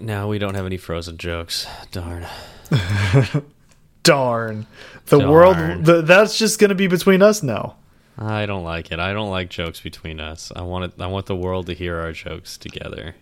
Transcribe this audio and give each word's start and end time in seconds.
now 0.00 0.28
we 0.28 0.38
don't 0.38 0.54
have 0.54 0.66
any 0.66 0.76
frozen 0.76 1.16
jokes. 1.18 1.66
Darn. 1.90 2.26
Darn. 4.02 4.66
The 5.06 5.18
Darn. 5.18 5.30
world, 5.30 5.84
the, 5.84 6.02
that's 6.02 6.38
just 6.38 6.58
going 6.58 6.70
to 6.70 6.74
be 6.74 6.86
between 6.86 7.22
us 7.22 7.42
now. 7.42 7.76
I 8.18 8.46
don't 8.46 8.64
like 8.64 8.90
it. 8.90 8.98
I 8.98 9.12
don't 9.12 9.30
like 9.30 9.48
jokes 9.48 9.80
between 9.80 10.18
us. 10.18 10.50
I 10.54 10.62
want 10.62 10.86
it. 10.86 11.00
I 11.00 11.06
want 11.06 11.26
the 11.26 11.36
world 11.36 11.66
to 11.66 11.74
hear 11.74 11.98
our 12.00 12.12
jokes 12.12 12.58
together. 12.58 13.14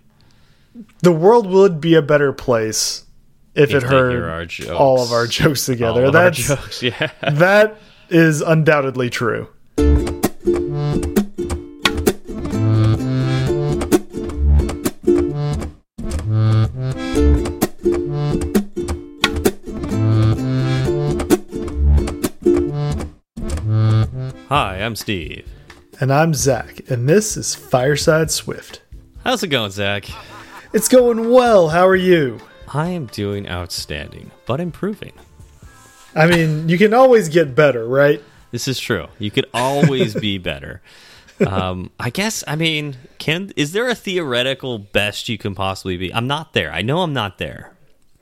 The 1.02 1.12
world 1.12 1.46
would 1.48 1.80
be 1.80 1.94
a 1.94 2.02
better 2.02 2.32
place 2.32 3.04
if, 3.54 3.70
If 3.70 3.82
it 3.82 3.88
heard 3.88 4.50
all 4.70 5.02
of 5.02 5.12
our 5.12 5.26
jokes 5.26 5.66
together. 5.66 6.06
All 6.06 6.12
That's 6.12 6.38
jokes. 6.38 6.82
Yeah. 6.82 7.10
that 7.22 7.78
is 8.08 8.40
undoubtedly 8.42 9.10
true. 9.10 9.48
Hi, 24.48 24.76
I'm 24.76 24.94
Steve. 24.94 25.44
And 25.98 26.12
I'm 26.12 26.32
Zach, 26.32 26.88
and 26.88 27.08
this 27.08 27.36
is 27.36 27.56
Fireside 27.56 28.30
Swift. 28.30 28.80
How's 29.24 29.42
it 29.42 29.48
going, 29.48 29.72
Zach? 29.72 30.06
It's 30.72 30.86
going 30.88 31.30
well. 31.30 31.70
How 31.70 31.84
are 31.84 31.96
you? 31.96 32.38
I 32.72 32.90
am 32.90 33.06
doing 33.06 33.48
outstanding, 33.48 34.30
but 34.46 34.60
improving. 34.60 35.14
I 36.14 36.26
mean, 36.28 36.68
you 36.68 36.78
can 36.78 36.94
always 36.94 37.28
get 37.28 37.56
better, 37.56 37.88
right? 37.88 38.22
This 38.52 38.68
is 38.68 38.78
true. 38.78 39.08
You 39.18 39.32
could 39.32 39.46
always 39.52 40.14
be 40.14 40.38
better. 40.52 40.80
Um, 41.44 41.90
I 41.98 42.10
guess. 42.10 42.44
I 42.46 42.54
mean, 42.54 42.96
can 43.18 43.52
is 43.56 43.72
there 43.72 43.88
a 43.88 43.96
theoretical 43.96 44.78
best 44.78 45.28
you 45.28 45.38
can 45.38 45.56
possibly 45.56 45.96
be? 45.96 46.14
I'm 46.14 46.28
not 46.28 46.52
there. 46.52 46.72
I 46.72 46.82
know 46.82 47.00
I'm 47.02 47.12
not 47.12 47.38
there, 47.38 47.72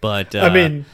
but 0.00 0.34
uh, 0.34 0.40
I 0.40 0.54
mean, 0.54 0.86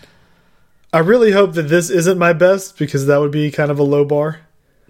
I 0.93 0.99
really 0.99 1.31
hope 1.31 1.53
that 1.53 1.69
this 1.69 1.89
isn't 1.89 2.19
my 2.19 2.33
best 2.33 2.77
because 2.77 3.07
that 3.07 3.19
would 3.19 3.31
be 3.31 3.53
kind 3.53 3.71
of 3.71 3.79
a 3.79 3.85
low 3.85 4.05
bar. 4.05 4.41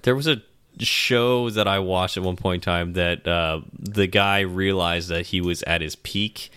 There 0.02 0.14
was 0.14 0.26
a 0.26 0.42
show 0.78 1.50
that 1.50 1.68
I 1.68 1.78
watched 1.78 2.16
at 2.16 2.22
one 2.22 2.36
point 2.36 2.62
in 2.62 2.72
time 2.72 2.92
that 2.94 3.26
uh, 3.26 3.60
the 3.78 4.06
guy 4.06 4.40
realized 4.40 5.08
that 5.08 5.26
he 5.26 5.40
was 5.40 5.62
at 5.64 5.80
his 5.80 5.96
peak. 5.96 6.50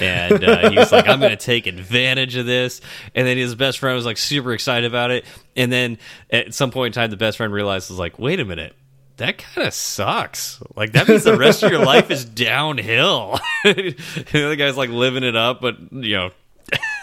and 0.00 0.44
uh, 0.44 0.70
he 0.70 0.76
was 0.76 0.92
like, 0.92 1.08
"I'm 1.08 1.18
going 1.18 1.32
to 1.32 1.36
take 1.36 1.66
advantage 1.66 2.36
of 2.36 2.46
this." 2.46 2.80
And 3.12 3.26
then 3.26 3.36
his 3.36 3.56
best 3.56 3.80
friend 3.80 3.96
was 3.96 4.06
like 4.06 4.18
super 4.18 4.52
excited 4.52 4.86
about 4.86 5.10
it. 5.10 5.24
And 5.56 5.72
then 5.72 5.98
at 6.30 6.54
some 6.54 6.70
point 6.70 6.94
in 6.94 7.00
time, 7.00 7.10
the 7.10 7.16
best 7.16 7.38
friend 7.38 7.52
realized 7.52 7.90
was 7.90 7.98
like, 7.98 8.16
"Wait 8.16 8.38
a 8.38 8.44
minute, 8.44 8.76
that 9.16 9.38
kind 9.38 9.66
of 9.66 9.74
sucks. 9.74 10.62
Like 10.76 10.92
that 10.92 11.08
means 11.08 11.24
the 11.24 11.36
rest 11.36 11.64
of 11.64 11.72
your 11.72 11.84
life 11.84 12.08
is 12.12 12.24
downhill." 12.24 13.40
and 13.64 13.96
the 14.30 14.44
other 14.44 14.54
guy's 14.54 14.76
like 14.76 14.90
living 14.90 15.24
it 15.24 15.34
up, 15.34 15.60
but 15.60 15.76
you 15.90 16.14
know, 16.14 16.30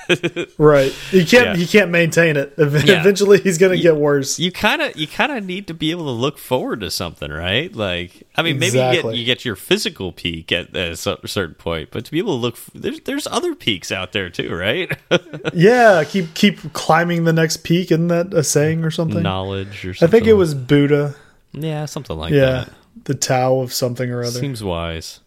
Right. 0.57 0.93
You 1.11 1.25
can't 1.25 1.45
Yeah. 1.45 1.55
you 1.55 1.67
can't 1.67 1.91
maintain 1.91 2.37
it. 2.37 2.53
Ev- 2.57 2.85
Yeah. 2.85 2.99
Eventually 3.01 3.39
he's 3.41 3.57
going 3.57 3.75
to 3.75 3.81
get 3.81 3.95
worse. 3.95 4.39
you 4.39 4.51
kind 4.51 4.81
of 4.81 4.95
you 4.95 5.07
kind 5.07 5.31
of 5.31 5.45
need 5.45 5.67
to 5.67 5.73
be 5.73 5.91
able 5.91 6.05
to 6.05 6.11
look 6.11 6.37
forward 6.37 6.81
to 6.81 6.91
something, 6.91 7.31
right? 7.31 7.73
Like, 7.75 8.23
I 8.35 8.41
mean, 8.41 8.59
maybe 8.59 8.77
you 8.77 9.01
get 9.01 9.15
you 9.15 9.25
get 9.25 9.45
your 9.45 9.55
physical 9.55 10.11
peak 10.11 10.51
at 10.51 10.75
a 10.75 10.95
certain 10.95 11.55
point, 11.55 11.89
but 11.91 12.05
to 12.05 12.11
be 12.11 12.19
able 12.19 12.35
to 12.37 12.41
look, 12.41 12.57
there's 12.73 12.99
there's 13.01 13.27
other 13.27 13.53
peaks 13.55 13.91
out 13.91 14.11
there 14.13 14.29
too, 14.29 14.53
right? 14.55 14.91
yeah, 15.53 16.03
keep 16.03 16.33
keep 16.33 16.73
climbing 16.73 17.23
the 17.25 17.33
next 17.33 17.57
peak 17.63 17.91
isn't 17.91 18.07
that 18.07 18.33
a 18.33 18.43
saying 18.43 18.83
or 18.83 18.91
something? 18.91 19.21
Knowledge 19.23 19.85
or 19.85 19.93
I 20.01 20.07
think 20.07 20.25
it 20.27 20.33
was 20.33 20.53
Buddha. 20.53 21.15
yeah, 21.53 21.85
something 21.85 22.17
like 22.17 22.31
Yeah. 22.33 22.45
that. 22.65 22.69
The 23.03 23.13
Tao 23.15 23.59
of 23.59 23.71
something 23.73 24.09
or 24.11 24.21
other. 24.21 24.39
Seems 24.39 24.63
wise. 24.63 25.19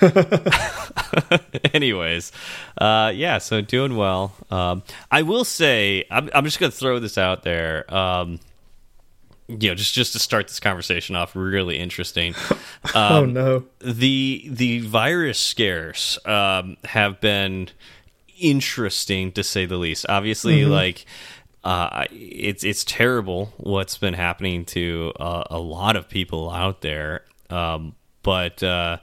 Anyways, 1.74 2.32
uh, 2.78 3.12
yeah, 3.14 3.38
so 3.38 3.60
doing 3.60 3.96
well. 3.96 4.34
Um, 4.50 4.82
I 5.10 5.22
will 5.22 5.44
say, 5.44 6.04
I'm, 6.10 6.30
I'm 6.34 6.44
just 6.44 6.58
going 6.58 6.72
to 6.72 6.76
throw 6.76 6.98
this 6.98 7.18
out 7.18 7.42
there. 7.42 7.92
Um, 7.94 8.40
you 9.46 9.68
know, 9.68 9.74
just 9.74 9.92
just 9.92 10.14
to 10.14 10.18
start 10.18 10.48
this 10.48 10.58
conversation 10.58 11.16
off, 11.16 11.36
really 11.36 11.78
interesting. 11.78 12.34
oh 12.94 13.26
no. 13.26 13.64
the 13.80 14.46
the 14.48 14.80
virus 14.80 15.38
scares 15.38 16.18
um, 16.24 16.78
have 16.84 17.20
been 17.20 17.68
interesting 18.40 19.32
to 19.32 19.44
say 19.44 19.66
the 19.66 19.76
least. 19.76 20.06
Obviously, 20.08 20.64
like 20.64 21.04
uh, 21.62 22.04
it's 22.10 22.64
it's 22.64 22.84
terrible 22.84 23.52
what's 23.56 23.98
been 23.98 24.14
happening 24.14 24.64
to 24.66 25.12
uh, 25.20 25.44
a 25.50 25.58
lot 25.58 25.96
of 25.96 26.08
people 26.08 26.50
out 26.50 26.80
there, 26.80 27.22
um, 27.50 27.94
but 28.22 28.62
uh, 28.62 28.98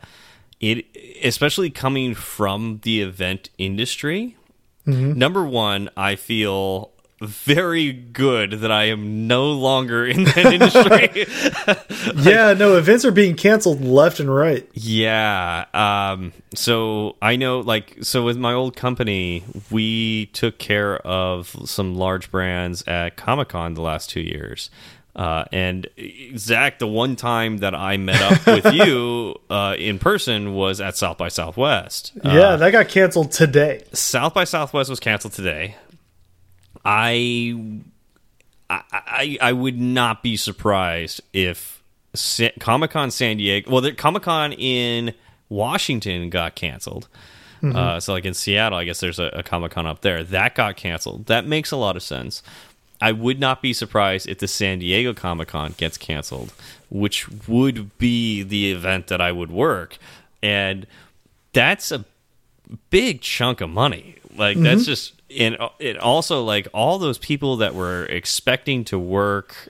it 0.62 0.86
especially 1.24 1.70
coming 1.70 2.16
from 2.16 2.80
the 2.84 3.02
event 3.02 3.50
industry. 3.58 4.38
Number 4.84 5.46
one, 5.46 5.90
I 5.96 6.16
feel 6.16 6.92
very 7.22 7.94
good 7.94 8.52
that 8.52 8.72
I 8.72 8.86
am 8.86 9.28
no 9.28 9.52
longer 9.52 10.06
in 10.06 10.24
that 10.24 10.38
industry. 12.16 12.24
yeah, 12.24 12.54
no, 12.54 12.78
events 12.78 13.06
are 13.06 13.12
being 13.12 13.36
canceled 13.36 13.82
left 13.82 14.20
and 14.20 14.34
right. 14.34 14.68
Yeah. 14.74 15.66
Um, 15.74 16.34
so 16.56 17.16
I 17.22 17.36
know, 17.36 17.60
like, 17.60 17.98
so 18.02 18.24
with 18.24 18.38
my 18.38 18.54
old 18.54 18.76
company, 18.76 19.44
we 19.70 20.28
took 20.28 20.58
care 20.58 20.98
of 20.98 21.56
some 21.66 21.96
large 21.96 22.32
brands 22.32 22.84
at 22.88 23.18
Comic 23.18 23.50
Con 23.50 23.76
the 23.76 23.82
last 23.82 24.10
two 24.10 24.22
years. 24.22 24.70
Uh, 25.16 25.44
and 25.52 25.88
Zach, 26.38 26.80
the 26.80 26.88
one 26.88 27.16
time 27.16 27.58
that 27.58 27.76
I 27.76 27.98
met 27.98 28.22
up 28.22 28.46
with 28.48 28.74
you 28.74 29.36
uh, 29.50 29.76
in 29.78 30.00
person 30.00 30.54
was 30.54 30.80
at 30.80 30.96
South 30.96 31.18
by 31.18 31.28
Southwest. 31.28 32.14
Uh, 32.24 32.30
Yeah, 32.30 32.56
that 32.56 32.72
got 32.72 32.88
canceled 32.88 33.32
today. 33.32 33.84
South 33.94 34.34
by 34.34 34.46
Southwest 34.46 34.90
was 34.90 35.00
canceled 35.00 35.34
today. 35.34 35.76
I, 36.86 37.82
I, 38.70 38.82
I, 38.92 39.38
I 39.42 39.54
would 39.54 39.80
not 39.80 40.24
be 40.24 40.38
surprised 40.38 41.22
if 41.34 41.84
Comic 42.60 42.92
Con 42.92 43.12
San 43.12 43.38
Diego, 43.38 43.70
well, 43.70 43.82
the 43.82 43.92
Comic 43.94 44.24
Con 44.24 44.54
in 44.54 45.14
Washington 45.50 46.30
got 46.30 46.56
canceled. 46.56 47.08
Uh, 47.64 48.00
so, 48.00 48.14
like 48.14 48.26
in 48.26 48.34
Seattle, 48.34 48.80
I 48.80 48.86
guess 48.86 49.02
there's 49.02 49.20
a, 49.20 49.26
a 49.26 49.44
Comic 49.44 49.74
Con 49.74 49.86
up 49.86 50.02
there 50.02 50.24
that 50.24 50.56
got 50.56 50.78
canceled. 50.78 51.28
That 51.28 51.46
makes 51.46 51.70
a 51.70 51.78
lot 51.78 51.96
of 51.96 52.02
sense. 52.02 52.42
I 53.02 53.12
would 53.12 53.40
not 53.40 53.62
be 53.62 53.74
surprised 53.74 54.30
if 54.30 54.38
the 54.38 54.48
San 54.48 54.80
Diego 54.80 55.14
Comic 55.14 55.50
Con 55.50 55.74
gets 55.76 55.98
canceled, 55.98 56.54
which 56.90 57.28
would 57.48 57.98
be 57.98 58.44
the 58.44 58.72
event 58.72 59.08
that 59.08 59.20
I 59.20 59.32
would 59.32 59.52
work. 59.52 59.98
And 60.44 60.86
that's 61.54 61.92
a 61.92 62.06
big 62.90 63.22
chunk 63.22 63.60
of 63.60 63.70
money. 63.70 64.18
Like 64.36 64.58
that's 64.58 64.82
mm-hmm. 64.82 64.86
just 64.86 65.22
and 65.38 65.58
it 65.80 65.98
also 65.98 66.44
like 66.44 66.68
all 66.74 67.00
those 67.00 67.18
people 67.18 67.58
that 67.58 67.76
were 67.76 68.06
expecting 68.06 68.86
to 68.86 69.00
work 69.00 69.70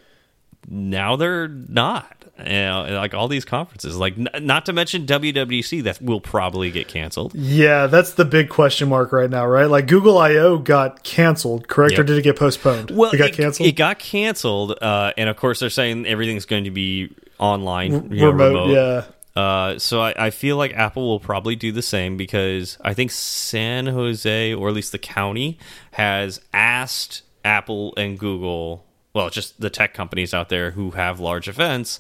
now 0.68 1.16
they're 1.16 1.48
not. 1.48 2.21
You 2.46 2.52
know, 2.52 2.88
like 2.92 3.14
all 3.14 3.28
these 3.28 3.46
conferences, 3.46 3.98
like 3.98 4.18
n 4.18 4.30
not 4.42 4.66
to 4.66 4.74
mention 4.74 5.06
WWDC 5.06 5.84
that 5.84 6.02
will 6.02 6.22
probably 6.22 6.72
get 6.72 6.88
canceled. 6.88 7.34
Yeah, 7.36 7.88
that's 7.88 8.14
the 8.14 8.26
big 8.26 8.50
question 8.50 8.90
mark 8.90 9.12
right 9.12 9.30
now, 9.30 9.46
right? 9.46 9.70
Like 9.70 9.88
Google 9.88 10.18
I/O 10.18 10.58
got 10.58 11.04
canceled, 11.04 11.68
correct, 11.68 11.98
or 11.98 12.04
did 12.04 12.18
it 12.18 12.24
get 12.24 12.38
postponed? 12.38 12.92
Well, 12.92 13.12
it 13.12 13.18
got 13.18 13.34
canceled. 13.34 13.68
It 13.68 13.74
got 13.74 14.00
canceled, 14.00 14.78
uh, 14.82 15.14
and 15.18 15.30
of 15.30 15.38
course 15.38 15.60
they're 15.60 15.70
saying 15.70 16.06
everything's 16.06 16.46
going 16.46 16.66
to 16.66 16.72
be 16.72 17.16
online, 17.40 18.10
know, 18.10 18.30
remote, 18.30 18.70
yeah. 18.70 19.04
Uh, 19.36 19.80
so 19.80 20.02
I, 20.02 20.14
I 20.28 20.30
feel 20.30 20.58
like 20.58 20.74
Apple 20.74 21.08
will 21.08 21.20
probably 21.20 21.56
do 21.56 21.72
the 21.72 21.82
same 21.82 22.18
because 22.18 22.78
I 22.82 22.94
think 22.94 23.12
San 23.12 23.88
Jose, 23.88 24.54
or 24.54 24.68
at 24.68 24.74
least 24.74 24.92
the 24.92 25.00
county, 25.00 25.58
has 25.92 26.42
asked 26.54 27.24
Apple 27.46 27.94
and 27.96 28.20
Google, 28.20 28.86
well, 29.14 29.30
just 29.30 29.60
the 29.62 29.70
tech 29.70 29.94
companies 29.94 30.34
out 30.34 30.50
there 30.50 30.72
who 30.72 30.92
have 30.92 31.20
large 31.20 31.48
events, 31.48 32.00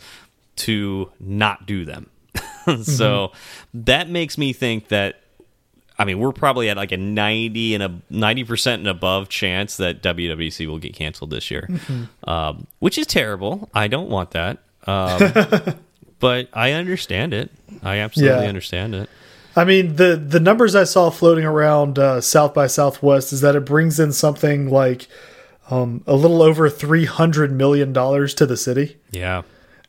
to 0.65 1.11
not 1.19 1.65
do 1.65 1.85
them. 1.85 2.09
so 2.83 3.31
that 3.73 4.09
makes 4.09 4.37
me 4.37 4.53
think 4.53 4.87
that. 4.89 5.17
I 5.99 6.05
mean, 6.05 6.17
we're 6.17 6.31
probably 6.31 6.67
at 6.69 6.77
like 6.77 6.91
a 6.91 6.97
ninety 6.97 7.75
and 7.75 7.83
a 7.83 8.01
ninety 8.09 8.43
percent 8.43 8.79
and 8.79 8.87
above 8.87 9.29
chance 9.29 9.77
that 9.77 10.01
WWC 10.01 10.65
will 10.65 10.79
get 10.79 10.95
canceled 10.95 11.29
this 11.29 11.51
year, 11.51 11.69
um, 12.23 12.65
which 12.79 12.97
is 12.97 13.05
terrible. 13.05 13.69
I 13.73 13.87
don't 13.87 14.09
want 14.09 14.31
that. 14.31 14.57
Um, 14.87 15.75
but 16.19 16.49
I 16.53 16.71
understand 16.71 17.35
it. 17.35 17.51
I 17.83 17.97
absolutely 17.97 18.43
Yeah. 18.43 18.49
understand 18.49 18.95
it. 18.95 19.09
I 19.55 19.63
mean, 19.63 19.97
the 19.97 20.15
the 20.15 20.39
numbers 20.39 20.73
I 20.75 20.85
saw 20.85 21.11
floating 21.11 21.45
around 21.45 21.99
uh, 21.99 22.19
South 22.21 22.53
by 22.55 22.65
Southwest 22.65 23.31
is 23.33 23.41
that 23.41 23.55
it 23.55 23.65
brings 23.65 23.99
in 23.99 24.11
something 24.11 24.71
like 24.71 25.07
um, 25.69 26.03
a 26.07 26.15
little 26.15 26.41
over 26.41 26.67
three 26.69 27.05
hundred 27.05 27.51
million 27.51 27.93
dollars 27.93 28.33
to 28.35 28.45
the 28.47 28.57
city, 28.57 28.97
Yeah. 29.11 29.43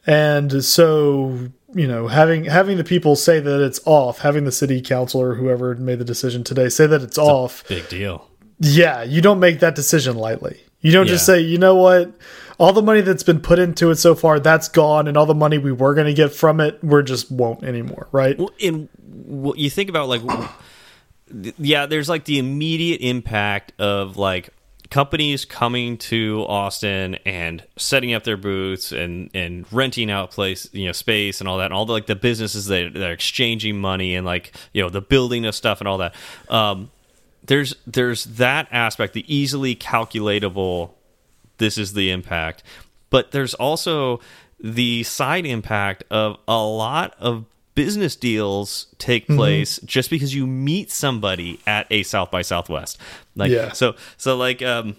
And 0.06 0.64
so 0.64 1.48
you 1.74 1.86
know, 1.86 2.06
having 2.06 2.44
having 2.44 2.76
the 2.76 2.84
people 2.84 3.16
say 3.16 3.40
that 3.40 3.64
it's 3.64 3.80
off, 3.86 4.18
having 4.18 4.44
the 4.44 4.52
city 4.52 4.82
council 4.82 5.20
or 5.22 5.34
whoever 5.34 5.74
made 5.74 5.98
the 5.98 6.04
decision 6.04 6.44
today 6.44 6.68
say 6.68 6.86
that 6.86 7.02
it's 7.02 7.18
off, 7.18 7.66
Big 7.68 7.88
deal. 7.88 8.28
yeah, 8.58 9.02
you 9.02 9.22
don't 9.22 9.40
make 9.40 9.60
that 9.60 9.74
decision 9.74 10.16
lightly. 10.16 10.60
You 10.80 10.92
don't 10.92 11.06
just 11.06 11.24
say, 11.24 11.40
you 11.40 11.58
know 11.58 11.76
what, 11.76 12.12
all 12.58 12.72
the 12.72 12.82
money 12.82 13.02
that's 13.02 13.22
been 13.22 13.40
put 13.40 13.60
into 13.60 13.90
it 13.90 13.96
so 13.96 14.16
far, 14.16 14.40
that's 14.40 14.68
gone, 14.68 15.06
and 15.06 15.16
all 15.16 15.26
the 15.26 15.34
money 15.34 15.56
we 15.56 15.70
were 15.70 15.94
going 15.94 16.08
to 16.08 16.12
get 16.12 16.32
from 16.34 16.60
it, 16.60 16.82
we're 16.82 17.02
just 17.02 17.30
won't 17.30 17.62
anymore, 17.62 18.08
right? 18.10 18.36
Well, 18.36 18.50
in 18.58 18.88
what 19.04 19.58
you 19.58 19.70
think 19.70 19.88
about 19.88 20.08
like 20.08 20.22
yeah, 21.56 21.86
there's 21.86 22.08
like 22.08 22.24
the 22.24 22.38
immediate 22.38 23.00
impact 23.00 23.72
of 23.80 24.16
like 24.16 24.50
companies 24.92 25.46
coming 25.46 25.96
to 25.96 26.44
Austin 26.46 27.14
and 27.24 27.64
setting 27.78 28.12
up 28.12 28.24
their 28.24 28.36
booths 28.36 28.92
and 28.92 29.30
and 29.32 29.64
renting 29.72 30.10
out 30.10 30.30
place 30.30 30.68
you 30.72 30.84
know 30.84 30.92
space 30.92 31.40
and 31.40 31.48
all 31.48 31.56
that 31.56 31.64
and 31.64 31.72
all 31.72 31.86
the 31.86 31.92
like 31.94 32.04
the 32.04 32.14
businesses 32.14 32.66
that 32.66 32.94
are 32.94 33.12
exchanging 33.12 33.80
money 33.80 34.14
and 34.14 34.26
like 34.26 34.52
you 34.74 34.82
know 34.82 34.90
the 34.90 35.00
building 35.00 35.46
of 35.46 35.54
stuff 35.54 35.80
and 35.80 35.88
all 35.88 35.96
that. 35.96 36.14
Um, 36.50 36.90
there's 37.42 37.74
there's 37.86 38.24
that 38.24 38.68
aspect, 38.70 39.14
the 39.14 39.34
easily 39.34 39.74
calculatable. 39.74 40.90
This 41.56 41.78
is 41.78 41.94
the 41.94 42.10
impact, 42.10 42.62
but 43.08 43.30
there's 43.30 43.54
also 43.54 44.20
the 44.60 45.04
side 45.04 45.46
impact 45.46 46.04
of 46.10 46.36
a 46.46 46.62
lot 46.62 47.14
of 47.18 47.46
business 47.74 48.16
deals 48.16 48.86
take 48.98 49.26
place 49.26 49.78
mm 49.78 49.84
-hmm. 49.84 49.86
just 49.86 50.10
because 50.10 50.34
you 50.34 50.46
meet 50.46 50.90
somebody 50.90 51.58
at 51.66 51.86
a 51.90 52.02
South 52.02 52.30
by 52.30 52.42
Southwest. 52.42 52.98
Like 53.34 53.50
yeah. 53.50 53.72
so 53.72 53.94
so 54.16 54.36
like 54.36 54.62
um 54.62 54.96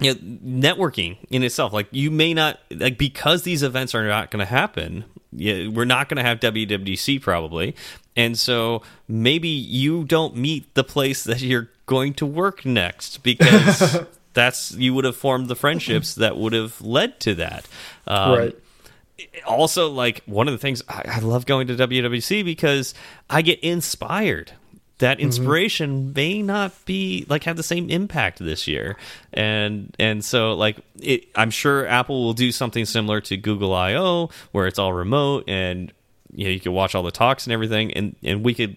you 0.00 0.14
know, 0.14 0.20
networking 0.42 1.18
in 1.30 1.42
itself 1.42 1.72
like 1.72 1.88
you 1.90 2.10
may 2.10 2.32
not 2.34 2.58
like 2.70 2.96
because 2.96 3.42
these 3.42 3.62
events 3.62 3.94
are 3.94 4.06
not 4.08 4.30
going 4.30 4.44
to 4.44 4.50
happen 4.50 5.04
yeah, 5.32 5.68
we're 5.68 5.84
not 5.84 6.08
going 6.08 6.16
to 6.16 6.22
have 6.22 6.40
WWDC 6.40 7.20
probably 7.20 7.74
and 8.16 8.38
so 8.38 8.82
maybe 9.06 9.48
you 9.48 10.04
don't 10.04 10.34
meet 10.36 10.74
the 10.74 10.82
place 10.82 11.22
that 11.24 11.40
you're 11.40 11.68
going 11.86 12.14
to 12.14 12.26
work 12.26 12.64
next 12.64 13.22
because 13.22 13.98
that's 14.32 14.72
you 14.72 14.94
would 14.94 15.04
have 15.04 15.16
formed 15.16 15.48
the 15.48 15.56
friendships 15.56 16.14
that 16.14 16.36
would 16.36 16.52
have 16.54 16.80
led 16.80 17.20
to 17.20 17.34
that 17.34 17.66
um, 18.06 18.38
right 18.38 18.56
also 19.46 19.88
like 19.90 20.22
one 20.26 20.48
of 20.48 20.52
the 20.52 20.58
things 20.58 20.82
I, 20.88 21.02
I, 21.06 21.18
love 21.20 21.46
going 21.46 21.66
to 21.68 21.74
WWC 21.74 22.44
because 22.44 22.94
I 23.28 23.42
get 23.42 23.60
inspired. 23.60 24.52
That 24.98 25.16
mm-hmm. 25.16 25.26
inspiration 25.26 25.90
mm 25.90 26.08
-hmm. 26.08 26.16
may 26.16 26.42
not 26.42 26.72
be 26.84 27.24
like 27.28 27.44
have 27.44 27.56
the 27.56 27.62
same 27.62 27.88
impact 27.88 28.38
this 28.38 28.66
year, 28.68 28.96
and 29.32 29.94
and 29.98 30.24
so 30.24 30.52
like 30.52 30.80
it, 31.00 31.28
I'm 31.34 31.50
sure 31.50 31.86
Apple 31.88 32.16
will 32.24 32.34
do 32.34 32.52
something 32.52 32.86
similar 32.86 33.20
to 33.22 33.36
Google 33.36 33.74
I/O 33.74 34.30
where 34.52 34.68
it's 34.68 34.78
all 34.78 34.92
remote 34.92 35.50
and 35.50 35.92
you 36.34 36.44
know 36.44 36.50
you 36.50 36.60
can 36.60 36.72
watch 36.72 36.94
all 36.94 37.02
the 37.02 37.18
talks 37.18 37.46
and 37.46 37.52
everything, 37.54 37.96
and 37.96 38.14
and 38.22 38.44
we 38.44 38.54
could 38.54 38.76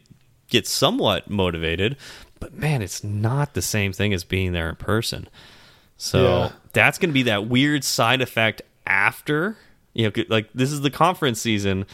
get 0.50 0.68
somewhat 0.68 1.30
motivated, 1.30 1.98
but 2.40 2.54
man, 2.54 2.82
it's 2.82 3.04
not 3.04 3.54
the 3.54 3.62
same 3.62 3.92
thing 3.92 4.14
as 4.14 4.24
being 4.24 4.54
there 4.54 4.70
in 4.70 4.76
person. 4.76 5.28
So 5.98 6.24
yeah. 6.24 6.52
that's 6.74 6.98
going 6.98 7.10
to 7.10 7.14
be 7.14 7.24
that 7.24 7.48
weird 7.48 7.84
side 7.84 8.22
effect 8.22 8.62
after 8.86 9.58
you 9.94 10.06
know, 10.06 10.24
like 10.30 10.50
this 10.54 10.72
is 10.72 10.82
the 10.82 10.92
conference 10.92 11.40
season, 11.40 11.86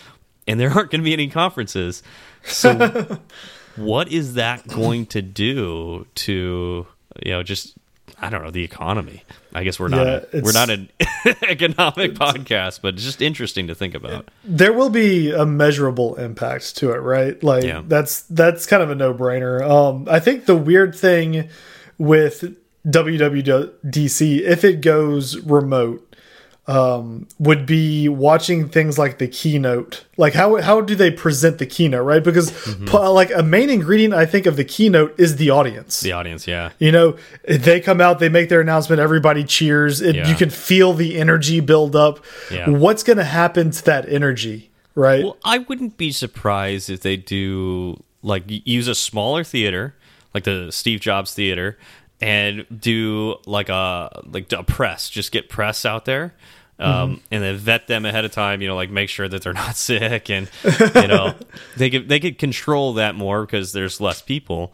and 0.48 0.60
there 0.60 0.70
aren't 0.76 0.92
going 0.92 1.02
to 1.02 1.06
be 1.06 1.14
any 1.14 1.28
conferences. 1.28 2.04
So, 2.44 3.20
what 3.76 4.12
is 4.12 4.36
that 4.36 4.68
going 4.68 5.06
to 5.08 5.22
do 5.22 6.08
to 6.16 6.88
you 7.26 7.32
know 7.32 7.44
just 7.44 7.76
I 8.22 8.30
don't 8.30 8.44
know 8.44 8.52
the 8.52 8.64
economy? 8.64 9.24
I 9.54 9.64
guess 9.64 9.80
we're 9.80 9.88
not 9.88 10.06
yeah, 10.06 10.40
a, 10.40 10.42
we're 10.42 10.52
not 10.52 10.70
an 10.70 10.90
economic 11.48 12.14
podcast, 12.14 12.82
but 12.82 12.96
it's 12.96 13.04
just 13.04 13.22
interesting 13.22 13.68
to 13.68 13.76
think 13.76 13.96
about. 13.96 14.30
There 14.44 14.74
will 14.74 14.90
be 14.90 15.32
a 15.32 15.46
measurable 15.46 16.16
impact 16.16 16.78
to 16.78 16.92
it, 16.92 16.98
right? 16.98 17.42
Like 17.44 17.64
yeah. 17.64 17.82
that's 17.86 18.22
that's 18.24 18.66
kind 18.66 18.84
of 18.84 18.90
a 18.90 18.96
no 18.96 19.14
brainer. 19.14 19.62
Um, 19.68 20.08
I 20.10 20.20
think 20.20 20.46
the 20.46 20.56
weird 20.56 20.96
thing 20.96 21.50
with 21.98 22.56
WWDC, 22.88 24.42
if 24.42 24.64
it 24.64 24.82
goes 24.82 25.38
remote, 25.40 26.09
um, 26.70 27.28
would 27.40 27.66
be 27.66 28.08
watching 28.08 28.70
things 28.70 29.00
like 29.00 29.18
the 29.18 29.28
keynote. 29.28 30.06
Like 30.18 30.34
how 30.34 30.62
how 30.62 30.82
do 30.82 30.94
they 30.94 31.10
present 31.10 31.58
the 31.58 31.66
keynote, 31.66 32.06
right? 32.06 32.24
Because 32.24 32.52
mm 32.52 32.86
-hmm. 32.86 33.16
like 33.16 33.34
a 33.36 33.42
main 33.42 33.72
ingredient 33.72 34.14
I 34.14 34.28
think 34.28 34.46
of 34.46 34.56
the 34.56 34.64
keynote 34.64 35.14
is 35.18 35.38
the 35.38 35.50
audience. 35.50 36.02
The 36.02 36.14
audience, 36.14 36.52
yeah. 36.52 36.70
You 36.78 36.92
know, 36.92 37.16
they 37.64 37.80
come 37.80 38.04
out, 38.04 38.20
they 38.20 38.30
make 38.30 38.48
their 38.50 38.62
announcement, 38.62 39.02
everybody 39.02 39.44
cheers. 39.44 40.00
It, 40.00 40.16
yeah. 40.16 40.30
You 40.30 40.36
can 40.36 40.52
feel 40.52 40.94
the 40.94 41.18
energy 41.18 41.60
build 41.60 41.96
up. 41.96 42.24
Yeah. 42.52 42.70
What's 42.70 43.04
going 43.04 43.20
to 43.20 43.30
happen 43.42 43.72
to 43.72 43.82
that 43.84 44.06
energy, 44.08 44.70
right? 44.94 45.24
Well, 45.24 45.38
I 45.44 45.66
wouldn't 45.68 45.98
be 45.98 46.12
surprised 46.12 46.90
if 46.94 47.00
they 47.00 47.18
do 47.18 48.04
like 48.22 48.44
use 48.78 48.92
a 48.92 48.96
smaller 48.96 49.44
theater, 49.44 49.94
like 50.34 50.44
the 50.44 50.72
Steve 50.72 51.00
Jobs 51.00 51.34
Theater, 51.34 51.78
and 52.22 52.66
do 52.70 53.38
like 53.46 53.70
a 53.74 54.10
like 54.34 54.54
a 54.54 54.64
press, 54.64 55.10
just 55.10 55.32
get 55.32 55.50
press 55.50 55.86
out 55.86 56.06
there 56.06 56.32
um, 56.80 57.18
mm 57.18 57.20
and 57.32 57.44
then 57.44 57.58
vet 57.58 57.88
them 57.88 58.06
ahead 58.06 58.26
of 58.26 58.32
time. 58.32 58.62
You 58.62 58.70
know, 58.70 58.76
like 58.76 58.90
make 58.90 59.10
sure 59.10 59.28
that 59.28 59.42
they're 59.42 59.54
not 59.66 59.76
sick, 59.76 60.30
and 60.30 60.50
you 60.64 61.08
know 61.08 61.36
they 61.78 61.90
could 61.90 62.10
they 62.10 62.20
could 62.20 62.38
control 62.38 62.94
that 62.94 63.16
more 63.16 63.46
because 63.46 63.74
there's 63.74 64.02
less 64.02 64.22
people, 64.22 64.74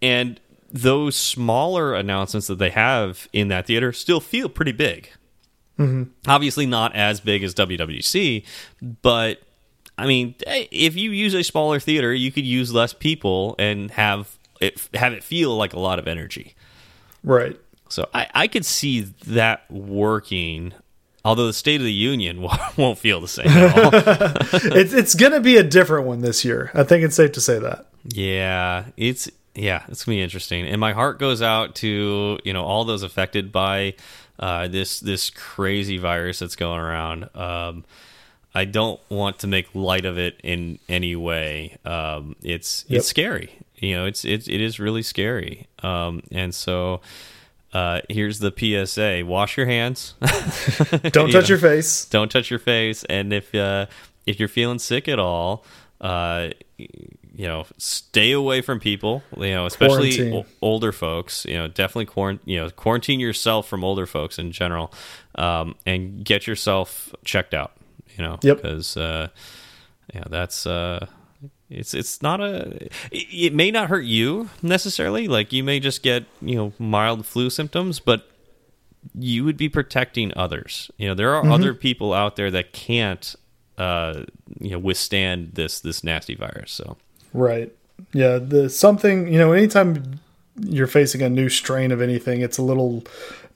and 0.00 0.40
those 0.72 1.16
smaller 1.16 1.94
announcements 1.94 2.46
that 2.46 2.58
they 2.58 2.70
have 2.70 3.28
in 3.32 3.48
that 3.48 3.66
theater 3.66 3.92
still 3.92 4.20
feel 4.20 4.48
pretty 4.48 4.72
big. 4.72 5.10
Mm 5.78 5.86
-hmm. 5.86 6.30
Obviously, 6.30 6.66
not 6.66 6.94
as 6.94 7.20
big 7.20 7.44
as 7.44 7.54
WWC, 7.54 8.44
but 9.02 9.42
I 9.98 10.06
mean, 10.06 10.34
if 10.46 10.96
you 10.96 11.10
use 11.10 11.34
a 11.34 11.42
smaller 11.42 11.80
theater, 11.80 12.12
you 12.12 12.30
could 12.30 12.46
use 12.46 12.72
less 12.72 12.92
people 12.92 13.54
and 13.58 13.90
have 13.92 14.38
it 14.60 14.88
have 14.94 15.12
it 15.12 15.24
feel 15.24 15.56
like 15.56 15.72
a 15.72 15.80
lot 15.80 15.98
of 15.98 16.06
energy. 16.06 16.54
Right. 17.24 17.58
So 17.88 18.08
I, 18.12 18.26
I 18.34 18.48
could 18.48 18.66
see 18.66 19.00
that 19.00 19.70
working 19.70 20.72
Although 21.26 21.48
the 21.48 21.52
State 21.52 21.80
of 21.80 21.84
the 21.84 21.92
Union 21.92 22.40
won't 22.76 22.98
feel 22.98 23.20
the 23.20 23.26
same 23.26 23.48
at 23.48 23.78
all. 23.78 23.90
it's 24.76 24.92
it's 24.92 25.14
going 25.16 25.32
to 25.32 25.40
be 25.40 25.56
a 25.56 25.64
different 25.64 26.06
one 26.06 26.20
this 26.20 26.44
year. 26.44 26.70
I 26.72 26.84
think 26.84 27.04
it's 27.04 27.16
safe 27.16 27.32
to 27.32 27.40
say 27.40 27.58
that. 27.58 27.86
Yeah, 28.04 28.84
it's 28.96 29.28
yeah, 29.56 29.82
it's 29.88 30.04
gonna 30.04 30.16
be 30.16 30.22
interesting. 30.22 30.68
And 30.68 30.80
my 30.80 30.92
heart 30.92 31.18
goes 31.18 31.42
out 31.42 31.74
to 31.76 32.38
you 32.44 32.52
know 32.52 32.62
all 32.62 32.84
those 32.84 33.02
affected 33.02 33.50
by 33.50 33.94
uh, 34.38 34.68
this 34.68 35.00
this 35.00 35.30
crazy 35.30 35.98
virus 35.98 36.38
that's 36.38 36.54
going 36.54 36.78
around. 36.78 37.28
Um, 37.34 37.84
I 38.54 38.64
don't 38.64 39.00
want 39.08 39.40
to 39.40 39.48
make 39.48 39.74
light 39.74 40.04
of 40.04 40.18
it 40.18 40.38
in 40.44 40.78
any 40.88 41.16
way. 41.16 41.76
Um, 41.84 42.36
it's 42.40 42.84
yep. 42.86 43.00
it's 43.00 43.08
scary. 43.08 43.50
You 43.74 43.96
know, 43.96 44.06
it's 44.06 44.24
it 44.24 44.48
it 44.48 44.60
is 44.60 44.78
really 44.78 45.02
scary. 45.02 45.66
Um, 45.82 46.22
and 46.30 46.54
so 46.54 47.00
uh, 47.76 48.00
here's 48.08 48.38
the 48.38 48.50
PSA: 48.56 49.26
wash 49.26 49.58
your 49.58 49.66
hands. 49.66 50.14
Don't 51.12 51.30
touch 51.30 51.48
your 51.50 51.58
face. 51.58 52.06
Don't 52.06 52.30
touch 52.30 52.48
your 52.48 52.58
face. 52.58 53.04
And 53.04 53.34
if 53.34 53.54
uh, 53.54 53.84
if 54.24 54.40
you're 54.40 54.48
feeling 54.48 54.78
sick 54.78 55.08
at 55.08 55.18
all, 55.18 55.62
uh, 56.00 56.48
you 56.78 56.88
know, 57.46 57.66
stay 57.76 58.32
away 58.32 58.62
from 58.62 58.80
people. 58.80 59.22
You 59.36 59.50
know, 59.50 59.66
especially 59.66 60.42
older 60.62 60.90
folks. 60.90 61.44
You 61.44 61.58
know, 61.58 61.68
definitely 61.68 62.06
quarantine. 62.06 62.48
You 62.50 62.62
know, 62.62 62.70
quarantine 62.70 63.20
yourself 63.20 63.68
from 63.68 63.84
older 63.84 64.06
folks 64.06 64.38
in 64.38 64.52
general, 64.52 64.90
um, 65.34 65.74
and 65.84 66.24
get 66.24 66.46
yourself 66.46 67.14
checked 67.26 67.52
out. 67.52 67.72
You 68.16 68.24
know, 68.24 68.38
yep. 68.40 68.56
Because 68.56 68.96
uh, 68.96 69.28
yeah, 70.14 70.24
that's 70.30 70.66
uh, 70.66 71.08
it's 71.68 71.94
it's 71.94 72.22
not 72.22 72.40
a. 72.40 72.88
It 73.10 73.52
may 73.54 73.70
not 73.70 73.88
hurt 73.88 74.04
you 74.04 74.50
necessarily. 74.62 75.26
Like 75.26 75.52
you 75.52 75.64
may 75.64 75.80
just 75.80 76.02
get 76.02 76.24
you 76.40 76.54
know 76.54 76.72
mild 76.78 77.26
flu 77.26 77.50
symptoms, 77.50 77.98
but 77.98 78.28
you 79.14 79.44
would 79.44 79.56
be 79.56 79.68
protecting 79.68 80.32
others. 80.36 80.90
You 80.96 81.08
know 81.08 81.14
there 81.14 81.34
are 81.34 81.42
mm 81.42 81.48
-hmm. 81.48 81.54
other 81.54 81.74
people 81.74 82.12
out 82.12 82.36
there 82.36 82.50
that 82.50 82.72
can't 82.72 83.34
uh, 83.78 84.24
you 84.60 84.70
know 84.70 84.78
withstand 84.78 85.54
this 85.54 85.80
this 85.80 86.04
nasty 86.04 86.34
virus. 86.34 86.72
So 86.72 86.96
right, 87.34 87.72
yeah, 88.12 88.38
the 88.38 88.68
something 88.68 89.32
you 89.32 89.38
know 89.38 89.52
anytime 89.52 90.20
you're 90.60 90.86
facing 90.86 91.22
a 91.22 91.28
new 91.28 91.48
strain 91.48 91.92
of 91.92 92.00
anything, 92.00 92.42
it's 92.42 92.58
a 92.58 92.62
little 92.62 93.02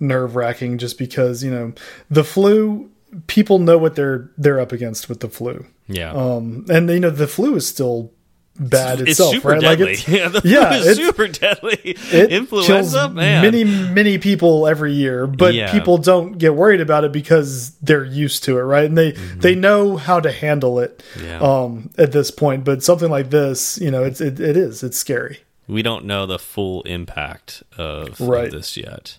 nerve 0.00 0.34
wracking 0.34 0.78
just 0.78 0.98
because 0.98 1.46
you 1.46 1.52
know 1.52 1.72
the 2.10 2.24
flu 2.24 2.90
people 3.26 3.58
know 3.58 3.78
what 3.78 3.94
they're 3.94 4.30
they're 4.36 4.60
up 4.60 4.72
against 4.72 5.08
with 5.08 5.20
the 5.20 5.28
flu. 5.28 5.66
Yeah. 5.86 6.12
Um, 6.12 6.66
and 6.68 6.88
you 6.90 7.00
know 7.00 7.10
the 7.10 7.26
flu 7.26 7.56
is 7.56 7.66
still 7.66 8.12
bad 8.60 9.00
it's, 9.00 9.12
itself, 9.12 9.36
it's 9.36 9.44
right? 9.44 9.60
Deadly. 9.60 9.86
Like 9.86 9.94
it's, 9.94 10.08
yeah, 10.08 10.28
the 10.28 10.40
flu 10.42 10.50
yeah, 10.50 10.74
is 10.74 10.96
super 10.96 11.28
deadly. 11.28 11.78
It 11.82 12.32
Influenza, 12.32 12.72
kills 12.72 12.94
man. 13.14 13.42
many 13.42 13.64
many 13.64 14.18
people 14.18 14.66
every 14.66 14.92
year, 14.92 15.26
but 15.26 15.54
yeah. 15.54 15.72
people 15.72 15.98
don't 15.98 16.38
get 16.38 16.54
worried 16.54 16.80
about 16.80 17.04
it 17.04 17.12
because 17.12 17.70
they're 17.76 18.04
used 18.04 18.44
to 18.44 18.58
it, 18.58 18.62
right? 18.62 18.84
And 18.84 18.96
they 18.96 19.12
mm 19.12 19.18
-hmm. 19.18 19.40
they 19.40 19.54
know 19.54 19.96
how 19.96 20.20
to 20.20 20.30
handle 20.30 20.84
it 20.84 21.02
yeah. 21.22 21.42
um, 21.42 21.90
at 21.98 22.12
this 22.12 22.30
point. 22.30 22.64
But 22.64 22.84
something 22.84 23.10
like 23.10 23.30
this, 23.30 23.78
you 23.80 23.90
know, 23.90 24.04
it's 24.04 24.20
it, 24.20 24.40
it 24.40 24.56
is 24.56 24.82
it's 24.82 24.98
scary. 24.98 25.38
We 25.66 25.82
don't 25.82 26.04
know 26.04 26.26
the 26.26 26.38
full 26.38 26.82
impact 26.82 27.62
of, 27.78 28.20
right. 28.20 28.46
of 28.46 28.52
this 28.52 28.76
yet, 28.76 29.18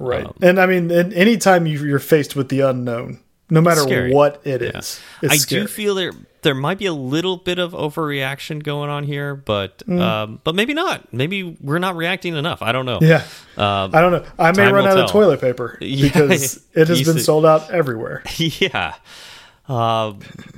right? 0.00 0.26
Um, 0.26 0.34
and 0.42 0.58
I 0.58 0.66
mean, 0.66 0.90
anytime 0.90 1.66
you're 1.68 2.00
faced 2.00 2.34
with 2.34 2.48
the 2.48 2.60
unknown, 2.60 3.18
no 3.52 3.60
matter 3.60 3.82
scary. 3.82 4.12
what 4.12 4.40
it 4.44 4.62
is. 4.62 5.00
Yeah. 5.22 5.28
I 5.30 5.36
scary. 5.36 5.62
do 5.62 5.68
feel 5.68 5.94
there 5.94 6.12
there 6.40 6.54
might 6.54 6.78
be 6.78 6.86
a 6.86 6.92
little 6.92 7.36
bit 7.36 7.58
of 7.58 7.72
overreaction 7.72 8.62
going 8.62 8.90
on 8.90 9.04
here, 9.04 9.34
but 9.34 9.78
mm. 9.86 10.00
um, 10.00 10.40
but 10.42 10.54
maybe 10.54 10.74
not. 10.74 11.12
Maybe 11.12 11.56
we're 11.60 11.78
not 11.78 11.94
reacting 11.96 12.34
enough. 12.34 12.62
I 12.62 12.72
don't 12.72 12.86
know. 12.86 12.98
Yeah, 13.00 13.24
um, 13.56 13.94
I 13.94 14.00
don't 14.00 14.12
know. 14.12 14.24
I 14.38 14.52
may 14.52 14.70
run 14.72 14.86
out 14.86 14.94
tell. 14.94 15.04
of 15.04 15.10
toilet 15.10 15.40
paper 15.40 15.76
because 15.80 16.64
yeah, 16.74 16.82
it 16.82 16.88
has 16.88 17.02
been 17.02 17.18
sold 17.18 17.46
out 17.46 17.70
everywhere. 17.70 18.22
Yeah. 18.38 18.94
Uh, 19.68 20.14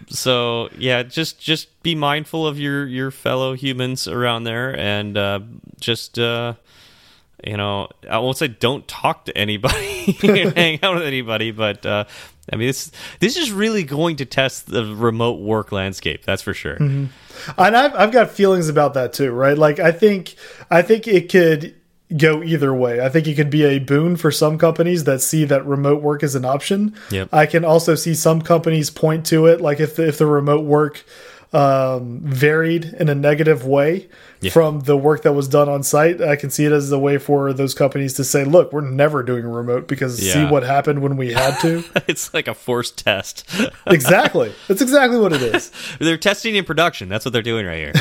so 0.08 0.70
yeah, 0.78 1.02
just 1.02 1.38
just 1.38 1.82
be 1.82 1.94
mindful 1.94 2.46
of 2.46 2.58
your 2.58 2.86
your 2.86 3.10
fellow 3.10 3.54
humans 3.54 4.08
around 4.08 4.44
there, 4.44 4.74
and 4.78 5.16
uh, 5.18 5.40
just 5.78 6.18
uh, 6.18 6.54
you 7.46 7.56
know, 7.56 7.88
I 8.08 8.18
won't 8.18 8.36
say 8.38 8.48
don't 8.48 8.86
talk 8.88 9.26
to 9.26 9.36
anybody, 9.36 10.12
hang 10.12 10.82
out 10.82 10.94
with 10.94 11.04
anybody, 11.04 11.50
but 11.50 11.84
uh, 11.84 12.04
I 12.52 12.56
mean, 12.56 12.68
this 12.68 12.90
this 13.20 13.36
is 13.36 13.52
really 13.52 13.84
going 13.84 14.16
to 14.16 14.24
test 14.24 14.66
the 14.66 14.84
remote 14.94 15.40
work 15.40 15.72
landscape. 15.72 16.24
That's 16.24 16.42
for 16.42 16.54
sure. 16.54 16.76
Mm 16.76 16.88
-hmm. 16.88 17.08
And 17.56 17.76
I've 17.76 17.94
I've 17.94 18.12
got 18.12 18.30
feelings 18.30 18.68
about 18.68 18.94
that 18.94 19.12
too, 19.12 19.30
right? 19.30 19.58
Like 19.58 19.82
I 19.82 19.92
think 19.92 20.34
I 20.70 20.82
think 20.82 21.06
it 21.06 21.32
could 21.32 21.74
go 22.16 22.42
either 22.42 22.72
way. 22.74 23.04
I 23.04 23.08
think 23.08 23.26
it 23.26 23.34
could 23.34 23.50
be 23.50 23.64
a 23.64 23.78
boon 23.78 24.16
for 24.16 24.30
some 24.30 24.58
companies 24.58 25.04
that 25.04 25.20
see 25.20 25.44
that 25.46 25.66
remote 25.66 26.02
work 26.02 26.22
is 26.22 26.34
an 26.34 26.44
option. 26.44 26.94
Yep. 27.10 27.28
I 27.32 27.46
can 27.46 27.64
also 27.64 27.94
see 27.94 28.14
some 28.14 28.42
companies 28.42 28.90
point 28.90 29.26
to 29.26 29.46
it, 29.46 29.60
like 29.60 29.80
if 29.80 29.96
the, 29.96 30.06
if 30.08 30.18
the 30.18 30.26
remote 30.26 30.64
work 30.64 31.04
um, 31.54 32.20
varied 32.25 32.84
in 32.99 33.08
a 33.08 33.14
negative 33.14 33.64
way 33.64 34.08
yeah. 34.40 34.50
from 34.50 34.80
the 34.80 34.96
work 34.96 35.23
that 35.23 35.32
was 35.32 35.46
done 35.46 35.68
on 35.68 35.84
site. 35.84 36.20
I 36.20 36.34
can 36.34 36.50
see 36.50 36.64
it 36.64 36.73
as 36.73 36.90
a 36.90 36.99
way 36.99 37.16
for 37.16 37.52
those 37.52 37.75
companies 37.75 38.14
to 38.14 38.25
say, 38.25 38.44
"Look, 38.44 38.73
we're 38.73 38.80
never 38.80 39.23
doing 39.23 39.44
remote 39.44 39.87
because 39.87 40.20
yeah. 40.20 40.32
see 40.32 40.44
what 40.46 40.64
happened 40.64 41.00
when 41.00 41.16
we 41.16 41.32
had 41.32 41.58
to." 41.61 41.84
it's 42.08 42.34
like 42.34 42.49
a 42.49 42.54
forced 42.54 42.99
test. 42.99 43.49
exactly. 43.87 44.52
That's 44.66 44.82
exactly 44.82 45.18
what 45.18 45.32
it 45.32 45.42
is. 45.42 45.70
they're 46.00 46.18
testing 46.18 46.56
in 46.56 46.64
production. 46.64 47.08
That's 47.08 47.25
what 47.25 47.32
they're 47.32 47.42
doing 47.42 47.66
right 47.66 47.78
here. 47.78 47.92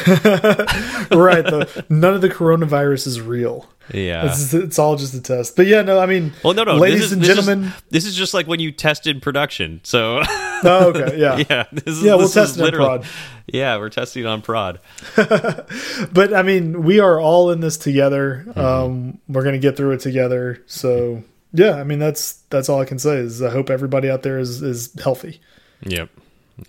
right. 1.12 1.45
The, 1.45 1.86
none 1.89 2.15
of 2.15 2.22
the 2.22 2.29
coronavirus 2.29 3.05
is 3.05 3.22
real. 3.22 3.69
Yeah, 3.91 4.27
it's, 4.27 4.53
it's, 4.53 4.79
all 4.79 4.95
just 4.95 5.13
a 5.13 5.21
test. 5.21 5.55
But 5.57 5.67
yeah, 5.67 5.81
no, 5.81 5.99
I 5.99 6.05
mean, 6.05 6.31
well, 6.41 6.53
no, 6.53 6.63
no, 6.63 6.77
ladies 6.77 7.05
is, 7.05 7.11
and 7.11 7.21
gentlemen, 7.21 7.61
this 7.61 7.73
is, 7.73 7.89
this 7.89 8.05
is, 8.05 8.15
just 8.15 8.33
like 8.33 8.47
when 8.47 8.61
you 8.61 8.71
tested 8.71 9.21
production. 9.21 9.81
So, 9.83 10.21
oh, 10.27 10.93
okay, 10.95 11.19
yeah, 11.19 11.37
yeah, 11.49 11.65
this 11.71 11.97
is, 11.97 12.03
yeah, 12.03 12.15
we'll 12.15 12.29
test 12.29 12.57
it 12.57 12.63
on 12.63 12.71
prod. 12.71 13.05
Yeah, 13.45 13.77
we're 13.77 13.89
testing 13.89 14.25
on 14.25 14.41
prod. 14.41 14.79
but 15.17 16.33
I 16.33 16.43
mean, 16.43 16.83
we 16.83 17.01
are 17.01 17.19
all 17.19 17.51
in 17.51 17.59
this 17.59 17.77
together. 17.77 18.45
Mm 18.47 18.53
-hmm. 18.53 18.85
Um, 18.85 19.19
we're 19.27 19.43
gonna 19.43 19.57
get 19.57 19.75
through 19.75 19.95
it 19.95 20.01
together. 20.01 20.63
So 20.65 21.23
yeah, 21.51 21.81
I 21.81 21.83
mean, 21.83 21.99
that's 21.99 22.39
that's 22.49 22.69
all 22.69 22.81
I 22.81 22.85
can 22.85 22.99
say 22.99 23.17
is 23.17 23.41
I 23.41 23.49
hope 23.49 23.73
everybody 23.73 24.09
out 24.09 24.21
there 24.21 24.39
is 24.39 24.61
is 24.61 24.93
healthy. 25.03 25.41
Yep, 25.81 26.09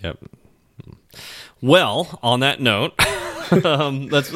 yep. 0.03 0.19
Well, 1.61 2.19
on 2.23 2.41
that 2.41 2.61
note. 2.61 2.93
um, 3.65 4.07
let's 4.09 4.33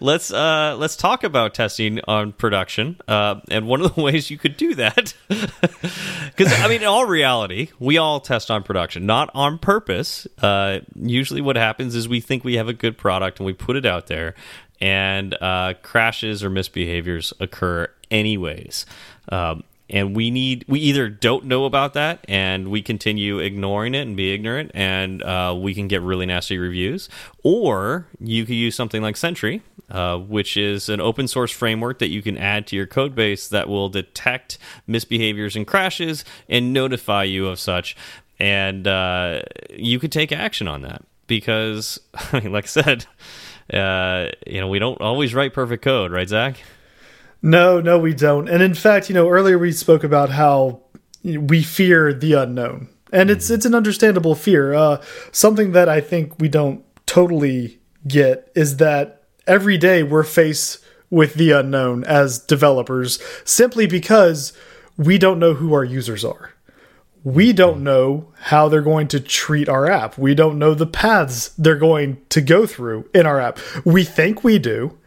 let's 0.00 0.32
uh, 0.32 0.76
let's 0.78 0.96
talk 0.96 1.24
about 1.24 1.54
testing 1.54 2.00
on 2.06 2.32
production. 2.32 3.00
Uh, 3.06 3.40
and 3.50 3.66
one 3.66 3.80
of 3.80 3.94
the 3.94 4.00
ways 4.02 4.30
you 4.30 4.38
could 4.38 4.56
do 4.56 4.74
that, 4.74 5.14
because 5.28 6.52
I 6.60 6.68
mean, 6.68 6.82
in 6.82 6.88
all 6.88 7.06
reality, 7.06 7.68
we 7.78 7.98
all 7.98 8.20
test 8.20 8.50
on 8.50 8.62
production, 8.62 9.06
not 9.06 9.30
on 9.34 9.58
purpose. 9.58 10.26
Uh, 10.40 10.80
usually, 10.94 11.40
what 11.40 11.56
happens 11.56 11.94
is 11.94 12.08
we 12.08 12.20
think 12.20 12.44
we 12.44 12.54
have 12.54 12.68
a 12.68 12.72
good 12.72 12.98
product 12.98 13.38
and 13.38 13.46
we 13.46 13.52
put 13.52 13.76
it 13.76 13.86
out 13.86 14.06
there, 14.06 14.34
and 14.80 15.34
uh, 15.40 15.74
crashes 15.82 16.42
or 16.44 16.50
misbehaviors 16.50 17.32
occur 17.40 17.88
anyways. 18.10 18.86
Um, 19.30 19.64
and 19.90 20.16
we 20.16 20.30
need 20.30 20.64
we 20.68 20.80
either 20.80 21.08
don't 21.08 21.44
know 21.44 21.64
about 21.64 21.94
that 21.94 22.24
and 22.28 22.68
we 22.68 22.82
continue 22.82 23.38
ignoring 23.38 23.94
it 23.94 24.02
and 24.02 24.16
be 24.16 24.32
ignorant 24.32 24.70
and 24.74 25.22
uh, 25.22 25.54
we 25.56 25.74
can 25.74 25.88
get 25.88 26.00
really 26.02 26.26
nasty 26.26 26.58
reviews 26.58 27.08
or 27.42 28.06
you 28.18 28.44
could 28.44 28.54
use 28.54 28.74
something 28.74 29.02
like 29.02 29.16
sentry 29.16 29.62
uh, 29.90 30.18
which 30.18 30.56
is 30.56 30.88
an 30.88 31.00
open 31.00 31.28
source 31.28 31.52
framework 31.52 31.98
that 31.98 32.08
you 32.08 32.22
can 32.22 32.38
add 32.38 32.66
to 32.66 32.76
your 32.76 32.86
code 32.86 33.14
base 33.14 33.48
that 33.48 33.68
will 33.68 33.88
detect 33.88 34.58
misbehaviors 34.88 35.56
and 35.56 35.66
crashes 35.66 36.24
and 36.48 36.72
notify 36.72 37.22
you 37.22 37.46
of 37.46 37.60
such. 37.60 37.94
And 38.40 38.88
uh, 38.88 39.42
you 39.70 39.98
could 39.98 40.10
take 40.10 40.32
action 40.32 40.66
on 40.68 40.82
that 40.82 41.02
because 41.26 42.00
like 42.32 42.54
i 42.54 42.60
said 42.62 43.06
uh, 43.72 44.26
you 44.46 44.60
know 44.60 44.68
we 44.68 44.78
don't 44.78 45.00
always 45.00 45.34
write 45.34 45.54
perfect 45.54 45.82
code 45.82 46.12
right 46.12 46.28
zach 46.28 46.62
no, 47.44 47.78
no, 47.78 47.98
we 47.98 48.14
don't. 48.14 48.48
And 48.48 48.62
in 48.62 48.72
fact, 48.72 49.10
you 49.10 49.14
know, 49.14 49.28
earlier 49.28 49.58
we 49.58 49.70
spoke 49.70 50.02
about 50.02 50.30
how 50.30 50.80
we 51.22 51.62
fear 51.62 52.14
the 52.14 52.32
unknown, 52.32 52.88
and 53.12 53.30
it's 53.30 53.50
it's 53.50 53.66
an 53.66 53.74
understandable 53.74 54.34
fear. 54.34 54.72
Uh, 54.72 55.02
something 55.30 55.72
that 55.72 55.86
I 55.86 56.00
think 56.00 56.40
we 56.40 56.48
don't 56.48 56.82
totally 57.04 57.80
get 58.08 58.50
is 58.54 58.78
that 58.78 59.24
every 59.46 59.76
day 59.76 60.02
we're 60.02 60.24
faced 60.24 60.82
with 61.10 61.34
the 61.34 61.50
unknown 61.50 62.02
as 62.04 62.38
developers, 62.38 63.22
simply 63.44 63.86
because 63.86 64.54
we 64.96 65.18
don't 65.18 65.38
know 65.38 65.52
who 65.52 65.74
our 65.74 65.84
users 65.84 66.24
are. 66.24 66.54
We 67.24 67.52
don't 67.52 67.84
know 67.84 68.32
how 68.38 68.68
they're 68.70 68.80
going 68.80 69.08
to 69.08 69.20
treat 69.20 69.68
our 69.68 69.90
app. 69.90 70.16
We 70.16 70.34
don't 70.34 70.58
know 70.58 70.72
the 70.72 70.86
paths 70.86 71.50
they're 71.58 71.76
going 71.76 72.22
to 72.30 72.40
go 72.40 72.66
through 72.66 73.10
in 73.12 73.26
our 73.26 73.38
app. 73.38 73.58
We 73.84 74.02
think 74.02 74.42
we 74.42 74.58
do 74.58 74.98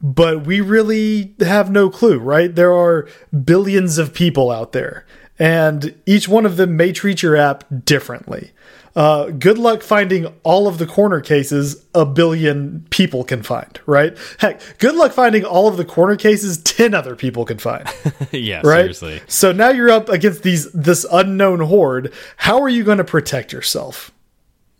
but 0.00 0.46
we 0.46 0.60
really 0.60 1.34
have 1.40 1.70
no 1.70 1.90
clue, 1.90 2.18
right? 2.18 2.54
There 2.54 2.72
are 2.72 3.08
billions 3.44 3.98
of 3.98 4.14
people 4.14 4.50
out 4.50 4.72
there, 4.72 5.06
and 5.38 5.94
each 6.06 6.28
one 6.28 6.46
of 6.46 6.56
them 6.56 6.76
may 6.76 6.92
treat 6.92 7.22
your 7.22 7.36
app 7.36 7.64
differently. 7.84 8.52
Uh, 8.96 9.30
good 9.30 9.58
luck 9.58 9.82
finding 9.82 10.26
all 10.44 10.68
of 10.68 10.78
the 10.78 10.86
corner 10.86 11.20
cases 11.20 11.84
a 11.94 12.06
billion 12.06 12.86
people 12.90 13.24
can 13.24 13.42
find, 13.42 13.80
right? 13.86 14.16
Heck, 14.38 14.60
good 14.78 14.94
luck 14.94 15.12
finding 15.12 15.44
all 15.44 15.66
of 15.66 15.76
the 15.76 15.84
corner 15.84 16.14
cases 16.14 16.58
10 16.58 16.94
other 16.94 17.16
people 17.16 17.44
can 17.44 17.58
find. 17.58 17.88
yeah, 18.30 18.60
right? 18.62 18.82
seriously. 18.82 19.20
So 19.26 19.50
now 19.50 19.70
you're 19.70 19.90
up 19.90 20.08
against 20.08 20.44
these 20.44 20.70
this 20.70 21.04
unknown 21.10 21.60
horde. 21.60 22.12
How 22.36 22.62
are 22.62 22.68
you 22.68 22.84
going 22.84 22.98
to 22.98 23.04
protect 23.04 23.52
yourself? 23.52 24.12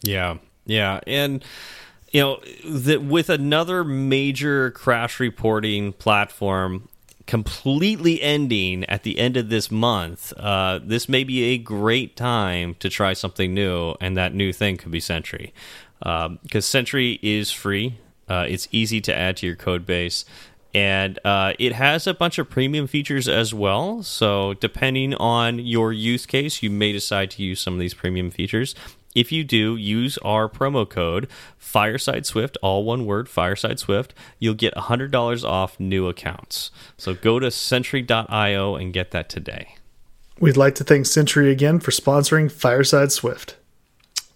Yeah. 0.02 0.36
Yeah, 0.66 1.00
and 1.06 1.44
you 2.14 2.20
know 2.20 2.40
that 2.64 3.02
with 3.02 3.28
another 3.28 3.82
major 3.82 4.70
crash 4.70 5.18
reporting 5.18 5.92
platform 5.92 6.88
completely 7.26 8.22
ending 8.22 8.84
at 8.84 9.02
the 9.02 9.18
end 9.18 9.36
of 9.36 9.48
this 9.48 9.68
month, 9.68 10.32
uh, 10.36 10.78
this 10.82 11.08
may 11.08 11.24
be 11.24 11.42
a 11.42 11.58
great 11.58 12.16
time 12.16 12.76
to 12.78 12.88
try 12.88 13.14
something 13.14 13.52
new, 13.52 13.96
and 14.00 14.16
that 14.16 14.32
new 14.32 14.52
thing 14.52 14.76
could 14.76 14.92
be 14.92 15.00
Sentry. 15.00 15.52
Because 15.98 16.28
um, 16.28 16.60
Sentry 16.60 17.18
is 17.20 17.50
free, 17.50 17.98
uh, 18.28 18.46
it's 18.48 18.68
easy 18.70 19.00
to 19.00 19.12
add 19.12 19.36
to 19.38 19.46
your 19.46 19.56
code 19.56 19.84
base, 19.84 20.24
and 20.72 21.18
uh, 21.24 21.54
it 21.58 21.72
has 21.72 22.06
a 22.06 22.14
bunch 22.14 22.38
of 22.38 22.48
premium 22.48 22.86
features 22.86 23.26
as 23.26 23.52
well. 23.52 24.04
So, 24.04 24.54
depending 24.54 25.14
on 25.14 25.58
your 25.58 25.92
use 25.92 26.26
case, 26.26 26.62
you 26.62 26.70
may 26.70 26.92
decide 26.92 27.32
to 27.32 27.42
use 27.42 27.60
some 27.60 27.74
of 27.74 27.80
these 27.80 27.94
premium 27.94 28.30
features. 28.30 28.76
If 29.14 29.30
you 29.30 29.44
do, 29.44 29.76
use 29.76 30.18
our 30.18 30.48
promo 30.48 30.88
code 30.88 31.28
Fireside 31.56 32.26
Swift, 32.26 32.56
all 32.62 32.84
one 32.84 33.06
word, 33.06 33.28
Fireside 33.28 33.78
Swift. 33.78 34.14
You'll 34.38 34.54
get 34.54 34.74
$100 34.74 35.44
off 35.44 35.78
new 35.78 36.08
accounts. 36.08 36.70
So 36.96 37.14
go 37.14 37.38
to 37.38 37.50
Sentry.io 37.50 38.74
and 38.76 38.92
get 38.92 39.10
that 39.12 39.28
today. 39.28 39.76
We'd 40.40 40.56
like 40.56 40.74
to 40.76 40.84
thank 40.84 41.06
Sentry 41.06 41.50
again 41.50 41.78
for 41.80 41.90
sponsoring 41.90 42.50
Fireside 42.50 43.12
Swift. 43.12 43.56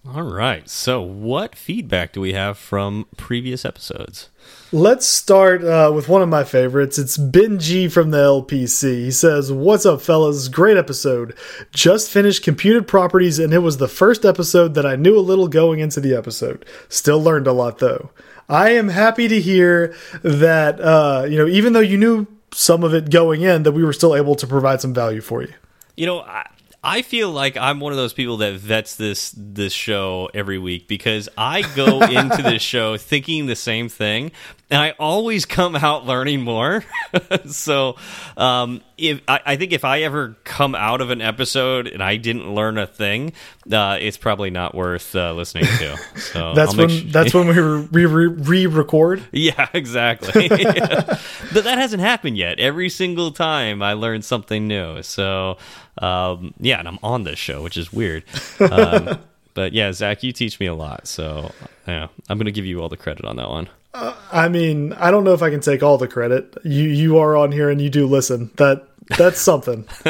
All 0.06 0.23
right. 0.23 0.68
So, 0.68 1.02
what 1.02 1.56
feedback 1.56 2.12
do 2.12 2.20
we 2.20 2.32
have 2.32 2.56
from 2.56 3.06
previous 3.16 3.64
episodes? 3.64 4.30
Let's 4.71 5.07
start 5.07 5.65
uh, 5.65 5.91
with 5.95 6.11
one 6.11 6.21
of 6.21 6.29
my 6.29 6.45
favorites. 6.45 6.99
It's 6.99 7.17
Ben 7.17 7.59
G 7.59 7.89
from 7.89 8.11
the 8.11 8.19
LPC. 8.19 9.05
He 9.05 9.11
says, 9.11 9.51
What's 9.51 9.87
up, 9.87 10.03
fellas? 10.03 10.49
Great 10.49 10.77
episode. 10.77 11.35
Just 11.73 12.11
finished 12.11 12.43
Computed 12.43 12.87
Properties, 12.87 13.39
and 13.39 13.55
it 13.55 13.61
was 13.61 13.79
the 13.79 13.89
first 13.89 14.27
episode 14.27 14.75
that 14.75 14.85
I 14.85 14.95
knew 14.95 15.19
a 15.19 15.21
little 15.21 15.49
going 15.49 15.81
into 15.81 16.01
the 16.01 16.15
episode. 16.15 16.67
Still 16.91 17.23
learned 17.23 17.47
a 17.47 17.53
lot, 17.53 17.79
though. 17.79 18.11
I 18.47 18.73
am 18.73 18.89
happy 18.89 19.27
to 19.29 19.41
hear 19.41 19.95
that, 20.23 20.79
uh, 20.83 21.25
you 21.27 21.39
know, 21.39 21.47
even 21.47 21.73
though 21.73 21.81
you 21.81 21.97
knew 21.97 22.27
some 22.53 22.85
of 22.85 22.93
it 22.93 23.09
going 23.09 23.41
in, 23.41 23.63
that 23.63 23.73
we 23.73 23.83
were 23.83 23.95
still 23.95 24.15
able 24.15 24.35
to 24.35 24.47
provide 24.47 24.83
some 24.83 24.93
value 24.93 25.23
for 25.23 25.41
you. 25.41 25.55
You 25.97 26.05
know, 26.05 26.21
I 26.21 26.47
I 26.83 27.03
feel 27.03 27.31
like 27.31 27.57
I'm 27.57 27.81
one 27.81 27.93
of 27.93 27.97
those 27.97 28.13
people 28.13 28.37
that 28.39 28.55
vets 28.55 28.97
this 28.97 29.35
this 29.37 29.73
show 29.73 30.31
every 30.33 30.59
week 30.59 30.87
because 30.87 31.29
I 31.37 31.63
go 31.75 32.01
into 32.03 32.43
this 32.43 32.63
show 32.63 32.97
thinking 32.97 33.47
the 33.47 33.57
same 33.57 33.89
thing, 33.89 34.31
and 34.71 34.81
I 34.81 34.91
always 34.99 35.47
come 35.47 35.75
out 35.75 36.05
learning 36.05 36.43
more. 36.43 36.85
so, 37.47 37.97
um, 38.37 38.83
if 38.99 39.23
I, 39.27 39.41
I, 39.47 39.57
think 39.57 39.73
if 39.73 39.85
I 39.85 40.03
ever 40.03 40.37
come 40.45 40.75
out 40.75 41.01
of 41.01 41.11
an 41.11 41.23
episode 41.23 41.87
and 41.87 42.03
I 42.03 42.17
didn't 42.17 42.55
learn 42.55 42.77
a 42.77 42.87
thing, 42.87 43.33
uh, 43.73 43.97
it's 44.01 44.19
probably 44.19 44.51
not 44.51 44.75
worth 44.75 45.15
uh, 45.15 45.33
listening 45.33 45.65
to. 45.65 45.97
So 46.19 46.53
that's 46.53 46.77
when 46.77 47.11
that's 47.11 47.33
when 47.33 47.49
we 47.49 47.59
re, 47.59 48.07
re, 48.07 48.27
re 48.27 48.67
record. 48.67 49.23
Yeah, 49.33 49.69
exactly. 49.73 50.49
yeah. 50.49 51.19
But 51.55 51.65
that 51.65 51.79
hasn't 51.79 52.03
happened 52.03 52.37
yet. 52.37 52.59
Every 52.59 52.89
single 52.89 53.31
time 53.31 53.83
I 53.83 53.95
learn 53.95 54.23
something 54.23 54.67
new. 54.67 55.03
So. 55.03 55.59
Um, 56.01 56.55
yeah, 56.61 56.79
and 56.79 56.87
I'm 56.87 57.01
on 57.03 57.25
this 57.25 57.41
show, 57.41 57.61
which 57.61 57.77
is 57.77 57.93
weird. 57.93 58.23
Um, 58.61 59.19
but 59.55 59.73
yeah, 59.73 59.93
Zach, 59.93 60.23
you 60.23 60.33
teach 60.33 60.61
me 60.61 60.67
a 60.67 60.75
lot, 60.75 61.09
so 61.09 61.51
yeah, 61.89 62.07
I'm 62.29 62.39
gonna 62.39 62.53
give 62.53 62.67
you 62.67 62.81
all 62.81 62.89
the 62.89 62.97
credit 62.97 63.25
on 63.25 63.35
that 63.35 63.51
one. 63.51 63.69
Uh, 63.95 64.14
I 64.30 64.49
mean, 64.49 64.92
I 64.95 65.11
don't 65.11 65.25
know 65.25 65.33
if 65.33 65.42
I 65.42 65.50
can 65.50 65.61
take 65.61 65.83
all 65.83 65.99
the 65.99 66.09
credit. 66.09 66.57
You 66.64 66.85
you 66.85 67.18
are 67.18 67.37
on 67.37 67.52
here 67.52 67.71
and 67.71 67.80
you 67.80 67.90
do 67.90 68.07
listen. 68.07 68.50
That 68.57 68.87
that's 69.16 69.40
something. 69.40 69.83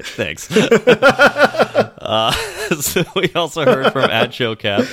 Thanks. 0.00 0.54
uh, 0.86 2.32
so 2.80 3.04
we 3.16 3.32
also 3.34 3.64
heard 3.64 3.92
from 3.92 4.10
Ad 4.10 4.30
Showcap. 4.30 4.88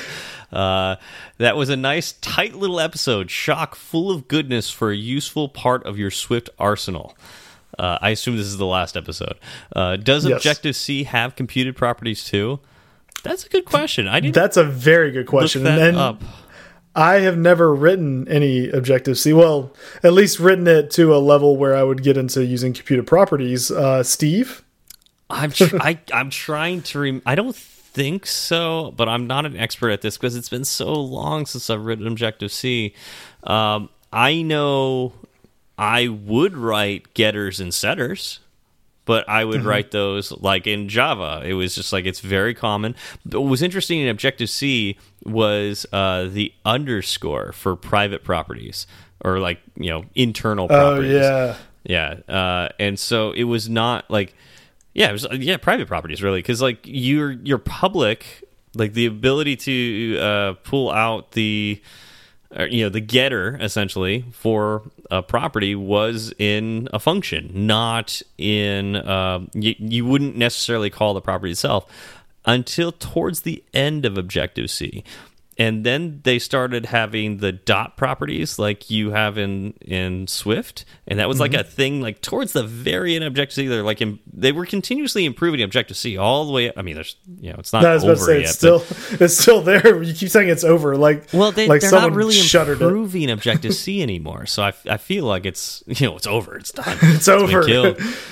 Uh, 0.52 0.96
that 1.38 1.56
was 1.56 1.70
a 1.70 1.78
nice, 1.78 2.14
tight 2.14 2.56
little 2.56 2.80
episode, 2.80 3.32
shock 3.32 3.76
full 3.76 4.12
of 4.12 4.28
goodness 4.28 4.70
for 4.70 4.92
a 4.92 4.96
useful 4.96 5.50
part 5.50 5.86
of 5.86 5.98
your 5.98 6.12
Swift 6.12 6.50
arsenal. 6.60 7.16
Uh, 7.80 7.98
I 8.02 8.10
assume 8.10 8.38
this 8.38 8.48
is 8.48 8.58
the 8.58 8.66
last 8.66 8.98
episode. 8.98 9.38
Uh, 9.76 9.96
does 9.96 10.26
yes. 10.26 10.38
Objective 10.38 10.76
C 10.76 11.04
have 11.06 11.36
computed 11.36 11.76
properties 11.76 12.24
too? 12.24 12.60
That's 13.24 13.46
a 13.46 13.50
good 13.50 13.66
question. 13.66 14.08
I 14.08 14.20
didn't. 14.20 14.36
That's 14.36 14.58
a 14.58 14.64
very 14.64 15.12
good 15.12 15.28
question. 15.28 15.64
Look 15.64 15.76
that 15.76 15.90
and 15.90 15.98
up. 15.98 16.22
I 16.96 17.20
have 17.20 17.38
never 17.38 17.74
written 17.74 18.28
any 18.28 18.70
Objective 18.70 19.18
C. 19.18 19.32
Well, 19.32 19.74
at 20.04 20.14
least 20.14 20.40
written 20.40 20.68
it 20.68 20.92
to 20.92 21.16
a 21.16 21.18
level 21.18 21.56
where 21.56 21.76
I 21.76 21.84
would 21.84 22.04
get 22.04 22.18
into 22.18 22.46
using 22.46 22.74
computed 22.74 23.08
properties. 23.08 23.72
Uh, 23.72 24.04
Steve, 24.04 24.64
I'm 25.30 25.52
tr 25.52 25.78
I, 25.80 26.00
am 26.12 26.30
trying 26.30 26.82
to. 26.84 27.00
Rem 27.00 27.22
I 27.26 27.36
don't 27.36 27.56
think 27.56 28.26
so, 28.26 28.94
but 28.96 29.08
I'm 29.08 29.28
not 29.28 29.46
an 29.46 29.56
expert 29.56 29.92
at 29.92 30.02
this 30.02 30.18
because 30.18 30.36
it's 30.36 30.50
been 30.50 30.66
so 30.66 30.94
long 30.94 31.46
since 31.46 31.70
I've 31.70 31.86
written 31.86 32.08
Objective 32.08 32.52
C. 32.52 32.94
Um, 33.44 33.90
I 34.12 34.42
know 34.42 35.14
I 35.78 36.10
would 36.10 36.58
write 36.58 37.14
getters 37.14 37.60
and 37.62 37.74
setters, 37.74 38.40
but 39.06 39.28
I 39.30 39.46
would 39.46 39.62
mm 39.62 39.64
-hmm. 39.64 39.70
write 39.70 39.92
those 39.92 40.32
like 40.42 40.68
in 40.68 40.90
Java. 40.90 41.42
It 41.46 41.54
was 41.54 41.76
just 41.76 41.94
like 41.94 42.06
it's 42.06 42.20
very 42.20 42.54
common. 42.54 42.96
What 43.24 43.48
was 43.48 43.62
interesting 43.62 44.02
in 44.02 44.10
Objective 44.10 44.50
C 44.50 44.98
was 45.26 45.86
uh, 45.92 46.28
the 46.28 46.54
underscore 46.66 47.52
for 47.52 47.76
private 47.76 48.24
properties 48.24 48.88
or 49.24 49.40
like 49.40 49.60
you 49.76 49.90
know 49.90 50.06
internal 50.16 50.66
oh, 50.66 50.68
properties. 50.68 51.26
Oh 51.26 51.56
yeah, 51.84 52.16
yeah. 52.28 52.34
Uh, 52.34 52.70
and 52.80 53.00
so 53.00 53.32
it 53.32 53.44
was 53.44 53.70
not 53.70 54.10
like 54.10 54.36
yeah, 54.94 55.10
it 55.10 55.14
was 55.14 55.28
yeah 55.34 55.58
private 55.58 55.88
properties 55.88 56.22
really 56.22 56.40
because 56.40 56.62
like 56.62 56.80
you're 56.84 57.32
you're 57.32 57.58
public 57.58 58.44
like 58.76 58.94
the 58.94 59.06
ability 59.06 59.56
to 59.58 60.18
uh, 60.20 60.54
pull 60.64 60.92
out 60.92 61.34
the 61.34 61.82
or, 62.56 62.68
you 62.68 62.84
know 62.84 62.90
the 62.90 63.02
getter 63.02 63.58
essentially 63.62 64.26
for 64.32 64.84
a 65.10 65.22
property 65.22 65.76
was 65.76 66.34
in 66.38 66.88
a 66.94 67.00
function 67.00 67.50
not 67.54 68.22
in 68.38 68.96
uh, 68.96 69.40
you, 69.54 69.76
you 69.78 70.06
wouldn't 70.06 70.36
necessarily 70.36 70.90
call 70.90 71.14
the 71.14 71.22
property 71.22 71.52
itself 71.52 71.86
until 72.46 72.92
towards 72.92 73.42
the 73.42 73.64
end 73.74 74.06
of 74.06 74.18
objective 74.18 74.70
c 74.70 75.04
and 75.58 75.86
then 75.86 76.22
they 76.24 76.40
started 76.40 76.88
having 76.88 77.38
the 77.38 77.52
dot 77.52 77.96
properties 77.96 78.58
like 78.58 78.90
you 78.90 79.12
have 79.12 79.38
in 79.38 79.74
in 79.82 80.26
Swift, 80.26 80.86
and 81.06 81.20
that 81.20 81.28
was 81.28 81.40
like 81.40 81.52
mm 81.52 81.58
-hmm. 81.58 81.60
a 81.60 81.64
thing 81.64 82.02
like 82.02 82.22
towards 82.22 82.54
the 82.54 82.64
very 82.64 83.16
end 83.16 83.24
of 83.24 83.28
Objective 83.28 83.56
C. 83.56 83.68
They're 83.68 83.84
like 83.84 84.02
in, 84.02 84.20
they 84.34 84.54
were 84.54 84.66
continuously 84.66 85.24
improving 85.26 85.62
Objective 85.62 85.98
C 85.98 86.18
all 86.18 86.46
the 86.46 86.54
way. 86.54 86.72
I 86.76 86.82
mean, 86.82 86.96
there's 86.96 87.16
you 87.40 87.52
know 87.52 87.60
it's 87.60 87.74
not 87.74 87.84
no, 87.84 87.94
over 87.96 88.16
say, 88.16 88.40
yet. 88.40 88.42
It's 88.44 88.56
still 88.56 88.84
it's 89.24 89.38
still 89.38 89.62
there. 89.62 90.02
You 90.02 90.14
keep 90.14 90.30
saying 90.30 90.50
it's 90.50 90.64
over. 90.64 90.98
Like 90.98 91.28
well, 91.34 91.52
they, 91.52 91.68
like 91.68 91.82
they're 91.82 91.92
not 91.92 92.16
really 92.16 92.40
improving 92.40 93.30
it. 93.30 93.34
Objective 93.34 93.74
C 93.74 94.02
anymore. 94.10 94.46
So 94.48 94.64
I, 94.64 94.74
I 94.96 94.98
feel 94.98 95.26
like 95.26 95.46
it's 95.46 95.84
you 95.86 96.08
know 96.08 96.16
it's 96.16 96.28
over. 96.28 96.58
It's 96.58 96.72
done. 96.72 96.98
it's, 97.02 97.28
it's 97.28 97.28
over. 97.28 97.62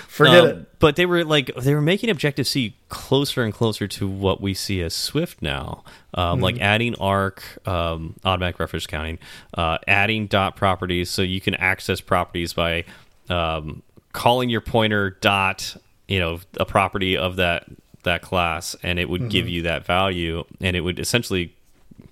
Forget 0.07 0.43
um, 0.43 0.49
it. 0.49 0.68
But 0.79 0.95
they 0.95 1.05
were 1.05 1.25
like 1.25 1.53
they 1.55 1.75
were 1.75 1.81
making 1.81 2.09
Objective 2.09 2.47
C 2.47 2.73
closer 2.87 3.43
and 3.43 3.53
closer 3.53 3.87
to 3.87 4.07
what 4.07 4.39
we 4.39 4.53
see 4.53 4.81
as 4.81 4.93
Swift 4.93 5.41
now, 5.41 5.83
um, 6.13 6.23
mm 6.23 6.39
-hmm. 6.39 6.43
like 6.43 6.61
adding 6.61 6.95
arc, 6.95 7.43
um, 7.65 8.15
automatic 8.23 8.59
reference 8.59 8.87
counting, 8.87 9.19
uh, 9.57 9.77
adding 9.87 10.27
dot 10.27 10.55
properties, 10.55 11.09
so 11.09 11.21
you 11.21 11.41
can 11.41 11.55
access 11.55 12.01
properties 12.01 12.53
by 12.53 12.85
um, 13.29 13.81
calling 14.13 14.49
your 14.49 14.61
pointer 14.61 15.17
dot, 15.21 15.75
you 16.07 16.19
know, 16.19 16.39
a 16.59 16.65
property 16.65 17.17
of 17.17 17.35
that 17.35 17.65
that 18.03 18.21
class, 18.21 18.75
and 18.81 18.99
it 18.99 19.09
would 19.09 19.21
mm 19.21 19.27
-hmm. 19.27 19.31
give 19.31 19.45
mm-hmm. 19.45 19.55
you 19.55 19.61
that 19.63 19.85
value, 19.85 20.43
and 20.61 20.75
it 20.75 20.81
would 20.81 20.99
essentially, 20.99 21.51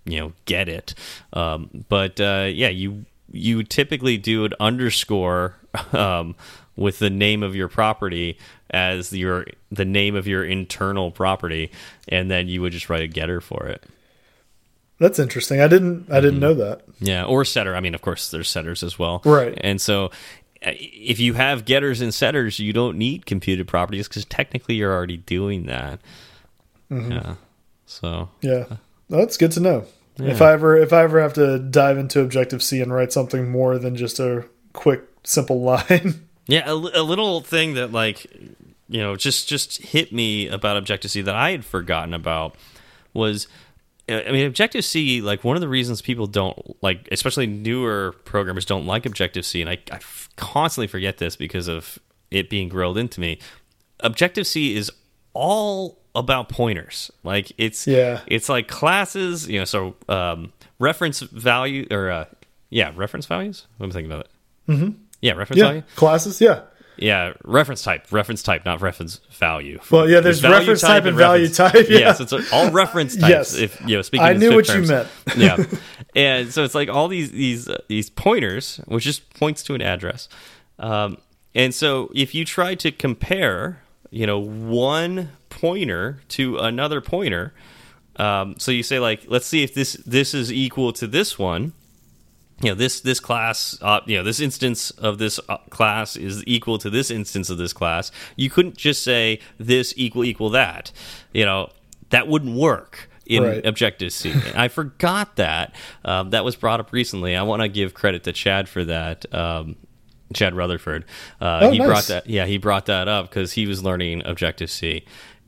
you 0.06 0.20
know, 0.20 0.34
get 0.46 0.68
it. 0.68 0.94
Um, 1.34 1.70
but 1.90 2.20
uh, 2.20 2.48
yeah, 2.54 2.70
you 2.70 3.06
you 3.32 3.64
typically 3.64 4.18
do 4.18 4.46
an 4.46 4.54
underscore 4.60 5.56
um, 5.94 6.36
with 6.78 7.00
the 7.00 7.10
name 7.10 7.44
of 7.44 7.56
your 7.56 7.68
property 7.68 8.38
as 8.70 9.12
your 9.12 9.46
the 9.72 9.84
name 9.84 10.16
of 10.16 10.28
your 10.28 10.46
internal 10.46 11.12
property, 11.12 11.72
and 12.08 12.32
then 12.32 12.48
you 12.48 12.62
would 12.62 12.72
just 12.72 12.90
write 12.90 13.02
a 13.02 13.08
getter 13.08 13.42
for 13.42 13.66
it. 13.66 13.84
That's 15.00 15.20
interesting. 15.20 15.60
I 15.60 15.68
didn't 15.68 16.10
I 16.10 16.22
didn't 16.22 16.36
mm 16.36 16.38
-hmm. 16.38 16.40
know 16.40 16.54
that. 16.54 16.82
Yeah, 17.00 17.26
or 17.26 17.44
setter. 17.44 17.76
I 17.76 17.82
mean, 17.82 17.96
of 17.96 18.02
course, 18.02 18.30
there's 18.32 18.50
setters 18.50 18.84
as 18.84 18.98
well, 18.98 19.22
right? 19.26 19.58
And 19.64 19.82
so, 19.82 20.06
uh, 20.66 20.72
if 20.78 21.20
you 21.20 21.34
have 21.34 21.66
getters 21.66 22.02
and 22.02 22.14
setters, 22.14 22.60
you 22.60 22.74
don't 22.74 22.98
need 22.98 23.26
computed 23.26 23.68
properties 23.68 24.08
because 24.08 24.26
technically 24.26 24.76
you're 24.76 24.94
already 24.94 25.22
doing 25.26 25.68
that. 25.68 26.00
Mm 26.90 27.04
-hmm. 27.04 27.12
Yeah. 27.12 27.36
So 27.86 28.30
yeah, 28.42 28.66
well, 29.10 29.22
that's 29.22 29.38
good 29.38 29.54
to 29.54 29.60
know. 29.60 29.86
Yeah. 30.20 30.32
If 30.32 30.42
I 30.42 30.54
ever 30.54 30.78
if 30.78 30.92
I 30.92 31.04
ever 31.04 31.22
have 31.22 31.34
to 31.34 31.60
dive 31.60 32.00
into 32.00 32.22
Objective 32.22 32.62
C 32.62 32.82
and 32.82 32.92
write 32.92 33.14
something 33.14 33.52
more 33.52 33.80
than 33.80 33.96
just 33.96 34.20
a 34.20 34.44
quick 34.74 35.02
simple 35.24 35.62
line. 35.72 36.27
Yeah, 36.48 36.70
a, 36.70 36.74
a 36.74 37.04
little 37.04 37.42
thing 37.42 37.74
that 37.76 37.92
like 37.92 38.26
you 38.88 39.02
know 39.02 39.16
just 39.16 39.48
just 39.48 39.82
hit 39.82 40.14
me 40.14 40.48
about 40.48 40.78
Objective 40.78 41.12
C 41.12 41.22
that 41.22 41.36
I 41.36 41.52
had 41.52 41.66
forgotten 41.66 42.14
about 42.14 42.56
was 43.14 43.48
I 44.10 44.32
mean 44.32 44.46
Objective 44.46 44.86
C 44.86 45.22
like 45.22 45.44
one 45.44 45.58
of 45.58 45.62
the 45.62 45.68
reasons 45.68 46.02
people 46.02 46.28
don't 46.28 46.82
like 46.82 47.08
especially 47.12 47.48
newer 47.48 48.16
programmers 48.24 48.66
don't 48.66 48.86
like 48.86 49.06
Objective 49.06 49.46
C 49.46 49.62
and 49.62 49.70
I, 49.70 49.78
I 49.92 50.00
constantly 50.36 50.88
forget 50.88 51.18
this 51.18 51.36
because 51.36 51.68
of 51.68 52.00
it 52.32 52.50
being 52.50 52.70
grilled 52.70 52.98
into 52.98 53.20
me. 53.20 53.40
Objective 54.00 54.48
C 54.48 54.76
is 54.76 54.92
all 55.34 56.00
about 56.16 56.50
pointers. 56.50 57.12
Like 57.24 57.52
it's 57.58 57.88
yeah, 57.88 58.22
it's 58.28 58.50
like 58.50 58.68
classes. 58.68 59.48
You 59.48 59.60
know, 59.60 59.66
so 59.66 59.96
um, 60.10 60.52
reference 60.80 61.20
value 61.22 61.88
or 61.92 62.10
uh, 62.10 62.26
yeah, 62.70 62.92
reference 62.96 63.26
values. 63.26 63.68
What 63.78 63.86
am 63.86 63.92
I 63.92 63.94
thinking 63.94 64.12
about 64.12 64.26
it? 64.26 64.32
Mm 64.72 64.80
-hmm. 64.80 64.94
Yeah, 65.22 65.34
reference 65.34 65.58
yeah. 65.58 65.66
value. 65.66 65.84
Classes, 65.96 66.42
yeah. 66.42 66.62
Yeah, 66.98 67.34
reference 67.44 67.84
type, 67.84 68.12
reference 68.12 68.42
type, 68.42 68.66
not 68.66 68.82
reference 68.82 69.22
value. 69.32 69.80
Well, 69.92 70.10
yeah, 70.10 70.20
there's, 70.20 70.42
there's 70.42 70.52
reference 70.52 70.82
type, 70.82 71.06
and 71.06 71.16
value 71.16 71.48
type. 71.48 71.76
Yeah. 71.90 72.00
Yes, 72.00 72.20
it's 72.20 72.34
all 72.52 72.72
reference 72.72 73.16
types. 73.16 73.30
yes. 73.30 73.56
If 73.56 73.80
you 73.82 73.98
know, 73.98 74.02
speaking, 74.02 74.26
I 74.26 74.34
knew 74.34 74.56
what 74.56 74.66
terms. 74.66 74.90
you 74.90 74.96
meant. 74.96 75.10
yeah, 75.38 75.64
and 76.16 76.52
so 76.52 76.64
it's 76.64 76.74
like 76.74 76.90
all 76.90 77.08
these 77.08 77.32
these 77.32 77.70
uh, 77.70 77.82
these 77.88 78.10
pointers, 78.10 78.78
which 78.88 79.04
just 79.04 79.32
points 79.36 79.62
to 79.64 79.76
an 79.76 79.82
address. 79.82 80.28
Um, 80.80 81.18
and 81.54 81.74
so 81.74 82.12
if 82.16 82.34
you 82.34 82.46
try 82.46 82.74
to 82.76 82.92
compare, 82.92 83.82
you 84.10 84.26
know, 84.26 84.40
one 84.40 85.30
pointer 85.50 86.20
to 86.30 86.58
another 86.58 87.00
pointer, 87.00 87.54
um, 88.16 88.56
so 88.58 88.72
you 88.72 88.84
say 88.84 88.98
like, 89.00 89.24
let's 89.28 89.46
see 89.46 89.64
if 89.64 89.74
this 89.76 89.94
this 90.06 90.34
is 90.34 90.52
equal 90.52 90.94
to 90.94 91.06
this 91.06 91.38
one 91.38 91.74
you 92.62 92.70
know 92.70 92.76
this 92.76 93.02
this 93.02 93.20
class 93.20 93.78
uh, 93.82 94.00
you 94.06 94.18
know 94.18 94.24
this 94.24 94.40
instance 94.40 94.90
of 94.92 95.18
this 95.20 95.40
uh, 95.48 95.58
class 95.70 96.16
is 96.16 96.44
equal 96.48 96.78
to 96.80 96.90
this 96.90 97.12
instance 97.12 97.50
of 97.50 97.58
this 97.58 97.74
class. 97.74 98.12
You 98.36 98.50
couldn't 98.50 98.78
just 98.78 99.04
say 99.04 99.40
this 99.58 99.94
equal 99.96 100.24
equal 100.24 100.50
that. 100.52 100.92
You 101.34 101.46
know 101.46 101.70
that 102.10 102.28
wouldn't 102.28 102.56
work 102.56 103.10
in 103.26 103.44
right. 103.44 103.66
objective 103.66 104.12
c. 104.12 104.34
I 104.56 104.70
forgot 104.70 105.36
that 105.36 105.76
um, 106.04 106.32
that 106.32 106.44
was 106.44 106.56
brought 106.56 106.80
up 106.80 106.92
recently. 106.92 107.36
I 107.36 107.44
want 107.44 107.62
to 107.62 107.68
give 107.68 107.94
credit 107.94 108.24
to 108.24 108.34
chad 108.34 108.68
for 108.68 108.84
that 108.86 109.32
um, 109.34 109.76
chad 110.34 110.56
rutherford. 110.56 111.06
Uh, 111.40 111.60
oh, 111.64 111.72
he 111.72 111.78
nice. 111.78 111.88
brought 111.88 112.04
that 112.06 112.28
yeah 112.28 112.46
he 112.46 112.58
brought 112.58 112.88
that 112.88 113.08
up 113.08 113.30
because 113.30 113.54
he 113.54 113.68
was 113.68 113.84
learning 113.84 114.24
objective 114.26 114.72
c. 114.72 115.06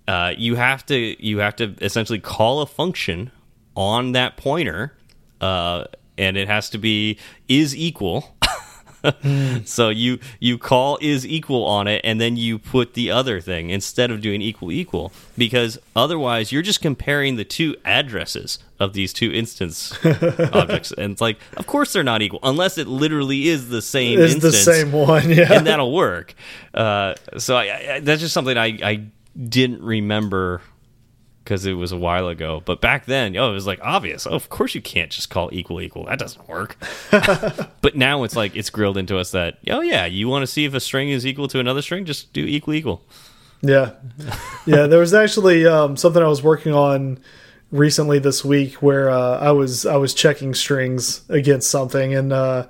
Uh, 0.07 0.33
you 0.37 0.55
have 0.55 0.85
to 0.87 1.25
you 1.25 1.39
have 1.39 1.55
to 1.55 1.75
essentially 1.81 2.19
call 2.19 2.61
a 2.61 2.67
function 2.67 3.31
on 3.75 4.11
that 4.11 4.37
pointer 4.37 4.93
uh, 5.41 5.85
and 6.19 6.38
it 6.38 6.47
has 6.47 6.69
to 6.71 6.77
be 6.77 7.17
is 7.47 7.75
equal. 7.75 8.36
mm. 9.01 9.65
So 9.65 9.89
you 9.89 10.19
you 10.39 10.58
call 10.58 10.97
is 11.01 11.25
equal 11.25 11.63
on 11.65 11.88
it, 11.88 12.01
and 12.03 12.19
then 12.19 12.36
you 12.36 12.60
put 12.60 12.93
the 12.93 13.10
other 13.12 13.39
thing 13.39 13.69
instead 13.69 14.12
of 14.12 14.19
doing 14.19 14.41
equal 14.41 14.71
equal, 14.71 15.13
because 15.38 15.79
otherwise 15.95 16.51
you're 16.51 16.62
just 16.62 16.82
comparing 16.82 17.38
the 17.38 17.45
two 17.45 17.75
addresses 17.86 18.60
of 18.79 18.93
these 18.93 19.13
two 19.13 19.32
instance 19.32 19.93
objects, 20.53 20.91
and 20.91 21.13
it's 21.13 21.21
like, 21.21 21.38
of 21.55 21.65
course 21.65 21.93
they're 21.93 22.03
not 22.03 22.21
equal 22.21 22.39
unless 22.43 22.77
it 22.77 22.88
literally 22.88 23.47
is 23.47 23.69
the 23.69 23.82
same. 23.82 24.19
Is 24.19 24.36
instance, 24.36 24.65
the 24.65 24.73
same 24.73 24.91
one, 24.91 25.29
yeah, 25.29 25.53
and 25.53 25.65
that'll 25.65 25.93
work. 25.93 26.36
Uh, 26.73 27.15
so 27.38 27.55
I, 27.55 27.95
I, 27.95 27.99
that's 28.01 28.21
just 28.21 28.34
something 28.34 28.58
I 28.58 28.79
I 28.84 29.03
didn't 29.38 29.82
remember 29.82 30.62
because 31.49 31.65
it 31.65 31.73
was 31.73 31.91
a 31.91 31.97
while 31.97 32.27
ago. 32.27 32.62
But 32.63 32.79
back 32.79 33.05
then, 33.05 33.35
oh, 33.35 33.49
it 33.49 33.53
was 33.55 33.65
like 33.65 33.79
obvious. 33.81 34.27
Oh, 34.27 34.33
of 34.33 34.49
course 34.49 34.75
you 34.75 34.81
can't 34.81 35.09
just 35.09 35.31
call 35.31 35.49
equal 35.51 35.81
equal. 35.81 36.05
That 36.05 36.19
doesn't 36.19 36.47
work. 36.47 36.77
but 37.12 37.95
now 37.95 38.23
it's 38.23 38.35
like 38.35 38.55
it's 38.55 38.69
grilled 38.69 38.97
into 38.97 39.17
us 39.17 39.31
that 39.31 39.57
oh 39.67 39.81
yeah, 39.81 40.05
you 40.05 40.27
want 40.27 40.43
to 40.43 40.47
see 40.47 40.65
if 40.65 40.75
a 40.75 40.79
string 40.79 41.09
is 41.09 41.25
equal 41.25 41.47
to 41.47 41.59
another 41.59 41.81
string, 41.81 42.05
just 42.05 42.31
do 42.33 42.45
equal 42.45 42.75
equal. 42.75 43.03
Yeah, 43.62 43.93
yeah. 44.67 44.85
There 44.85 44.99
was 44.99 45.15
actually 45.15 45.65
um, 45.65 45.97
something 45.97 46.21
I 46.21 46.27
was 46.27 46.43
working 46.43 46.73
on 46.73 47.17
recently 47.71 48.19
this 48.19 48.45
week 48.45 48.75
where 48.75 49.09
uh, 49.09 49.39
I 49.39 49.51
was 49.51 49.88
I 49.88 49.95
was 49.95 50.13
checking 50.13 50.53
strings 50.53 51.27
against 51.29 51.71
something, 51.71 52.13
and 52.13 52.31
uh, 52.31 52.67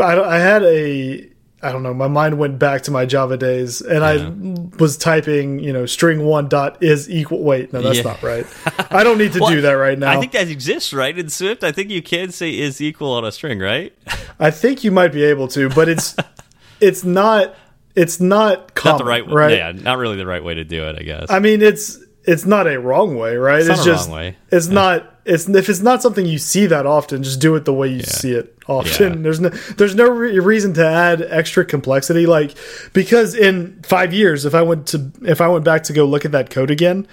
I, 0.00 0.20
I 0.20 0.38
had 0.38 0.64
a 0.64 1.30
I 1.60 1.72
don't 1.72 1.82
know, 1.82 1.92
my 1.92 2.06
mind 2.06 2.38
went 2.38 2.58
back 2.58 2.82
to 2.82 2.90
my 2.90 3.04
Java 3.04 3.36
days 3.36 3.80
and 3.80 4.00
yeah. 4.00 4.70
I 4.76 4.76
was 4.78 4.96
typing, 4.96 5.58
you 5.58 5.72
know, 5.72 5.86
string 5.86 6.24
one 6.24 6.48
dot 6.48 6.82
is 6.82 7.10
equal. 7.10 7.42
Wait, 7.42 7.72
no, 7.72 7.82
that's 7.82 7.98
yeah. 7.98 8.02
not 8.04 8.22
right. 8.22 8.46
I 8.90 9.02
don't 9.02 9.18
need 9.18 9.32
to 9.32 9.40
well, 9.40 9.50
do 9.50 9.60
that 9.62 9.72
right 9.72 9.98
now. 9.98 10.12
I 10.12 10.20
think 10.20 10.32
that 10.32 10.48
exists, 10.48 10.92
right? 10.92 11.18
In 11.18 11.28
Swift, 11.28 11.64
I 11.64 11.72
think 11.72 11.90
you 11.90 12.02
can 12.02 12.30
say 12.30 12.56
is 12.56 12.80
equal 12.80 13.12
on 13.12 13.24
a 13.24 13.32
string, 13.32 13.58
right? 13.58 13.92
I 14.38 14.50
think 14.50 14.84
you 14.84 14.92
might 14.92 15.12
be 15.12 15.24
able 15.24 15.48
to, 15.48 15.68
but 15.68 15.88
it's 15.88 16.16
it's 16.80 17.04
not 17.04 17.54
it's 17.96 18.20
not 18.20 18.74
common, 18.74 18.92
not 18.92 18.98
the 18.98 19.04
right, 19.04 19.28
right 19.28 19.56
yeah 19.56 19.72
not 19.72 19.98
really 19.98 20.16
the 20.16 20.26
right 20.26 20.44
way 20.44 20.54
to 20.54 20.62
do 20.62 20.84
it 20.84 20.96
i 20.96 21.02
guess 21.02 21.26
i 21.30 21.40
mean 21.40 21.60
it's 21.60 21.98
it's 22.28 22.44
not 22.44 22.66
a 22.66 22.78
wrong 22.78 23.16
way 23.16 23.36
right 23.36 23.60
it's, 23.60 23.70
it's 23.70 23.84
just 23.84 24.10
way. 24.10 24.36
it's 24.52 24.68
yeah. 24.68 24.74
not 24.74 25.14
it's 25.24 25.48
if 25.48 25.68
it's 25.68 25.80
not 25.80 26.02
something 26.02 26.26
you 26.26 26.38
see 26.38 26.66
that 26.66 26.84
often 26.84 27.22
just 27.22 27.40
do 27.40 27.54
it 27.56 27.64
the 27.64 27.72
way 27.72 27.88
you 27.88 27.96
yeah. 27.96 28.02
see 28.04 28.32
it 28.32 28.54
often 28.68 29.14
yeah. 29.14 29.22
there's 29.22 29.40
no 29.40 29.48
there's 29.48 29.94
no 29.94 30.08
re 30.08 30.38
reason 30.38 30.74
to 30.74 30.86
add 30.86 31.22
extra 31.22 31.64
complexity 31.64 32.26
like 32.26 32.54
because 32.92 33.34
in 33.34 33.80
5 33.82 34.12
years 34.12 34.44
if 34.44 34.54
i 34.54 34.60
went 34.60 34.86
to 34.88 35.10
if 35.22 35.40
i 35.40 35.48
went 35.48 35.64
back 35.64 35.84
to 35.84 35.92
go 35.94 36.04
look 36.04 36.26
at 36.26 36.32
that 36.32 36.50
code 36.50 36.70
again 36.70 37.06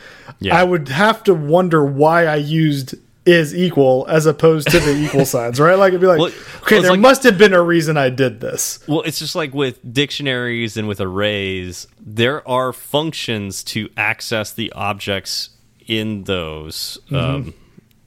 i 0.51 0.63
would 0.63 0.89
have 0.89 1.23
to 1.23 1.33
wonder 1.33 1.85
why 1.85 2.25
i 2.25 2.35
used 2.35 2.95
is 3.25 3.55
equal 3.55 4.05
as 4.07 4.25
opposed 4.25 4.69
to 4.69 4.79
the 4.79 4.95
equal 5.05 5.25
signs, 5.25 5.59
right? 5.59 5.77
Like 5.77 5.89
it'd 5.89 6.01
be 6.01 6.07
like, 6.07 6.19
well, 6.19 6.31
okay, 6.61 6.75
well, 6.75 6.81
there 6.81 6.91
like, 6.91 6.99
must 6.99 7.23
have 7.23 7.37
been 7.37 7.53
a 7.53 7.61
reason 7.61 7.97
I 7.97 8.09
did 8.09 8.39
this. 8.39 8.79
Well, 8.87 9.01
it's 9.01 9.19
just 9.19 9.35
like 9.35 9.53
with 9.53 9.79
dictionaries 9.93 10.77
and 10.77 10.87
with 10.87 11.01
arrays, 11.01 11.87
there 11.99 12.47
are 12.47 12.71
functions 12.71 13.63
to 13.65 13.89
access 13.97 14.53
the 14.53 14.71
objects 14.73 15.49
in 15.87 16.23
those, 16.23 16.99
mm 17.09 17.17
-hmm. 17.17 17.35
um, 17.35 17.53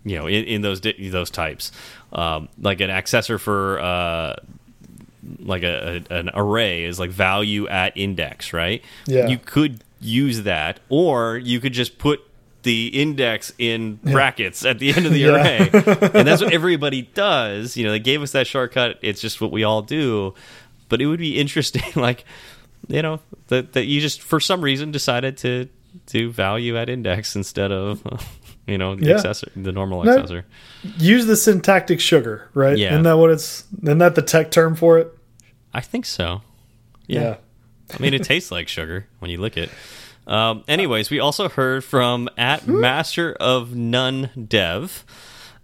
you 0.04 0.16
know, 0.16 0.26
in, 0.26 0.44
in 0.44 0.62
those 0.62 0.80
those 0.80 1.30
types. 1.30 1.72
Um, 2.12 2.48
like 2.60 2.80
an 2.84 2.90
accessor 2.90 3.38
for 3.38 3.78
uh, 3.80 4.36
like 5.40 5.62
a, 5.62 6.02
a, 6.10 6.14
an 6.14 6.30
array 6.34 6.84
is 6.84 6.98
like 6.98 7.12
value 7.12 7.68
at 7.68 7.92
index, 7.96 8.52
right? 8.52 8.82
Yeah, 9.06 9.28
you 9.28 9.38
could 9.38 9.84
use 10.00 10.42
that, 10.44 10.80
or 10.88 11.38
you 11.38 11.60
could 11.60 11.74
just 11.74 11.98
put 11.98 12.20
the 12.62 12.88
index 12.88 13.52
in 13.58 13.96
brackets 13.96 14.64
at 14.64 14.78
the 14.78 14.92
end 14.92 15.06
of 15.06 15.12
the 15.12 15.18
yeah. 15.20 15.28
array. 15.28 15.70
and 15.72 16.26
that's 16.26 16.42
what 16.42 16.52
everybody 16.52 17.02
does. 17.02 17.76
You 17.76 17.84
know, 17.84 17.92
they 17.92 17.98
gave 17.98 18.22
us 18.22 18.32
that 18.32 18.46
shortcut. 18.46 18.98
It's 19.02 19.20
just 19.20 19.40
what 19.40 19.52
we 19.52 19.64
all 19.64 19.82
do. 19.82 20.34
But 20.88 21.00
it 21.00 21.06
would 21.06 21.20
be 21.20 21.38
interesting, 21.40 21.82
like, 21.94 22.24
you 22.88 23.02
know, 23.02 23.20
that, 23.48 23.72
that 23.74 23.86
you 23.86 24.00
just, 24.00 24.22
for 24.22 24.40
some 24.40 24.60
reason, 24.60 24.90
decided 24.90 25.36
to 25.38 25.68
do 26.06 26.30
value 26.30 26.76
at 26.76 26.88
index 26.88 27.36
instead 27.36 27.72
of, 27.72 28.02
you 28.66 28.78
know, 28.78 28.94
the, 28.94 29.06
yeah. 29.06 29.14
accessor, 29.14 29.48
the 29.56 29.72
normal 29.72 30.02
no, 30.04 30.16
accessor. 30.18 30.44
Use 30.98 31.26
the 31.26 31.36
syntactic 31.36 32.00
sugar, 32.00 32.48
right? 32.54 32.76
Yeah. 32.76 32.90
Isn't 32.90 33.02
that 33.04 33.18
what 33.18 33.30
it's, 33.30 33.64
isn't 33.82 33.98
that 33.98 34.14
the 34.14 34.22
tech 34.22 34.50
term 34.50 34.74
for 34.74 34.98
it? 34.98 35.12
I 35.74 35.80
think 35.80 36.06
so. 36.06 36.42
Yeah. 37.06 37.20
yeah. 37.20 37.36
I 37.94 38.02
mean, 38.02 38.14
it 38.14 38.24
tastes 38.24 38.50
like 38.50 38.68
sugar 38.68 39.06
when 39.18 39.30
you 39.30 39.38
lick 39.38 39.56
it. 39.56 39.70
Um, 40.28 40.62
anyways, 40.68 41.10
we 41.10 41.18
also 41.18 41.48
heard 41.48 41.82
from 41.82 42.28
at 42.36 42.62
hmm? 42.62 42.80
Master 42.80 43.32
of 43.32 43.74
None 43.74 44.30
Dev. 44.48 45.04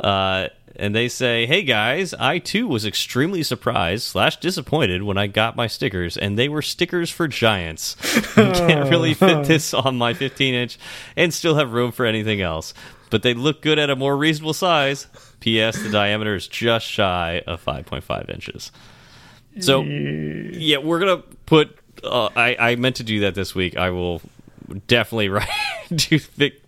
Uh, 0.00 0.48
and 0.76 0.94
they 0.94 1.08
say, 1.08 1.46
"Hey 1.46 1.62
guys, 1.62 2.14
I 2.14 2.38
too 2.38 2.66
was 2.66 2.84
extremely 2.84 3.42
surprised 3.42 4.04
slash 4.04 4.38
disappointed 4.38 5.02
when 5.02 5.16
I 5.16 5.28
got 5.28 5.54
my 5.54 5.68
stickers, 5.68 6.16
and 6.16 6.36
they 6.36 6.48
were 6.48 6.62
stickers 6.62 7.10
for 7.10 7.28
giants. 7.28 7.94
can't 8.34 8.90
really 8.90 9.14
fit 9.14 9.44
this 9.44 9.72
on 9.72 9.96
my 9.96 10.14
15 10.14 10.54
inch, 10.54 10.78
and 11.16 11.32
still 11.32 11.54
have 11.54 11.72
room 11.72 11.92
for 11.92 12.06
anything 12.06 12.40
else. 12.40 12.74
But 13.10 13.22
they 13.22 13.34
look 13.34 13.62
good 13.62 13.78
at 13.78 13.90
a 13.90 13.96
more 13.96 14.16
reasonable 14.16 14.54
size. 14.54 15.06
P.S. 15.38 15.80
The 15.80 15.90
diameter 15.90 16.34
is 16.34 16.48
just 16.48 16.86
shy 16.86 17.42
of 17.46 17.64
5.5 17.64 18.30
inches. 18.30 18.72
So, 19.60 19.82
yeah, 19.82 20.78
we're 20.78 20.98
gonna 20.98 21.22
put. 21.46 21.78
Uh, 22.02 22.30
I 22.34 22.56
I 22.58 22.76
meant 22.76 22.96
to 22.96 23.04
do 23.04 23.20
that 23.20 23.36
this 23.36 23.54
week. 23.54 23.76
I 23.76 23.90
will 23.90 24.20
definitely 24.86 25.28
right 25.30 25.48
to 25.96 26.18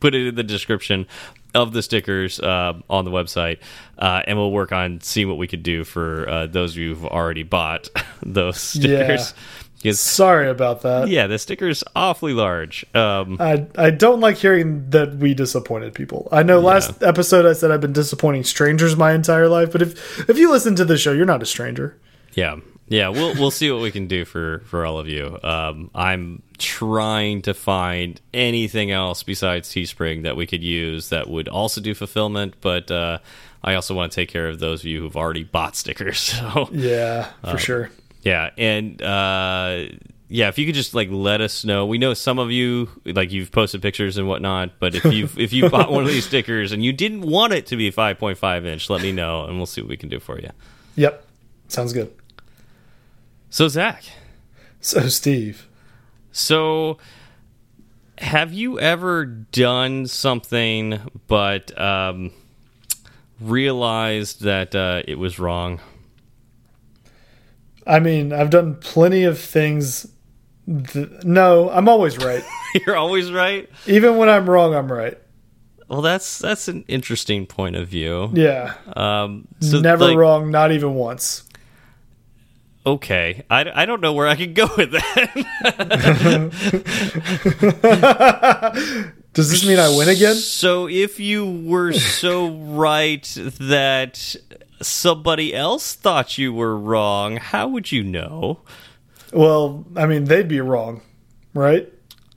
put 0.00 0.14
it 0.14 0.26
in 0.28 0.35
the 0.35 0.42
description 0.42 1.06
of 1.54 1.72
the 1.72 1.82
stickers 1.82 2.38
uh, 2.38 2.74
on 2.90 3.04
the 3.04 3.11
website, 3.11 3.59
uh, 3.98 4.22
and 4.26 4.38
we'll 4.38 4.52
work 4.52 4.72
on 4.72 5.00
seeing 5.00 5.28
what 5.28 5.38
we 5.38 5.46
could 5.46 5.62
do 5.62 5.85
for 5.85 6.28
uh, 6.28 6.46
those 6.46 6.72
of 6.72 6.78
you 6.78 6.94
who've 6.94 7.06
already 7.06 7.42
bought 7.42 7.88
those 8.22 8.61
stickers. 8.61 9.32
Yeah. 9.32 9.92
Sorry 9.92 10.48
about 10.50 10.82
that. 10.82 11.09
Yeah, 11.09 11.28
the 11.28 11.38
sticker's 11.38 11.85
awfully 11.94 12.32
large. 12.32 12.85
Um, 12.94 13.37
I 13.38 13.66
I 13.76 13.90
don't 13.90 14.18
like 14.18 14.37
hearing 14.37 14.90
that 14.90 15.16
we 15.16 15.32
disappointed 15.32 15.94
people. 15.94 16.28
I 16.32 16.42
know 16.42 16.59
yeah. 16.59 16.66
last 16.66 17.02
episode 17.04 17.46
I 17.46 17.52
said 17.52 17.70
I've 17.70 17.80
been 17.80 17.92
disappointing 17.92 18.42
strangers 18.42 18.96
my 18.96 19.12
entire 19.12 19.48
life, 19.48 19.70
but 19.70 19.82
if 19.82 20.28
if 20.28 20.38
you 20.38 20.50
listen 20.50 20.74
to 20.76 20.85
the 20.85 20.98
show, 20.98 21.12
you're 21.12 21.24
not 21.24 21.42
a 21.42 21.46
stranger. 21.46 21.96
Yeah, 22.35 22.56
yeah, 22.88 23.09
we'll 23.09 23.35
we'll 23.35 23.51
see 23.51 23.70
what 23.70 23.83
we 23.83 23.90
can 23.90 24.07
do 24.07 24.25
for 24.25 24.61
for 24.66 24.87
all 24.87 24.99
of 24.99 25.09
you. 25.09 25.38
Um, 25.42 25.90
I'm 25.94 26.42
trying 26.59 27.42
to 27.42 27.55
find 27.55 28.20
anything 28.33 28.92
else 28.92 29.22
besides 29.22 29.68
Teespring 29.70 30.22
that 30.22 30.37
we 30.37 30.46
could 30.46 30.62
use 30.62 31.09
that 31.09 31.29
would 31.29 31.49
also 31.49 31.81
do 31.81 31.94
fulfillment, 31.94 32.55
but 32.61 32.90
uh, 32.90 33.18
I 33.64 33.75
also 33.75 33.94
want 33.94 34.12
to 34.12 34.16
take 34.16 34.29
care 34.29 34.49
of 34.49 34.61
those 34.61 34.81
of 34.81 34.87
you 34.87 35.01
who've 35.01 35.16
already 35.16 35.42
bought 35.42 35.77
stickers. 35.77 36.35
So 36.46 36.68
yeah, 36.72 37.33
for 37.42 37.51
um, 37.51 37.59
sure. 37.59 37.90
Yeah, 38.22 38.51
and 38.57 39.01
uh, 39.03 39.87
yeah, 40.29 40.49
if 40.49 40.59
you 40.59 40.66
could 40.66 40.75
just 40.75 40.94
like 40.94 41.09
let 41.11 41.40
us 41.40 41.64
know. 41.64 41.87
We 41.87 41.99
know 41.99 42.14
some 42.14 42.38
of 42.38 42.53
you 42.53 42.88
like 43.05 43.33
you've 43.33 43.51
posted 43.51 43.83
pictures 43.83 44.16
and 44.16 44.29
whatnot, 44.29 44.79
but 44.79 44.94
if 44.94 45.05
you 45.07 45.29
if 45.37 45.53
you 45.53 45.68
bought 45.70 45.90
one 45.90 46.05
of 46.05 46.11
these 46.11 46.27
stickers 46.27 46.70
and 46.70 46.85
you 46.85 46.92
didn't 46.92 47.22
want 47.22 47.53
it 47.53 47.66
to 47.66 47.77
be 47.77 47.90
5.5 47.90 48.64
inch, 48.64 48.90
let 48.90 49.03
me 49.03 49.11
know 49.11 49.44
and 49.44 49.57
we'll 49.57 49.66
see 49.66 49.81
what 49.81 49.88
we 49.88 49.96
can 49.96 50.09
do 50.09 50.20
for 50.20 50.38
you. 50.40 50.51
Yep, 50.94 51.27
sounds 51.68 51.92
good. 51.92 52.12
So 53.57 53.69
Zach. 53.69 54.05
So 54.83 55.09
Steve. 55.09 55.66
So 56.31 56.99
have 58.19 58.53
you 58.53 58.79
ever 58.79 59.25
done 59.25 60.09
something 60.09 61.01
but 61.27 61.81
um, 61.81 62.33
realized 63.40 64.42
that 64.42 64.75
uh, 64.75 65.05
it 65.09 65.19
was 65.19 65.38
wrong? 65.38 65.81
I 67.87 67.99
mean, 67.99 68.31
I've 68.31 68.51
done 68.51 68.75
plenty 68.75 69.25
of 69.25 69.38
things. 69.38 70.07
no, 70.66 71.71
I'm 71.71 71.88
always 71.88 72.19
right. 72.19 72.45
You're 72.87 72.97
always 72.97 73.33
right. 73.33 73.71
Even 73.87 74.19
when 74.19 74.29
I'm 74.29 74.51
wrong, 74.51 74.75
I'm 74.75 74.92
right. 74.92 75.19
Well, 75.88 76.03
that's 76.03 76.40
that's 76.40 76.69
an 76.69 76.85
interesting 76.88 77.47
point 77.47 77.77
of 77.77 77.88
view. 77.88 78.31
Yeah. 78.35 78.75
Um, 78.95 79.49
so 79.61 79.81
Never 79.81 80.09
like, 80.09 80.19
wrong, 80.19 80.51
not 80.51 80.73
even 80.73 80.92
once 80.92 81.45
okay, 82.87 83.44
I, 83.51 83.83
I 83.83 83.85
don't 83.85 84.01
know 84.01 84.12
where 84.12 84.29
I 84.29 84.37
could 84.37 84.55
go 84.55 84.68
with 84.77 84.92
that. 84.92 85.33
Does 89.35 89.51
this 89.51 89.66
mean 89.66 89.79
I 89.79 89.94
win 89.94 90.09
again? 90.09 90.37
So, 90.37 90.88
if 90.88 91.20
you 91.20 91.44
were 91.44 91.92
so 91.92 92.49
right 92.49 93.22
that 93.61 94.37
somebody 94.81 95.55
else 95.55 95.94
thought 95.94 96.38
you 96.38 96.53
were 96.55 96.77
wrong, 96.77 97.37
how 97.37 97.68
would 97.68 97.92
you 97.92 98.03
know? 98.03 98.61
Well, 99.33 99.85
I 99.96 100.07
mean, 100.07 100.25
they'd 100.25 100.49
be 100.49 100.61
wrong, 100.61 101.03
right? 101.53 101.92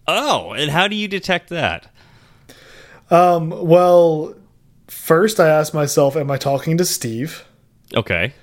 Oh, 0.07 0.53
and 0.53 0.71
how 0.71 0.87
do 0.87 0.95
you 0.95 1.07
detect 1.07 1.49
that? 1.49 1.93
Um, 3.11 3.49
well, 3.49 4.33
first 4.87 5.39
I 5.39 5.47
ask 5.47 5.73
myself, 5.73 6.15
am 6.15 6.31
I 6.31 6.37
talking 6.37 6.77
to 6.77 6.85
Steve? 6.85 7.45
Okay. 7.95 8.33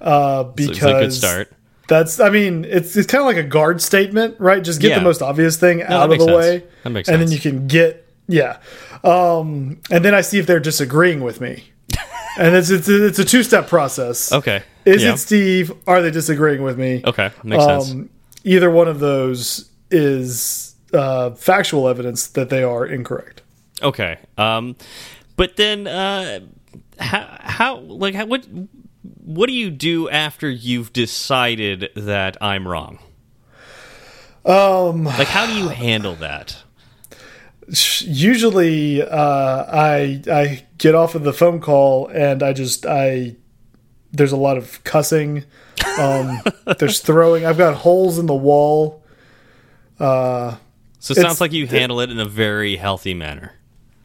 Uh, 0.00 0.44
because 0.44 0.78
so 0.78 0.96
a 0.96 1.00
good 1.00 1.12
start. 1.12 1.52
That's, 1.88 2.18
I 2.18 2.30
mean, 2.30 2.64
it's 2.64 2.96
it's 2.96 3.06
kind 3.06 3.20
of 3.20 3.26
like 3.26 3.36
a 3.36 3.48
guard 3.48 3.80
statement, 3.80 4.36
right? 4.40 4.62
Just 4.62 4.80
get 4.80 4.90
yeah. 4.90 4.98
the 4.98 5.04
most 5.04 5.22
obvious 5.22 5.56
thing 5.56 5.78
no, 5.78 5.84
out 5.84 6.12
of 6.12 6.18
the 6.18 6.24
sense. 6.24 6.36
way, 6.36 6.64
that 6.82 6.90
makes 6.90 7.08
and 7.08 7.18
sense. 7.18 7.30
then 7.30 7.36
you 7.36 7.40
can 7.40 7.66
get, 7.68 8.08
yeah. 8.26 8.58
Um, 9.04 9.80
and 9.90 10.04
then 10.04 10.14
I 10.14 10.20
see 10.20 10.38
if 10.38 10.46
they're 10.46 10.60
disagreeing 10.60 11.20
with 11.20 11.40
me, 11.40 11.64
and 12.38 12.56
it's 12.56 12.70
it's 12.70 12.88
a, 12.88 13.06
it's 13.06 13.18
a 13.20 13.24
two 13.24 13.44
step 13.44 13.68
process. 13.68 14.32
Okay, 14.32 14.62
is 14.84 15.04
yeah. 15.04 15.14
it 15.14 15.18
Steve? 15.18 15.72
Are 15.86 16.02
they 16.02 16.10
disagreeing 16.10 16.62
with 16.62 16.76
me? 16.76 17.02
Okay, 17.04 17.30
makes 17.44 17.64
um, 17.64 17.80
sense. 17.80 18.10
Either 18.42 18.70
one 18.70 18.88
of 18.88 18.98
those 18.98 19.70
is 19.90 20.74
uh, 20.92 21.30
factual 21.32 21.88
evidence 21.88 22.26
that 22.28 22.50
they 22.50 22.64
are 22.64 22.84
incorrect. 22.84 23.42
Okay, 23.82 24.18
um, 24.38 24.74
but 25.36 25.56
then 25.56 25.86
uh, 25.86 26.40
how 26.98 27.38
how 27.40 27.78
like 27.78 28.14
how, 28.14 28.26
what 28.26 28.46
what 29.26 29.48
do 29.48 29.52
you 29.52 29.70
do 29.70 30.08
after 30.08 30.48
you've 30.48 30.92
decided 30.92 31.90
that 31.96 32.36
I'm 32.40 32.66
wrong? 32.66 33.00
Um, 34.44 35.04
like, 35.04 35.26
how 35.26 35.46
do 35.46 35.54
you 35.58 35.68
handle 35.68 36.14
that? 36.16 36.62
Usually, 38.00 39.02
uh, 39.02 39.08
I 39.10 40.22
I 40.30 40.66
get 40.78 40.94
off 40.94 41.16
of 41.16 41.24
the 41.24 41.32
phone 41.32 41.60
call 41.60 42.06
and 42.06 42.44
I 42.44 42.52
just 42.52 42.86
I 42.86 43.34
there's 44.12 44.30
a 44.30 44.36
lot 44.36 44.56
of 44.56 44.82
cussing. 44.84 45.42
Um, 45.98 46.38
there's 46.78 47.00
throwing. 47.00 47.44
I've 47.44 47.58
got 47.58 47.74
holes 47.74 48.20
in 48.20 48.26
the 48.26 48.34
wall. 48.34 49.02
Uh, 49.98 50.56
so 51.00 51.12
it 51.12 51.16
sounds 51.16 51.40
like 51.40 51.52
you 51.52 51.66
handle 51.66 51.98
it 52.00 52.10
in 52.10 52.20
a 52.20 52.24
very 52.24 52.76
healthy 52.76 53.14
manner. 53.14 53.54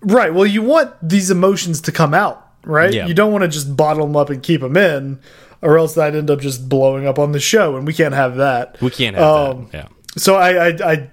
Right. 0.01 0.34
Well, 0.34 0.47
you 0.47 0.63
want 0.63 0.95
these 1.07 1.29
emotions 1.29 1.81
to 1.81 1.91
come 1.91 2.15
out 2.15 2.50
right? 2.63 2.93
Yeah. 2.93 3.08
You 3.08 3.13
don't 3.13 3.32
want 3.32 3.43
to 3.43 3.47
just 3.47 3.76
bottle 3.76 4.06
them 4.06 4.15
up 4.15 4.30
and 4.30 4.41
keep 4.41 4.62
them 4.62 4.78
in. 4.78 5.19
or 5.62 5.78
else 5.78 5.97
I'd 5.97 6.15
end 6.15 6.32
up 6.32 6.39
just 6.39 6.67
blowing 6.67 7.08
up 7.08 7.19
on 7.19 7.34
the 7.34 7.39
show, 7.39 7.78
and 7.78 7.86
we 7.86 7.93
can't 7.93 8.15
have 8.15 8.38
that. 8.38 8.82
We 8.82 8.89
can't 8.89 9.15
have 9.15 9.26
um, 9.26 9.69
that. 9.71 9.74
Yeah. 9.74 9.88
So 10.17 10.36
I, 10.36 10.69
I, 10.69 10.91
I 10.91 11.10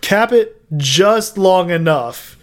cap 0.00 0.32
it 0.32 0.60
just 0.76 1.38
long 1.38 1.70
enough 1.70 2.36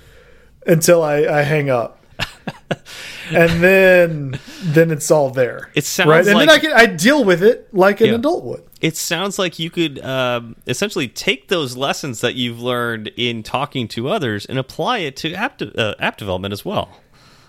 until 0.66 1.04
I, 1.04 1.26
I 1.26 1.42
hang 1.42 1.70
up. 1.70 1.98
and 3.32 3.64
then 3.64 4.40
then 4.62 4.92
it's 4.92 5.10
all 5.12 5.30
there. 5.30 5.70
It 5.76 5.86
sounds 5.86 6.10
right, 6.10 6.26
and 6.26 6.36
like, 6.36 6.48
then 6.48 6.50
I 6.50 6.60
can 6.60 6.72
I 6.74 6.94
deal 6.94 7.24
with 7.24 7.44
it 7.44 7.74
like 7.74 8.02
an 8.02 8.08
yeah. 8.08 8.16
adult 8.16 8.44
would. 8.44 8.64
It 8.82 8.98
sounds 8.98 9.38
like 9.38 9.60
you 9.60 9.70
could 9.70 10.04
um, 10.04 10.56
essentially 10.68 11.08
take 11.08 11.48
those 11.48 11.78
lessons 11.78 12.22
that 12.22 12.36
you've 12.36 12.60
learned 12.62 13.12
in 13.18 13.44
talking 13.44 13.88
to 13.90 14.10
others 14.10 14.46
and 14.46 14.58
apply 14.58 15.00
it 15.00 15.16
to 15.18 15.34
app 15.34 15.58
de 15.58 15.78
uh, 15.80 15.96
app 16.00 16.18
development 16.18 16.54
as 16.54 16.66
well. 16.66 16.90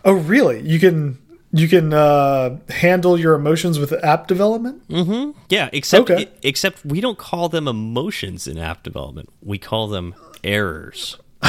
Oh, 0.04 0.12
really? 0.12 0.62
You 0.62 0.78
can 0.78 1.18
you 1.52 1.68
can 1.68 1.92
uh, 1.92 2.58
handle 2.68 3.18
your 3.18 3.34
emotions 3.34 3.78
with 3.78 3.92
app 4.04 4.28
development. 4.28 4.88
Mm 4.88 5.06
-hmm. 5.06 5.34
Yeah, 5.48 5.68
except 5.72 6.10
okay. 6.10 6.28
except 6.42 6.78
we 6.84 7.00
don't 7.00 7.18
call 7.18 7.48
them 7.48 7.68
emotions 7.68 8.46
in 8.46 8.58
app 8.58 8.82
development. 8.82 9.28
We 9.40 9.58
call 9.58 9.88
them 9.88 10.14
errors. 10.42 11.18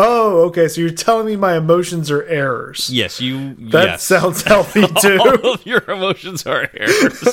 Oh, 0.00 0.44
okay. 0.44 0.68
So 0.68 0.80
you're 0.80 0.90
telling 0.90 1.26
me 1.26 1.34
my 1.34 1.56
emotions 1.56 2.08
are 2.08 2.22
errors. 2.22 2.88
Yes, 2.88 3.20
you. 3.20 3.54
That 3.70 3.84
yes. 3.84 4.04
sounds 4.04 4.42
healthy 4.42 4.86
too. 5.02 5.18
All 5.18 5.54
of 5.54 5.66
your 5.66 5.82
emotions 5.90 6.46
are 6.46 6.70
errors. 6.72 7.20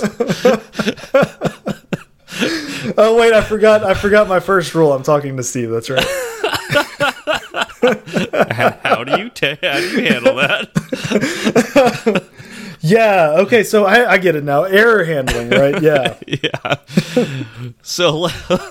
oh 2.97 3.15
wait, 3.19 3.33
I 3.33 3.41
forgot. 3.41 3.83
I 3.83 3.93
forgot 3.93 4.27
my 4.27 4.39
first 4.39 4.73
rule. 4.73 4.93
I'm 4.93 5.03
talking 5.03 5.37
to 5.37 5.43
Steve. 5.43 5.69
That's 5.69 5.91
right. 5.91 6.03
How 8.81 9.03
do 9.03 9.17
you 9.17 9.31
how 9.61 9.79
do 9.79 9.89
you 9.89 10.03
handle 10.03 10.35
that? 10.35 12.23
Yeah. 12.85 13.37
Okay. 13.39 13.63
So 13.63 13.85
I, 13.85 14.11
I 14.11 14.17
get 14.19 14.35
it 14.35 14.43
now. 14.43 14.63
Error 14.63 15.03
handling, 15.03 15.49
right? 15.49 15.81
Yeah. 15.81 16.17
yeah. 16.27 16.75
So 17.81 18.27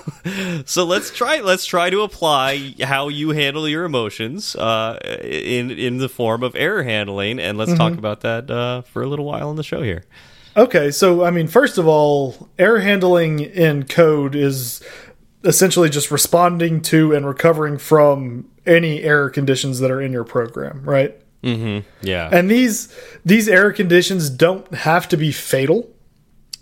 so 0.65 0.85
let's 0.85 1.11
try 1.11 1.41
let's 1.41 1.65
try 1.65 1.89
to 1.89 2.01
apply 2.01 2.75
how 2.81 3.09
you 3.09 3.31
handle 3.31 3.67
your 3.67 3.83
emotions 3.83 4.55
uh, 4.55 4.97
in 5.21 5.69
in 5.69 5.97
the 5.97 6.07
form 6.07 6.43
of 6.43 6.55
error 6.55 6.83
handling, 6.83 7.39
and 7.39 7.57
let's 7.57 7.71
mm 7.71 7.75
-hmm. 7.75 7.77
talk 7.77 7.91
mm-hmm. 7.91 8.05
about 8.05 8.21
that 8.21 8.49
uh, 8.49 8.81
for 8.93 9.03
a 9.03 9.07
little 9.07 9.25
while 9.25 9.49
on 9.49 9.57
the 9.57 9.63
show 9.63 9.81
here. 9.81 10.03
Okay. 10.55 10.91
So 10.91 11.25
I 11.25 11.31
mean, 11.31 11.47
first 11.47 11.77
of 11.77 11.85
all, 11.85 12.49
error 12.57 12.79
handling 12.79 13.39
in 13.39 13.83
code 13.83 14.37
is 14.37 14.81
essentially 15.43 15.89
just 15.89 16.09
responding 16.09 16.81
to 16.81 17.13
and 17.15 17.27
recovering 17.27 17.79
from 17.79 18.45
any 18.65 19.03
error 19.03 19.29
conditions 19.29 19.79
that 19.79 19.91
are 19.91 20.01
in 20.01 20.11
your 20.11 20.23
program, 20.23 20.81
right? 20.83 21.15
Mm 21.43 21.61
-hmm. 21.61 21.83
Yeah. 22.01 22.29
And 22.31 22.49
these 22.49 22.89
these 23.25 23.51
error 23.51 23.73
conditions 23.73 24.29
don't 24.29 24.73
have 24.73 25.07
to 25.09 25.17
be 25.17 25.31
fatal. 25.31 25.89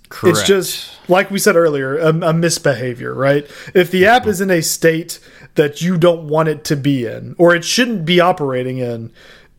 Correct. 0.09 0.37
It's 0.37 0.47
just 0.47 0.89
like 1.07 1.31
we 1.31 1.39
said 1.39 1.55
earlier, 1.55 1.97
a, 1.97 2.09
a 2.29 2.33
misbehavior, 2.33 3.13
right? 3.13 3.49
If 3.73 3.89
the 3.89 4.05
app 4.05 4.27
is 4.27 4.41
in 4.41 4.51
a 4.51 4.61
state 4.61 5.19
that 5.55 5.81
you 5.81 5.97
don't 5.97 6.27
want 6.27 6.49
it 6.49 6.63
to 6.63 6.75
be 6.75 7.05
in, 7.15 7.35
or 7.37 7.55
it 7.55 7.63
shouldn't 7.65 8.05
be 8.05 8.21
operating 8.21 8.77
in, 8.77 9.11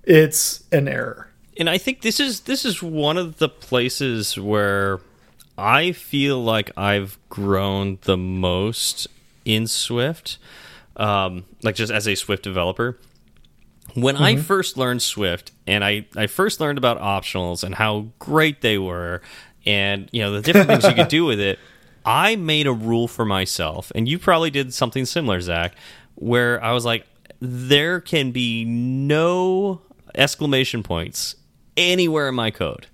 it's 0.05 0.65
an 0.71 0.89
error. 0.89 1.29
And 1.59 1.71
I 1.71 1.79
think 1.79 2.03
this 2.03 2.21
is 2.21 2.41
this 2.41 2.65
is 2.65 2.83
one 2.83 3.21
of 3.21 3.39
the 3.39 3.49
places 3.49 4.39
where 4.39 5.01
I 5.57 5.93
feel 5.93 6.43
like 6.43 6.71
I've 6.77 7.19
grown 7.29 7.99
the 8.03 8.17
most 8.17 9.07
in 9.45 9.67
Swift, 9.67 10.39
um, 10.97 11.45
like 11.63 11.75
just 11.75 11.93
as 11.93 12.07
a 12.07 12.15
Swift 12.15 12.43
developer 12.43 12.99
when 13.95 14.17
mm 14.17 14.21
-hmm. 14.21 14.25
I 14.25 14.35
mm-hmm. 14.35 14.43
first 14.43 14.77
learned 14.77 15.03
Swift 15.03 15.53
and 15.67 15.85
I, 15.85 16.07
I 16.17 16.27
first 16.27 16.61
learned 16.61 16.79
about 16.79 16.99
optionals 17.01 17.65
and 17.65 17.75
how 17.75 18.07
great 18.19 18.61
they 18.61 18.79
were 18.79 19.21
and 19.67 20.09
you 20.13 20.23
know 20.23 20.33
the 20.33 20.43
different 20.43 20.69
things 20.69 20.85
you 20.85 20.95
could 20.95 21.09
do 21.09 21.25
with 21.25 21.41
it, 21.41 21.59
I 22.05 22.37
made 22.37 22.67
a 22.67 22.73
rule 22.73 23.09
for 23.09 23.25
myself, 23.25 23.91
and 23.95 24.09
you 24.09 24.19
probably 24.19 24.51
did 24.51 24.75
something 24.75 25.07
similar, 25.07 25.41
Zach, 25.41 25.75
where 26.17 26.63
I 26.63 26.73
was 26.73 26.85
like, 26.85 27.07
there 27.41 28.01
can 28.01 28.31
be 28.31 28.65
no 28.65 29.81
exclamation 30.15 30.83
points 30.83 31.37
anywhere 31.77 32.29
in 32.29 32.35
my 32.35 32.51
code. 32.51 32.87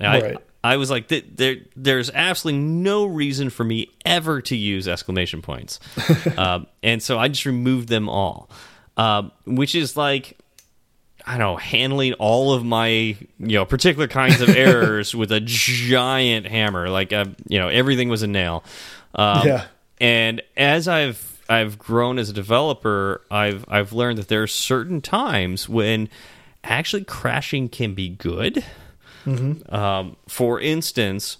Right. 0.00 0.38
I, 0.64 0.76
was 0.76 0.90
like, 0.90 1.08
there, 1.08 1.56
there's 1.76 2.10
absolutely 2.10 2.60
no 2.60 3.06
reason 3.06 3.50
for 3.50 3.64
me 3.64 3.90
ever 4.04 4.40
to 4.42 4.56
use 4.56 4.88
exclamation 4.88 5.42
points, 5.42 5.80
um, 6.36 6.66
and 6.82 7.02
so 7.02 7.18
I 7.18 7.28
just 7.28 7.46
removed 7.46 7.88
them 7.88 8.08
all 8.08 8.50
uh, 8.98 9.30
which 9.46 9.74
is 9.74 9.96
like 9.96 10.36
I 11.26 11.32
don't 11.32 11.40
know, 11.40 11.56
handling 11.56 12.14
all 12.14 12.52
of 12.52 12.64
my 12.64 12.90
you 12.90 13.16
know 13.38 13.64
particular 13.64 14.08
kinds 14.08 14.40
of 14.40 14.48
errors 14.56 15.14
with 15.14 15.32
a 15.32 15.40
giant 15.40 16.46
hammer. 16.46 16.90
Like 16.90 17.12
uh, 17.12 17.26
you 17.46 17.58
know, 17.58 17.68
everything 17.68 18.10
was 18.10 18.22
a 18.22 18.26
nail. 18.26 18.64
Um, 19.14 19.46
yeah. 19.46 19.66
And 20.00 20.42
as 20.56 20.88
I've 20.88 21.42
I've 21.48 21.78
grown 21.78 22.18
as 22.18 22.28
a 22.28 22.32
developer, 22.32 23.22
I've 23.30 23.64
I've 23.68 23.92
learned 23.92 24.18
that 24.18 24.28
there 24.28 24.42
are 24.42 24.48
certain 24.48 25.00
times 25.00 25.68
when 25.68 26.08
actually 26.64 27.04
crashing 27.04 27.68
can 27.68 27.94
be 27.94 28.08
good. 28.08 28.64
Mm 29.28 29.36
-hmm. 29.36 29.74
um, 29.74 30.16
for 30.26 30.60
instance, 30.60 31.36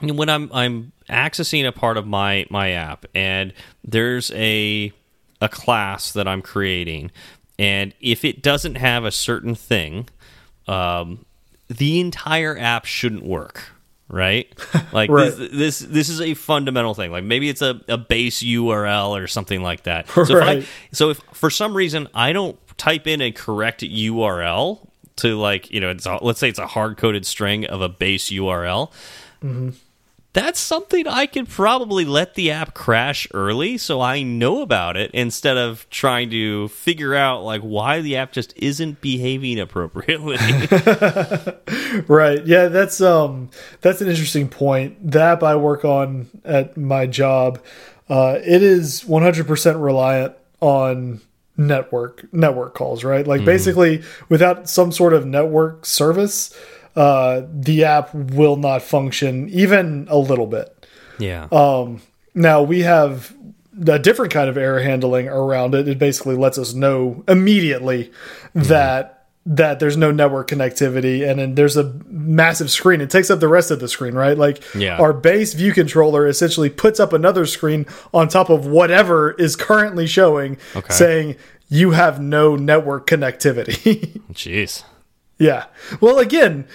when 0.00 0.28
I'm 0.28 0.50
I'm 0.52 0.92
accessing 1.08 1.66
a 1.66 1.72
part 1.72 1.96
of 1.96 2.06
my 2.06 2.46
my 2.50 2.72
app 2.72 3.06
and 3.14 3.52
there's 3.90 4.30
a 4.34 4.92
a 5.40 5.48
class 5.48 6.12
that 6.12 6.26
I'm 6.26 6.42
creating, 6.42 7.10
and 7.58 7.94
if 8.00 8.24
it 8.24 8.42
doesn't 8.42 8.76
have 8.76 9.04
a 9.04 9.10
certain 9.10 9.54
thing, 9.54 10.08
um, 10.66 11.24
the 11.68 12.00
entire 12.00 12.58
app 12.58 12.84
shouldn't 12.84 13.24
work. 13.24 13.70
Right, 14.10 14.48
like 14.92 15.10
right. 15.10 15.36
This, 15.36 15.50
this, 15.52 15.78
this 15.80 16.08
is 16.08 16.20
a 16.20 16.32
fundamental 16.32 16.94
thing. 16.94 17.12
Like 17.12 17.24
maybe 17.24 17.50
it's 17.50 17.60
a, 17.60 17.80
a 17.88 17.98
base 17.98 18.42
URL 18.42 19.10
or 19.10 19.26
something 19.26 19.62
like 19.62 19.82
that. 19.82 20.06
So, 20.14 20.34
right. 20.34 20.58
if 20.58 20.64
I, 20.64 20.96
so 20.96 21.10
if 21.10 21.20
for 21.32 21.50
some 21.50 21.76
reason 21.76 22.08
I 22.14 22.32
don't 22.32 22.58
type 22.78 23.06
in 23.06 23.20
a 23.20 23.32
correct 23.32 23.82
URL 23.82 24.87
to 25.18 25.38
like 25.38 25.70
you 25.70 25.80
know, 25.80 25.90
it's 25.90 26.06
a, 26.06 26.18
let's 26.22 26.40
say 26.40 26.48
it's 26.48 26.58
a 26.58 26.66
hard 26.66 26.96
coded 26.96 27.26
string 27.26 27.66
of 27.66 27.80
a 27.80 27.88
base 27.88 28.30
URL. 28.30 28.92
Mm 29.42 29.70
-hmm 29.70 29.74
that's 30.38 30.60
something 30.60 31.08
I 31.08 31.26
could 31.26 31.48
probably 31.48 32.04
let 32.04 32.34
the 32.34 32.50
app 32.50 32.72
crash 32.72 33.26
early 33.34 33.78
so 33.78 34.00
I 34.00 34.22
know 34.22 34.62
about 34.62 34.96
it 34.96 35.10
instead 35.12 35.56
of 35.56 35.88
trying 35.90 36.30
to 36.30 36.68
figure 36.68 37.14
out 37.14 37.42
like 37.42 37.62
why 37.62 38.02
the 38.02 38.16
app 38.16 38.32
just 38.32 38.52
isn't 38.56 39.00
behaving 39.00 39.58
appropriately. 39.58 40.36
right. 42.06 42.46
Yeah, 42.46 42.68
that's 42.68 43.00
um 43.00 43.50
that's 43.80 44.00
an 44.00 44.08
interesting 44.08 44.48
point. 44.48 45.10
The 45.10 45.20
app 45.20 45.42
I 45.42 45.56
work 45.56 45.84
on 45.84 46.28
at 46.44 46.76
my 46.76 47.06
job, 47.06 47.60
uh, 48.08 48.38
it 48.44 48.62
is 48.62 49.04
100% 49.04 49.82
reliant 49.82 50.34
on 50.60 51.20
network 51.58 52.32
network 52.32 52.74
calls, 52.74 53.04
right? 53.04 53.26
Like 53.26 53.40
mm 53.40 53.42
-hmm. 53.42 53.52
basically 53.52 54.02
without 54.28 54.68
some 54.68 54.92
sort 54.92 55.12
of 55.12 55.26
network 55.26 55.84
service, 55.84 56.54
uh, 56.96 57.42
the 57.52 57.84
app 57.84 58.14
will 58.14 58.56
not 58.56 58.82
function 58.82 59.48
even 59.50 60.06
a 60.08 60.16
little 60.16 60.46
bit. 60.46 60.86
Yeah. 61.18 61.48
Um, 61.50 62.00
now 62.34 62.62
we 62.62 62.82
have 62.82 63.34
a 63.86 63.98
different 63.98 64.32
kind 64.32 64.48
of 64.48 64.56
error 64.56 64.80
handling 64.80 65.28
around 65.28 65.74
it. 65.74 65.88
It 65.88 65.98
basically 65.98 66.36
lets 66.36 66.58
us 66.58 66.72
know 66.72 67.24
immediately 67.28 68.04
mm 68.54 68.62
-hmm. 68.62 68.68
that 68.68 69.17
that 69.50 69.80
there's 69.80 69.96
no 69.96 70.10
network 70.10 70.48
connectivity 70.48 71.28
and 71.28 71.40
then 71.40 71.54
there's 71.54 71.76
a 71.76 71.94
massive 72.06 72.70
screen 72.70 73.00
it 73.00 73.08
takes 73.08 73.30
up 73.30 73.40
the 73.40 73.48
rest 73.48 73.70
of 73.70 73.80
the 73.80 73.88
screen 73.88 74.14
right 74.14 74.36
like 74.36 74.62
yeah. 74.74 74.98
our 74.98 75.12
base 75.12 75.54
view 75.54 75.72
controller 75.72 76.26
essentially 76.26 76.68
puts 76.68 77.00
up 77.00 77.14
another 77.14 77.46
screen 77.46 77.86
on 78.12 78.28
top 78.28 78.50
of 78.50 78.66
whatever 78.66 79.32
is 79.32 79.56
currently 79.56 80.06
showing 80.06 80.58
okay. 80.76 80.92
saying 80.92 81.36
you 81.70 81.92
have 81.92 82.20
no 82.20 82.56
network 82.56 83.06
connectivity 83.06 84.20
jeez 84.32 84.84
yeah. 85.38 85.66
Well, 86.00 86.18
again, 86.18 86.66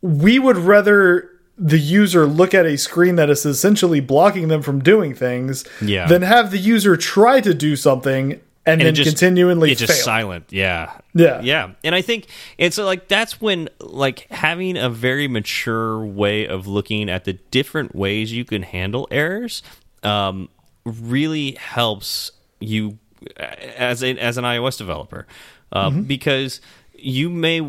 we 0.00 0.38
would 0.38 0.56
rather 0.56 1.28
the 1.58 1.78
user 1.78 2.26
look 2.26 2.54
at 2.54 2.64
a 2.64 2.78
screen 2.78 3.16
that 3.16 3.28
is 3.28 3.44
essentially 3.44 4.00
blocking 4.00 4.48
them 4.48 4.62
from 4.62 4.82
doing 4.82 5.14
things 5.14 5.64
yeah. 5.82 6.06
than 6.06 6.22
have 6.22 6.50
the 6.50 6.58
user 6.58 6.96
try 6.96 7.40
to 7.40 7.52
do 7.52 7.76
something 7.76 8.40
and, 8.64 8.80
and 8.80 8.86
then 8.86 8.94
just, 8.94 9.10
continually 9.10 9.72
it's 9.72 9.80
just 9.80 10.04
silent 10.04 10.44
yeah 10.50 11.00
yeah 11.14 11.40
yeah 11.40 11.70
and 11.82 11.94
i 11.94 12.02
think 12.02 12.26
it's 12.58 12.78
like 12.78 13.08
that's 13.08 13.40
when 13.40 13.68
like 13.80 14.20
having 14.30 14.76
a 14.76 14.88
very 14.88 15.26
mature 15.26 16.04
way 16.04 16.46
of 16.46 16.66
looking 16.66 17.10
at 17.10 17.24
the 17.24 17.32
different 17.32 17.94
ways 17.94 18.32
you 18.32 18.44
can 18.44 18.62
handle 18.62 19.08
errors 19.10 19.62
um, 20.04 20.48
really 20.84 21.52
helps 21.52 22.32
you 22.60 22.98
as 23.36 24.02
a, 24.02 24.16
as 24.18 24.36
an 24.36 24.44
ios 24.44 24.78
developer 24.78 25.26
uh, 25.72 25.90
mm 25.90 25.94
-hmm. 25.94 26.06
because 26.06 26.60
you 27.02 27.28
may 27.28 27.60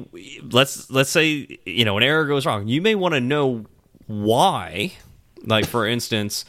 let's 0.52 0.90
let's 0.90 1.10
say 1.10 1.60
you 1.66 1.86
know 1.86 1.98
an 1.98 2.04
error 2.04 2.26
goes 2.26 2.46
wrong. 2.46 2.68
You 2.68 2.82
may 2.82 2.96
want 2.96 3.14
to 3.16 3.22
know 3.22 3.66
why. 4.08 4.94
Like 5.46 5.66
for 5.66 5.86
instance, 5.86 6.46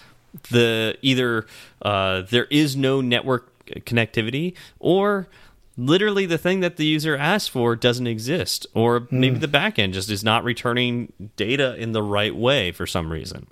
the 0.51 0.97
either 1.03 1.47
uh, 1.83 2.23
there 2.23 2.45
is 2.45 2.77
no 2.77 3.01
network 3.01 3.53
connectivity 3.66 4.55
or 4.79 5.29
literally 5.77 6.27
the 6.27 6.38
thing 6.38 6.61
that 6.61 6.77
the 6.77 6.85
user 6.85 7.16
asked 7.16 7.50
for 7.50 7.74
doesn't 7.77 8.07
exist, 8.07 8.66
or 8.74 9.09
maybe 9.11 9.37
mm. 9.37 9.40
the 9.40 9.48
backend 9.48 9.92
just 9.92 10.11
is 10.11 10.22
not 10.22 10.44
returning 10.44 11.12
data 11.37 11.74
in 11.77 11.92
the 11.92 12.03
right 12.03 12.35
way 12.35 12.72
for 12.72 12.87
some 12.87 13.11
reason. 13.11 13.46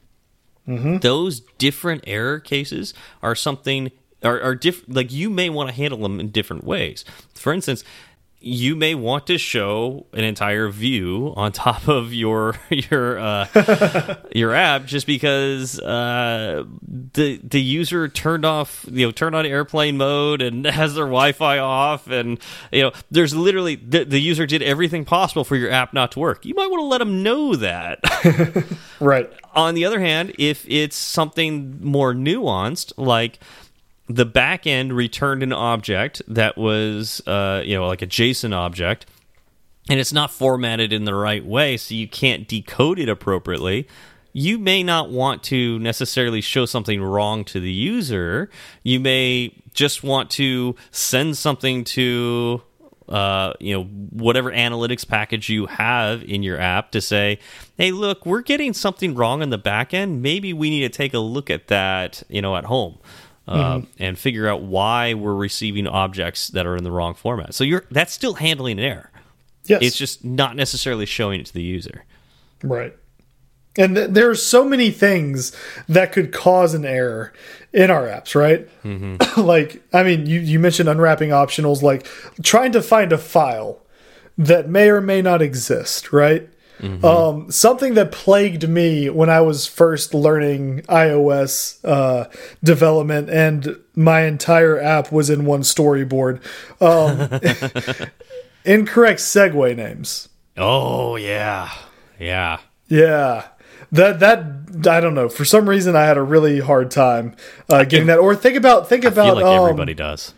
Mm 0.67 0.79
-hmm. 0.79 1.01
Those 1.01 1.43
different 1.59 2.05
error 2.07 2.41
cases 2.41 2.95
are 3.21 3.35
something 3.35 3.91
are, 4.23 4.41
are 4.41 4.55
different. 4.55 4.95
Like 4.95 5.13
you 5.13 5.31
may 5.31 5.51
want 5.51 5.71
to 5.71 5.75
handle 5.75 5.99
them 5.99 6.21
in 6.21 6.31
different 6.31 6.65
ways. 6.65 7.05
For 7.35 7.53
instance, 7.53 7.85
you 8.43 8.75
may 8.75 8.95
want 8.95 9.27
to 9.29 9.39
show 9.39 10.07
an 10.13 10.25
entire 10.25 10.69
view 10.69 11.33
on 11.37 11.53
top 11.53 11.89
of 11.89 12.13
your 12.13 12.57
your 12.71 13.19
uh, 13.19 14.17
your 14.35 14.55
app 14.55 14.85
just 14.85 15.07
because 15.07 15.79
uh, 15.81 16.65
the 17.15 17.41
the 17.43 17.61
user 17.61 18.09
turned 18.09 18.45
off 18.45 18.85
you 18.91 19.07
know 19.07 19.11
turned 19.11 19.35
on 19.35 19.47
airplane 19.47 19.97
mode 19.97 20.43
and 20.43 20.67
has 20.83 20.95
their 20.95 21.05
Wi-Fi 21.05 21.59
off 21.59 22.09
and 22.09 22.39
you 22.71 22.83
know 22.83 22.93
there's 23.11 23.35
literally 23.35 23.77
the, 23.77 24.05
the 24.05 24.21
user 24.21 24.47
did 24.47 24.63
everything 24.63 25.05
possible 25.05 25.45
for 25.45 25.57
your 25.57 25.71
app 25.71 25.93
not 25.93 26.13
to 26.13 26.19
work. 26.19 26.45
You 26.45 26.55
might 26.55 26.71
want 26.71 26.81
to 26.81 26.87
let 26.87 26.99
them 26.99 27.23
know 27.23 27.55
that. 27.57 28.01
right. 29.01 29.33
On 29.55 29.75
the 29.75 29.85
other 29.85 30.01
hand, 30.01 30.35
if 30.39 30.65
it's 30.69 30.97
something 30.97 31.79
more 31.85 32.15
nuanced 32.15 32.93
like 32.97 33.39
the 34.09 34.25
back 34.27 34.67
end 34.67 34.93
returned 34.93 35.43
an 35.43 35.53
object 35.53 36.23
that 36.29 36.57
was 36.57 37.27
uh, 37.27 37.63
you 37.65 37.77
know 37.77 37.87
like 37.87 38.03
a 38.03 38.07
JSON 38.07 38.55
object, 38.55 39.07
and 39.89 40.01
it's 40.01 40.13
not 40.13 40.31
formatted 40.31 40.93
in 40.93 41.05
the 41.05 41.15
right 41.15 41.45
way, 41.45 41.77
so 41.77 41.95
you 41.95 42.09
can't 42.09 42.49
decode 42.49 42.99
it 42.99 43.09
appropriately. 43.09 43.87
You 44.35 44.59
may 44.59 44.83
not 44.83 45.11
want 45.11 45.43
to 45.45 45.79
necessarily 45.79 46.41
show 46.41 46.65
something 46.65 47.03
wrong 47.03 47.45
to 47.47 47.61
the 47.61 47.71
user. 47.71 48.49
You 48.83 48.99
may 48.99 49.55
just 49.75 50.03
want 50.03 50.31
to 50.31 50.75
send 50.91 51.37
something 51.37 51.85
to 51.85 52.63
uh, 53.09 53.53
you 53.61 53.75
know 53.77 53.85
whatever 53.85 54.51
analytics 54.51 55.07
package 55.07 55.49
you 55.49 55.67
have 55.67 56.23
in 56.25 56.43
your 56.43 56.59
app 56.59 56.91
to 56.93 57.01
say, 57.01 57.39
"Hey, 57.77 57.93
look, 57.93 58.27
we're 58.27 58.43
getting 58.43 58.73
something 58.73 59.15
wrong 59.15 59.43
in 59.43 59.51
the 59.51 59.59
back 59.59 59.95
end. 59.95 60.23
Maybe 60.23 60.53
we 60.53 60.71
need 60.71 60.81
to 60.81 60.89
take 60.89 61.15
a 61.15 61.19
look 61.19 61.51
at 61.51 61.69
that, 61.69 62.23
you 62.29 62.43
know, 62.43 62.57
at 62.57 62.65
home." 62.65 62.99
Mm 63.47 63.55
-hmm. 63.55 63.87
and 63.99 64.19
figure 64.19 64.49
out 64.49 64.63
why 64.63 65.15
we're 65.15 65.41
receiving 65.43 65.87
objects 65.87 66.49
that 66.49 66.67
are 66.67 66.77
in 66.77 66.85
the 66.85 66.91
wrong 66.91 67.15
format. 67.15 67.55
So 67.55 67.65
you're 67.65 67.85
that's 67.91 68.13
still 68.13 68.35
handling 68.35 68.79
an 68.79 68.85
error. 68.85 69.11
Yes, 69.65 69.83
it's 69.83 69.99
just 69.99 70.25
not 70.25 70.57
necessarily 70.57 71.07
showing 71.07 71.41
it 71.41 71.47
to 71.47 71.53
the 71.53 71.77
user. 71.77 72.05
Right. 72.63 72.95
And 73.79 73.97
th 73.97 74.11
there 74.11 74.29
are 74.29 74.37
so 74.37 74.65
many 74.65 74.91
things 74.91 75.53
that 75.89 76.13
could 76.13 76.31
cause 76.33 76.77
an 76.77 76.85
error 76.85 77.33
in 77.73 77.91
our 77.91 78.07
apps, 78.07 78.35
right? 78.35 78.69
Mm 78.85 78.99
-hmm. 79.01 79.47
like, 79.55 79.81
I 79.93 80.03
mean, 80.03 80.27
you, 80.27 80.41
you 80.41 80.61
mentioned 80.61 80.89
unwrapping 80.89 81.33
optionals, 81.33 81.83
like 81.83 82.07
trying 82.43 82.73
to 82.73 82.83
find 82.83 83.13
a 83.13 83.19
file 83.19 83.77
that 84.39 84.69
may 84.69 84.91
or 84.91 85.01
may 85.01 85.23
not 85.23 85.41
exist, 85.43 86.13
right? 86.13 86.49
Mm 86.83 86.99
-hmm. 86.99 87.05
um, 87.05 87.51
something 87.51 87.95
that 87.95 88.11
plagued 88.11 88.69
me 88.69 89.09
when 89.09 89.31
I 89.31 89.41
was 89.41 89.67
first 89.67 90.15
learning 90.15 90.83
iOS 90.89 91.79
uh, 91.85 92.25
development, 92.63 93.31
and 93.31 93.77
my 93.95 94.23
entire 94.23 94.81
app 94.81 95.13
was 95.13 95.31
in 95.31 95.47
one 95.47 95.63
storyboard. 95.63 96.41
Um, 96.81 97.29
incorrect 98.65 99.21
segue 99.21 99.77
names. 99.77 100.29
Oh 100.57 101.17
yeah, 101.17 101.71
yeah, 102.19 102.59
yeah. 102.89 103.45
That 103.93 104.21
that 104.21 104.39
I 104.87 105.01
don't 105.01 105.15
know. 105.15 105.29
For 105.29 105.45
some 105.45 105.69
reason, 105.69 105.95
I 105.95 106.05
had 106.05 106.17
a 106.17 106.23
really 106.23 106.61
hard 106.61 106.91
time 106.91 107.37
uh, 107.69 107.85
getting 107.85 108.07
that. 108.07 108.19
Or 108.19 108.35
think 108.35 108.57
about 108.57 108.89
think 108.89 109.05
I 109.05 109.09
about 109.09 109.37
like 109.37 109.45
um, 109.45 109.63
everybody 109.63 109.95
does. 109.95 110.35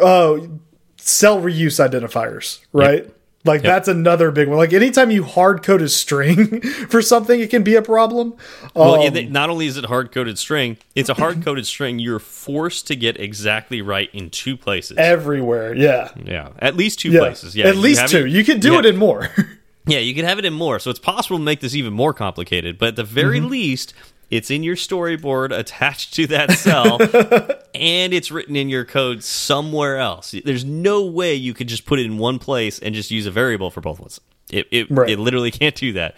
Uh, 0.00 0.38
cell 0.96 1.40
reuse 1.40 1.78
identifiers, 1.78 2.60
right? 2.72 3.04
Yep. 3.04 3.15
Like 3.46 3.62
yep. 3.62 3.72
that's 3.72 3.88
another 3.88 4.30
big 4.30 4.48
one. 4.48 4.58
Like 4.58 4.72
anytime 4.72 5.10
you 5.10 5.22
hard 5.22 5.62
code 5.62 5.82
a 5.82 5.88
string 6.02 6.60
for 6.60 7.00
something, 7.00 7.40
it 7.40 7.50
can 7.50 7.62
be 7.62 7.74
a 7.74 7.82
problem. 7.82 8.34
Well, 8.74 9.06
um, 9.06 9.32
not 9.32 9.50
only 9.50 9.66
is 9.66 9.76
it 9.76 9.84
hard 9.86 10.12
coded 10.12 10.38
string, 10.38 10.76
it's 10.94 11.08
a 11.08 11.14
hard 11.14 11.42
coded 11.42 11.66
string 11.66 11.98
you're 11.98 12.18
forced 12.18 12.86
to 12.88 12.96
get 12.96 13.18
exactly 13.18 13.80
right 13.80 14.10
in 14.12 14.30
two 14.30 14.56
places. 14.56 14.98
Everywhere, 14.98 15.74
yeah, 15.74 16.10
yeah, 16.22 16.50
at 16.58 16.76
least 16.76 16.98
two 17.00 17.10
yeah. 17.10 17.20
places. 17.20 17.56
Yeah, 17.56 17.68
at 17.68 17.76
least 17.76 18.08
two. 18.08 18.26
It, 18.26 18.30
you 18.30 18.44
can 18.44 18.60
do 18.60 18.72
yeah. 18.72 18.80
it 18.80 18.86
in 18.86 18.96
more. 18.96 19.30
yeah, 19.86 19.98
you 19.98 20.14
can 20.14 20.24
have 20.24 20.38
it 20.38 20.44
in 20.44 20.52
more. 20.52 20.78
So 20.78 20.90
it's 20.90 20.98
possible 20.98 21.38
to 21.38 21.44
make 21.44 21.60
this 21.60 21.74
even 21.74 21.92
more 21.92 22.12
complicated. 22.12 22.78
But 22.78 22.88
at 22.88 22.96
the 22.96 23.04
very 23.04 23.38
mm 23.38 23.46
-hmm. 23.46 23.50
least, 23.50 23.94
it's 24.30 24.50
in 24.50 24.62
your 24.62 24.76
storyboard 24.76 25.56
attached 25.56 26.14
to 26.14 26.26
that 26.26 26.52
cell 26.52 27.00
and 27.74 28.12
it's 28.12 28.30
written 28.30 28.56
in 28.56 28.68
your 28.68 28.84
code 28.84 29.22
somewhere 29.22 29.98
else. 29.98 30.34
There's 30.44 30.64
no 30.64 31.04
way 31.04 31.34
you 31.34 31.54
could 31.54 31.68
just 31.68 31.86
put 31.86 31.98
it 31.98 32.06
in 32.06 32.18
one 32.18 32.38
place 32.38 32.78
and 32.78 32.94
just 32.94 33.10
use 33.10 33.26
a 33.26 33.30
variable 33.30 33.70
for 33.70 33.80
both 33.80 34.00
ones 34.00 34.20
it 34.50 34.66
it, 34.70 34.90
right. 34.90 35.10
it 35.10 35.18
literally 35.18 35.50
can't 35.50 35.74
do 35.74 35.92
that. 35.94 36.14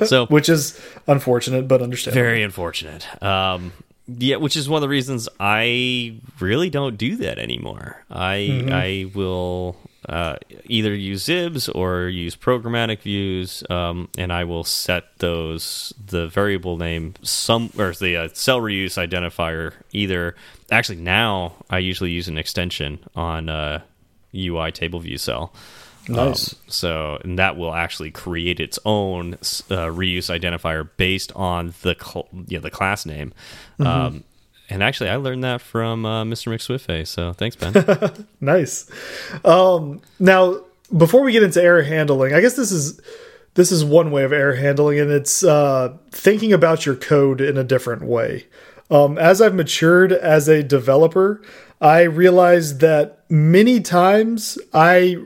So 0.06 0.26
which 0.26 0.48
is 0.48 0.80
unfortunate 1.06 1.68
but 1.68 1.82
understandable. 1.82 2.22
Very 2.22 2.42
unfortunate. 2.42 3.22
Um, 3.22 3.72
yeah 4.06 4.36
which 4.36 4.56
is 4.56 4.68
one 4.68 4.78
of 4.78 4.82
the 4.82 4.88
reasons 4.88 5.28
i 5.38 6.16
really 6.40 6.68
don't 6.70 6.96
do 6.96 7.16
that 7.16 7.38
anymore. 7.38 8.04
I 8.10 8.48
mm 8.50 8.66
-hmm. 8.66 8.72
i 8.72 9.10
will 9.14 9.76
uh, 10.10 10.36
either 10.64 10.92
use 10.92 11.24
XIBs 11.26 11.72
or 11.72 12.08
use 12.08 12.34
programmatic 12.34 13.00
views, 13.02 13.62
um, 13.70 14.08
and 14.18 14.32
I 14.32 14.42
will 14.42 14.64
set 14.64 15.04
those 15.18 15.94
the 16.04 16.26
variable 16.26 16.76
name 16.76 17.14
some 17.22 17.70
or 17.78 17.92
the 17.92 18.16
uh, 18.16 18.28
cell 18.32 18.60
reuse 18.60 18.98
identifier 18.98 19.72
either. 19.92 20.34
Actually, 20.72 20.98
now 20.98 21.54
I 21.70 21.78
usually 21.78 22.10
use 22.10 22.26
an 22.26 22.38
extension 22.38 22.98
on 23.14 23.48
uh, 23.48 23.82
UI 24.34 24.72
table 24.72 24.98
view 24.98 25.16
cell. 25.16 25.54
Nice. 26.08 26.54
Um, 26.54 26.58
so, 26.66 27.18
and 27.22 27.38
that 27.38 27.56
will 27.56 27.72
actually 27.72 28.10
create 28.10 28.58
its 28.58 28.80
own 28.84 29.34
uh, 29.34 29.86
reuse 29.86 30.28
identifier 30.28 30.88
based 30.96 31.30
on 31.36 31.72
the 31.82 31.94
you 32.48 32.58
know, 32.58 32.62
the 32.62 32.70
class 32.70 33.06
name. 33.06 33.32
Mm 33.78 33.86
-hmm. 33.86 34.06
um, 34.06 34.24
and 34.70 34.82
actually, 34.82 35.10
I 35.10 35.16
learned 35.16 35.44
that 35.44 35.60
from 35.60 36.06
uh, 36.06 36.24
Mr. 36.24 36.52
McSwiftface. 36.52 37.08
So 37.08 37.32
thanks, 37.32 37.56
Ben. 37.56 38.26
nice. 38.40 38.90
Um, 39.44 40.00
now, 40.18 40.60
before 40.96 41.22
we 41.22 41.32
get 41.32 41.42
into 41.42 41.62
error 41.62 41.82
handling, 41.82 42.32
I 42.34 42.40
guess 42.40 42.54
this 42.54 42.72
is 42.72 43.00
this 43.54 43.72
is 43.72 43.84
one 43.84 44.10
way 44.10 44.22
of 44.22 44.32
error 44.32 44.54
handling, 44.54 45.00
and 45.00 45.10
it's 45.10 45.42
uh, 45.42 45.96
thinking 46.10 46.52
about 46.52 46.86
your 46.86 46.94
code 46.94 47.40
in 47.40 47.58
a 47.58 47.64
different 47.64 48.02
way. 48.02 48.46
Um, 48.90 49.18
as 49.18 49.40
I've 49.40 49.54
matured 49.54 50.12
as 50.12 50.48
a 50.48 50.62
developer, 50.62 51.42
I 51.80 52.02
realized 52.02 52.80
that 52.80 53.24
many 53.28 53.80
times 53.80 54.58
I 54.72 55.16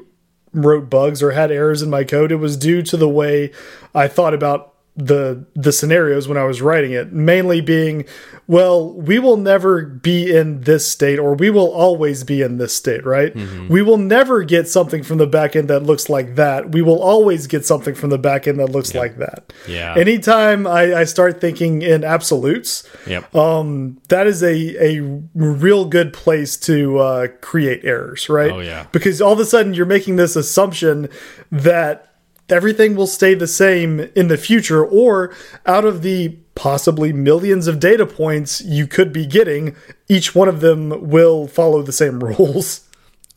wrote 0.53 0.89
bugs 0.89 1.23
or 1.23 1.33
had 1.33 1.51
errors 1.51 1.83
in 1.83 1.91
my 1.91 2.05
code. 2.05 2.31
It 2.31 2.37
was 2.37 2.57
due 2.57 2.83
to 2.83 2.97
the 2.97 3.09
way 3.09 3.53
I 3.95 4.09
thought 4.09 4.35
about 4.35 4.74
the 4.97 5.45
the 5.55 5.73
scenarios 5.73 6.29
when 6.29 6.39
I 6.39 6.45
was 6.45 6.63
writing 6.63 6.93
it, 6.93 7.13
mainly 7.13 7.61
being, 7.61 8.05
well, 8.47 8.93
we 8.93 9.19
will 9.19 9.37
never 9.37 9.83
be 9.85 10.33
in 10.33 10.61
this 10.61 10.89
state, 10.89 11.19
or 11.19 11.35
we 11.35 11.51
will 11.51 11.73
always 11.73 12.23
be 12.23 12.43
in 12.43 12.59
this 12.59 12.73
state, 12.75 13.05
right? 13.05 13.35
Mm 13.35 13.47
-hmm. 13.47 13.69
We 13.69 13.83
will 13.83 13.99
never 13.99 14.45
get 14.45 14.69
something 14.69 15.03
from 15.03 15.19
the 15.19 15.27
back 15.27 15.57
end 15.57 15.69
that 15.69 15.83
looks 15.83 16.09
like 16.09 16.35
that. 16.37 16.73
We 16.73 16.83
will 16.83 17.03
always 17.03 17.49
get 17.49 17.67
something 17.67 17.97
from 17.97 18.11
the 18.11 18.19
back 18.19 18.47
end 18.47 18.59
that 18.59 18.71
looks 18.71 18.95
yep. 18.95 19.03
like 19.03 19.19
that. 19.19 19.53
Yeah. 19.67 19.97
Anytime 19.97 20.67
I, 20.67 21.03
I 21.03 21.05
start 21.05 21.41
thinking 21.41 21.83
in 21.83 22.05
absolutes, 22.05 22.85
yep. 23.07 23.35
um, 23.35 23.99
that 24.09 24.27
is 24.27 24.43
a 24.43 24.55
a 24.81 25.01
real 25.35 25.85
good 25.85 26.13
place 26.13 26.57
to 26.57 26.99
uh, 26.99 27.27
create 27.41 27.81
errors, 27.83 28.29
right? 28.29 28.53
Oh 28.53 28.63
yeah. 28.63 28.87
Because 28.93 29.25
all 29.25 29.33
of 29.33 29.41
a 29.41 29.45
sudden 29.45 29.75
you're 29.75 29.87
making 29.87 30.19
this 30.19 30.37
assumption 30.37 31.09
that 31.51 32.14
everything 32.49 32.97
will 32.97 33.07
stay 33.07 33.35
the 33.35 33.47
same 33.47 34.01
in 34.15 34.29
the 34.29 34.37
future, 34.37 34.85
or 34.85 35.35
out 35.67 35.85
of 35.85 36.03
the 36.03 36.37
possibly 36.55 37.13
millions 37.13 37.67
of 37.67 37.81
data 37.81 38.07
points 38.07 38.61
you 38.61 38.87
could 38.87 39.13
be 39.13 39.27
getting, 39.27 39.75
each 40.09 40.35
one 40.35 40.49
of 40.49 40.61
them 40.61 41.09
will 41.09 41.47
follow 41.47 41.83
the 41.83 41.93
same 41.93 42.23
rules. 42.25 42.89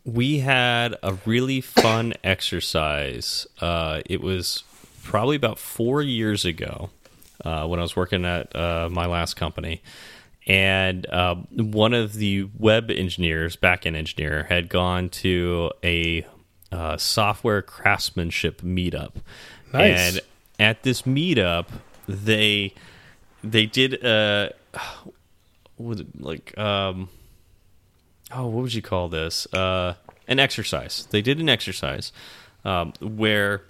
We 0.06 0.40
had 0.40 0.96
a 1.04 1.18
really 1.26 1.62
fun 1.62 2.14
exercise. 2.24 3.48
Uh, 3.60 4.02
it 4.06 4.22
was 4.22 4.64
probably 5.04 5.36
about 5.36 5.60
four 5.60 6.02
years 6.02 6.46
ago 6.46 6.90
uh, 7.44 7.66
when 7.68 7.80
I 7.80 7.84
was 7.84 7.96
working 7.96 8.26
at 8.26 8.56
uh, 8.56 8.90
my 8.92 9.06
last 9.06 9.36
company. 9.36 9.82
And 10.46 11.06
uh, 11.08 11.36
one 11.52 11.94
of 11.94 12.14
the 12.14 12.48
web 12.58 12.90
engineers, 12.90 13.58
backend 13.58 13.96
engineer, 13.98 14.44
had 14.44 14.70
gone 14.70 15.10
to 15.10 15.72
a 15.84 16.26
uh, 16.72 16.98
software 16.98 17.62
craftsmanship 17.62 18.62
meetup. 18.62 19.14
Nice. 19.74 20.16
And 20.16 20.22
at 20.60 20.84
this 20.84 21.04
meetup, 21.04 21.68
they 22.08 22.74
they 23.44 23.66
did 23.66 24.04
uh 24.04 24.50
like 26.20 26.58
um 26.58 27.10
oh 28.32 28.48
what 28.48 28.64
would 28.64 28.74
you 28.74 28.82
call 28.82 29.08
this 29.08 29.52
uh 29.54 29.94
an 30.28 30.40
exercise 30.40 31.08
they 31.12 31.22
did 31.22 31.40
an 31.40 31.50
exercise 31.50 32.12
um, 32.66 32.92
where 33.00 33.62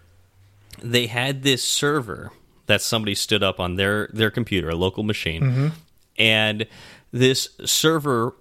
they 0.82 1.08
had 1.08 1.44
this 1.44 1.64
server 1.64 2.32
that 2.66 2.82
somebody 2.82 3.14
stood 3.14 3.44
up 3.44 3.60
on 3.60 3.76
their 3.76 4.10
their 4.14 4.32
computer 4.32 4.70
a 4.70 4.76
local 4.76 5.04
machine 5.04 5.42
mm 5.42 5.54
-hmm. 5.54 5.72
and 6.18 6.66
this 7.12 7.50
server 7.66 8.34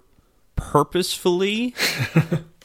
purposefully 0.55 1.75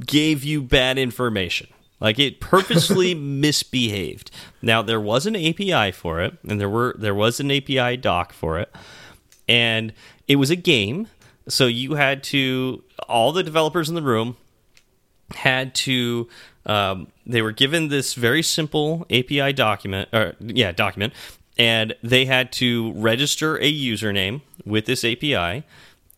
gave 0.00 0.44
you 0.44 0.62
bad 0.62 0.98
information. 0.98 1.68
Like 2.00 2.18
it 2.18 2.40
purposely 2.40 3.14
misbehaved. 3.14 4.30
Now 4.60 4.82
there 4.82 5.00
was 5.00 5.26
an 5.26 5.36
API 5.36 5.92
for 5.92 6.20
it, 6.20 6.34
and 6.46 6.60
there 6.60 6.68
were 6.68 6.94
there 6.98 7.14
was 7.14 7.40
an 7.40 7.50
API 7.50 7.96
doc 7.96 8.32
for 8.32 8.58
it, 8.58 8.74
and 9.48 9.92
it 10.28 10.36
was 10.36 10.50
a 10.50 10.56
game. 10.56 11.08
So 11.48 11.66
you 11.66 11.94
had 11.94 12.22
to 12.24 12.82
all 13.08 13.32
the 13.32 13.42
developers 13.42 13.88
in 13.88 13.94
the 13.94 14.02
room 14.02 14.36
had 15.34 15.74
to 15.74 16.28
um, 16.66 17.08
they 17.24 17.42
were 17.42 17.52
given 17.52 17.88
this 17.88 18.14
very 18.14 18.42
simple 18.42 19.06
API 19.10 19.52
document, 19.52 20.08
or 20.12 20.34
yeah, 20.40 20.72
document, 20.72 21.12
and 21.56 21.94
they 22.02 22.26
had 22.26 22.52
to 22.52 22.92
register 22.94 23.56
a 23.56 23.72
username 23.72 24.42
with 24.64 24.86
this 24.86 25.04
API, 25.04 25.64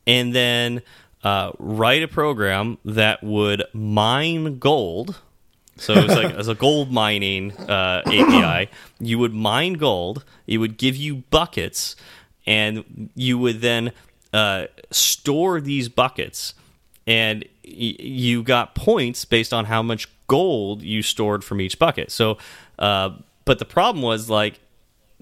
and 0.07 0.35
then 0.35 0.83
uh, 1.23 1.53
write 1.59 2.03
a 2.03 2.09
program 2.09 2.79
that 2.85 3.23
would 3.23 3.65
mine 3.73 4.59
gold. 4.59 5.19
So 5.77 5.93
it 5.93 6.09
was 6.09 6.17
like 6.17 6.35
as 6.35 6.49
a 6.49 6.55
gold 6.55 6.91
mining 6.91 7.53
uh, 7.53 8.03
API, 8.07 8.71
you 8.99 9.19
would 9.19 9.33
mine 9.33 9.75
gold. 9.75 10.25
It 10.47 10.59
would 10.59 10.77
give 10.77 10.97
you 10.97 11.23
buckets, 11.31 11.95
and 12.47 13.11
you 13.15 13.39
would 13.39 13.61
then 13.61 13.93
uh, 14.33 14.67
store 14.91 15.61
these 15.61 15.89
buckets, 15.89 16.55
and 17.07 17.45
you 17.63 18.43
got 18.43 18.75
points 18.75 19.25
based 19.25 19.53
on 19.53 19.67
how 19.67 19.83
much 19.83 20.09
gold 20.27 20.83
you 20.83 21.03
stored 21.03 21.45
from 21.45 21.61
each 21.61 21.79
bucket. 21.79 22.11
So, 22.11 22.39
uh, 22.79 23.11
but 23.45 23.59
the 23.59 23.65
problem 23.65 24.03
was 24.03 24.29
like 24.29 24.59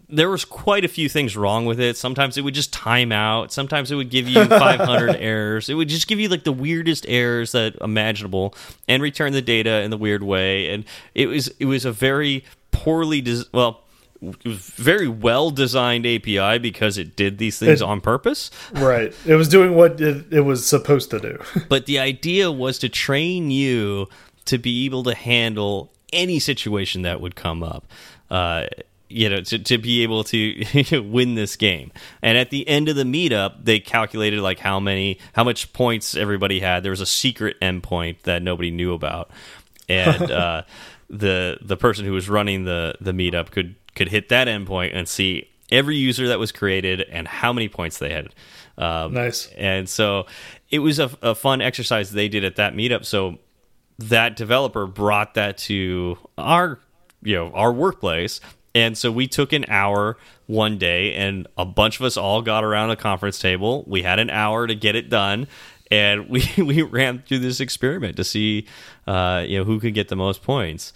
there 0.09 0.31
was 0.31 0.45
quite 0.45 0.85
a 0.85 0.89
few 0.89 1.09
things 1.09 1.37
wrong 1.37 1.67
with 1.67 1.81
it. 1.81 1.97
Sometimes 1.97 2.37
it 2.37 2.43
would 2.43 2.55
just 2.55 2.73
time 2.73 3.11
out. 3.11 3.53
Sometimes 3.53 3.91
it 3.91 3.97
would 3.97 4.11
give 4.11 4.29
you 4.29 4.45
500 4.45 5.17
errors. 5.19 5.69
It 5.69 5.75
would 5.75 5.89
just 5.89 6.07
give 6.07 6.21
you 6.21 6.29
like 6.29 6.45
the 6.45 6.53
weirdest 6.53 7.07
errors 7.09 7.53
that 7.53 7.75
imaginable 7.81 8.55
and 8.87 9.03
return 9.03 9.33
the 9.33 9.43
data 9.43 9.83
in 9.83 9.91
the 9.91 9.97
weird 9.97 10.23
way. 10.23 10.73
And 10.73 10.85
it 11.15 11.27
was 11.27 11.49
it 11.59 11.65
was 11.65 11.85
a 11.85 11.93
very 11.93 12.45
poorly 12.71 13.25
well 13.53 13.83
it 14.23 14.45
was 14.45 14.59
very 14.59 15.09
well 15.09 15.51
designed 15.51 16.07
API 16.07 16.59
because 16.59 16.99
it 16.99 17.17
did 17.17 17.39
these 17.39 17.59
things 17.59 17.81
it, 17.81 17.85
on 17.85 18.01
purpose. 18.01 18.51
Right. 18.73 19.15
It 19.27 19.35
was 19.35 19.49
doing 19.49 19.75
what 19.75 20.01
it, 20.01 20.33
it 20.33 20.41
was 20.41 20.67
supposed 20.67 21.11
to 21.11 21.21
do. 21.21 21.39
but 21.69 21.87
the 21.87 21.99
idea 21.99 22.51
was 22.51 22.79
to 22.79 22.89
train 22.89 23.51
you 23.51 24.09
to 24.47 24.59
be 24.59 24.87
able 24.87 25.03
to 25.05 25.15
handle 25.15 25.93
any 26.13 26.39
situation 26.39 27.03
that 27.03 27.21
would 27.21 27.35
come 27.35 27.63
up. 27.63 27.87
Uh, 28.31 28.67
you 29.09 29.29
know, 29.29 29.41
to, 29.41 29.59
to 29.59 29.79
be 29.79 30.03
able 30.03 30.25
to 30.25 31.01
win 31.11 31.35
this 31.35 31.57
game. 31.57 31.93
And 32.23 32.37
at 32.37 32.51
the 32.51 32.67
end 32.69 32.89
of 32.89 32.97
the 32.97 33.05
meetup, 33.05 33.65
they 33.65 33.79
calculated 33.81 34.41
like 34.41 34.59
how 34.59 34.81
many, 34.81 35.19
how 35.33 35.45
much 35.45 35.73
points 35.73 36.17
everybody 36.17 36.61
had. 36.61 36.83
There 36.83 36.91
was 36.91 37.01
a 37.01 37.07
secret 37.07 37.57
endpoint 37.61 38.23
that 38.23 38.43
nobody 38.43 38.71
knew 38.71 38.93
about, 38.93 39.31
and 39.89 40.31
uh, 40.31 40.63
the 41.09 41.59
the 41.63 41.77
person 41.77 42.05
who 42.05 42.13
was 42.13 42.29
running 42.29 42.65
the 42.65 42.97
the 43.01 43.13
meetup 43.13 43.51
could 43.51 43.77
could 43.95 44.09
hit 44.09 44.29
that 44.31 44.49
endpoint 44.49 44.91
and 44.95 45.09
see 45.09 45.49
every 45.71 45.97
user 45.97 46.29
that 46.29 46.39
was 46.39 46.53
created 46.53 47.01
and 47.01 47.27
how 47.27 47.53
many 47.53 47.69
points 47.69 47.99
they 47.99 48.13
had. 48.13 48.35
Um, 48.79 49.15
nice. 49.15 49.49
And 49.57 49.89
so 49.89 50.27
it 50.71 50.81
was 50.81 50.99
a, 50.99 51.11
a 51.23 51.35
fun 51.35 51.61
exercise 51.61 52.11
they 52.11 52.29
did 52.29 52.45
at 52.45 52.57
that 52.57 52.75
meetup. 52.75 53.05
So 53.05 53.39
that 53.99 54.37
developer 54.37 54.87
brought 54.87 55.35
that 55.35 55.59
to 55.59 56.19
our 56.37 56.79
you 57.23 57.35
know 57.35 57.51
our 57.53 57.73
workplace 57.73 58.41
and 58.77 58.99
so 58.99 59.11
we 59.11 59.27
took 59.27 59.55
an 59.55 59.65
hour 59.69 60.19
one 60.47 60.77
day, 60.77 61.15
and 61.15 61.49
a 61.57 61.65
bunch 61.65 61.99
of 61.99 62.05
us 62.05 62.19
all 62.19 62.43
got 62.43 62.63
around 62.63 62.91
a 62.91 62.97
conference 62.97 63.39
table. 63.39 63.85
We 63.87 64.03
had 64.03 64.19
an 64.19 64.29
hour 64.29 64.67
to 64.67 64.75
get 64.75 64.95
it 64.95 65.09
done, 65.09 65.49
and 65.91 66.29
we 66.29 66.45
we 66.59 66.83
ran 66.83 67.23
through 67.27 67.39
this 67.39 67.59
experiment 67.59 68.19
to 68.19 68.25
see, 68.25 68.67
uh, 69.07 69.45
you 69.49 69.57
know, 69.57 69.65
who 69.65 69.81
could 69.81 69.95
get 69.95 70.09
the 70.09 70.17
most 70.17 70.43
points. 70.43 70.93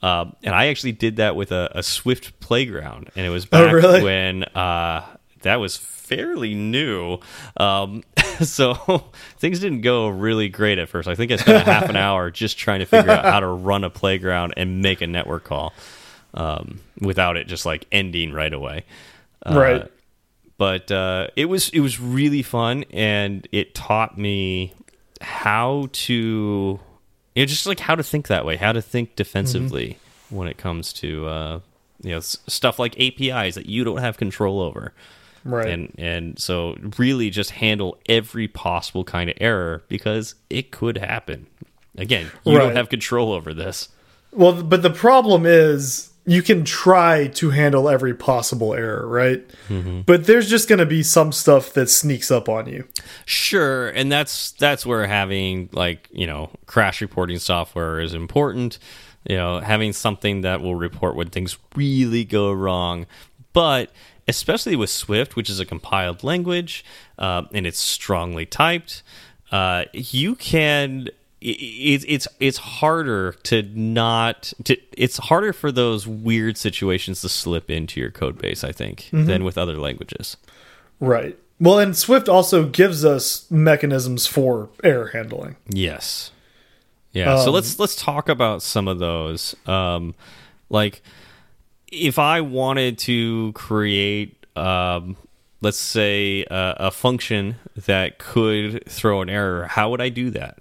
Uh, 0.00 0.26
and 0.44 0.54
I 0.54 0.66
actually 0.66 0.92
did 0.92 1.16
that 1.16 1.34
with 1.34 1.50
a, 1.50 1.72
a 1.74 1.82
Swift 1.82 2.38
playground, 2.38 3.10
and 3.16 3.26
it 3.26 3.30
was 3.30 3.46
oh, 3.46 3.48
back 3.50 3.72
oh, 3.72 3.74
really? 3.74 4.02
when 4.04 4.44
uh, 4.44 5.04
that 5.42 5.56
was 5.56 5.76
fairly 5.76 6.54
new. 6.54 7.18
Um, 7.56 8.04
so 8.42 8.74
things 9.38 9.58
didn't 9.58 9.80
go 9.80 10.06
really 10.06 10.48
great 10.48 10.78
at 10.78 10.88
first. 10.88 11.08
I 11.08 11.16
think 11.16 11.32
I 11.32 11.36
spent 11.36 11.66
a 11.66 11.72
half 11.72 11.88
an 11.88 11.96
hour 11.96 12.30
just 12.30 12.58
trying 12.58 12.78
to 12.78 12.86
figure 12.86 13.10
out 13.10 13.24
how 13.24 13.40
to 13.40 13.48
run 13.48 13.82
a 13.82 13.90
playground 13.90 14.54
and 14.56 14.80
make 14.80 15.00
a 15.00 15.08
network 15.08 15.42
call 15.42 15.72
um, 16.34 16.80
without 17.00 17.36
it 17.36 17.46
just 17.46 17.64
like 17.64 17.86
ending 17.90 18.32
right 18.32 18.52
away. 18.52 18.84
Uh, 19.44 19.58
right. 19.58 19.92
But 20.56 20.90
uh, 20.92 21.28
it 21.36 21.46
was 21.46 21.68
it 21.70 21.80
was 21.80 21.98
really 21.98 22.42
fun, 22.42 22.84
and 22.92 23.46
it 23.50 23.74
taught 23.74 24.16
me 24.16 24.72
how 25.20 25.88
to, 25.92 26.80
you 27.34 27.42
know, 27.42 27.46
just 27.46 27.66
like 27.66 27.80
how 27.80 27.94
to 27.94 28.02
think 28.02 28.28
that 28.28 28.44
way, 28.44 28.56
how 28.56 28.72
to 28.72 28.82
think 28.82 29.16
defensively 29.16 29.86
mm 29.86 29.92
-hmm. 29.94 30.36
when 30.36 30.48
it 30.48 30.56
comes 30.56 30.92
to 30.92 31.26
uh, 31.26 31.60
you 32.02 32.10
know 32.10 32.20
stuff 32.20 32.78
like 32.78 32.94
APIs 33.00 33.54
that 33.54 33.66
you 33.66 33.84
don't 33.84 34.00
have 34.00 34.16
control 34.16 34.60
over. 34.60 34.92
Right. 35.44 35.68
And 35.68 35.92
and 35.98 36.38
so 36.38 36.76
really 36.98 37.30
just 37.30 37.50
handle 37.50 37.98
every 38.08 38.48
possible 38.48 39.04
kind 39.04 39.28
of 39.30 39.36
error 39.40 39.82
because 39.88 40.36
it 40.48 40.70
could 40.70 40.98
happen. 40.98 41.46
Again, 41.98 42.30
you 42.44 42.56
right. 42.56 42.64
don't 42.64 42.76
have 42.76 42.88
control 42.88 43.32
over 43.32 43.54
this. 43.54 43.88
Well, 44.32 44.62
but 44.62 44.82
the 44.82 44.90
problem 44.90 45.46
is 45.46 46.10
you 46.26 46.42
can 46.42 46.64
try 46.64 47.26
to 47.28 47.50
handle 47.50 47.88
every 47.88 48.14
possible 48.14 48.74
error, 48.74 49.06
right? 49.06 49.44
Mm 49.68 49.84
-hmm. 49.84 50.04
But 50.06 50.24
there's 50.26 50.50
just 50.50 50.68
going 50.68 50.78
to 50.78 50.86
be 50.86 51.02
some 51.02 51.32
stuff 51.32 51.72
that 51.72 51.90
sneaks 51.90 52.30
up 52.30 52.48
on 52.48 52.66
you. 52.66 52.84
Sure, 53.26 53.88
and 53.88 54.10
that's 54.10 54.52
that's 54.52 54.86
where 54.86 55.06
having 55.06 55.68
like, 55.72 56.08
you 56.12 56.26
know, 56.26 56.50
crash 56.66 57.00
reporting 57.00 57.38
software 57.38 58.04
is 58.04 58.14
important. 58.14 58.78
You 59.28 59.36
know, 59.36 59.60
having 59.60 59.94
something 59.94 60.42
that 60.42 60.60
will 60.60 60.74
report 60.74 61.16
when 61.16 61.30
things 61.30 61.58
really 61.76 62.24
go 62.24 62.52
wrong. 62.52 63.06
But 63.52 63.90
especially 64.26 64.76
with 64.76 64.90
Swift, 64.90 65.36
which 65.36 65.50
is 65.50 65.60
a 65.60 65.64
compiled 65.64 66.22
language 66.22 66.84
uh, 67.18 67.42
and 67.52 67.66
it's 67.66 67.78
strongly 67.78 68.46
typed, 68.46 69.02
uh, 69.50 69.84
you 69.92 70.34
can 70.34 71.08
it's 71.44 72.04
it's 72.08 72.26
it's 72.40 72.56
harder 72.56 73.32
to 73.42 73.62
not 73.62 74.54
to 74.64 74.76
it's 74.96 75.18
harder 75.18 75.52
for 75.52 75.70
those 75.70 76.06
weird 76.06 76.56
situations 76.56 77.20
to 77.20 77.28
slip 77.28 77.70
into 77.70 78.00
your 78.00 78.10
code 78.10 78.38
base 78.38 78.64
i 78.64 78.72
think 78.72 79.10
mm 79.12 79.20
-hmm. 79.20 79.26
than 79.26 79.44
with 79.44 79.58
other 79.58 79.76
languages. 79.76 80.36
Right. 81.00 81.36
Well 81.60 81.78
and 81.78 81.96
swift 81.96 82.28
also 82.28 82.64
gives 82.64 83.04
us 83.04 83.46
mechanisms 83.50 84.26
for 84.26 84.68
error 84.82 85.10
handling. 85.12 85.56
Yes. 85.68 86.32
Yeah 87.12 87.34
um, 87.34 87.44
so 87.44 87.50
let's 87.50 87.78
let's 87.78 87.94
talk 87.94 88.28
about 88.28 88.62
some 88.62 88.90
of 88.90 88.98
those. 88.98 89.56
Um 89.66 90.14
like 90.70 91.02
if 91.92 92.18
i 92.18 92.40
wanted 92.40 92.98
to 92.98 93.52
create 93.52 94.30
um 94.56 95.16
let's 95.60 95.78
say 95.78 96.44
a 96.50 96.90
function 96.90 97.56
that 97.86 98.18
could 98.18 98.82
throw 98.88 99.22
an 99.22 99.28
error 99.28 99.66
how 99.66 99.90
would 99.90 100.00
i 100.00 100.10
do 100.10 100.30
that 100.30 100.56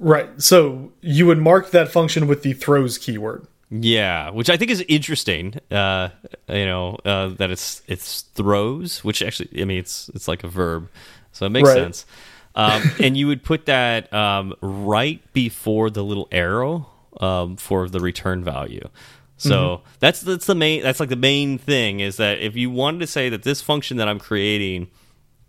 Right. 0.00 0.40
So 0.40 0.92
you 1.00 1.26
would 1.26 1.38
mark 1.38 1.70
that 1.70 1.88
function 1.88 2.26
with 2.26 2.42
the 2.42 2.52
throws 2.52 2.98
keyword. 2.98 3.46
Yeah, 3.70 4.30
which 4.30 4.48
I 4.48 4.56
think 4.56 4.70
is 4.70 4.82
interesting. 4.88 5.54
Uh, 5.70 6.08
you 6.48 6.64
know 6.64 6.96
uh, 7.04 7.28
that 7.28 7.50
it's 7.50 7.82
it's 7.86 8.22
throws, 8.22 9.04
which 9.04 9.22
actually 9.22 9.50
I 9.60 9.64
mean 9.64 9.78
it's 9.78 10.08
it's 10.14 10.26
like 10.26 10.42
a 10.42 10.48
verb, 10.48 10.88
so 11.32 11.44
it 11.44 11.50
makes 11.50 11.68
right. 11.68 11.76
sense. 11.76 12.06
Um, 12.54 12.82
and 13.00 13.16
you 13.16 13.26
would 13.26 13.42
put 13.42 13.66
that 13.66 14.10
um, 14.12 14.54
right 14.62 15.20
before 15.34 15.90
the 15.90 16.02
little 16.02 16.28
arrow 16.32 16.86
um, 17.20 17.56
for 17.56 17.90
the 17.90 18.00
return 18.00 18.42
value. 18.42 18.88
So 19.36 19.54
mm 19.54 19.76
-hmm. 19.76 19.98
that's 20.00 20.20
that's 20.22 20.46
the 20.46 20.54
main 20.54 20.82
that's 20.82 21.00
like 21.00 21.10
the 21.10 21.16
main 21.16 21.58
thing 21.58 22.00
is 22.00 22.16
that 22.16 22.38
if 22.38 22.56
you 22.56 22.70
wanted 22.70 23.00
to 23.00 23.06
say 23.06 23.30
that 23.30 23.42
this 23.42 23.60
function 23.60 23.98
that 23.98 24.08
I'm 24.08 24.18
creating 24.18 24.88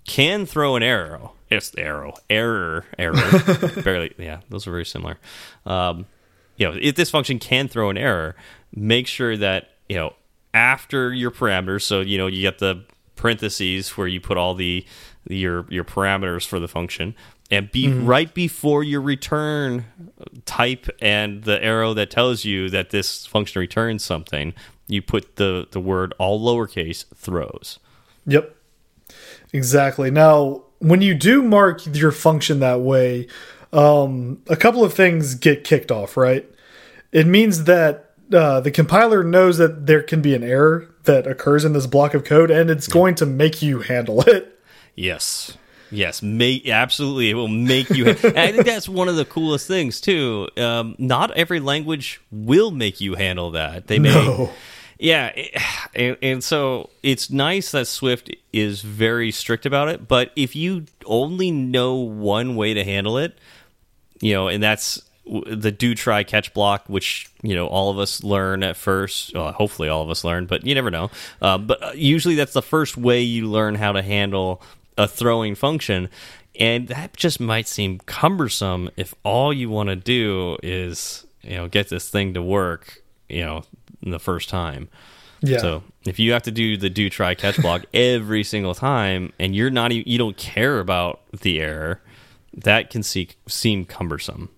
can 0.05 0.45
throw 0.45 0.75
an 0.75 0.83
arrow, 0.83 1.33
it's 1.49 1.73
arrow. 1.75 2.13
Error 2.29 2.85
error. 2.97 3.15
Barely 3.83 4.13
yeah 4.17 4.41
those 4.49 4.67
are 4.67 4.71
very 4.71 4.85
similar. 4.85 5.17
Um, 5.65 6.05
you 6.59 6.67
know 6.67 6.77
if 6.79 6.95
this 6.95 7.09
function 7.09 7.39
can 7.39 7.67
throw 7.67 7.89
an 7.89 7.97
error 7.97 8.35
make 8.75 9.07
sure 9.07 9.35
that 9.37 9.71
you 9.87 9.95
know 9.95 10.13
after 10.53 11.11
your 11.13 11.31
parameters 11.31 11.81
so 11.81 12.01
you 12.01 12.17
know 12.17 12.27
you 12.27 12.41
get 12.41 12.59
the 12.59 12.83
parentheses 13.15 13.97
where 13.97 14.07
you 14.07 14.21
put 14.21 14.37
all 14.37 14.53
the 14.53 14.85
your 15.27 15.65
your 15.69 15.83
parameters 15.83 16.45
for 16.45 16.59
the 16.59 16.67
function 16.67 17.15
and 17.51 17.71
be 17.71 17.87
mm 17.87 18.05
right 18.05 18.33
before 18.33 18.83
your 18.83 19.01
return 19.01 19.85
type 20.45 20.87
and 21.01 21.43
the 21.43 21.61
arrow 21.63 21.93
that 21.93 22.09
tells 22.09 22.45
you 22.45 22.69
that 22.69 22.91
this 22.91 23.25
function 23.25 23.59
returns 23.59 24.03
something 24.03 24.53
you 24.87 25.01
put 25.01 25.35
the 25.35 25.67
the 25.71 25.79
word 25.79 26.13
all 26.17 26.39
lowercase 26.39 27.05
throws. 27.15 27.79
Yep 28.25 28.55
exactly 29.53 30.11
now 30.11 30.63
when 30.79 31.01
you 31.01 31.13
do 31.13 31.43
mark 31.43 31.85
your 31.95 32.11
function 32.11 32.59
that 32.61 32.81
way, 32.81 33.27
um, 33.71 34.41
a 34.47 34.55
couple 34.55 34.83
of 34.83 34.93
things 34.93 35.35
get 35.35 35.63
kicked 35.63 35.91
off, 35.91 36.17
right? 36.17 36.49
It 37.11 37.27
means 37.27 37.65
that 37.65 38.11
uh, 38.33 38.61
the 38.61 38.71
compiler 38.71 39.23
knows 39.23 39.57
that 39.57 39.85
there 39.85 40.01
can 40.01 40.21
be 40.21 40.33
an 40.33 40.43
error 40.43 40.89
that 41.03 41.27
occurs 41.27 41.65
in 41.65 41.73
this 41.73 41.87
block 41.87 42.13
of 42.13 42.23
code, 42.23 42.51
and 42.51 42.69
it's 42.69 42.87
going 42.87 43.15
to 43.15 43.25
make 43.25 43.61
you 43.61 43.81
handle 43.81 44.21
it. 44.21 44.59
Yes. 44.95 45.57
Yes, 45.91 46.21
make 46.21 46.69
absolutely. 46.69 47.31
It 47.31 47.33
will 47.33 47.47
make 47.47 47.89
you. 47.89 48.09
I 48.09 48.13
think 48.13 48.65
that's 48.65 48.87
one 48.87 49.07
of 49.07 49.15
the 49.15 49.25
coolest 49.25 49.67
things 49.67 49.99
too. 49.99 50.47
Um, 50.55 50.95
not 50.99 51.31
every 51.31 51.59
language 51.59 52.21
will 52.31 52.69
make 52.69 53.01
you 53.01 53.15
handle 53.15 53.51
that. 53.51 53.87
They 53.87 53.97
may. 53.97 54.13
No. 54.13 54.51
Yeah, 54.99 55.31
and, 55.95 56.17
and 56.21 56.43
so 56.43 56.89
it's 57.01 57.29
nice 57.29 57.71
that 57.71 57.87
Swift 57.87 58.29
is 58.51 58.81
very 58.81 59.31
strict 59.31 59.65
about 59.65 59.87
it. 59.87 60.07
But 60.09 60.31
if 60.35 60.55
you 60.57 60.85
only 61.05 61.51
know 61.51 61.95
one 61.95 62.57
way 62.57 62.73
to 62.73 62.83
handle 62.83 63.17
it, 63.17 63.37
you 64.19 64.33
know, 64.33 64.49
and 64.49 64.61
that's 64.61 65.01
the 65.25 65.71
do 65.71 65.95
try 65.95 66.23
catch 66.23 66.53
block, 66.53 66.83
which 66.87 67.29
you 67.41 67.55
know 67.55 67.67
all 67.67 67.89
of 67.91 67.99
us 67.99 68.23
learn 68.23 68.63
at 68.63 68.75
first. 68.75 69.33
Well, 69.33 69.51
hopefully, 69.51 69.87
all 69.87 70.03
of 70.03 70.09
us 70.09 70.23
learn, 70.23 70.45
but 70.45 70.65
you 70.65 70.75
never 70.75 70.91
know. 70.91 71.11
Uh, 71.41 71.57
but 71.57 71.81
uh, 71.81 71.91
usually, 71.95 72.35
that's 72.35 72.53
the 72.53 72.61
first 72.61 72.97
way 72.97 73.21
you 73.21 73.47
learn 73.47 73.75
how 73.75 73.91
to 73.91 74.01
handle 74.01 74.61
a 74.97 75.07
throwing 75.07 75.55
function, 75.55 76.09
and 76.59 76.87
that 76.89 77.15
just 77.15 77.39
might 77.39 77.67
seem 77.67 77.99
cumbersome 77.99 78.89
if 78.97 79.13
all 79.23 79.53
you 79.53 79.69
want 79.69 79.89
to 79.89 79.95
do 79.95 80.57
is 80.61 81.25
you 81.41 81.55
know 81.55 81.67
get 81.67 81.89
this 81.89 82.09
thing 82.09 82.33
to 82.33 82.41
work. 82.41 83.01
You 83.29 83.45
know, 83.45 83.63
the 84.01 84.19
first 84.19 84.49
time. 84.49 84.89
Yeah. 85.41 85.59
So 85.59 85.83
if 86.05 86.19
you 86.19 86.33
have 86.33 86.43
to 86.43 86.51
do 86.51 86.77
the 86.77 86.89
do 86.89 87.09
try 87.09 87.33
catch 87.35 87.61
block 87.61 87.85
every 87.93 88.43
single 88.43 88.75
time, 88.75 89.33
and 89.39 89.55
you're 89.55 89.69
not 89.69 89.93
you 89.93 90.17
don't 90.17 90.37
care 90.37 90.79
about 90.79 91.21
the 91.31 91.61
error, 91.61 92.01
that 92.53 92.89
can 92.89 93.03
see, 93.03 93.29
seem 93.47 93.85
cumbersome. 93.85 94.49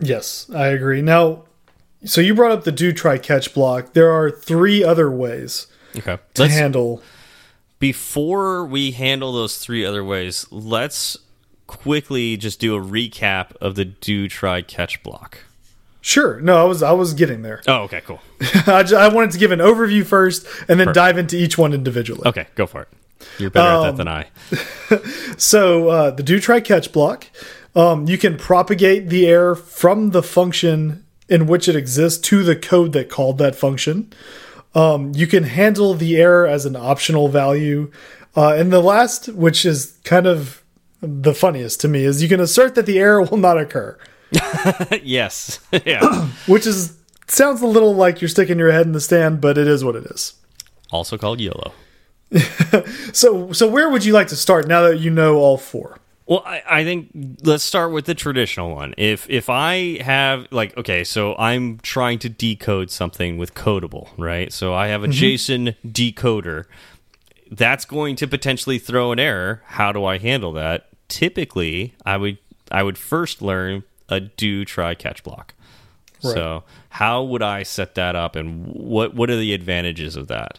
Yes, 0.00 0.48
I 0.54 0.68
agree. 0.68 1.02
Now, 1.02 1.44
so 2.04 2.20
you 2.20 2.34
brought 2.34 2.52
up 2.52 2.64
the 2.64 2.72
do 2.72 2.92
try 2.92 3.18
catch 3.18 3.52
block. 3.52 3.94
There 3.94 4.12
are 4.12 4.30
three 4.30 4.84
other 4.84 5.10
ways 5.10 5.66
okay. 5.96 6.18
to 6.34 6.42
let's, 6.42 6.54
handle. 6.54 7.02
Before 7.78 8.64
we 8.64 8.92
handle 8.92 9.32
those 9.32 9.58
three 9.58 9.84
other 9.84 10.04
ways, 10.04 10.46
let's 10.50 11.16
quickly 11.66 12.36
just 12.36 12.60
do 12.60 12.76
a 12.76 12.80
recap 12.80 13.54
of 13.56 13.74
the 13.74 13.84
do 13.84 14.28
try 14.28 14.62
catch 14.62 15.02
block. 15.02 15.38
Sure. 16.08 16.40
No, 16.40 16.62
I 16.62 16.64
was 16.64 16.82
I 16.82 16.92
was 16.92 17.12
getting 17.14 17.42
there. 17.42 17.60
Oh, 17.68 17.82
okay, 17.82 18.00
cool. 18.04 18.20
I, 18.66 18.82
just, 18.82 18.94
I 18.94 19.08
wanted 19.08 19.32
to 19.32 19.38
give 19.38 19.52
an 19.52 19.58
overview 19.58 20.06
first, 20.06 20.46
and 20.68 20.80
then 20.80 20.86
Perfect. 20.86 20.94
dive 20.94 21.18
into 21.18 21.36
each 21.36 21.58
one 21.58 21.74
individually. 21.74 22.22
Okay, 22.24 22.46
go 22.54 22.66
for 22.66 22.82
it. 22.82 22.88
You're 23.38 23.50
better 23.50 23.68
um, 23.68 23.84
at 23.84 23.90
that 23.90 23.96
than 23.96 24.08
I. 24.08 25.34
so 25.36 25.88
uh, 25.88 26.10
the 26.12 26.22
do 26.22 26.40
try 26.40 26.60
catch 26.60 26.92
block 26.92 27.26
um, 27.78 28.08
you 28.08 28.18
can 28.18 28.36
propagate 28.36 29.08
the 29.08 29.26
error 29.26 29.54
from 29.54 30.10
the 30.10 30.22
function 30.22 31.04
in 31.28 31.46
which 31.46 31.68
it 31.68 31.76
exists 31.76 32.18
to 32.28 32.42
the 32.42 32.56
code 32.56 32.92
that 32.92 33.08
called 33.08 33.38
that 33.38 33.54
function. 33.54 34.12
Um, 34.74 35.12
you 35.14 35.26
can 35.26 35.44
handle 35.44 35.94
the 35.94 36.16
error 36.16 36.46
as 36.46 36.66
an 36.66 36.74
optional 36.74 37.28
value. 37.28 37.90
Uh, 38.36 38.54
and 38.54 38.72
the 38.72 38.80
last, 38.80 39.28
which 39.28 39.64
is 39.64 39.98
kind 40.04 40.26
of 40.26 40.62
the 41.00 41.34
funniest 41.34 41.80
to 41.82 41.88
me, 41.88 42.04
is 42.04 42.22
you 42.22 42.28
can 42.28 42.40
assert 42.40 42.74
that 42.74 42.86
the 42.86 42.98
error 42.98 43.22
will 43.22 43.36
not 43.38 43.58
occur. 43.58 43.98
yes. 45.02 45.60
yeah. 45.86 46.26
which 46.46 46.66
is 46.66 46.96
sounds 47.26 47.62
a 47.62 47.66
little 47.66 47.94
like 47.94 48.20
you're 48.20 48.28
sticking 48.28 48.58
your 48.58 48.72
head 48.72 48.86
in 48.86 48.92
the 48.92 49.00
stand, 49.00 49.40
but 49.40 49.58
it 49.58 49.68
is 49.68 49.84
what 49.84 49.96
it 49.96 50.04
is. 50.06 50.34
Also 50.90 51.18
called 51.18 51.40
YOLO. 51.40 51.72
so 53.12 53.52
so 53.52 53.68
where 53.68 53.88
would 53.88 54.04
you 54.04 54.12
like 54.12 54.28
to 54.28 54.36
start 54.36 54.68
now 54.68 54.82
that 54.82 54.98
you 54.98 55.10
know 55.10 55.36
all 55.36 55.56
four? 55.56 55.98
Well, 56.26 56.42
I, 56.44 56.62
I, 56.68 56.84
think 56.84 57.08
let's 57.42 57.64
start 57.64 57.90
with 57.90 58.04
the 58.04 58.14
traditional 58.14 58.74
one. 58.74 58.92
If 58.98 59.28
if 59.30 59.48
I 59.48 60.02
have 60.02 60.46
like 60.50 60.76
okay, 60.76 61.02
so 61.02 61.34
I'm 61.36 61.78
trying 61.78 62.18
to 62.18 62.28
decode 62.28 62.90
something 62.90 63.38
with 63.38 63.54
Codable, 63.54 64.08
right? 64.18 64.52
So 64.52 64.74
I 64.74 64.88
have 64.88 65.02
a 65.02 65.06
mm 65.06 65.12
-hmm. 65.12 65.18
JSON 65.18 65.74
decoder. 65.82 66.66
That's 67.50 67.86
going 67.86 68.16
to 68.16 68.26
potentially 68.26 68.78
throw 68.78 69.10
an 69.10 69.18
error. 69.18 69.62
How 69.78 69.90
do 69.92 70.04
I 70.04 70.18
handle 70.18 70.52
that? 70.52 70.88
Typically, 71.08 71.94
I 72.04 72.16
would 72.18 72.36
I 72.70 72.82
would 72.82 72.98
first 72.98 73.40
learn 73.40 73.84
a 74.08 74.20
do 74.20 74.64
try 74.64 74.94
catch 74.94 75.22
block. 75.22 75.54
Right. 76.22 76.34
So 76.34 76.64
how 76.90 77.22
would 77.22 77.42
I 77.42 77.62
set 77.62 77.94
that 77.94 78.16
up, 78.16 78.36
and 78.36 78.66
what 78.66 79.14
what 79.14 79.30
are 79.30 79.36
the 79.36 79.54
advantages 79.54 80.16
of 80.16 80.28
that? 80.28 80.58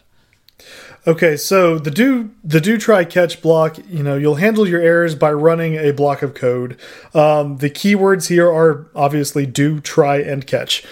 Okay, 1.06 1.38
so 1.38 1.78
the 1.78 1.90
do 1.90 2.30
the 2.44 2.60
do 2.60 2.76
try 2.76 3.06
catch 3.06 3.40
block, 3.40 3.78
you 3.88 4.02
know, 4.02 4.16
you'll 4.16 4.34
handle 4.34 4.68
your 4.68 4.82
errors 4.82 5.14
by 5.14 5.32
running 5.32 5.76
a 5.76 5.92
block 5.92 6.20
of 6.20 6.34
code. 6.34 6.78
Um, 7.14 7.56
the 7.56 7.70
keywords 7.70 8.28
here 8.28 8.52
are 8.52 8.86
obviously 8.94 9.46
do, 9.46 9.80
try, 9.80 10.18
and 10.18 10.46
catch. 10.46 10.84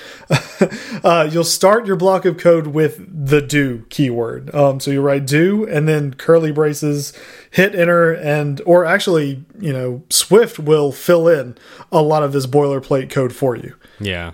uh, 1.05 1.29
you'll 1.31 1.45
start 1.45 1.87
your 1.87 1.97
block 1.97 2.25
of 2.25 2.39
code 2.39 2.69
with 2.69 3.07
the 3.29 3.43
do 3.43 3.85
keyword. 3.91 4.55
Um, 4.55 4.81
so 4.81 4.91
you 4.91 5.03
write 5.03 5.27
do 5.27 5.67
and 5.69 5.87
then 5.87 6.15
curly 6.15 6.53
braces, 6.53 7.13
hit 7.51 7.75
enter, 7.75 8.13
and 8.13 8.63
or 8.65 8.87
actually, 8.87 9.45
you 9.59 9.75
know, 9.75 10.03
Swift 10.09 10.59
will 10.59 10.91
fill 10.91 11.29
in 11.29 11.55
a 11.93 12.01
lot 12.01 12.23
of 12.23 12.33
this 12.33 12.47
boilerplate 12.47 13.11
code 13.11 13.35
for 13.35 13.57
you. 13.57 13.75
Yeah. 14.01 14.33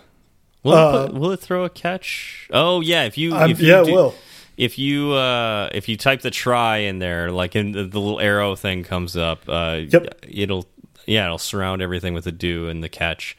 Will, 0.62 0.72
uh, 0.72 1.05
it, 1.05 1.11
put, 1.11 1.20
will 1.20 1.33
it 1.33 1.41
throw 1.41 1.64
a 1.64 1.70
catch? 1.70 2.49
Oh 2.53 2.81
yeah, 2.81 3.05
if 3.05 3.18
you, 3.18 3.35
if 3.37 3.61
you 3.61 3.68
yeah, 3.68 3.83
do, 3.83 3.93
will 3.93 4.14
if 4.57 4.78
you 4.78 5.12
uh, 5.12 5.68
if 5.72 5.88
you 5.88 5.96
type 5.96 6.22
the 6.22 6.30
try 6.30 6.78
in 6.78 6.98
there, 6.98 7.30
like 7.30 7.57
in 7.57 7.72
the, 7.72 7.84
the 7.84 8.00
little 8.00 8.20
arrow 8.20 8.55
thing 8.55 8.84
comes 8.84 9.16
up, 9.16 9.48
uh, 9.48 9.80
yep. 9.88 10.18
it'll 10.22 10.66
yeah, 11.07 11.26
it'll 11.26 11.38
surround 11.38 11.82
everything 11.82 12.14
with 12.14 12.24
the 12.24 12.32
do 12.32 12.68
and 12.68 12.82
the 12.82 12.88
catch. 12.88 13.36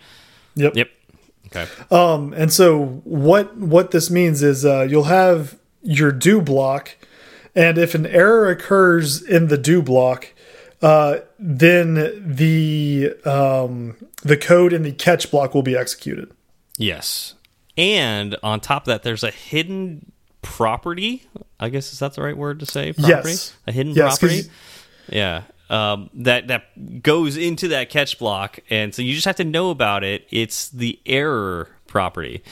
Yep. 0.55 0.75
Yep. 0.75 0.89
Okay. 1.47 1.67
Um, 1.91 2.33
and 2.33 2.51
so 2.51 3.01
what 3.03 3.55
what 3.57 3.91
this 3.91 4.09
means 4.09 4.41
is 4.43 4.65
uh, 4.65 4.81
you'll 4.89 5.03
have 5.03 5.57
your 5.81 6.11
do 6.11 6.41
block, 6.41 6.95
and 7.53 7.77
if 7.77 7.95
an 7.95 8.05
error 8.05 8.49
occurs 8.49 9.21
in 9.21 9.47
the 9.47 9.57
do 9.57 9.81
block, 9.81 10.33
uh, 10.81 11.19
then 11.39 11.95
the 12.35 13.13
um, 13.25 13.95
the 14.23 14.37
code 14.37 14.73
in 14.73 14.83
the 14.83 14.91
catch 14.91 15.31
block 15.31 15.53
will 15.53 15.63
be 15.63 15.75
executed. 15.75 16.31
Yes. 16.77 17.35
And 17.77 18.37
on 18.41 18.59
top 18.61 18.83
of 18.83 18.87
that, 18.87 19.03
there's 19.03 19.23
a 19.23 19.31
hidden 19.31 20.11
property. 20.45 21.27
I 21.59 21.69
guess 21.69 21.91
is 21.91 21.99
that 21.99 22.13
the 22.13 22.21
right 22.21 22.37
word 22.37 22.59
to 22.59 22.65
say? 22.65 22.93
Property? 22.93 23.29
Yes, 23.29 23.53
a 23.67 23.71
hidden 23.71 23.93
yes, 23.93 24.19
property. 24.19 24.43
Yeah, 25.09 25.43
um, 25.69 26.09
that 26.13 26.47
that 26.47 27.01
goes 27.01 27.35
into 27.35 27.69
that 27.69 27.89
catch 27.89 28.19
block, 28.19 28.59
and 28.69 28.93
so 28.93 29.01
you 29.01 29.13
just 29.13 29.25
have 29.25 29.37
to 29.37 29.43
know 29.43 29.71
about 29.71 30.03
it. 30.03 30.27
It's 30.29 30.69
the 30.69 30.99
error 31.05 31.69
property. 31.87 32.43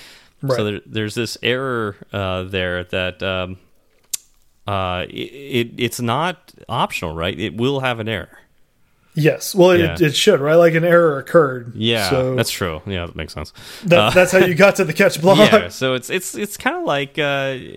Right. 0.42 0.58
So 0.58 0.64
there, 0.66 0.82
there's 0.86 1.16
this 1.16 1.38
error 1.42 1.96
uh, 2.12 2.44
there 2.44 2.84
that 2.86 3.24
um, 3.24 3.58
uh, 4.68 5.06
it, 5.10 5.14
it, 5.14 5.74
it's 5.78 6.02
not 6.02 6.54
optional, 6.68 7.16
right? 7.16 7.38
It 7.38 7.56
will 7.56 7.80
have 7.82 8.00
an 8.00 8.10
error. 8.10 8.40
Yes, 9.16 9.54
well, 9.54 9.78
yeah. 9.78 9.94
it, 9.94 10.02
it, 10.02 10.16
should, 10.16 10.40
right? 10.40 10.56
Like 10.56 10.74
an 10.74 10.84
error 10.84 11.20
occurred. 11.20 11.76
Yeah, 11.76 12.10
so 12.10 12.36
that's 12.36 12.50
true. 12.50 12.82
Yeah, 12.86 13.06
that 13.06 13.16
makes 13.16 13.34
sense. 13.34 13.54
That, 13.86 14.00
uh, 14.00 14.10
that's 14.10 14.32
how 14.32 14.40
you 14.40 14.56
got 14.56 14.76
to 14.78 14.86
the 14.86 14.94
catch 14.94 15.22
block. 15.22 15.38
Yeah, 15.54 15.68
so 15.70 15.94
it's 15.94 16.10
it's 16.10 16.36
it's 16.36 16.58
kind 16.58 16.76
of 16.76 16.84
like 16.84 17.20
uh, 17.20 17.22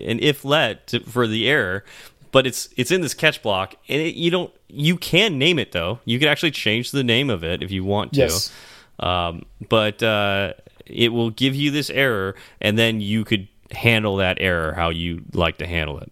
an 0.05 0.19
if 0.19 0.43
let 0.45 0.87
to, 0.87 0.99
for 1.01 1.27
the 1.27 1.47
error, 1.47 1.83
but 2.31 2.47
it's 2.47 2.69
it's 2.75 2.91
in 2.91 3.01
this 3.01 3.13
catch 3.13 3.43
block, 3.43 3.75
and 3.87 4.01
it, 4.01 4.15
you 4.15 4.31
don't 4.31 4.51
you 4.67 4.97
can 4.97 5.37
name 5.37 5.59
it 5.59 5.73
though. 5.73 5.99
You 6.05 6.17
can 6.17 6.27
actually 6.27 6.51
change 6.51 6.91
the 6.91 7.03
name 7.03 7.29
of 7.29 7.43
it 7.43 7.61
if 7.61 7.71
you 7.71 7.83
want 7.83 8.13
to. 8.13 8.21
Yes. 8.21 8.51
Um, 8.99 9.45
but 9.69 10.01
uh, 10.01 10.53
it 10.85 11.09
will 11.13 11.29
give 11.29 11.53
you 11.53 11.69
this 11.69 11.89
error, 11.89 12.35
and 12.61 12.79
then 12.79 12.99
you 12.99 13.23
could 13.23 13.47
handle 13.71 14.17
that 14.17 14.37
error 14.39 14.73
how 14.73 14.89
you 14.89 15.23
like 15.33 15.57
to 15.57 15.67
handle 15.67 15.99
it. 15.99 16.11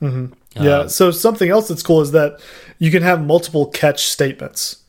Mm 0.00 0.10
-hmm. 0.10 0.37
Yeah. 0.60 0.78
Um, 0.78 0.88
so 0.88 1.10
something 1.10 1.50
else 1.50 1.68
that's 1.68 1.82
cool 1.82 2.00
is 2.00 2.12
that 2.12 2.40
you 2.78 2.90
can 2.90 3.02
have 3.02 3.24
multiple 3.24 3.66
catch 3.66 4.06
statements. 4.06 4.82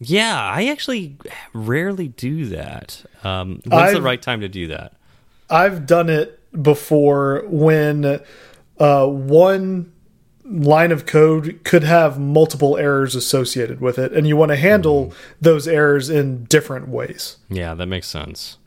Yeah, 0.00 0.38
I 0.38 0.66
actually 0.66 1.16
rarely 1.52 2.08
do 2.08 2.46
that. 2.46 3.04
Um, 3.22 3.60
when's 3.64 3.90
I've, 3.90 3.94
the 3.94 4.02
right 4.02 4.20
time 4.20 4.40
to 4.40 4.48
do 4.48 4.68
that? 4.68 4.94
I've 5.48 5.86
done 5.86 6.10
it 6.10 6.40
before 6.62 7.44
when 7.46 8.20
uh, 8.78 9.06
one 9.06 9.92
line 10.44 10.92
of 10.92 11.06
code 11.06 11.60
could 11.64 11.84
have 11.84 12.18
multiple 12.18 12.76
errors 12.76 13.14
associated 13.14 13.80
with 13.80 13.98
it, 13.98 14.12
and 14.12 14.26
you 14.26 14.36
want 14.36 14.50
to 14.50 14.56
handle 14.56 15.06
mm. 15.06 15.14
those 15.40 15.66
errors 15.66 16.10
in 16.10 16.44
different 16.44 16.88
ways. 16.88 17.36
Yeah, 17.48 17.74
that 17.74 17.86
makes 17.86 18.06
sense. 18.06 18.58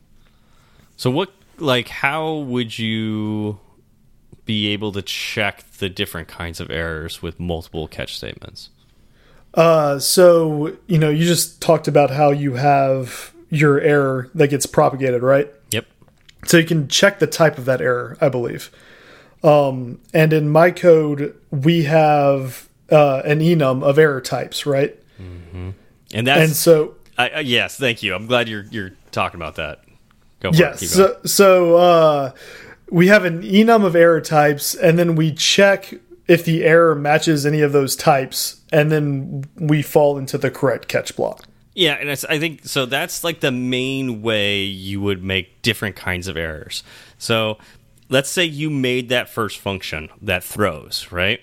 So, 0.96 1.10
what, 1.10 1.32
like, 1.58 1.88
how 1.88 2.34
would 2.34 2.78
you 2.78 3.60
be 4.48 4.68
able 4.68 4.90
to 4.92 5.02
check 5.02 5.70
the 5.72 5.90
different 5.90 6.26
kinds 6.26 6.58
of 6.58 6.70
errors 6.70 7.20
with 7.20 7.38
multiple 7.38 7.86
catch 7.86 8.16
statements? 8.16 8.70
Uh, 9.52 9.98
so, 9.98 10.74
you 10.86 10.96
know, 10.96 11.10
you 11.10 11.26
just 11.26 11.60
talked 11.60 11.86
about 11.86 12.10
how 12.10 12.30
you 12.30 12.54
have 12.54 13.34
your 13.50 13.78
error 13.78 14.30
that 14.34 14.48
gets 14.48 14.64
propagated, 14.64 15.22
right? 15.22 15.52
Yep. 15.70 15.84
So 16.46 16.56
you 16.56 16.64
can 16.64 16.88
check 16.88 17.18
the 17.18 17.26
type 17.26 17.58
of 17.58 17.66
that 17.66 17.82
error, 17.82 18.16
I 18.22 18.30
believe. 18.30 18.70
Um, 19.44 20.00
and 20.14 20.32
in 20.32 20.48
my 20.48 20.70
code, 20.70 21.38
we 21.50 21.84
have 21.84 22.70
uh, 22.90 23.20
an 23.26 23.40
enum 23.40 23.82
of 23.82 23.98
error 23.98 24.22
types, 24.22 24.64
right? 24.64 24.96
Mm 25.20 25.42
-hmm. 25.52 25.72
And 26.14 26.26
that's 26.26 26.40
and 26.40 26.56
so 26.56 26.94
I, 27.18 27.28
uh, 27.30 27.40
yes, 27.40 27.76
thank 27.76 28.02
you. 28.02 28.14
I'm 28.14 28.26
glad 28.26 28.48
you're 28.48 28.66
you're 28.70 28.92
talking 29.10 29.42
about 29.42 29.56
that. 29.56 29.84
Go 30.40 30.50
yes. 30.54 30.82
It, 30.82 30.88
so 30.88 31.16
so 31.24 31.76
uh, 31.76 32.30
we 32.90 33.08
have 33.08 33.24
an 33.24 33.42
enum 33.42 33.84
of 33.84 33.94
error 33.94 34.20
types, 34.20 34.74
and 34.74 34.98
then 34.98 35.14
we 35.14 35.32
check 35.32 35.94
if 36.26 36.44
the 36.44 36.64
error 36.64 36.94
matches 36.94 37.46
any 37.46 37.60
of 37.60 37.72
those 37.72 37.96
types, 37.96 38.60
and 38.72 38.92
then 38.92 39.44
we 39.56 39.82
fall 39.82 40.18
into 40.18 40.38
the 40.38 40.50
correct 40.50 40.88
catch 40.88 41.16
block. 41.16 41.44
Yeah, 41.74 41.94
and 41.94 42.10
I 42.10 42.38
think 42.38 42.66
so. 42.66 42.86
That's 42.86 43.22
like 43.22 43.40
the 43.40 43.52
main 43.52 44.20
way 44.20 44.62
you 44.62 45.00
would 45.00 45.22
make 45.22 45.62
different 45.62 45.96
kinds 45.96 46.26
of 46.26 46.36
errors. 46.36 46.82
So 47.18 47.58
let's 48.08 48.28
say 48.28 48.44
you 48.44 48.68
made 48.68 49.10
that 49.10 49.28
first 49.28 49.58
function 49.58 50.08
that 50.22 50.42
throws, 50.42 51.12
right? 51.12 51.40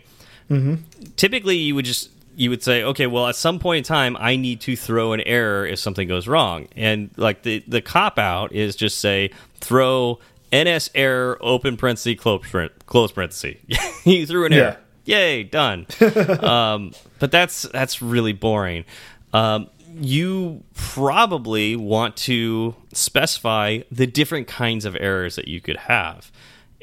Mm 0.49 0.61
-hmm. 0.63 1.15
Typically, 1.15 1.57
you 1.57 1.73
would 1.75 1.85
just 1.85 2.09
you 2.35 2.49
would 2.49 2.63
say, 2.63 2.83
okay, 2.83 3.07
well, 3.07 3.27
at 3.27 3.35
some 3.35 3.59
point 3.59 3.77
in 3.77 3.95
time, 3.95 4.17
I 4.19 4.35
need 4.35 4.59
to 4.61 4.75
throw 4.75 5.13
an 5.13 5.21
error 5.21 5.65
if 5.65 5.79
something 5.79 6.07
goes 6.07 6.27
wrong, 6.27 6.67
and 6.75 7.09
like 7.15 7.41
the 7.41 7.63
the 7.67 7.81
cop 7.81 8.19
out 8.19 8.51
is 8.51 8.75
just 8.75 8.97
say 8.99 9.29
throw 9.61 10.19
NSError 10.55 11.37
open 11.41 11.75
parenthesis 11.75 12.19
close 12.19 12.41
close 12.85 13.11
parenthesis. 13.11 13.57
you 14.05 14.25
threw 14.25 14.45
an 14.45 14.53
yeah. 14.53 14.57
error, 14.57 14.77
yay, 15.03 15.43
done. 15.43 15.85
um, 16.41 16.91
but 17.19 17.31
that's 17.31 17.63
that's 17.63 18.01
really 18.01 18.33
boring. 18.33 18.85
Um, 19.33 19.69
you 19.97 20.63
probably 20.73 21.75
want 21.75 22.15
to 22.17 22.75
specify 22.93 23.79
the 23.91 24.07
different 24.07 24.47
kinds 24.47 24.85
of 24.85 24.95
errors 24.99 25.35
that 25.35 25.47
you 25.47 25.61
could 25.61 25.77
have. 25.77 26.31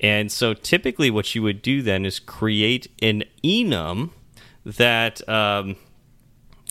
And 0.03 0.33
so 0.33 0.55
typically 0.55 1.11
what 1.11 1.35
you 1.35 1.43
would 1.43 1.63
do 1.63 1.83
then 1.83 2.05
is 2.05 2.19
create 2.19 2.89
an 3.01 3.25
enum 3.45 4.11
that 4.65 5.27
um, 5.29 5.77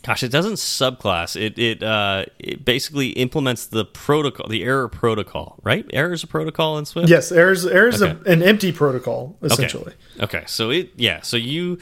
gosh, 0.03 0.23
it 0.23 0.29
doesn't 0.29 0.55
subclass. 0.55 1.39
It 1.39 1.57
it 1.57 1.83
uh, 1.83 2.25
it 2.39 2.65
basically 2.65 3.09
implements 3.09 3.65
the 3.65 3.85
protocol, 3.85 4.47
the 4.47 4.63
error 4.63 4.87
protocol, 4.87 5.59
right? 5.63 5.85
Error 5.93 6.13
is 6.13 6.23
a 6.23 6.27
protocol 6.27 6.77
in 6.77 6.85
Swift. 6.85 7.09
Yes, 7.09 7.31
error 7.31 7.51
is, 7.51 7.65
okay. 7.65 8.17
a, 8.25 8.31
an 8.31 8.43
empty 8.43 8.71
protocol 8.71 9.37
essentially. 9.41 9.93
Okay. 10.17 10.37
okay, 10.37 10.43
so 10.47 10.69
it 10.69 10.91
yeah, 10.95 11.21
so 11.21 11.37
you 11.37 11.77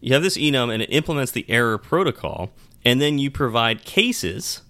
you 0.00 0.12
have 0.12 0.22
this 0.22 0.36
enum 0.36 0.72
and 0.72 0.82
it 0.82 0.90
implements 0.90 1.32
the 1.32 1.44
error 1.48 1.78
protocol, 1.78 2.50
and 2.84 3.00
then 3.00 3.18
you 3.18 3.30
provide 3.30 3.84
cases 3.84 4.62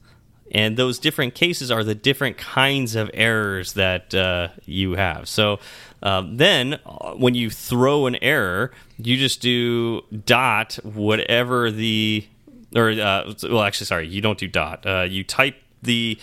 and 0.50 0.76
those 0.76 0.98
different 0.98 1.34
cases 1.34 1.70
are 1.70 1.82
the 1.82 1.94
different 1.94 2.36
kinds 2.36 2.94
of 2.94 3.11
errors 3.12 3.72
that 3.72 4.14
uh, 4.14 4.48
you 4.64 4.94
have. 4.94 5.28
So 5.28 5.59
um, 6.02 6.36
then, 6.36 6.78
uh, 6.84 7.14
when 7.14 7.34
you 7.34 7.50
throw 7.50 8.07
an 8.07 8.16
error, 8.16 8.70
you 8.98 9.16
just 9.16 9.40
do 9.40 10.02
dot 10.24 10.78
whatever 10.84 11.70
the 11.70 12.26
or 12.75 12.91
uh, 12.91 13.35
well, 13.45 13.62
actually, 13.62 13.87
sorry, 13.87 14.09
you 14.09 14.20
don't 14.20 14.39
do 14.39 14.49
dot. 14.49 14.87
Uh, 14.87 15.03
you 15.03 15.25
type 15.25 15.57
the 15.83 16.18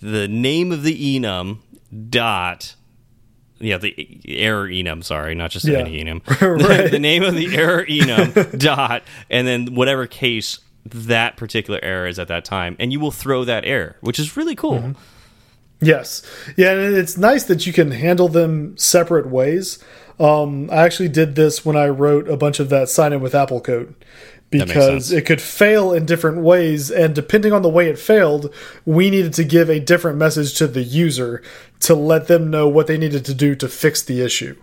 the 0.00 0.28
name 0.28 0.72
of 0.72 0.82
the 0.82 1.18
enum 1.18 1.58
dot 2.08 2.74
yeah, 3.62 3.78
the 3.78 4.20
error 4.26 4.66
enum. 4.66 5.04
Sorry, 5.04 5.34
not 5.34 5.50
just 5.50 5.66
yeah. 5.66 5.78
any 5.78 6.02
enum. 6.02 6.20
right. 6.68 6.90
the 6.90 6.98
name 6.98 7.22
of 7.22 7.34
the 7.34 7.56
error 7.56 7.86
enum 7.86 8.58
dot, 8.58 9.02
and 9.30 9.46
then 9.46 9.74
whatever 9.74 10.06
case 10.06 10.58
that 10.84 11.36
particular 11.36 11.78
error 11.82 12.08
is 12.08 12.18
at 12.18 12.28
that 12.28 12.44
time, 12.44 12.76
and 12.80 12.92
you 12.92 12.98
will 12.98 13.12
throw 13.12 13.44
that 13.44 13.64
error, 13.64 13.96
which 14.00 14.18
is 14.18 14.36
really 14.36 14.56
cool. 14.56 14.78
Mm 14.78 14.84
-hmm. 14.84 14.96
Yes, 15.80 16.22
yeah, 16.56 16.72
and 16.72 16.96
it's 16.96 17.16
nice 17.16 17.44
that 17.46 17.66
you 17.66 17.72
can 17.72 17.90
handle 17.90 18.28
them 18.28 18.74
separate 18.76 19.28
ways. 19.28 19.78
Um, 20.18 20.70
I 20.70 20.84
actually 20.84 21.08
did 21.08 21.34
this 21.34 21.64
when 21.64 21.76
I 21.76 21.88
wrote 21.88 22.30
a 22.32 22.36
bunch 22.36 22.60
of 22.60 22.68
that 22.68 22.88
sign 22.88 23.12
in 23.12 23.20
with 23.20 23.34
Apple 23.34 23.60
code 23.60 23.94
because 24.52 25.10
it 25.10 25.26
could 25.26 25.40
fail 25.40 25.92
in 25.92 26.06
different 26.06 26.38
ways, 26.38 26.90
and 26.90 27.14
depending 27.14 27.52
on 27.52 27.62
the 27.62 27.68
way 27.68 27.88
it 27.88 27.98
failed, 27.98 28.54
we 28.84 29.10
needed 29.10 29.32
to 29.34 29.44
give 29.44 29.68
a 29.68 29.80
different 29.80 30.18
message 30.18 30.54
to 30.58 30.68
the 30.68 30.82
user 30.82 31.42
to 31.80 31.94
let 31.94 32.28
them 32.28 32.50
know 32.50 32.68
what 32.68 32.86
they 32.86 32.96
needed 32.96 33.24
to 33.24 33.34
do 33.34 33.56
to 33.56 33.68
fix 33.68 34.02
the 34.02 34.20
issue 34.20 34.56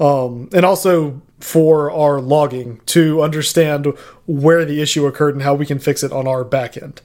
um, 0.00 0.48
and 0.52 0.64
also 0.64 1.20
for 1.38 1.90
our 1.90 2.20
logging 2.20 2.80
to 2.86 3.22
understand 3.22 3.86
where 4.26 4.64
the 4.64 4.80
issue 4.80 5.06
occurred 5.06 5.34
and 5.34 5.42
how 5.42 5.54
we 5.54 5.66
can 5.66 5.78
fix 5.78 6.02
it 6.02 6.10
on 6.10 6.26
our 6.26 6.42
back 6.42 6.76
end. 6.76 7.02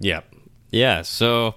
Yeah. 0.00 0.22
Yeah. 0.70 1.02
So 1.02 1.54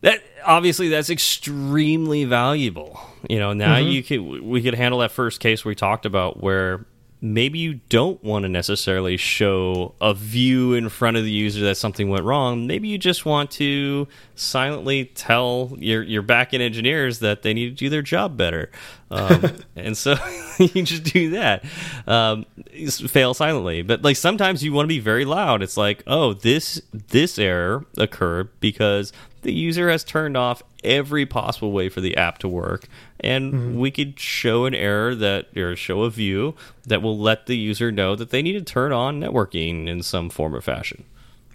that 0.00 0.22
obviously 0.44 0.88
that's 0.88 1.10
extremely 1.10 2.24
valuable. 2.24 3.00
You 3.28 3.38
know, 3.38 3.52
now 3.52 3.76
mm 3.76 3.84
-hmm. 3.84 3.92
you 3.92 4.02
could 4.02 4.42
we 4.42 4.62
could 4.62 4.74
handle 4.74 5.00
that 5.00 5.10
first 5.10 5.40
case 5.40 5.64
we 5.64 5.74
talked 5.74 6.06
about 6.06 6.42
where 6.42 6.86
maybe 7.24 7.58
you 7.58 7.80
don't 7.88 8.22
want 8.22 8.42
to 8.42 8.50
necessarily 8.50 9.16
show 9.16 9.94
a 9.98 10.12
view 10.12 10.74
in 10.74 10.90
front 10.90 11.16
of 11.16 11.24
the 11.24 11.30
user 11.30 11.64
that 11.64 11.76
something 11.76 12.10
went 12.10 12.22
wrong. 12.22 12.66
Maybe 12.66 12.86
you 12.88 12.98
just 12.98 13.24
want 13.24 13.50
to 13.52 14.06
silently 14.34 15.06
tell 15.06 15.72
your 15.78 16.02
your 16.02 16.22
backend 16.22 16.60
engineers 16.60 17.20
that 17.20 17.40
they 17.40 17.54
need 17.54 17.70
to 17.70 17.74
do 17.74 17.88
their 17.88 18.02
job 18.02 18.36
better, 18.36 18.70
um, 19.10 19.56
and 19.76 19.96
so 19.96 20.16
you 20.58 20.82
just 20.82 21.04
do 21.04 21.30
that. 21.30 21.64
Um, 22.06 22.44
fail 22.88 23.32
silently, 23.32 23.80
but 23.80 24.02
like 24.02 24.16
sometimes 24.16 24.62
you 24.62 24.74
want 24.74 24.84
to 24.84 24.94
be 24.94 25.00
very 25.00 25.24
loud. 25.24 25.62
It's 25.62 25.78
like, 25.78 26.02
oh, 26.06 26.34
this 26.34 26.82
this 26.92 27.38
error 27.38 27.86
occurred 27.96 28.50
because 28.60 29.12
the 29.40 29.52
user 29.52 29.88
has 29.90 30.04
turned 30.04 30.36
off 30.36 30.62
every 30.82 31.24
possible 31.24 31.72
way 31.72 31.88
for 31.88 32.02
the 32.02 32.16
app 32.18 32.36
to 32.38 32.48
work 32.48 32.86
and 33.24 33.52
mm 33.52 33.60
-hmm. 33.60 33.78
we 33.78 33.90
could 33.90 34.18
show 34.18 34.66
an 34.66 34.74
error 34.74 35.14
that 35.14 35.46
or 35.56 35.76
show 35.76 36.02
a 36.02 36.10
view 36.10 36.54
that 36.86 37.02
will 37.02 37.18
let 37.18 37.46
the 37.46 37.56
user 37.70 37.90
know 37.90 38.16
that 38.16 38.30
they 38.30 38.42
need 38.42 38.58
to 38.58 38.72
turn 38.72 38.92
on 38.92 39.20
networking 39.20 39.88
in 39.88 40.02
some 40.02 40.30
form 40.30 40.54
or 40.54 40.60
fashion 40.60 41.04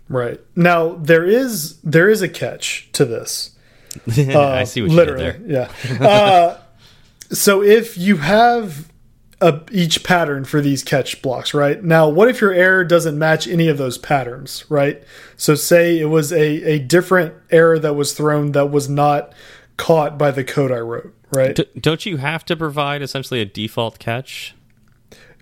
right 0.09 0.39
now 0.55 0.95
there 1.05 1.25
is 1.25 1.77
there 1.83 2.11
is 2.11 2.21
a 2.21 2.29
catch 2.29 2.89
to 2.91 3.05
this 3.05 3.55
uh, 4.17 4.61
i 4.61 4.65
see 4.65 4.81
what 4.81 4.91
you 4.91 5.05
did 5.05 5.17
there 5.17 5.39
yeah 5.47 5.67
uh, 6.07 6.57
so 7.31 7.63
if 7.63 7.97
you 7.97 8.17
have 8.17 8.89
a, 9.41 9.61
each 9.71 10.03
pattern 10.03 10.43
for 10.45 10.61
these 10.61 10.83
catch 10.83 11.21
blocks, 11.21 11.53
right? 11.53 11.83
Now, 11.83 12.09
what 12.09 12.27
if 12.27 12.41
your 12.41 12.53
error 12.53 12.83
doesn't 12.83 13.17
match 13.17 13.47
any 13.47 13.67
of 13.67 13.77
those 13.77 13.97
patterns, 13.97 14.65
right? 14.69 15.01
So 15.37 15.55
say 15.55 15.99
it 15.99 16.05
was 16.05 16.31
a, 16.31 16.45
a 16.63 16.79
different 16.79 17.33
error 17.49 17.79
that 17.79 17.93
was 17.93 18.13
thrown 18.13 18.51
that 18.53 18.71
was 18.71 18.89
not 18.89 19.33
caught 19.77 20.17
by 20.17 20.31
the 20.31 20.43
code 20.43 20.71
I 20.71 20.79
wrote, 20.79 21.13
right? 21.31 21.55
D 21.55 21.65
don't 21.79 22.05
you 22.05 22.17
have 22.17 22.45
to 22.45 22.55
provide 22.55 23.01
essentially 23.01 23.41
a 23.41 23.45
default 23.45 23.99
catch? 23.99 24.55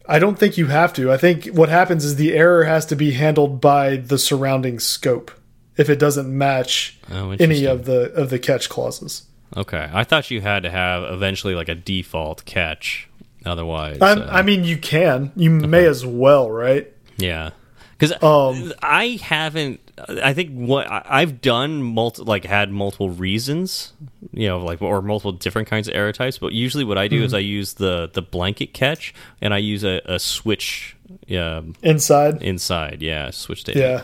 I 0.10 0.20
don't 0.20 0.40
think 0.40 0.58
you 0.58 0.68
have 0.68 0.94
to. 0.94 1.12
I 1.12 1.18
think 1.18 1.48
what 1.48 1.70
happens 1.70 2.06
is 2.06 2.16
the 2.16 2.34
error 2.34 2.64
has 2.64 2.86
to 2.88 2.96
be 2.96 3.12
handled 3.12 3.60
by 3.60 3.98
the 3.98 4.18
surrounding 4.18 4.80
scope 4.80 5.32
if 5.76 5.90
it 5.90 6.00
doesn't 6.00 6.36
match 6.36 6.98
oh, 7.12 7.32
any 7.32 7.66
of 7.66 7.86
the 7.86 8.12
of 8.14 8.30
the 8.30 8.40
catch 8.40 8.70
clauses. 8.70 9.24
Okay, 9.56 9.90
I 9.94 10.04
thought 10.04 10.32
you 10.32 10.42
had 10.42 10.64
to 10.64 10.70
have 10.70 11.04
eventually 11.04 11.56
like 11.56 11.70
a 11.70 11.76
default 11.76 12.46
catch 12.46 13.10
Otherwise, 13.48 14.02
uh, 14.02 14.28
I 14.30 14.42
mean, 14.42 14.64
you 14.64 14.78
can. 14.78 15.32
You 15.36 15.50
may 15.50 15.86
as 15.86 16.06
well, 16.06 16.52
right? 16.52 16.92
Yeah, 17.18 17.52
because 17.98 18.12
um, 18.24 18.74
I 18.82 19.20
haven't. 19.22 19.80
I 20.08 20.34
think 20.34 20.52
what 20.52 20.88
I've 20.90 21.42
done, 21.42 21.82
multi, 21.82 22.22
like 22.22 22.46
had 22.46 22.72
multiple 22.72 23.10
reasons, 23.10 23.94
you 24.32 24.48
know, 24.48 24.60
like 24.60 24.82
or 24.82 25.02
multiple 25.02 25.32
different 25.32 25.68
kinds 25.68 25.88
of 25.88 25.96
error 25.96 26.14
types. 26.14 26.38
But 26.38 26.54
usually, 26.54 26.84
what 26.84 26.98
I 26.98 27.08
do 27.08 27.18
mm 27.18 27.22
-hmm. 27.22 27.26
is 27.26 27.34
mm-hmm. 27.34 27.56
I 27.56 27.60
use 27.60 27.74
the 27.74 28.10
the 28.14 28.22
blanket 28.22 28.74
catch, 28.74 29.14
and 29.42 29.54
I 29.54 29.74
use 29.74 29.84
a, 29.84 30.02
a 30.06 30.20
switch. 30.20 30.96
Yeah, 31.28 31.64
inside. 31.82 32.42
Inside, 32.42 32.98
yeah, 33.02 33.32
switch 33.32 33.64
data. 33.64 33.80
Yeah, 33.80 34.02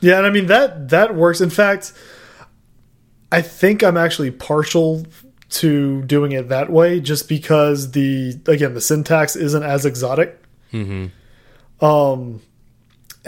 yeah, 0.00 0.18
and 0.18 0.26
I 0.26 0.30
mean 0.30 0.46
that 0.46 0.88
that 0.88 1.14
works. 1.14 1.40
In 1.40 1.50
fact, 1.50 1.92
I 3.30 3.42
think 3.42 3.82
I'm 3.82 3.96
actually 3.96 4.30
partial 4.30 5.04
to 5.50 6.02
doing 6.02 6.32
it 6.32 6.48
that 6.48 6.70
way 6.70 7.00
just 7.00 7.28
because 7.28 7.92
the 7.92 8.38
again 8.46 8.74
the 8.74 8.80
syntax 8.80 9.36
isn't 9.36 9.62
as 9.62 9.84
exotic 9.84 10.38
mm 10.72 10.84
-hmm. 10.88 11.84
um 11.84 12.40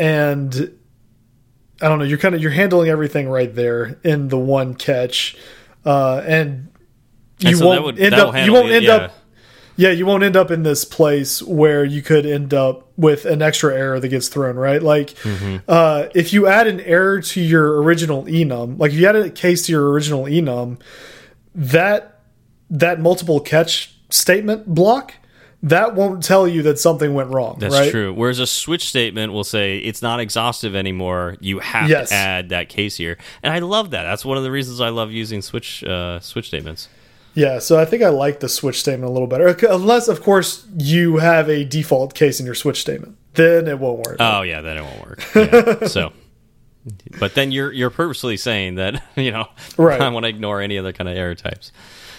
and 0.00 0.76
i 1.82 1.88
don't 1.88 1.98
know 1.98 2.04
you're 2.04 2.18
kind 2.18 2.34
of 2.34 2.42
you're 2.42 2.50
handling 2.50 2.88
everything 2.88 3.28
right 3.28 3.54
there 3.54 4.00
in 4.02 4.28
the 4.28 4.38
one 4.38 4.74
catch 4.74 5.36
uh 5.84 6.22
and 6.26 6.68
you 7.38 7.50
and 7.50 7.58
so 7.58 7.66
won't 7.66 7.84
would, 7.84 7.98
end 7.98 8.14
up 8.14 8.34
you 8.44 8.52
won't 8.52 8.70
it, 8.70 8.76
end 8.76 8.84
yeah. 8.86 8.94
up 8.94 9.12
yeah 9.76 9.90
you 9.90 10.06
won't 10.06 10.22
end 10.22 10.36
up 10.36 10.50
in 10.50 10.62
this 10.62 10.84
place 10.84 11.42
where 11.42 11.84
you 11.84 12.00
could 12.00 12.24
end 12.24 12.54
up 12.54 12.88
with 12.96 13.26
an 13.26 13.42
extra 13.42 13.74
error 13.74 14.00
that 14.00 14.08
gets 14.08 14.28
thrown 14.28 14.56
right 14.56 14.82
like 14.82 15.10
mm 15.22 15.36
-hmm. 15.36 15.60
uh 15.68 16.08
if 16.14 16.32
you 16.32 16.46
add 16.46 16.66
an 16.66 16.80
error 16.80 17.20
to 17.20 17.40
your 17.40 17.82
original 17.82 18.24
enum 18.24 18.78
like 18.78 18.92
if 18.92 18.98
you 18.98 19.06
add 19.06 19.16
a 19.16 19.30
case 19.30 19.66
to 19.66 19.72
your 19.72 19.90
original 19.92 20.24
enum 20.24 20.78
that 21.54 22.20
that 22.70 23.00
multiple 23.00 23.40
catch 23.40 23.94
statement 24.08 24.66
block 24.66 25.14
that 25.62 25.94
won't 25.94 26.22
tell 26.22 26.48
you 26.48 26.62
that 26.62 26.78
something 26.78 27.12
went 27.12 27.30
wrong. 27.30 27.56
That's 27.58 27.74
right? 27.74 27.90
true. 27.90 28.14
Whereas 28.14 28.38
a 28.38 28.46
switch 28.46 28.88
statement 28.88 29.32
will 29.32 29.44
say 29.44 29.78
it's 29.78 30.00
not 30.00 30.20
exhaustive 30.20 30.74
anymore. 30.74 31.36
You 31.40 31.58
have 31.58 31.90
yes. 31.90 32.08
to 32.08 32.14
add 32.14 32.48
that 32.48 32.68
case 32.68 32.96
here, 32.96 33.18
and 33.42 33.52
I 33.52 33.58
love 33.58 33.90
that. 33.90 34.04
That's 34.04 34.24
one 34.24 34.38
of 34.38 34.42
the 34.42 34.50
reasons 34.50 34.80
I 34.80 34.88
love 34.88 35.12
using 35.12 35.42
switch 35.42 35.84
uh, 35.84 36.20
switch 36.20 36.48
statements. 36.48 36.88
Yeah, 37.34 37.60
so 37.60 37.78
I 37.78 37.84
think 37.84 38.02
I 38.02 38.08
like 38.08 38.40
the 38.40 38.48
switch 38.48 38.80
statement 38.80 39.08
a 39.08 39.12
little 39.12 39.28
better, 39.28 39.46
unless 39.68 40.08
of 40.08 40.22
course 40.22 40.66
you 40.76 41.18
have 41.18 41.48
a 41.48 41.64
default 41.64 42.14
case 42.14 42.40
in 42.40 42.46
your 42.46 42.56
switch 42.56 42.80
statement. 42.80 43.16
Then 43.34 43.68
it 43.68 43.78
won't 43.78 44.04
work. 44.06 44.16
Oh 44.18 44.42
yeah, 44.42 44.60
then 44.62 44.78
it 44.78 44.82
won't 44.82 45.06
work. 45.06 45.22
Yeah. 45.34 45.86
so 45.86 46.12
but 47.18 47.34
then 47.34 47.52
you're 47.52 47.72
you're 47.72 47.90
purposely 47.90 48.36
saying 48.36 48.76
that 48.76 49.02
you 49.16 49.30
know 49.30 49.46
right. 49.76 50.00
I 50.00 50.08
want 50.08 50.24
to 50.24 50.28
ignore 50.28 50.60
any 50.60 50.78
other 50.78 50.92
kind 50.92 51.08
of 51.08 51.16
error 51.16 51.34
types. 51.34 51.72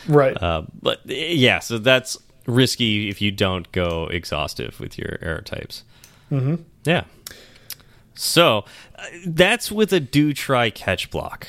Right. 0.07 0.41
Uh, 0.41 0.63
but 0.81 1.01
yeah, 1.05 1.59
so 1.59 1.77
that's 1.77 2.17
risky 2.45 3.09
if 3.09 3.21
you 3.21 3.31
don't 3.31 3.71
go 3.71 4.07
exhaustive 4.07 4.79
with 4.79 4.97
your 4.97 5.17
error 5.21 5.41
types. 5.41 5.83
Mm 6.31 6.39
-hmm. 6.39 6.59
Yeah. 6.85 7.03
So 8.13 8.65
uh, 8.97 9.03
that's 9.25 9.71
with 9.71 9.93
a 9.93 9.99
do 9.99 10.33
try 10.33 10.69
catch 10.69 11.09
block. 11.09 11.47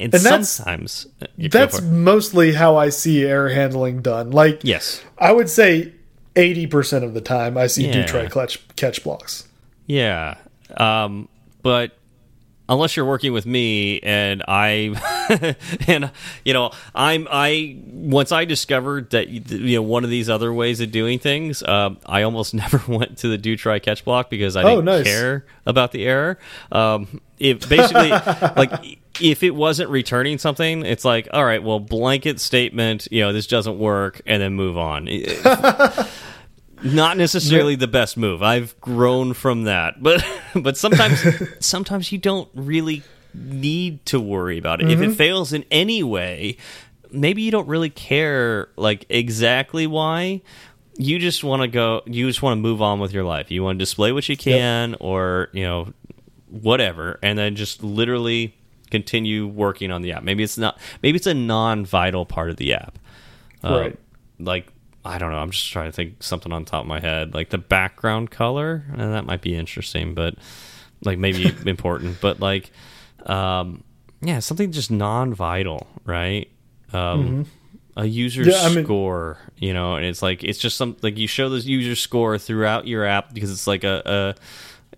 And, 0.00 0.12
and 0.14 0.22
sometimes 0.22 1.06
that's, 1.18 1.32
uh, 1.32 1.48
that's 1.48 1.80
mostly 1.80 2.52
how 2.52 2.76
I 2.76 2.90
see 2.90 3.24
error 3.24 3.48
handling 3.48 4.02
done. 4.02 4.30
Like, 4.30 4.60
yes, 4.62 5.02
I 5.18 5.32
would 5.32 5.48
say 5.48 5.92
80% 6.34 7.04
of 7.04 7.14
the 7.14 7.20
time 7.20 7.56
I 7.56 7.68
see 7.68 7.86
yeah. 7.86 7.92
do 7.92 8.04
try 8.04 8.28
catch, 8.28 8.58
catch 8.76 9.04
blocks. 9.04 9.48
Yeah. 9.86 10.36
Um, 10.76 11.28
but 11.62 11.92
unless 12.68 12.96
you're 12.96 13.06
working 13.06 13.32
with 13.32 13.46
me 13.46 14.00
and 14.00 14.42
I 14.48 14.94
and 15.86 16.10
you 16.44 16.52
know 16.52 16.70
I'm 16.94 17.26
I 17.30 17.78
once 17.86 18.32
I 18.32 18.44
discovered 18.44 19.10
that 19.10 19.28
you 19.28 19.76
know 19.76 19.82
one 19.82 20.04
of 20.04 20.10
these 20.10 20.28
other 20.28 20.52
ways 20.52 20.80
of 20.80 20.90
doing 20.90 21.18
things 21.18 21.62
um, 21.62 21.98
I 22.06 22.22
almost 22.22 22.54
never 22.54 22.82
went 22.88 23.18
to 23.18 23.28
the 23.28 23.38
do 23.38 23.56
try 23.56 23.78
catch 23.78 24.04
block 24.04 24.30
because 24.30 24.56
I 24.56 24.62
oh, 24.62 24.76
didn't 24.76 24.84
nice. 24.84 25.04
care 25.04 25.46
about 25.66 25.92
the 25.92 26.06
error 26.06 26.38
um, 26.72 27.20
if 27.38 27.68
basically 27.68 28.10
like 28.56 28.98
if 29.20 29.42
it 29.42 29.54
wasn't 29.54 29.90
returning 29.90 30.38
something 30.38 30.84
it's 30.84 31.04
like 31.04 31.28
all 31.32 31.44
right 31.44 31.62
well 31.62 31.80
blanket 31.80 32.40
statement 32.40 33.08
you 33.10 33.20
know 33.20 33.32
this 33.32 33.46
doesn't 33.46 33.78
work 33.78 34.20
and 34.26 34.42
then 34.42 34.54
move 34.54 34.76
on 34.76 35.08
not 36.84 37.16
necessarily 37.16 37.76
the 37.76 37.88
best 37.88 38.16
move. 38.16 38.42
I've 38.42 38.78
grown 38.80 39.32
from 39.32 39.64
that, 39.64 40.02
but 40.02 40.24
but 40.54 40.76
sometimes 40.76 41.24
sometimes 41.58 42.12
you 42.12 42.18
don't 42.18 42.48
really 42.54 43.02
need 43.34 44.04
to 44.06 44.20
worry 44.20 44.58
about 44.58 44.80
it. 44.80 44.84
Mm 44.84 44.90
-hmm. 44.90 44.94
If 44.94 45.00
it 45.00 45.04
mm-hmm. 45.04 45.16
fails 45.16 45.52
in 45.52 45.64
any 45.70 46.02
way, 46.02 46.56
maybe 47.10 47.42
you 47.42 47.50
don't 47.50 47.68
really 47.68 47.90
care 47.90 48.68
like 48.76 49.06
exactly 49.08 49.86
why. 49.86 50.40
You 50.96 51.18
just 51.18 51.42
want 51.42 51.62
to 51.62 51.68
go. 51.68 52.02
You 52.06 52.26
just 52.26 52.42
want 52.42 52.56
to 52.56 52.68
move 52.68 52.80
on 52.84 53.00
with 53.00 53.12
your 53.12 53.36
life. 53.36 53.54
You 53.54 53.64
want 53.64 53.78
to 53.78 53.82
display 53.82 54.12
what 54.12 54.28
you 54.28 54.36
can, 54.36 54.90
yep. 54.90 55.00
or 55.00 55.48
you 55.52 55.64
know, 55.64 55.92
whatever, 56.62 57.18
and 57.22 57.38
then 57.38 57.56
just 57.56 57.82
literally 57.82 58.54
continue 58.90 59.46
working 59.46 59.92
on 59.92 60.02
the 60.02 60.12
app. 60.12 60.22
Maybe 60.22 60.42
it's 60.42 60.56
not. 60.56 60.78
Maybe 61.02 61.16
it's 61.16 61.26
a 61.26 61.34
non-vital 61.34 62.26
part 62.26 62.50
of 62.50 62.56
the 62.56 62.74
app. 62.74 62.98
Right. 63.62 63.92
Uh, 63.92 63.96
like 64.38 64.66
I 65.04 65.18
don't 65.18 65.30
know. 65.30 65.38
I'm 65.38 65.50
just 65.50 65.70
trying 65.70 65.86
to 65.86 65.92
think 65.92 66.22
something 66.22 66.52
on 66.52 66.64
top 66.64 66.82
of 66.82 66.86
my 66.86 67.00
head, 67.00 67.34
like 67.34 67.50
the 67.50 67.58
background 67.58 68.30
color. 68.30 68.84
And 68.90 69.12
that 69.12 69.26
might 69.26 69.42
be 69.42 69.54
interesting, 69.54 70.14
but 70.14 70.34
like 71.04 71.18
maybe 71.18 71.54
important. 71.66 72.20
But 72.20 72.40
like, 72.40 72.70
um, 73.24 73.82
yeah, 74.20 74.38
something 74.38 74.72
just 74.72 74.90
non-vital, 74.90 75.86
right? 76.04 76.48
Um, 76.92 77.20
mm 77.20 77.26
-hmm. 77.26 77.46
A 77.96 78.06
user 78.06 78.42
yeah, 78.42 78.66
I 78.66 78.74
mean, 78.74 78.84
score, 78.84 79.38
you 79.56 79.72
know, 79.72 79.94
and 79.94 80.04
it's 80.04 80.20
like 80.20 80.42
it's 80.42 80.58
just 80.58 80.76
something 80.76 81.00
like 81.02 81.16
you 81.16 81.28
show 81.28 81.48
this 81.48 81.64
user 81.64 81.94
score 81.94 82.38
throughout 82.38 82.88
your 82.88 83.04
app 83.04 83.32
because 83.32 83.52
it's 83.52 83.68
like 83.68 83.84
a, 83.84 84.02
a 84.04 84.34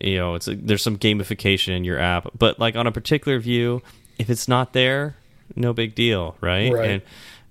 you 0.01 0.17
know, 0.17 0.35
it's 0.35 0.49
a, 0.49 0.55
there's 0.55 0.83
some 0.83 0.97
gamification 0.97 1.77
in 1.77 1.85
your 1.85 1.99
app, 1.99 2.27
but 2.39 2.59
like 2.59 2.79
on 2.79 2.87
a 2.87 2.93
particular 2.93 3.39
view, 3.39 3.83
if 4.19 4.31
it's 4.31 4.49
not 4.49 4.73
there, 4.73 5.15
no 5.55 5.73
big 5.73 5.95
deal, 5.95 6.37
right? 6.41 6.73
Right. 6.73 6.91
And 6.91 7.03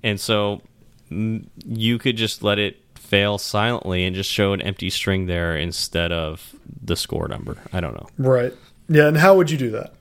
and 0.04 0.20
so 0.20 0.62
you 1.10 1.98
could 2.00 2.18
just 2.18 2.44
let 2.44 2.58
it 2.60 2.78
fail 2.96 3.38
silently 3.38 4.06
and 4.06 4.16
just 4.16 4.32
show 4.32 4.54
an 4.54 4.62
empty 4.62 4.90
string 4.90 5.28
there 5.28 5.56
instead 5.56 6.12
of 6.12 6.56
the 6.84 6.96
score 6.96 7.28
number. 7.28 7.58
I 7.72 7.80
don't 7.82 7.94
know. 7.94 8.08
Right. 8.18 8.54
Yeah. 8.90 9.08
And 9.08 9.18
how 9.18 9.36
would 9.36 9.52
you 9.52 9.58
do 9.58 9.72
that? 9.72 9.94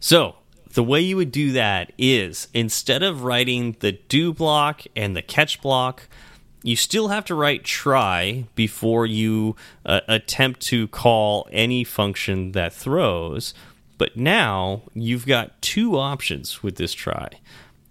So 0.00 0.36
the 0.72 0.82
way 0.82 1.00
you 1.00 1.16
would 1.16 1.32
do 1.32 1.52
that 1.52 1.92
is 1.98 2.48
instead 2.54 3.02
of 3.02 3.24
writing 3.24 3.76
the 3.80 3.92
do 3.92 4.32
block 4.32 4.82
and 4.96 5.14
the 5.16 5.22
catch 5.22 5.60
block, 5.60 6.08
you 6.62 6.76
still 6.76 7.08
have 7.08 7.24
to 7.26 7.34
write 7.34 7.64
try 7.64 8.46
before 8.54 9.04
you 9.04 9.56
uh, 9.84 10.00
attempt 10.08 10.60
to 10.60 10.88
call 10.88 11.48
any 11.52 11.84
function 11.84 12.52
that 12.52 12.72
throws. 12.72 13.52
But 13.98 14.16
now 14.16 14.82
you've 14.94 15.26
got 15.26 15.60
two 15.60 15.98
options 15.98 16.62
with 16.62 16.76
this 16.76 16.94
try. 16.94 17.28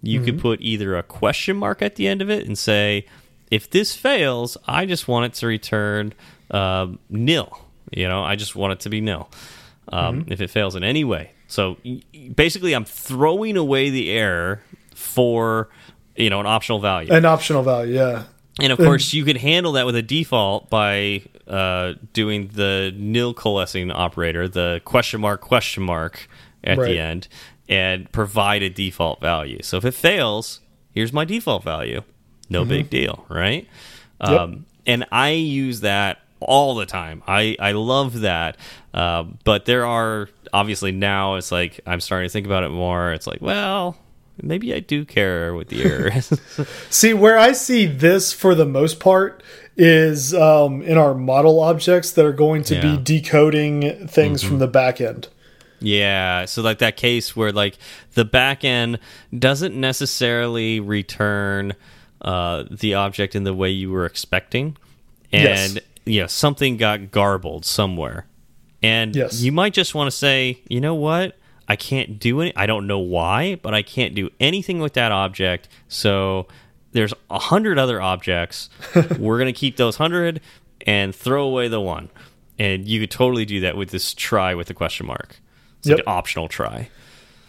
You 0.02 0.18
mm 0.18 0.22
-hmm. 0.22 0.24
could 0.24 0.34
mm-hmm. 0.34 0.42
put 0.42 0.60
either 0.60 0.96
a 0.96 1.02
question 1.02 1.56
mark 1.56 1.82
at 1.82 1.94
the 1.96 2.08
end 2.08 2.22
of 2.22 2.30
it 2.30 2.46
and 2.46 2.58
say, 2.58 3.06
if 3.50 3.68
this 3.68 3.94
fails, 3.94 4.56
I 4.66 4.86
just 4.86 5.06
want 5.06 5.26
it 5.26 5.40
to 5.40 5.46
return 5.46 6.14
uh, 6.50 6.86
nil. 7.08 7.48
You 7.90 8.08
know, 8.08 8.32
I 8.32 8.36
just 8.36 8.56
want 8.56 8.72
it 8.72 8.80
to 8.80 8.90
be 8.90 9.00
nil 9.00 9.28
um, 9.92 10.16
mm 10.16 10.24
-hmm. 10.24 10.32
if 10.32 10.40
it 10.40 10.50
fails 10.50 10.74
in 10.74 10.82
any 10.82 11.04
way. 11.04 11.30
So 11.46 11.76
basically, 12.34 12.72
I'm 12.72 12.84
throwing 12.84 13.56
away 13.56 13.90
the 13.90 14.10
error 14.10 14.62
for 14.94 15.68
you 16.16 16.30
know 16.30 16.40
an 16.40 16.46
optional 16.46 16.80
value. 16.80 17.12
An 17.12 17.24
optional 17.24 17.62
value, 17.62 17.94
yeah. 17.94 18.22
And 18.60 18.72
of 18.72 18.78
course, 18.78 19.16
you 19.16 19.24
can 19.24 19.36
handle 19.36 19.72
that 19.72 19.86
with 19.86 19.96
a 19.96 20.02
default 20.02 20.68
by 20.68 21.22
uh, 21.48 21.94
doing 22.12 22.50
the 22.54 22.92
nil 22.96 23.34
coalescing 23.34 23.90
operator, 23.90 24.48
the 24.48 24.80
question 24.84 25.20
mark 25.20 25.40
question 25.40 25.82
mark 25.82 26.28
at 26.64 26.78
right. 26.78 26.86
the 26.86 26.98
end, 26.98 27.28
and 27.68 28.10
provide 28.12 28.62
a 28.62 28.68
default 28.68 29.20
value. 29.20 29.58
So 29.62 29.76
if 29.76 29.84
it 29.84 29.94
fails, 29.94 30.60
here's 30.94 31.12
my 31.12 31.24
default 31.24 31.64
value. 31.64 32.02
No 32.48 32.62
mm 32.62 32.64
-hmm. 32.64 32.68
big 32.68 32.90
deal, 32.90 33.24
right? 33.28 33.66
Yep. 34.20 34.40
Um, 34.40 34.66
and 34.86 35.04
I 35.12 35.30
use 35.68 35.80
that 35.80 36.18
all 36.46 36.74
the 36.74 36.86
time. 36.86 37.22
I 37.26 37.56
I 37.58 37.72
love 37.72 38.20
that. 38.20 38.56
Uh, 38.94 39.24
but 39.44 39.64
there 39.64 39.86
are 39.86 40.28
obviously 40.52 40.92
now 40.92 41.36
it's 41.36 41.52
like 41.52 41.80
I'm 41.86 42.00
starting 42.00 42.28
to 42.28 42.32
think 42.32 42.46
about 42.46 42.64
it 42.64 42.70
more. 42.70 43.12
It's 43.12 43.26
like, 43.26 43.40
well, 43.40 43.96
maybe 44.40 44.74
I 44.74 44.80
do 44.80 45.04
care 45.04 45.54
what 45.54 45.68
the 45.68 45.84
error 45.84 46.12
is. 46.14 46.32
see, 46.90 47.14
where 47.14 47.38
I 47.38 47.52
see 47.52 47.86
this 47.86 48.32
for 48.32 48.54
the 48.54 48.66
most 48.66 49.00
part 49.00 49.42
is 49.76 50.34
um, 50.34 50.82
in 50.82 50.98
our 50.98 51.14
model 51.14 51.60
objects 51.60 52.12
that 52.12 52.24
are 52.24 52.32
going 52.32 52.62
to 52.64 52.74
yeah. 52.74 52.80
be 52.82 52.96
decoding 52.98 54.06
things 54.06 54.42
mm 54.42 54.46
-hmm. 54.46 54.48
from 54.48 54.58
the 54.58 54.66
back 54.66 55.00
end. 55.00 55.28
Yeah, 55.80 56.44
so 56.46 56.62
like 56.62 56.78
that 56.78 56.96
case 56.96 57.36
where 57.36 57.52
like 57.52 57.76
the 58.14 58.24
back 58.24 58.64
end 58.64 58.98
doesn't 59.36 59.74
necessarily 59.74 60.80
return 60.80 61.74
uh, 62.20 62.64
the 62.70 62.94
object 62.94 63.34
in 63.34 63.44
the 63.44 63.52
way 63.54 63.70
you 63.70 63.90
were 63.90 64.06
expecting, 64.06 64.76
and 65.32 65.74
yes. 65.74 65.78
Yeah, 66.04 66.26
something 66.26 66.76
got 66.76 67.10
garbled 67.10 67.64
somewhere, 67.64 68.26
and 68.82 69.14
yes. 69.14 69.40
you 69.40 69.52
might 69.52 69.72
just 69.72 69.94
want 69.94 70.10
to 70.10 70.16
say, 70.16 70.60
you 70.68 70.80
know 70.80 70.94
what, 70.94 71.36
I 71.68 71.76
can't 71.76 72.18
do 72.18 72.40
it. 72.40 72.52
I 72.56 72.66
don't 72.66 72.86
know 72.86 72.98
why, 72.98 73.56
but 73.56 73.74
I 73.74 73.82
can't 73.82 74.14
do 74.14 74.30
anything 74.40 74.80
with 74.80 74.94
that 74.94 75.12
object. 75.12 75.68
So 75.88 76.48
there's 76.92 77.14
a 77.30 77.38
hundred 77.38 77.78
other 77.78 78.00
objects. 78.00 78.68
We're 79.18 79.38
gonna 79.38 79.52
keep 79.52 79.76
those 79.76 79.96
hundred 79.96 80.40
and 80.86 81.14
throw 81.14 81.44
away 81.44 81.68
the 81.68 81.80
one. 81.80 82.10
And 82.58 82.86
you 82.86 83.00
could 83.00 83.10
totally 83.10 83.44
do 83.44 83.60
that 83.60 83.76
with 83.76 83.90
this 83.90 84.14
try 84.14 84.54
with 84.54 84.68
the 84.68 84.74
question 84.74 85.06
mark. 85.06 85.40
It's 85.78 85.88
yep. 85.88 85.98
like 85.98 86.06
an 86.06 86.12
optional 86.12 86.48
try. 86.48 86.90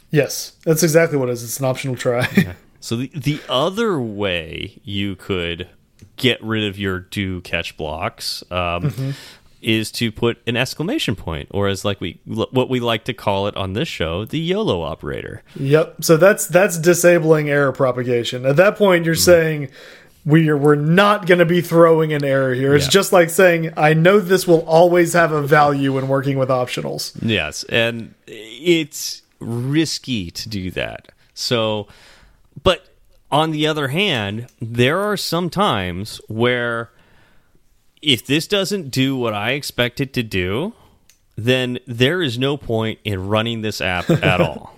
Yes, 0.09 0.53
that's 0.63 0.83
exactly 0.83 1.17
what 1.17 1.29
it 1.29 1.33
is. 1.33 1.43
It's 1.43 1.59
an 1.59 1.65
optional 1.65 1.95
try. 1.95 2.27
yeah. 2.37 2.53
So 2.79 2.95
the 2.97 3.11
the 3.15 3.41
other 3.49 3.99
way 3.99 4.79
you 4.83 5.15
could 5.15 5.69
get 6.23 6.41
rid 6.41 6.63
of 6.63 6.79
your 6.79 6.99
do 6.99 7.41
catch 7.41 7.75
blocks 7.75 8.43
um, 8.49 8.57
mm 8.57 8.89
-hmm. 8.89 9.13
is 9.61 9.91
to 9.91 10.09
put 10.09 10.37
an 10.47 10.55
exclamation 10.55 11.15
point, 11.15 11.49
or 11.51 11.67
as 11.67 11.83
like 11.83 11.99
we 11.99 12.17
what 12.25 12.69
we 12.69 12.79
like 12.79 13.03
to 13.03 13.13
call 13.13 13.47
it 13.49 13.55
on 13.57 13.73
this 13.73 13.89
show, 13.89 14.25
the 14.25 14.39
YOLO 14.39 14.81
operator. 14.81 15.43
Yep. 15.59 15.95
So 16.01 16.17
that's 16.17 16.47
that's 16.47 16.79
disabling 16.79 17.49
error 17.49 17.73
propagation. 17.73 18.45
At 18.45 18.55
that 18.55 18.77
point, 18.77 19.05
you're 19.05 19.15
mm. 19.15 19.31
saying 19.31 19.69
we 20.25 20.49
are 20.49 20.57
we're 20.57 20.75
not 20.75 21.25
going 21.27 21.39
to 21.39 21.45
be 21.45 21.61
throwing 21.61 22.13
an 22.13 22.23
error 22.23 22.53
here. 22.53 22.73
It's 22.73 22.85
yeah. 22.85 22.99
just 22.99 23.11
like 23.11 23.29
saying 23.29 23.73
I 23.75 23.93
know 23.93 24.19
this 24.19 24.47
will 24.47 24.63
always 24.65 25.13
have 25.13 25.35
a 25.35 25.41
value 25.41 25.91
when 25.95 26.07
working 26.07 26.39
with 26.39 26.49
optionals. 26.49 27.11
Yes, 27.21 27.65
and 27.65 28.13
it's 28.27 29.23
risky 29.39 30.31
to 30.31 30.49
do 30.49 30.71
that. 30.71 31.11
So, 31.33 31.87
but 32.63 32.92
on 33.33 33.49
the 33.49 33.65
other 33.65 33.87
hand, 33.87 34.47
there 34.61 34.99
are 34.99 35.17
some 35.17 35.49
times 35.49 36.21
where 36.27 36.91
if 37.99 38.25
this 38.25 38.45
doesn't 38.45 38.91
do 38.91 39.17
what 39.17 39.33
I 39.33 39.51
expect 39.51 39.99
it 39.99 40.13
to 40.13 40.23
do, 40.23 40.73
then 41.35 41.79
there 41.87 42.21
is 42.21 42.37
no 42.37 42.57
point 42.57 42.99
in 43.03 43.27
running 43.27 43.61
this 43.61 43.81
app 43.81 44.07
at 44.09 44.39
all. 44.39 44.77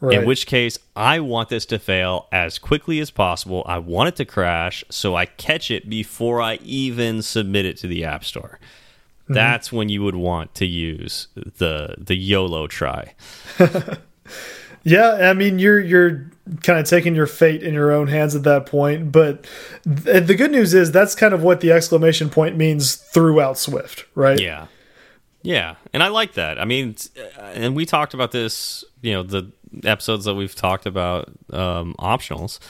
Right. 0.00 0.18
In 0.18 0.26
which 0.26 0.46
case, 0.46 0.78
I 0.96 1.20
want 1.20 1.50
this 1.50 1.66
to 1.66 1.78
fail 1.78 2.28
as 2.32 2.58
quickly 2.58 2.98
as 2.98 3.10
possible. 3.10 3.62
I 3.66 3.78
want 3.78 4.08
it 4.08 4.16
to 4.16 4.24
crash 4.24 4.82
so 4.88 5.14
I 5.14 5.26
catch 5.26 5.70
it 5.70 5.88
before 5.88 6.40
I 6.40 6.56
even 6.64 7.20
submit 7.20 7.66
it 7.66 7.76
to 7.78 7.86
the 7.86 8.04
App 8.04 8.24
Store. 8.24 8.58
Mm 8.58 9.26
-hmm. 9.26 9.34
That's 9.34 9.70
when 9.70 9.90
you 9.90 10.02
would 10.02 10.16
want 10.16 10.54
to 10.54 10.64
use 10.64 11.28
the 11.58 11.94
the 12.06 12.16
YOLO 12.16 12.66
try. 12.66 13.14
yeah, 14.82 15.30
I 15.30 15.34
mean 15.34 15.58
you're 15.58 15.80
you're 15.80 16.31
kind 16.62 16.78
of 16.78 16.86
taking 16.86 17.14
your 17.14 17.26
fate 17.26 17.62
in 17.62 17.74
your 17.74 17.92
own 17.92 18.08
hands 18.08 18.34
at 18.34 18.42
that 18.42 18.66
point, 18.66 19.12
but 19.12 19.46
th 19.84 20.26
the 20.26 20.34
good 20.34 20.50
news 20.50 20.74
is 20.74 20.90
that's 20.90 21.14
kind 21.14 21.34
of 21.34 21.42
what 21.42 21.60
the 21.60 21.72
exclamation 21.72 22.30
point 22.30 22.56
means 22.56 22.96
throughout 22.96 23.58
Swift, 23.58 24.06
right? 24.14 24.40
Yeah. 24.40 24.66
Yeah, 25.44 25.74
and 25.92 26.04
I 26.04 26.08
like 26.08 26.34
that. 26.34 26.60
I 26.60 26.64
mean, 26.64 26.94
and 27.40 27.74
we 27.74 27.84
talked 27.84 28.14
about 28.14 28.30
this, 28.30 28.84
you 29.00 29.12
know, 29.12 29.24
the 29.24 29.50
episodes 29.82 30.24
that 30.24 30.36
we've 30.36 30.54
talked 30.54 30.86
about 30.86 31.32
um, 31.50 31.96
optionals. 31.98 32.60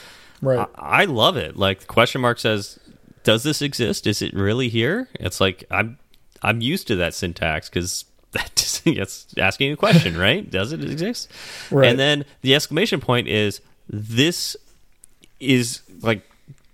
Right. 0.41 0.67
I, 0.75 1.01
I 1.01 1.05
love 1.05 1.37
it. 1.37 1.55
Like 1.55 1.81
the 1.81 1.85
question 1.85 2.21
mark 2.21 2.39
says 2.39 2.79
does 3.23 3.43
this 3.43 3.61
exist? 3.61 4.05
Is 4.05 4.21
it 4.21 4.33
really 4.33 4.69
here? 4.69 5.07
It's 5.19 5.39
like 5.41 5.63
I'm 5.71 5.97
I'm 6.41 6.61
used 6.61 6.87
to 6.87 6.95
that 6.97 7.13
syntax 7.13 7.69
because 7.69 8.05
that's 8.85 9.37
asking 9.37 9.71
a 9.71 9.77
question, 9.77 10.17
right? 10.17 10.49
Does 10.49 10.71
it 10.73 10.83
exist? 10.83 11.31
Right. 11.71 11.89
And 11.89 11.99
then 11.99 12.25
the 12.41 12.55
exclamation 12.55 12.99
point 12.99 13.27
is 13.27 13.61
this 13.89 14.57
is 15.39 15.81
like 16.01 16.23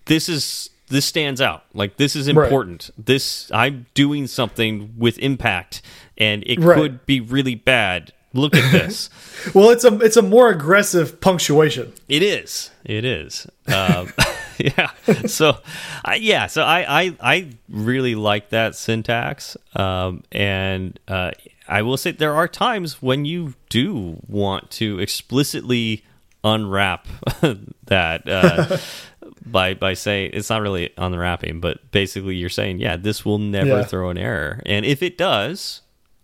this 0.06 0.30
is 0.30 0.70
this 0.88 1.06
stands 1.06 1.42
out. 1.42 1.66
Like 1.74 1.98
this 1.98 2.16
is 2.16 2.28
important. 2.28 2.90
Right. 2.98 3.06
This 3.06 3.52
I'm 3.52 3.86
doing 3.94 4.28
something 4.28 4.94
with 4.98 5.18
impact, 5.20 5.82
and 6.18 6.44
it 6.46 6.60
right. 6.60 6.76
could 6.76 7.06
be 7.06 7.20
really 7.20 7.56
bad. 7.56 8.14
Look 8.34 8.56
at 8.56 8.72
this. 8.72 9.10
well, 9.56 9.70
it's 9.70 9.84
a 9.84 9.96
it's 10.00 10.18
a 10.18 10.22
more 10.22 10.50
aggressive 10.50 11.20
punctuation. 11.20 11.94
It 12.08 12.24
is. 12.24 12.72
It 12.86 13.06
is. 13.06 13.48
Um, 13.68 14.14
yeah. 14.78 14.92
So, 15.26 15.58
I, 16.04 16.16
yeah. 16.16 16.48
So 16.48 16.64
I, 16.64 17.02
I 17.02 17.18
I 17.22 17.48
really 17.70 18.16
like 18.16 18.50
that 18.50 18.76
syntax, 18.76 19.56
um, 19.76 20.24
and 20.32 21.00
uh, 21.08 21.32
I 21.68 21.82
will 21.82 21.98
say 21.98 22.12
there 22.12 22.36
are 22.36 22.48
times 22.48 23.02
when 23.02 23.26
you 23.26 23.54
do 23.70 24.18
want 24.28 24.70
to 24.72 25.00
explicitly 25.00 26.04
unwrap 26.44 27.08
that 27.86 28.28
uh, 28.28 28.78
by 29.46 29.76
by 29.76 29.94
saying 29.94 30.32
it's 30.34 30.50
not 30.50 30.62
really 30.62 30.92
unwrapping, 30.98 31.62
but 31.62 31.92
basically 31.92 32.36
you're 32.36 32.50
saying, 32.50 32.80
yeah, 32.80 32.98
this 32.98 33.24
will 33.24 33.40
never 33.40 33.80
yeah. 33.80 33.84
throw 33.84 34.10
an 34.10 34.18
error, 34.18 34.62
and 34.66 34.86
if 34.86 35.02
it 35.02 35.18
does, 35.18 35.82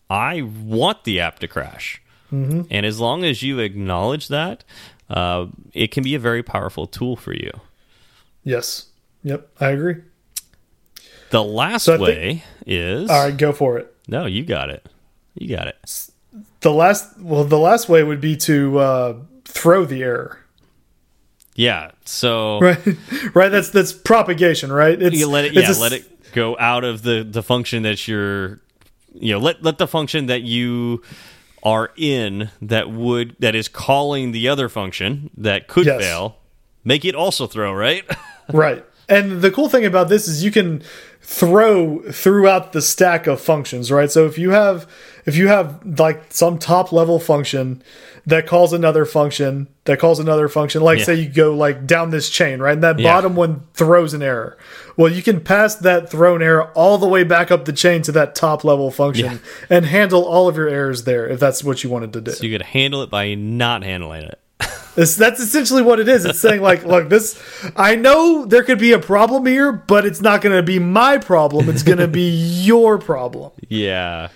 I 0.09 0.41
want 0.41 1.05
the 1.05 1.21
app 1.21 1.39
to 1.39 1.47
crash. 1.47 2.01
Mm 2.31 2.49
-hmm. 2.49 2.67
And 2.71 2.85
as 2.85 2.99
long 2.99 3.23
as 3.23 3.41
you 3.41 3.59
acknowledge 3.59 4.27
that, 4.27 4.65
uh, 5.09 5.47
it 5.73 5.93
can 5.93 6.03
be 6.03 6.15
a 6.15 6.19
very 6.19 6.43
powerful 6.43 6.87
tool 6.87 7.15
for 7.15 7.33
you. 7.33 7.51
Yes. 8.45 8.85
Yep, 9.23 9.49
I 9.59 9.69
agree. 9.71 9.95
The 11.31 11.43
last 11.43 11.83
so 11.83 11.99
way 11.99 12.15
think, 12.15 12.43
is 12.65 13.09
all 13.09 13.25
right. 13.25 13.35
Go 13.35 13.51
for 13.51 13.77
it. 13.77 13.93
No, 14.07 14.25
you 14.25 14.45
got 14.45 14.69
it. 14.69 14.87
You 15.33 15.53
got 15.53 15.67
it. 15.67 15.75
The 16.61 16.71
last, 16.71 17.19
well, 17.19 17.43
the 17.43 17.59
last 17.59 17.89
way 17.89 18.03
would 18.03 18.21
be 18.21 18.37
to 18.37 18.79
uh, 18.79 19.15
throw 19.43 19.83
the 19.83 20.03
error. 20.03 20.39
Yeah. 21.55 21.91
So 22.05 22.59
right, 22.61 22.85
right. 23.33 23.49
That's 23.49 23.69
that's 23.71 23.91
propagation, 23.91 24.71
right? 24.71 25.01
It's, 25.01 25.17
you 25.17 25.27
let 25.27 25.45
it. 25.45 25.53
Yeah, 25.53 25.71
let 25.79 25.93
it 25.93 26.31
go 26.31 26.55
out 26.59 26.83
of 26.83 27.01
the 27.01 27.23
the 27.23 27.43
function 27.43 27.83
that 27.83 28.07
you're. 28.07 28.61
You 29.13 29.33
know, 29.33 29.39
let 29.39 29.63
let 29.63 29.77
the 29.77 29.87
function 29.87 30.27
that 30.27 30.43
you 30.43 31.01
are 31.63 31.91
in 31.97 32.51
that 32.61 32.91
would 32.91 33.35
that 33.39 33.55
is 33.55 33.67
calling 33.67 34.31
the 34.31 34.47
other 34.47 34.69
function 34.69 35.31
that 35.37 35.67
could 35.67 35.85
yes. 35.85 36.01
fail, 36.01 36.37
make 36.83 37.03
it 37.03 37.15
also 37.15 37.47
throw, 37.47 37.73
right? 37.73 38.05
right. 38.53 38.85
And 39.07 39.41
the 39.41 39.51
cool 39.51 39.69
thing 39.69 39.85
about 39.85 40.09
this 40.09 40.27
is 40.27 40.43
you 40.43 40.51
can 40.51 40.81
throw 41.21 41.99
throughout 42.11 42.71
the 42.71 42.81
stack 42.81 43.27
of 43.27 43.41
functions, 43.41 43.91
right? 43.91 44.11
So 44.11 44.25
if 44.25 44.37
you 44.37 44.51
have 44.51 44.87
if 45.25 45.35
you 45.35 45.47
have 45.47 45.99
like 45.99 46.25
some 46.29 46.59
top 46.59 46.91
level 46.91 47.19
function 47.19 47.81
that 48.27 48.47
calls 48.47 48.73
another 48.73 49.05
function 49.05 49.67
that 49.85 49.99
calls 49.99 50.19
another 50.19 50.47
function, 50.47 50.81
like 50.81 50.99
yeah. 50.99 51.05
say 51.05 51.15
you 51.15 51.29
go 51.29 51.55
like 51.55 51.85
down 51.85 52.11
this 52.11 52.29
chain, 52.29 52.59
right? 52.59 52.73
And 52.73 52.83
that 52.83 52.99
yeah. 52.99 53.11
bottom 53.11 53.35
one 53.35 53.61
throws 53.73 54.13
an 54.13 54.21
error. 54.21 54.57
Well, 54.97 55.11
you 55.11 55.21
can 55.21 55.41
pass 55.41 55.75
that 55.75 56.09
thrown 56.09 56.41
error 56.41 56.71
all 56.73 56.97
the 56.97 57.07
way 57.07 57.23
back 57.23 57.51
up 57.51 57.65
the 57.65 57.73
chain 57.73 58.01
to 58.03 58.11
that 58.13 58.35
top 58.35 58.63
level 58.63 58.91
function 58.91 59.25
yeah. 59.33 59.77
and 59.77 59.85
handle 59.85 60.25
all 60.25 60.47
of 60.47 60.55
your 60.57 60.69
errors 60.69 61.03
there 61.03 61.27
if 61.27 61.39
that's 61.39 61.63
what 61.63 61.83
you 61.83 61.89
wanted 61.89 62.13
to 62.13 62.21
do. 62.21 62.31
So 62.31 62.45
you 62.45 62.51
could 62.51 62.65
handle 62.65 63.01
it 63.01 63.09
by 63.09 63.33
not 63.35 63.83
handling 63.83 64.23
it. 64.23 64.39
That's 64.95 65.39
essentially 65.39 65.81
what 65.81 65.99
it 65.99 66.07
is. 66.07 66.25
It's 66.25 66.39
saying 66.39 66.61
like, 66.61 66.83
look, 66.85 67.09
this. 67.09 67.41
I 67.75 67.95
know 67.95 68.45
there 68.45 68.63
could 68.63 68.79
be 68.79 68.93
a 68.93 68.99
problem 68.99 69.45
here, 69.45 69.71
but 69.71 70.05
it's 70.05 70.21
not 70.21 70.41
going 70.41 70.55
to 70.55 70.63
be 70.63 70.79
my 70.79 71.17
problem. 71.17 71.69
It's 71.69 71.83
going 71.83 71.97
to 71.97 72.07
be 72.07 72.29
your 72.63 72.97
problem. 72.97 73.51
Yeah, 73.67 74.29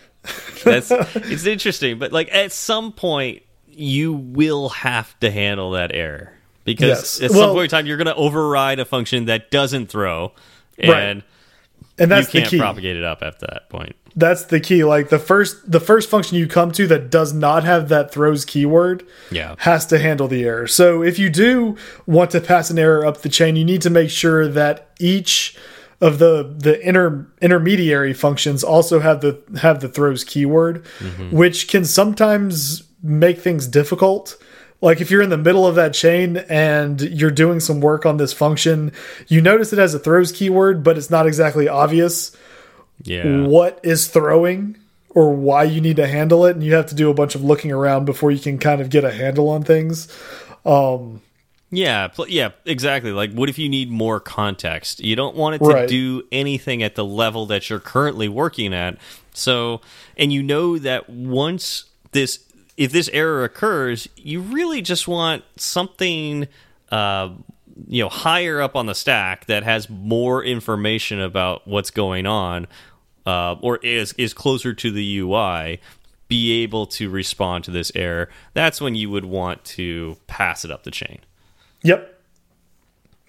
that's 0.63 0.91
it's 0.91 1.45
interesting, 1.45 1.97
but 1.97 2.11
like 2.11 2.33
at 2.33 2.51
some 2.51 2.91
point 2.91 3.43
you 3.67 4.11
will 4.13 4.69
have 4.69 5.17
to 5.21 5.31
handle 5.31 5.71
that 5.71 5.95
error 5.95 6.33
because 6.65 7.19
yes. 7.19 7.21
at 7.21 7.31
well, 7.31 7.47
some 7.47 7.55
point 7.55 7.65
in 7.65 7.69
time 7.69 7.85
you're 7.85 7.97
going 7.97 8.07
to 8.07 8.15
override 8.15 8.79
a 8.79 8.85
function 8.85 9.25
that 9.25 9.51
doesn't 9.51 9.87
throw, 9.87 10.33
and 10.77 10.89
right. 10.89 11.23
and 11.97 12.11
that's 12.11 12.33
you 12.33 12.41
can't 12.41 12.53
propagate 12.59 12.97
it 12.97 13.03
up 13.03 13.19
after 13.21 13.47
that 13.47 13.69
point 13.69 13.95
that's 14.15 14.43
the 14.45 14.59
key. 14.59 14.83
Like 14.83 15.09
the 15.09 15.19
first 15.19 15.71
the 15.71 15.79
first 15.79 16.09
function 16.09 16.37
you 16.37 16.47
come 16.47 16.71
to 16.73 16.87
that 16.87 17.09
does 17.09 17.33
not 17.33 17.63
have 17.63 17.89
that 17.89 18.11
throws 18.11 18.45
keyword 18.45 19.05
yeah. 19.31 19.55
has 19.59 19.85
to 19.87 19.99
handle 19.99 20.27
the 20.27 20.43
error. 20.43 20.67
So 20.67 21.03
if 21.03 21.19
you 21.19 21.29
do 21.29 21.77
want 22.05 22.31
to 22.31 22.41
pass 22.41 22.69
an 22.69 22.79
error 22.79 23.05
up 23.05 23.21
the 23.21 23.29
chain 23.29 23.55
you 23.55 23.65
need 23.65 23.81
to 23.83 23.89
make 23.89 24.09
sure 24.09 24.47
that 24.47 24.89
each 24.99 25.57
of 26.01 26.19
the 26.19 26.55
the 26.57 26.79
inter 26.87 27.27
intermediary 27.41 28.13
functions 28.13 28.63
also 28.63 28.99
have 28.99 29.21
the 29.21 29.41
have 29.61 29.81
the 29.81 29.89
throws 29.89 30.23
keyword 30.23 30.83
mm 30.99 31.09
-hmm. 31.09 31.31
which 31.31 31.67
can 31.67 31.85
sometimes 31.85 32.83
make 33.03 33.41
things 33.41 33.67
difficult. 33.67 34.37
Like 34.81 35.01
if 35.01 35.11
you're 35.11 35.23
in 35.23 35.29
the 35.29 35.37
middle 35.37 35.67
of 35.67 35.75
that 35.75 35.93
chain 35.93 36.37
and 36.49 37.01
you're 37.01 37.35
doing 37.35 37.59
some 37.59 37.81
work 37.81 38.05
on 38.05 38.17
this 38.17 38.33
function 38.33 38.91
you 39.27 39.41
notice 39.41 39.73
it 39.73 39.79
has 39.79 39.93
a 39.93 39.99
throws 39.99 40.31
keyword 40.31 40.83
but 40.83 40.97
it's 40.97 41.09
not 41.09 41.27
exactly 41.27 41.67
obvious 41.67 42.31
yeah. 43.03 43.45
what 43.45 43.79
is 43.83 44.07
throwing 44.07 44.77
or 45.09 45.33
why 45.33 45.63
you 45.63 45.81
need 45.81 45.95
to 45.95 46.07
handle 46.07 46.45
it 46.45 46.55
and 46.55 46.63
you 46.63 46.73
have 46.73 46.85
to 46.87 46.95
do 46.95 47.09
a 47.09 47.13
bunch 47.13 47.35
of 47.35 47.43
looking 47.43 47.71
around 47.71 48.05
before 48.05 48.31
you 48.31 48.39
can 48.39 48.57
kind 48.57 48.81
of 48.81 48.89
get 48.89 49.03
a 49.03 49.11
handle 49.11 49.49
on 49.49 49.63
things. 49.63 50.07
Um 50.65 51.21
yeah 51.71 52.09
yeah 52.27 52.49
exactly. 52.65 53.11
Like 53.11 53.33
what 53.33 53.49
if 53.49 53.57
you 53.57 53.69
need 53.69 53.89
more 53.89 54.19
context? 54.19 54.99
You 54.99 55.15
don't 55.15 55.35
want 55.35 55.55
it 55.55 55.59
to 55.59 55.65
right. 55.65 55.89
do 55.89 56.23
anything 56.31 56.83
at 56.83 56.95
the 56.95 57.05
level 57.05 57.45
that 57.47 57.69
you're 57.69 57.79
currently 57.79 58.29
working 58.29 58.73
at. 58.73 58.97
So 59.33 59.81
and 60.17 60.31
you 60.31 60.43
know 60.43 60.77
that 60.77 61.09
once 61.09 61.85
this 62.11 62.39
if 62.77 62.91
this 62.91 63.09
error 63.09 63.43
occurs 63.43 64.07
you 64.15 64.41
really 64.41 64.81
just 64.81 65.07
want 65.07 65.43
something 65.57 66.47
uh 66.91 67.29
you 67.87 68.03
know 68.03 68.09
higher 68.09 68.61
up 68.61 68.75
on 68.75 68.85
the 68.85 68.95
stack 68.95 69.45
that 69.45 69.63
has 69.63 69.89
more 69.89 70.43
information 70.43 71.19
about 71.19 71.67
what's 71.67 71.91
going 71.91 72.25
on 72.25 72.67
uh, 73.29 73.55
or 73.61 73.77
is 73.77 74.13
is 74.13 74.33
closer 74.33 74.73
to 74.73 74.89
the 74.89 75.19
UI 75.19 75.79
be 76.27 76.63
able 76.63 76.85
to 76.85 77.09
respond 77.09 77.63
to 77.63 77.71
this 77.71 77.91
error, 77.93 78.29
that's 78.53 78.81
when 78.81 78.95
you 78.95 79.09
would 79.09 79.25
want 79.25 79.63
to 79.65 80.17
pass 80.27 80.65
it 80.65 80.71
up 80.71 80.83
the 80.83 80.91
chain. 80.91 81.19
Yep. 81.83 82.21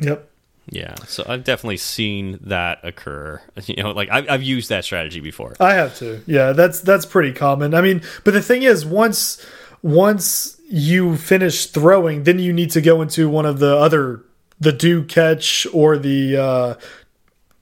Yep. 0.01 0.27
Yeah, 0.73 0.95
so 1.07 1.25
I've 1.27 1.43
definitely 1.43 1.79
seen 1.79 2.39
that 2.43 2.81
occur. 2.85 3.43
You 3.67 3.83
know, 3.83 3.91
like 3.91 4.09
I've, 4.11 4.29
I've 4.31 4.43
used 4.43 4.71
that 4.71 4.85
strategy 4.85 5.21
before. 5.21 5.55
I 5.61 5.75
have 5.75 5.97
to. 5.99 6.23
Yeah, 6.27 6.53
that's 6.53 6.81
that's 6.81 7.05
pretty 7.05 7.33
common. 7.33 7.75
I 7.75 7.81
mean, 7.83 8.03
but 8.25 8.33
the 8.33 8.43
thing 8.43 8.63
is, 8.63 8.87
once 8.87 9.45
once 9.83 10.61
you 10.69 11.17
finish 11.17 11.67
throwing, 11.67 12.25
then 12.25 12.39
you 12.39 12.53
need 12.53 12.71
to 12.71 12.81
go 12.81 13.03
into 13.03 13.29
one 13.29 13.47
of 13.47 13.59
the 13.59 13.77
other 13.77 14.23
the 14.61 14.73
do 14.73 15.03
catch 15.05 15.67
or 15.73 15.97
the 15.97 16.37
uh, 16.37 16.75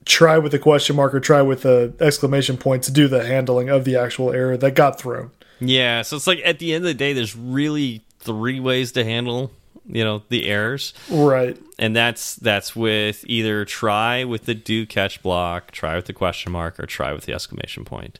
try 0.05 0.37
with 0.37 0.53
a 0.53 0.59
question 0.59 0.95
mark 0.95 1.13
or 1.13 1.19
try 1.19 1.41
with 1.41 1.65
a 1.65 1.93
exclamation 1.99 2.57
point 2.57 2.83
to 2.83 2.91
do 2.91 3.07
the 3.07 3.25
handling 3.25 3.69
of 3.69 3.85
the 3.85 3.95
actual 3.95 4.31
error 4.31 4.57
that 4.57 4.71
got 4.71 4.99
thrown. 4.99 5.31
Yeah, 5.59 6.03
so 6.03 6.15
it's 6.15 6.27
like 6.27 6.41
at 6.45 6.59
the 6.59 6.73
end 6.73 6.83
of 6.83 6.87
the 6.87 6.93
day, 6.93 7.13
there's 7.13 7.35
really 7.35 8.03
three 8.19 8.59
ways 8.59 8.91
to 8.93 9.03
handle 9.03 9.51
you 9.85 10.03
know 10.03 10.21
the 10.29 10.47
errors 10.47 10.93
right 11.09 11.57
and 11.79 11.95
that's 11.95 12.35
that's 12.35 12.75
with 12.75 13.23
either 13.27 13.65
try 13.65 14.23
with 14.23 14.45
the 14.45 14.53
do 14.53 14.85
catch 14.85 15.23
block 15.23 15.71
try 15.71 15.95
with 15.95 16.05
the 16.05 16.13
question 16.13 16.51
mark 16.51 16.79
or 16.79 16.85
try 16.85 17.11
with 17.11 17.25
the 17.25 17.33
exclamation 17.33 17.83
point 17.85 18.19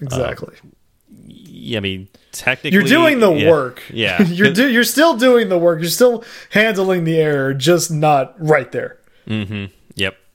exactly 0.00 0.54
uh, 0.62 0.68
yeah, 1.26 1.78
I 1.78 1.80
mean, 1.80 2.08
technically, 2.32 2.72
you're 2.72 2.82
doing 2.82 3.20
the 3.20 3.32
yeah, 3.32 3.50
work. 3.50 3.82
Yeah, 3.92 4.22
you're 4.26 4.52
do, 4.52 4.68
you're 4.68 4.84
still 4.84 5.16
doing 5.16 5.48
the 5.48 5.58
work. 5.58 5.80
You're 5.80 5.90
still 5.90 6.24
handling 6.50 7.04
the 7.04 7.18
error, 7.18 7.54
just 7.54 7.90
not 7.90 8.34
right 8.38 8.70
there. 8.72 8.98
Mm-hmm. 9.26 9.52
Yep. 9.52 9.70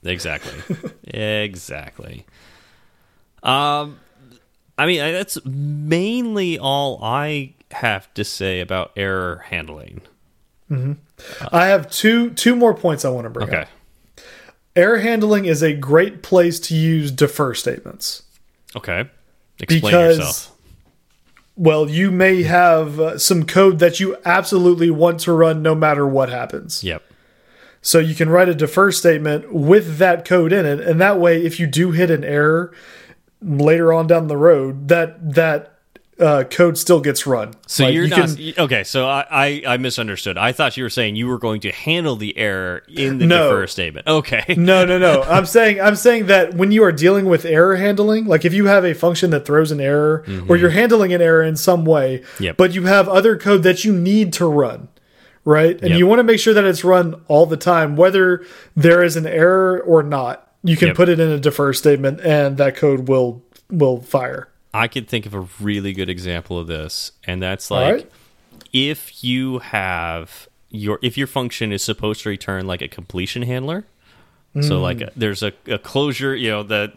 Exactly. 0.04 0.90
exactly. 1.04 2.26
Um, 3.42 3.98
I 4.78 4.86
mean, 4.86 5.00
that's 5.00 5.44
mainly 5.44 6.58
all 6.58 7.00
I 7.02 7.54
have 7.70 8.12
to 8.14 8.24
say 8.24 8.60
about 8.60 8.92
error 8.96 9.44
handling. 9.46 10.00
Mm 10.70 10.82
-hmm. 10.82 10.96
uh, 11.40 11.62
I 11.62 11.66
have 11.66 11.88
two 11.88 12.30
two 12.30 12.56
more 12.56 12.74
points 12.74 13.04
I 13.04 13.08
want 13.08 13.24
to 13.24 13.30
bring 13.30 13.48
okay. 13.48 13.62
up. 13.62 13.68
Error 14.74 15.00
handling 15.00 15.46
is 15.46 15.62
a 15.62 15.72
great 15.72 16.22
place 16.22 16.60
to 16.68 16.74
use 16.74 17.14
defer 17.14 17.54
statements. 17.54 18.22
Okay. 18.74 19.10
Explain 19.58 19.80
because, 19.80 20.18
yourself. 20.18 20.56
Well, 21.56 21.90
you 21.90 22.10
may 22.10 22.44
have 22.44 23.00
uh, 23.00 23.18
some 23.18 23.44
code 23.44 23.78
that 23.78 24.00
you 24.00 24.16
absolutely 24.24 24.90
want 24.90 25.24
to 25.24 25.32
run 25.32 25.62
no 25.62 25.74
matter 25.74 26.06
what 26.06 26.30
happens. 26.30 26.82
Yep. 26.82 27.02
So 27.82 27.98
you 27.98 28.14
can 28.14 28.28
write 28.28 28.48
a 28.48 28.54
defer 28.54 28.92
statement 28.92 29.52
with 29.52 29.98
that 29.98 30.24
code 30.24 30.52
in 30.52 30.66
it, 30.66 30.80
and 30.80 31.00
that 31.00 31.18
way, 31.18 31.42
if 31.44 31.58
you 31.58 31.66
do 31.66 31.92
hit 31.92 32.10
an 32.10 32.24
error 32.24 32.72
later 33.40 33.92
on 33.92 34.06
down 34.06 34.28
the 34.28 34.36
road, 34.36 34.88
that 34.88 35.34
that 35.34 35.80
uh, 36.20 36.44
code 36.44 36.76
still 36.76 37.00
gets 37.00 37.26
run. 37.26 37.54
So 37.66 37.84
like 37.84 37.94
you're 37.94 38.04
you 38.04 38.10
not 38.10 38.36
can, 38.36 38.64
okay. 38.64 38.84
So 38.84 39.08
I, 39.08 39.26
I, 39.30 39.62
I 39.66 39.76
misunderstood. 39.78 40.36
I 40.36 40.52
thought 40.52 40.76
you 40.76 40.82
were 40.82 40.90
saying 40.90 41.16
you 41.16 41.26
were 41.26 41.38
going 41.38 41.62
to 41.62 41.72
handle 41.72 42.16
the 42.16 42.36
error 42.36 42.82
in 42.88 43.18
the 43.18 43.26
no, 43.26 43.44
defer 43.44 43.66
statement. 43.66 44.06
Okay. 44.06 44.44
No, 44.60 44.84
no, 44.84 44.98
no. 44.98 45.22
I'm 45.22 45.46
saying 45.46 45.80
I'm 45.80 45.96
saying 45.96 46.26
that 46.26 46.54
when 46.54 46.70
you 46.70 46.84
are 46.84 46.92
dealing 46.92 47.24
with 47.24 47.44
error 47.44 47.76
handling, 47.76 48.26
like 48.26 48.44
if 48.44 48.52
you 48.52 48.66
have 48.66 48.84
a 48.84 48.94
function 48.94 49.30
that 49.30 49.46
throws 49.46 49.70
an 49.72 49.80
error 49.80 50.22
mm 50.26 50.40
-hmm. 50.40 50.50
or 50.50 50.56
you're 50.56 50.70
handling 50.70 51.14
an 51.14 51.22
error 51.22 51.42
in 51.42 51.56
some 51.56 51.84
way, 51.84 52.22
yep. 52.38 52.56
but 52.56 52.74
you 52.74 52.86
have 52.86 53.08
other 53.08 53.38
code 53.38 53.62
that 53.62 53.84
you 53.84 53.92
need 53.92 54.32
to 54.34 54.46
run, 54.46 54.88
right? 55.44 55.78
And 55.80 55.90
yep. 55.90 55.98
you 55.98 56.06
want 56.06 56.18
to 56.20 56.24
make 56.24 56.38
sure 56.38 56.54
that 56.54 56.64
it's 56.64 56.84
run 56.84 57.20
all 57.28 57.46
the 57.46 57.56
time, 57.56 57.96
whether 57.96 58.44
there 58.76 59.02
is 59.02 59.16
an 59.16 59.26
error 59.26 59.80
or 59.80 60.02
not. 60.02 60.46
You 60.62 60.76
can 60.76 60.88
yep. 60.88 60.96
put 60.96 61.08
it 61.08 61.18
in 61.18 61.30
a 61.30 61.40
defer 61.40 61.72
statement, 61.72 62.20
and 62.20 62.58
that 62.58 62.76
code 62.76 63.08
will 63.08 63.42
will 63.70 64.00
fire. 64.00 64.48
I 64.72 64.88
could 64.88 65.08
think 65.08 65.26
of 65.26 65.34
a 65.34 65.48
really 65.58 65.92
good 65.92 66.10
example 66.10 66.58
of 66.58 66.66
this, 66.66 67.12
and 67.24 67.42
that's 67.42 67.70
like 67.70 67.92
right. 67.92 68.10
if 68.72 69.24
you 69.24 69.58
have 69.60 70.48
your 70.68 70.98
if 71.02 71.16
your 71.16 71.26
function 71.26 71.72
is 71.72 71.82
supposed 71.82 72.22
to 72.22 72.28
return 72.28 72.66
like 72.66 72.82
a 72.82 72.88
completion 72.88 73.42
handler. 73.42 73.84
Mm. 74.54 74.66
So 74.66 74.80
like 74.80 75.00
a, 75.00 75.12
there's 75.14 75.44
a, 75.44 75.52
a, 75.66 75.78
closure, 75.78 76.34
you 76.34 76.50
know, 76.50 76.64
that 76.64 76.92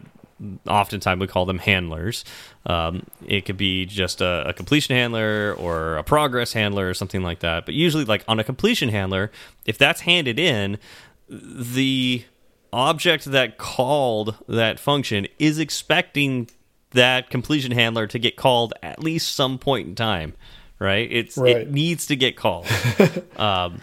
oftentimes 0.66 1.20
we 1.20 1.26
call 1.26 1.46
them 1.46 1.58
handlers. 1.58 2.24
Um, 2.66 3.04
it 3.26 3.44
could 3.44 3.56
be 3.56 3.86
just 3.86 4.20
a, 4.20 4.48
a, 4.48 4.52
completion 4.52 4.96
handler 4.96 5.54
or 5.58 5.96
a 5.96 6.02
progress 6.02 6.52
handler 6.52 6.88
or 6.88 6.94
something 6.94 7.22
like 7.22 7.40
that. 7.40 7.66
But 7.66 7.74
usually, 7.74 8.04
like 8.04 8.24
on 8.26 8.38
a 8.38 8.44
completion 8.44 8.88
handler, 8.88 9.30
if 9.66 9.76
that's 9.76 10.02
handed 10.02 10.38
in, 10.38 10.78
the 11.28 12.24
object 12.72 13.26
that 13.26 13.58
called 13.58 14.36
that 14.48 14.80
function 14.80 15.26
is 15.38 15.58
expecting 15.58 16.48
that 16.90 17.30
completion 17.30 17.72
handler 17.72 18.06
to 18.06 18.18
get 18.18 18.36
called 18.36 18.72
at 18.82 19.02
least 19.02 19.34
some 19.34 19.58
point 19.58 19.88
in 19.88 19.94
time, 19.94 20.34
right? 20.78 21.08
It's 21.10 21.36
right. 21.36 21.58
it 21.58 21.70
needs 21.70 22.06
to 22.06 22.16
get 22.16 22.36
called. 22.36 22.66
um, 23.36 23.80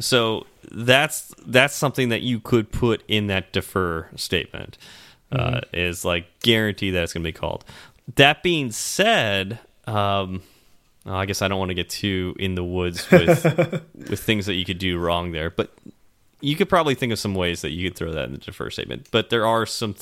so 0.00 0.46
that's 0.70 1.32
that's 1.46 1.74
something 1.74 2.08
that 2.08 2.22
you 2.22 2.40
could 2.40 2.72
put 2.72 3.02
in 3.06 3.28
that 3.28 3.52
defer 3.52 4.08
statement. 4.16 4.76
Uh, 5.34 5.60
mm. 5.60 5.62
Is 5.72 6.04
like 6.04 6.26
guarantee 6.40 6.90
that 6.90 7.02
it's 7.02 7.12
going 7.12 7.22
to 7.22 7.28
be 7.28 7.32
called. 7.32 7.64
That 8.16 8.42
being 8.42 8.70
said, 8.70 9.58
um, 9.86 10.42
well, 11.04 11.16
I 11.16 11.26
guess 11.26 11.42
I 11.42 11.48
don't 11.48 11.58
want 11.58 11.70
to 11.70 11.74
get 11.74 11.88
too 11.88 12.34
in 12.38 12.54
the 12.54 12.64
woods 12.64 13.10
with 13.10 13.44
with 13.94 14.20
things 14.20 14.46
that 14.46 14.54
you 14.54 14.64
could 14.64 14.78
do 14.78 14.98
wrong 14.98 15.32
there, 15.32 15.50
but 15.50 15.72
you 16.40 16.56
could 16.56 16.68
probably 16.68 16.94
think 16.94 17.12
of 17.12 17.18
some 17.18 17.34
ways 17.34 17.62
that 17.62 17.70
you 17.70 17.88
could 17.88 17.96
throw 17.96 18.12
that 18.12 18.26
in 18.26 18.32
the 18.32 18.38
defer 18.38 18.70
statement. 18.70 19.08
But 19.10 19.30
there 19.30 19.46
are 19.46 19.66
some 19.66 19.94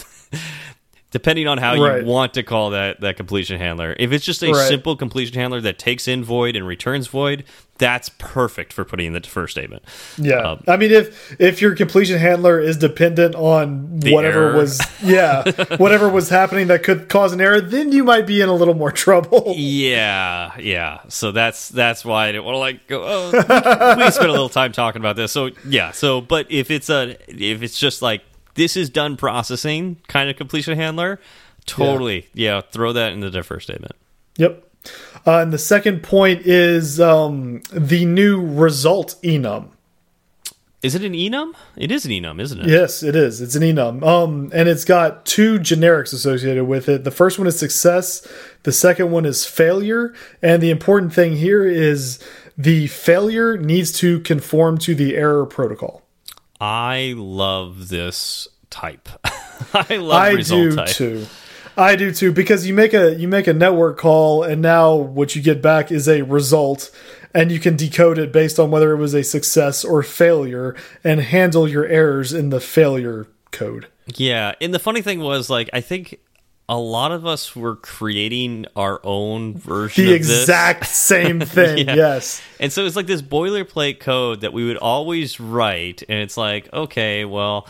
depending 1.10 1.46
on 1.46 1.58
how 1.58 1.80
right. 1.80 2.00
you 2.00 2.06
want 2.06 2.34
to 2.34 2.42
call 2.42 2.70
that 2.70 3.00
that 3.00 3.16
completion 3.16 3.58
handler. 3.58 3.94
If 3.98 4.12
it's 4.12 4.24
just 4.24 4.42
a 4.42 4.50
right. 4.50 4.68
simple 4.68 4.96
completion 4.96 5.34
handler 5.34 5.60
that 5.60 5.78
takes 5.78 6.08
in 6.08 6.24
void 6.24 6.56
and 6.56 6.66
returns 6.66 7.06
void, 7.06 7.44
that's 7.82 8.10
perfect 8.10 8.72
for 8.72 8.84
putting 8.84 9.06
in 9.06 9.12
the 9.12 9.18
defer 9.18 9.48
statement. 9.48 9.82
Yeah, 10.16 10.36
um, 10.36 10.62
I 10.68 10.76
mean, 10.76 10.92
if 10.92 11.34
if 11.40 11.60
your 11.60 11.74
completion 11.74 12.16
handler 12.16 12.60
is 12.60 12.76
dependent 12.76 13.34
on 13.34 13.98
whatever 14.04 14.50
error. 14.50 14.56
was, 14.56 14.80
yeah, 15.02 15.42
whatever 15.78 16.08
was 16.08 16.28
happening 16.28 16.68
that 16.68 16.84
could 16.84 17.08
cause 17.08 17.32
an 17.32 17.40
error, 17.40 17.60
then 17.60 17.90
you 17.90 18.04
might 18.04 18.24
be 18.24 18.40
in 18.40 18.48
a 18.48 18.54
little 18.54 18.74
more 18.74 18.92
trouble. 18.92 19.54
Yeah, 19.56 20.56
yeah. 20.60 21.00
So 21.08 21.32
that's 21.32 21.70
that's 21.70 22.04
why 22.04 22.28
I 22.28 22.32
didn't 22.32 22.44
want 22.44 22.54
to 22.54 22.60
like 22.60 22.86
go. 22.86 23.02
Oh, 23.04 23.30
we, 23.32 23.38
we 24.04 24.10
spent 24.12 24.28
a 24.28 24.32
little 24.32 24.48
time 24.48 24.70
talking 24.70 25.02
about 25.02 25.16
this. 25.16 25.32
So 25.32 25.50
yeah. 25.66 25.90
So, 25.90 26.20
but 26.20 26.46
if 26.52 26.70
it's 26.70 26.88
a 26.88 27.16
if 27.26 27.62
it's 27.62 27.80
just 27.80 28.00
like 28.00 28.22
this 28.54 28.76
is 28.76 28.90
done 28.90 29.16
processing 29.16 29.96
kind 30.06 30.30
of 30.30 30.36
completion 30.36 30.78
handler, 30.78 31.18
totally, 31.66 32.28
yeah, 32.32 32.56
yeah 32.56 32.60
throw 32.60 32.92
that 32.92 33.12
in 33.12 33.18
the 33.18 33.30
defer 33.30 33.58
statement. 33.58 33.96
Yep. 34.36 34.68
Uh, 35.26 35.38
and 35.38 35.52
the 35.52 35.58
second 35.58 36.02
point 36.02 36.42
is 36.46 37.00
um, 37.00 37.62
the 37.72 38.04
new 38.04 38.44
result 38.44 39.16
enum. 39.22 39.68
Is 40.82 40.96
it 40.96 41.04
an 41.04 41.12
enum? 41.12 41.54
It 41.76 41.92
is 41.92 42.04
an 42.04 42.10
enum, 42.10 42.40
isn't 42.40 42.58
it? 42.60 42.66
Yes, 42.66 43.04
it 43.04 43.14
is. 43.14 43.40
It's 43.40 43.54
an 43.54 43.62
enum. 43.62 44.02
Um, 44.02 44.50
and 44.52 44.68
it's 44.68 44.84
got 44.84 45.24
two 45.24 45.60
generics 45.60 46.12
associated 46.12 46.64
with 46.64 46.88
it. 46.88 47.04
The 47.04 47.12
first 47.12 47.38
one 47.38 47.46
is 47.46 47.56
success. 47.56 48.26
The 48.64 48.72
second 48.72 49.12
one 49.12 49.24
is 49.24 49.46
failure. 49.46 50.12
And 50.42 50.60
the 50.60 50.70
important 50.70 51.12
thing 51.14 51.36
here 51.36 51.64
is 51.64 52.18
the 52.58 52.88
failure 52.88 53.56
needs 53.56 53.92
to 54.00 54.18
conform 54.20 54.78
to 54.78 54.96
the 54.96 55.14
error 55.16 55.46
protocol. 55.46 56.02
I 56.60 57.14
love 57.16 57.88
this 57.88 58.48
type. 58.68 59.08
I 59.74 59.96
love 59.98 60.20
I 60.20 60.42
do 60.42 60.74
type. 60.74 60.88
too. 60.88 61.26
I 61.76 61.96
do 61.96 62.12
too 62.12 62.32
because 62.32 62.66
you 62.66 62.74
make 62.74 62.94
a 62.94 63.14
you 63.14 63.28
make 63.28 63.46
a 63.46 63.52
network 63.52 63.98
call 63.98 64.42
and 64.42 64.60
now 64.60 64.94
what 64.94 65.34
you 65.34 65.42
get 65.42 65.62
back 65.62 65.90
is 65.90 66.08
a 66.08 66.22
result 66.22 66.90
and 67.34 67.50
you 67.50 67.58
can 67.58 67.76
decode 67.76 68.18
it 68.18 68.32
based 68.32 68.58
on 68.58 68.70
whether 68.70 68.92
it 68.92 68.98
was 68.98 69.14
a 69.14 69.24
success 69.24 69.84
or 69.84 70.02
failure 70.02 70.76
and 71.02 71.20
handle 71.20 71.68
your 71.68 71.86
errors 71.86 72.32
in 72.32 72.50
the 72.50 72.60
failure 72.60 73.26
code. 73.50 73.86
Yeah, 74.14 74.54
and 74.60 74.74
the 74.74 74.78
funny 74.78 75.02
thing 75.02 75.20
was 75.20 75.48
like 75.48 75.70
I 75.72 75.80
think 75.80 76.20
a 76.68 76.78
lot 76.78 77.12
of 77.12 77.26
us 77.26 77.54
were 77.56 77.76
creating 77.76 78.66
our 78.76 79.00
own 79.04 79.54
version 79.54 80.06
the 80.06 80.12
exact 80.12 80.86
same 80.86 81.40
thing 81.40 81.86
yeah. 81.86 81.94
yes 81.94 82.40
and 82.60 82.72
so 82.72 82.86
it's 82.86 82.94
like 82.94 83.06
this 83.06 83.20
boilerplate 83.20 83.98
code 83.98 84.42
that 84.42 84.52
we 84.52 84.64
would 84.64 84.76
always 84.76 85.40
write 85.40 86.02
and 86.08 86.20
it's 86.20 86.36
like 86.36 86.72
okay 86.72 87.24
well 87.24 87.66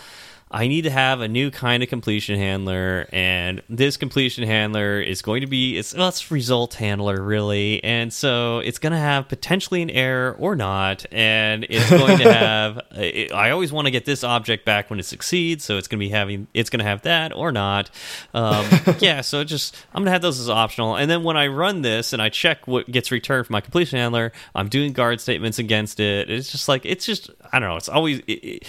I 0.52 0.68
need 0.68 0.82
to 0.82 0.90
have 0.90 1.22
a 1.22 1.28
new 1.28 1.50
kind 1.50 1.82
of 1.82 1.88
completion 1.88 2.38
handler, 2.38 3.08
and 3.10 3.62
this 3.70 3.96
completion 3.96 4.44
handler 4.44 5.00
is 5.00 5.22
going 5.22 5.40
to 5.40 5.46
be 5.46 5.78
it's 5.78 5.94
well, 5.94 6.08
it's 6.08 6.30
result 6.30 6.74
handler 6.74 7.22
really, 7.22 7.82
and 7.82 8.12
so 8.12 8.58
it's 8.58 8.78
going 8.78 8.92
to 8.92 8.98
have 8.98 9.28
potentially 9.28 9.80
an 9.80 9.88
error 9.88 10.36
or 10.38 10.54
not, 10.54 11.06
and 11.10 11.64
it's 11.70 11.88
going 11.88 12.18
to 12.18 12.32
have. 12.34 12.80
It, 12.90 13.32
I 13.32 13.50
always 13.50 13.72
want 13.72 13.86
to 13.86 13.90
get 13.90 14.04
this 14.04 14.22
object 14.22 14.66
back 14.66 14.90
when 14.90 15.00
it 15.00 15.04
succeeds, 15.04 15.64
so 15.64 15.78
it's 15.78 15.88
going 15.88 15.98
to 15.98 16.04
be 16.04 16.10
having 16.10 16.46
it's 16.52 16.68
going 16.68 16.80
to 16.80 16.84
have 16.84 17.00
that 17.02 17.34
or 17.34 17.50
not. 17.50 17.90
Um, 18.34 18.66
yeah, 18.98 19.22
so 19.22 19.44
just 19.44 19.74
I'm 19.94 20.00
going 20.00 20.06
to 20.06 20.12
have 20.12 20.22
those 20.22 20.38
as 20.38 20.50
optional, 20.50 20.96
and 20.96 21.10
then 21.10 21.22
when 21.22 21.38
I 21.38 21.46
run 21.46 21.80
this 21.80 22.12
and 22.12 22.20
I 22.20 22.28
check 22.28 22.66
what 22.66 22.90
gets 22.90 23.10
returned 23.10 23.46
from 23.46 23.54
my 23.54 23.62
completion 23.62 23.98
handler, 23.98 24.32
I'm 24.54 24.68
doing 24.68 24.92
guard 24.92 25.22
statements 25.22 25.58
against 25.58 25.98
it. 25.98 26.30
It's 26.30 26.52
just 26.52 26.68
like 26.68 26.84
it's 26.84 27.06
just 27.06 27.30
I 27.52 27.58
don't 27.58 27.70
know. 27.70 27.76
It's 27.76 27.88
always. 27.88 28.20
It, 28.26 28.66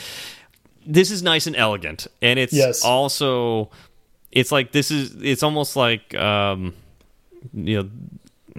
this 0.85 1.11
is 1.11 1.23
nice 1.23 1.47
and 1.47 1.55
elegant, 1.55 2.07
and 2.21 2.39
it's 2.39 2.53
yes. 2.53 2.83
also 2.83 3.69
it's 4.31 4.51
like 4.51 4.71
this 4.71 4.91
is 4.91 5.15
it's 5.21 5.43
almost 5.43 5.75
like 5.75 6.13
um, 6.15 6.73
you 7.53 7.83
know. 7.83 7.89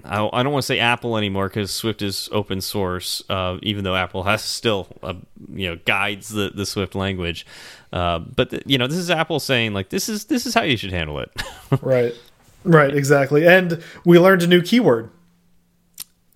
I, 0.03 0.29
I 0.33 0.43
don't 0.43 0.51
want 0.51 0.61
to 0.61 0.67
say 0.67 0.77
Apple 0.79 1.17
anymore 1.17 1.47
because 1.47 1.71
Swift 1.71 2.01
is 2.01 2.27
open 2.33 2.59
source, 2.59 3.23
uh, 3.29 3.57
even 3.63 3.85
though 3.85 3.95
Apple 3.95 4.23
has 4.23 4.43
still, 4.43 4.87
uh, 5.01 5.13
you 5.51 5.69
know, 5.69 5.79
guides 5.85 6.29
the, 6.29 6.51
the 6.53 6.65
Swift 6.65 6.95
language. 6.95 7.45
Uh, 7.93 8.19
but 8.19 8.49
the, 8.49 8.61
you 8.65 8.77
know, 8.77 8.87
this 8.87 8.97
is 8.97 9.09
Apple 9.09 9.39
saying 9.39 9.73
like 9.73 9.89
this 9.89 10.09
is 10.09 10.25
this 10.25 10.45
is 10.45 10.53
how 10.53 10.63
you 10.63 10.75
should 10.75 10.91
handle 10.91 11.19
it. 11.19 11.31
right, 11.81 12.13
right, 12.65 12.93
exactly. 12.93 13.47
And 13.47 13.81
we 14.03 14.19
learned 14.19 14.43
a 14.43 14.47
new 14.47 14.61
keyword 14.61 15.09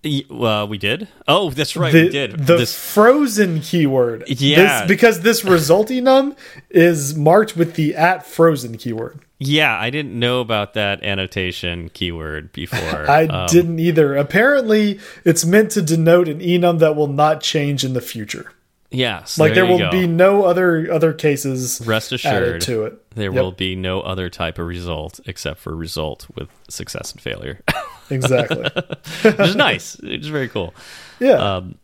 uh, 0.04 0.66
we 0.68 0.78
did. 0.78 1.08
Oh, 1.28 1.50
that's 1.50 1.76
right. 1.76 1.92
The, 1.92 2.04
we 2.04 2.08
did. 2.08 2.32
The 2.46 2.56
this... 2.58 2.74
frozen 2.74 3.60
keyword. 3.60 4.24
Yeah. 4.28 4.80
This, 4.80 4.88
because 4.88 5.20
this 5.20 5.44
result 5.44 5.88
enum 5.88 6.36
is 6.70 7.14
marked 7.16 7.56
with 7.56 7.74
the 7.74 7.94
at 7.94 8.26
frozen 8.26 8.76
keyword. 8.76 9.20
Yeah, 9.38 9.76
I 9.78 9.88
didn't 9.88 10.18
know 10.18 10.40
about 10.40 10.74
that 10.74 11.02
annotation 11.02 11.88
keyword 11.88 12.52
before. 12.52 12.78
I 13.10 13.26
um, 13.26 13.48
didn't 13.48 13.78
either. 13.78 14.16
Apparently, 14.16 15.00
it's 15.24 15.44
meant 15.44 15.70
to 15.72 15.82
denote 15.82 16.28
an 16.28 16.40
enum 16.40 16.78
that 16.80 16.94
will 16.94 17.08
not 17.08 17.40
change 17.40 17.82
in 17.82 17.94
the 17.94 18.02
future. 18.02 18.52
Yes, 18.92 19.38
like 19.38 19.54
there, 19.54 19.66
there 19.66 19.72
will 19.72 19.78
go. 19.78 19.90
be 19.90 20.06
no 20.06 20.44
other 20.44 20.92
other 20.92 21.12
cases. 21.12 21.80
Rest 21.86 22.10
assured, 22.10 22.60
to 22.62 22.84
it, 22.84 23.10
there 23.14 23.32
yep. 23.32 23.42
will 23.42 23.52
be 23.52 23.76
no 23.76 24.00
other 24.00 24.28
type 24.28 24.58
of 24.58 24.66
result 24.66 25.20
except 25.26 25.60
for 25.60 25.76
result 25.76 26.26
with 26.34 26.48
success 26.68 27.12
and 27.12 27.20
failure. 27.20 27.60
exactly, 28.10 28.62
which 29.22 29.40
is 29.40 29.56
nice. 29.56 29.96
It's 30.02 30.26
very 30.26 30.48
cool. 30.48 30.74
Yeah. 31.18 31.56
Um, 31.56 31.76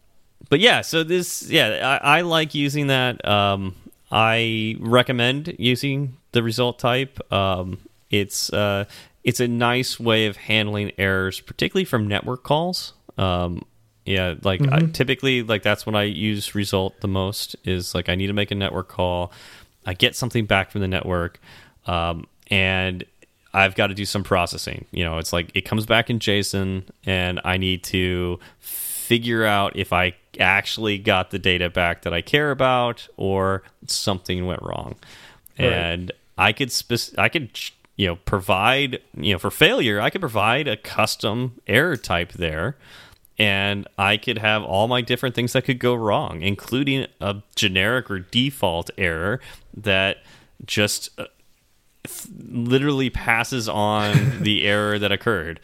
but 0.49 0.61
yeah, 0.61 0.81
so 0.83 1.03
this, 1.03 1.49
yeah, 1.49 1.99
I, 2.03 2.19
I 2.19 2.21
like 2.23 2.55
using 2.55 2.89
that. 2.89 3.27
Um, 3.27 3.75
I 4.11 4.77
recommend 4.81 5.57
using 5.59 6.17
the 6.33 6.43
result 6.43 6.79
type. 6.79 7.21
Um, 7.33 7.79
it's 8.11 8.53
uh, 8.53 8.85
it's 9.25 9.41
a 9.41 9.49
nice 9.49 9.99
way 9.99 10.27
of 10.27 10.37
handling 10.37 10.93
errors, 10.99 11.41
particularly 11.41 11.85
from 11.85 12.07
network 12.07 12.45
calls. 12.45 12.93
Um, 13.19 13.65
yeah, 14.05 14.35
like 14.43 14.61
mm 14.61 14.69
-hmm. 14.69 14.75
I, 14.75 14.79
mm-hmm. 14.79 14.93
typically, 14.93 15.43
like 15.43 15.63
that's 15.63 15.85
when 15.87 15.97
I 15.97 16.05
use 16.33 16.55
result 16.55 17.01
the 17.01 17.09
most. 17.09 17.57
Is 17.65 17.95
like 17.95 18.13
I 18.13 18.15
need 18.15 18.29
to 18.29 18.35
make 18.35 18.55
a 18.55 18.59
network 18.59 18.89
call, 18.89 19.33
I 19.87 19.95
get 19.95 20.17
something 20.17 20.47
back 20.47 20.71
from 20.71 20.81
the 20.81 20.89
network, 20.89 21.41
um, 21.87 22.27
and 22.51 23.05
I've 23.57 23.75
got 23.75 23.87
to 23.87 23.95
do 23.95 24.05
some 24.05 24.23
processing. 24.23 24.85
You 24.91 25.05
know, 25.05 25.17
it's 25.17 25.33
like 25.33 25.51
it 25.55 25.63
comes 25.63 25.87
back 25.87 26.11
in 26.11 26.19
JSON, 26.19 26.85
and 27.07 27.41
I 27.43 27.57
need 27.57 27.83
to 27.85 28.39
figure 28.59 29.47
out 29.47 29.75
if 29.77 29.95
I 29.95 30.15
actually 30.39 30.99
got 30.99 31.31
the 31.31 31.39
data 31.39 31.71
back 31.71 32.03
that 32.03 32.13
I 32.13 32.21
care 32.21 32.51
about, 32.51 33.09
or 33.17 33.63
something 33.87 34.45
went 34.45 34.61
wrong. 34.63 34.97
Right. 35.59 35.73
And 35.73 36.13
I 36.37 36.53
could 36.53 36.71
I 37.17 37.31
could 37.31 37.59
you 37.97 38.07
know 38.07 38.17
provide 38.17 39.01
you 39.15 39.33
know 39.33 39.39
for 39.39 39.51
failure 39.51 40.03
I 40.03 40.11
could 40.11 40.21
provide 40.21 40.69
a 40.69 40.77
custom 40.77 41.61
error 41.67 41.97
type 41.97 42.33
there 42.33 42.77
and 43.39 43.89
I 43.97 44.19
could 44.19 44.37
have 44.37 44.63
all 44.63 44.87
my 44.87 45.01
different 45.01 45.35
things 45.35 45.55
that 45.55 45.65
could 45.65 45.79
go 45.79 45.95
wrong 45.95 46.43
including 46.43 47.07
a 47.23 47.37
generic 47.55 48.11
or 48.11 48.19
default 48.19 48.91
error 48.99 49.41
that 49.75 50.19
just 50.67 51.19
uh, 51.19 51.25
literally 52.49 53.11
passes 53.11 53.69
on 53.69 54.41
the 54.43 54.65
error 54.65 54.99
that 54.99 55.13
occurred 55.13 55.61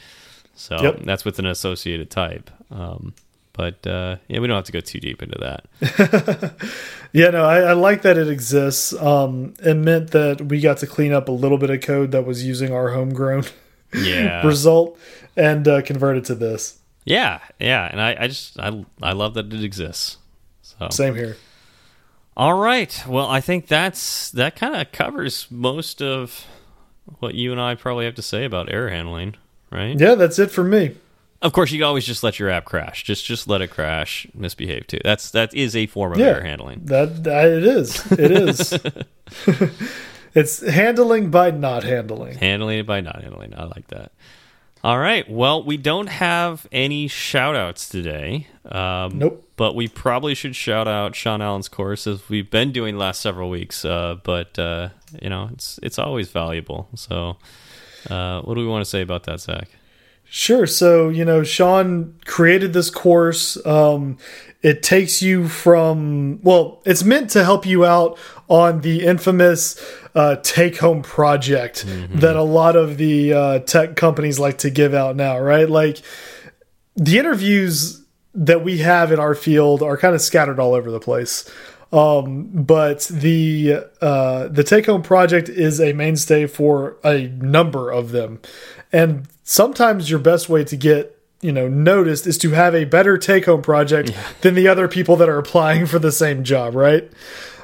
so 0.54 0.76
yep. 0.82 1.00
that's 1.04 1.24
with 1.24 1.38
an 1.38 1.46
associated 1.46 2.10
type 2.10 2.50
um, 2.70 3.14
but 3.52 3.86
uh, 3.86 4.16
yeah, 4.28 4.40
we 4.40 4.46
don't 4.46 4.56
have 4.56 4.64
to 4.64 4.72
go 4.72 4.80
too 4.80 4.98
deep 4.98 5.22
into 5.22 5.38
that. 5.38 6.54
yeah, 7.12 7.30
no, 7.30 7.44
I, 7.44 7.60
I, 7.60 7.72
like 7.74 8.02
that 8.02 8.16
it 8.16 8.28
exists. 8.28 8.94
Um, 8.94 9.54
it 9.62 9.74
meant 9.74 10.12
that 10.12 10.40
we 10.40 10.60
got 10.60 10.78
to 10.78 10.86
clean 10.86 11.12
up 11.12 11.28
a 11.28 11.32
little 11.32 11.58
bit 11.58 11.70
of 11.70 11.82
code 11.82 12.12
that 12.12 12.24
was 12.24 12.44
using 12.46 12.72
our 12.72 12.90
homegrown 12.90 13.44
yeah. 13.94 14.46
result 14.46 14.98
and 15.36 15.68
uh, 15.68 15.82
convert 15.82 16.16
it 16.16 16.24
to 16.26 16.34
this. 16.34 16.78
Yeah, 17.04 17.40
yeah, 17.58 17.88
and 17.90 18.00
I, 18.00 18.16
I 18.20 18.28
just 18.28 18.58
I 18.58 18.84
I 19.02 19.12
love 19.12 19.34
that 19.34 19.52
it 19.52 19.64
exists. 19.64 20.18
So 20.62 20.88
same 20.90 21.14
here. 21.14 21.36
All 22.36 22.54
right. 22.54 23.04
Well, 23.06 23.28
I 23.28 23.40
think 23.40 23.66
that's 23.66 24.30
that 24.30 24.56
kind 24.56 24.74
of 24.74 24.90
covers 24.92 25.46
most 25.50 26.00
of 26.00 26.46
what 27.18 27.34
you 27.34 27.52
and 27.52 27.60
I 27.60 27.74
probably 27.74 28.06
have 28.06 28.14
to 28.14 28.22
say 28.22 28.44
about 28.44 28.72
error 28.72 28.88
handling, 28.88 29.36
right? 29.70 29.98
Yeah, 29.98 30.14
that's 30.14 30.38
it 30.38 30.50
for 30.50 30.64
me. 30.64 30.96
Of 31.42 31.52
course, 31.52 31.72
you 31.72 31.84
always 31.84 32.06
just 32.06 32.22
let 32.22 32.38
your 32.38 32.48
app 32.48 32.64
crash. 32.64 33.02
Just 33.02 33.24
just 33.26 33.48
let 33.48 33.60
it 33.60 33.68
crash, 33.68 34.26
misbehave 34.32 34.86
too. 34.86 35.00
That's 35.02 35.30
that 35.32 35.52
is 35.52 35.74
a 35.74 35.86
form 35.86 36.12
of 36.12 36.18
yeah, 36.18 36.26
error 36.26 36.42
handling. 36.42 36.82
That, 36.84 37.24
that 37.24 37.48
it 37.48 37.64
is. 37.64 38.12
It 38.12 38.30
is. 38.30 38.78
it's 40.34 40.60
handling 40.60 41.30
by 41.30 41.50
not 41.50 41.82
handling. 41.82 42.38
Handling 42.38 42.86
by 42.86 43.00
not 43.00 43.22
handling. 43.22 43.54
I 43.56 43.64
like 43.64 43.88
that. 43.88 44.12
All 44.84 44.98
right. 44.98 45.28
Well, 45.28 45.64
we 45.64 45.76
don't 45.76 46.08
have 46.08 46.66
any 46.72 47.08
shout 47.08 47.56
outs 47.56 47.88
today. 47.88 48.46
Um, 48.64 49.18
nope. 49.18 49.44
But 49.62 49.76
we 49.76 49.86
probably 49.86 50.34
should 50.34 50.56
shout 50.56 50.88
out 50.88 51.14
Sean 51.14 51.40
Allen's 51.40 51.68
course 51.68 52.08
as 52.08 52.28
we've 52.28 52.50
been 52.50 52.72
doing 52.72 52.98
last 52.98 53.20
several 53.20 53.48
weeks. 53.48 53.84
Uh, 53.84 54.16
but 54.24 54.58
uh, 54.58 54.88
you 55.20 55.30
know, 55.30 55.50
it's 55.52 55.78
it's 55.84 56.00
always 56.00 56.28
valuable. 56.30 56.88
So, 56.96 57.36
uh, 58.10 58.40
what 58.40 58.56
do 58.56 58.60
we 58.60 58.66
want 58.66 58.84
to 58.84 58.90
say 58.90 59.02
about 59.02 59.22
that, 59.26 59.38
Zach? 59.38 59.68
Sure. 60.24 60.66
So, 60.66 61.10
you 61.10 61.24
know, 61.24 61.44
Sean 61.44 62.16
created 62.24 62.72
this 62.72 62.90
course. 62.90 63.56
Um, 63.64 64.18
it 64.62 64.82
takes 64.82 65.22
you 65.22 65.46
from, 65.46 66.40
well, 66.42 66.82
it's 66.84 67.04
meant 67.04 67.30
to 67.30 67.44
help 67.44 67.64
you 67.64 67.84
out 67.84 68.18
on 68.48 68.80
the 68.80 69.06
infamous 69.06 69.80
uh, 70.16 70.38
take 70.42 70.78
home 70.78 71.02
project 71.02 71.86
mm 71.86 72.08
-hmm. 72.08 72.20
that 72.20 72.34
a 72.34 72.42
lot 72.42 72.74
of 72.74 72.96
the 72.96 73.32
uh, 73.32 73.58
tech 73.60 73.94
companies 73.94 74.40
like 74.40 74.58
to 74.58 74.70
give 74.70 74.92
out 74.98 75.14
now, 75.14 75.38
right? 75.38 75.70
Like 75.70 76.02
the 76.96 77.16
interviews 77.18 78.01
that 78.34 78.64
we 78.64 78.78
have 78.78 79.12
in 79.12 79.18
our 79.18 79.34
field 79.34 79.82
are 79.82 79.96
kind 79.96 80.14
of 80.14 80.20
scattered 80.20 80.58
all 80.58 80.74
over 80.74 80.90
the 80.90 81.00
place. 81.00 81.48
Um, 81.92 82.48
but 82.52 83.02
the 83.12 83.84
uh, 84.00 84.48
the 84.48 84.64
take 84.64 84.86
home 84.86 85.02
project 85.02 85.50
is 85.50 85.78
a 85.78 85.92
mainstay 85.92 86.46
for 86.46 86.96
a 87.04 87.28
number 87.28 87.90
of 87.90 88.12
them, 88.12 88.40
and 88.92 89.28
sometimes 89.44 90.08
your 90.08 90.18
best 90.18 90.48
way 90.48 90.64
to 90.64 90.76
get 90.76 91.18
you 91.42 91.52
know 91.52 91.68
noticed 91.68 92.26
is 92.26 92.38
to 92.38 92.52
have 92.52 92.74
a 92.74 92.84
better 92.84 93.18
take 93.18 93.44
home 93.44 93.60
project 93.60 94.10
yeah. 94.10 94.22
than 94.40 94.54
the 94.54 94.68
other 94.68 94.88
people 94.88 95.16
that 95.16 95.28
are 95.28 95.38
applying 95.38 95.84
for 95.84 95.98
the 95.98 96.12
same 96.12 96.44
job 96.44 96.74
right 96.74 97.10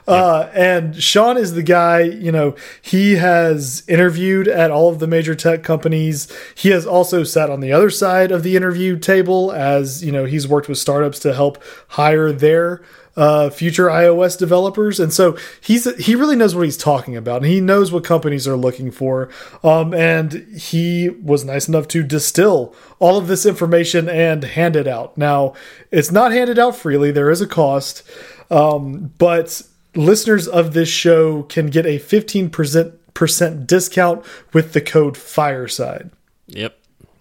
uh, 0.09 0.51
and 0.55 1.01
Sean 1.01 1.37
is 1.37 1.53
the 1.53 1.63
guy, 1.63 2.01
you 2.01 2.33
know, 2.33 2.57
he 2.81 3.17
has 3.17 3.83
interviewed 3.87 4.49
at 4.49 4.71
all 4.71 4.89
of 4.89 5.01
the 5.01 5.07
major 5.07 5.35
tech 5.35 5.63
companies. 5.63 6.33
He 6.55 6.71
has 6.71 6.87
also 6.87 7.25
sat 7.25 7.51
on 7.51 7.61
the 7.61 7.73
other 7.73 7.91
side 7.91 8.33
of 8.33 8.43
the 8.43 8.57
interview 8.57 8.99
table 8.99 9.53
as, 9.53 10.03
you 10.03 10.11
know, 10.11 10.25
he's 10.25 10.49
worked 10.49 10.69
with 10.69 10.79
startups 10.79 11.19
to 11.21 11.35
help 11.35 11.63
hire 11.89 12.33
their 12.33 12.83
uh, 13.19 13.51
future 13.51 13.89
iOS 13.89 14.39
developers, 14.39 15.01
and 15.01 15.13
so 15.13 15.37
he's 15.61 15.93
he 15.97 16.15
really 16.15 16.37
knows 16.37 16.55
what 16.55 16.65
he's 16.65 16.77
talking 16.77 17.17
about, 17.17 17.39
and 17.39 17.47
he 17.47 17.61
knows 17.61 17.91
what 17.91 18.05
companies 18.05 18.47
are 18.47 18.57
looking 18.57 18.93
for. 18.93 19.29
Um, 19.65 19.93
and 19.93 20.47
he 20.57 21.09
was 21.09 21.45
nice 21.45 21.67
enough 21.67 21.89
to 21.89 22.05
distill 22.05 22.77
all 23.01 23.19
of 23.19 23.27
this 23.27 23.45
information 23.45 24.09
and 24.09 24.45
hand 24.45 24.77
it 24.77 24.87
out. 24.87 25.19
Now, 25.19 25.55
it's 25.91 26.13
not 26.13 26.31
handed 26.31 26.61
out 26.61 26.77
freely; 26.77 27.11
there 27.11 27.29
is 27.29 27.41
a 27.41 27.47
cost, 27.49 28.05
um, 28.53 29.13
but 29.19 29.63
listeners 29.95 30.47
of 30.49 30.73
this 30.73 30.89
show 30.89 31.43
can 31.45 31.67
get 31.69 31.87
a 31.87 31.99
fifteen 31.99 32.51
percent 32.51 33.67
discount 33.67 34.25
with 34.53 34.73
the 34.73 34.81
code 34.81 35.17
Fireside. 35.17 36.11
Yep, 36.47 36.79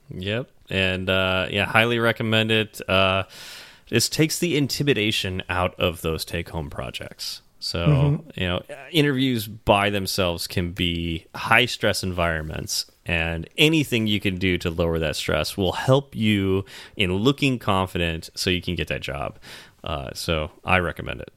yep, 0.10 0.50
and 0.70 1.10
uh, 1.10 1.48
yeah, 1.50 1.66
highly 1.66 2.00
recommend 2.00 2.52
it. 2.52 2.82
Uh, 2.90 3.24
this 3.90 4.10
takes 4.10 4.40
the 4.40 4.58
intimidation 4.58 5.44
out 5.50 5.80
of 5.80 6.02
those 6.02 6.26
take 6.26 6.50
home 6.50 6.70
projects. 6.70 7.42
So, 7.60 7.88
mm 7.88 7.96
-hmm. 7.96 8.42
you 8.42 8.48
know, 8.48 8.62
interviews 8.92 9.48
by 9.48 9.90
themselves 9.90 10.48
can 10.48 10.72
be 10.72 11.26
high 11.36 11.68
stress 11.68 12.04
environments, 12.04 12.86
and 13.06 13.48
anything 13.58 14.08
you 14.08 14.20
can 14.20 14.36
do 14.36 14.58
to 14.58 14.70
lower 14.70 15.00
that 15.00 15.16
stress 15.16 15.58
will 15.58 15.74
help 15.74 16.16
you 16.16 16.66
in 16.96 17.12
looking 17.12 17.60
confident 17.60 18.30
so 18.36 18.50
you 18.50 18.62
can 18.62 18.76
get 18.76 18.88
that 18.88 19.02
job. 19.02 19.40
Uh, 19.84 20.10
so, 20.14 20.52
I 20.64 20.80
recommend 20.80 21.22
it. 21.22 21.32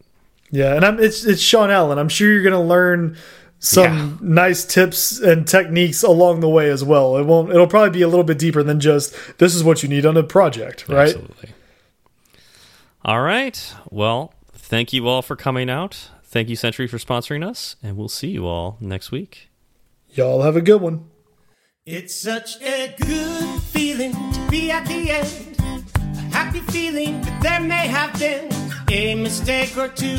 Yeah, 0.51 0.75
and 0.75 0.85
I'm, 0.85 0.99
it's 0.99 1.25
it's 1.25 1.41
Sean 1.41 1.71
Allen. 1.71 1.99
I'm 1.99 2.09
sure 2.09 2.33
you're 2.33 2.43
going 2.43 2.53
to 2.53 2.59
learn 2.59 3.17
some 3.61 3.85
yeah. 3.85 4.17
nice 4.21 4.65
tips 4.65 5.21
and 5.21 5.47
techniques 5.47 6.03
along 6.03 6.41
the 6.41 6.49
way 6.49 6.71
as 6.71 6.83
well. 6.83 7.17
It 7.19 7.25
won't. 7.25 7.51
It'll 7.51 7.67
probably 7.67 7.91
be 7.91 8.03
a 8.03 8.09
little 8.09 8.25
bit 8.25 8.39
deeper 8.39 8.63
than 8.63 8.81
just 8.81 9.15
this 9.39 9.55
is 9.55 9.63
what 9.63 9.83
you 9.83 9.89
need 9.89 10.07
on 10.07 10.17
a 10.17 10.23
project, 10.23 10.89
right? 10.89 11.09
Absolutely. 11.09 11.51
All 13.05 13.21
right. 13.21 13.75
Well, 13.91 14.35
thank 14.53 14.93
you 14.93 15.07
all 15.07 15.23
for 15.23 15.37
coming 15.37 15.71
out. 15.71 16.11
Thank 16.25 16.49
you, 16.49 16.57
Sentry, 16.57 16.87
for 16.87 16.99
sponsoring 16.99 17.47
us, 17.47 17.77
and 17.83 17.97
we'll 17.97 18.09
see 18.09 18.29
you 18.29 18.47
all 18.47 18.77
next 18.81 19.11
week. 19.11 19.51
Y'all 20.11 20.43
have 20.43 20.57
a 20.57 20.61
good 20.61 20.81
one. 20.81 21.07
It's 21.87 22.15
such 22.15 22.61
a 22.63 22.95
good 23.01 23.63
feeling 23.63 24.13
to 24.13 24.47
be 24.51 24.71
at 24.71 24.87
the 24.87 25.11
end. 25.11 25.57
A 25.97 26.35
happy 26.35 26.61
feeling 26.61 27.21
that 27.23 27.43
there 27.43 27.61
may 27.61 27.89
have 27.89 28.19
been 28.19 28.49
a 28.91 29.15
mistake 29.15 29.77
or 29.77 29.89
two. 29.89 30.19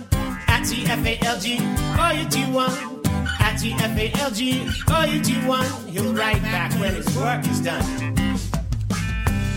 At 0.61 0.67
TFALG, 0.67 1.97
all 1.97 2.13
you 2.13 2.29
do 2.29 2.53
one. 2.53 2.69
At 3.39 3.57
TFALG, 3.57 4.91
all 4.91 5.07
you 5.07 5.19
do 5.19 5.47
one. 5.47 5.65
He'll 5.87 6.13
write 6.13 6.39
back 6.43 6.71
when 6.79 6.93
his 6.93 7.17
work 7.17 7.43
is 7.47 7.61
done. 7.61 7.83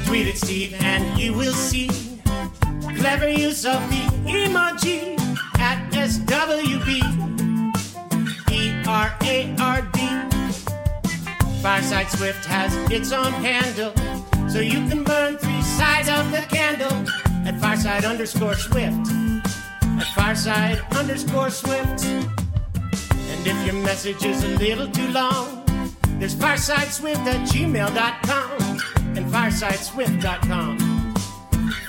Tweet 0.07 0.29
at 0.29 0.39
Steve 0.39 0.73
and 0.81 1.21
you 1.21 1.35
will 1.35 1.53
see 1.53 1.91
Clever 2.97 3.29
use 3.29 3.67
of 3.67 3.83
the 3.91 4.01
emoji 4.25 5.21
at 5.59 5.93
SWB. 5.93 7.03
Fireside 11.61 12.11
Swift 12.11 12.47
has 12.47 12.75
its 12.91 13.13
own 13.13 13.31
handle, 13.31 13.93
so 14.49 14.61
you 14.61 14.89
can 14.89 15.05
burn 15.05 15.37
three 15.37 15.63
sides 15.63 16.09
of 16.09 16.31
the 16.31 16.47
candle 16.49 16.93
at 17.47 17.61
Fireside 17.61 18.07
underscore 18.07 18.55
Swift. 18.55 19.24
At 19.99 20.07
Fireside 20.15 20.81
underscore 20.97 21.51
Swift. 21.51 22.05
And 22.05 23.47
if 23.47 23.67
your 23.67 23.77
message 23.83 24.25
is 24.25 24.45
a 24.45 24.49
little 24.59 24.89
too 24.89 25.09
long, 25.09 25.65
there's 26.19 26.35
firesideswift 26.35 27.27
at 27.27 27.49
gmail.com 27.49 29.17
and 29.17 29.33
firesideswift.com 29.33 31.05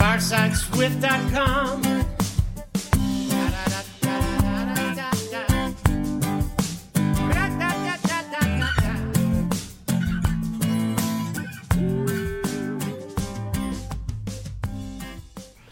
firesideswift.com. 0.06 1.82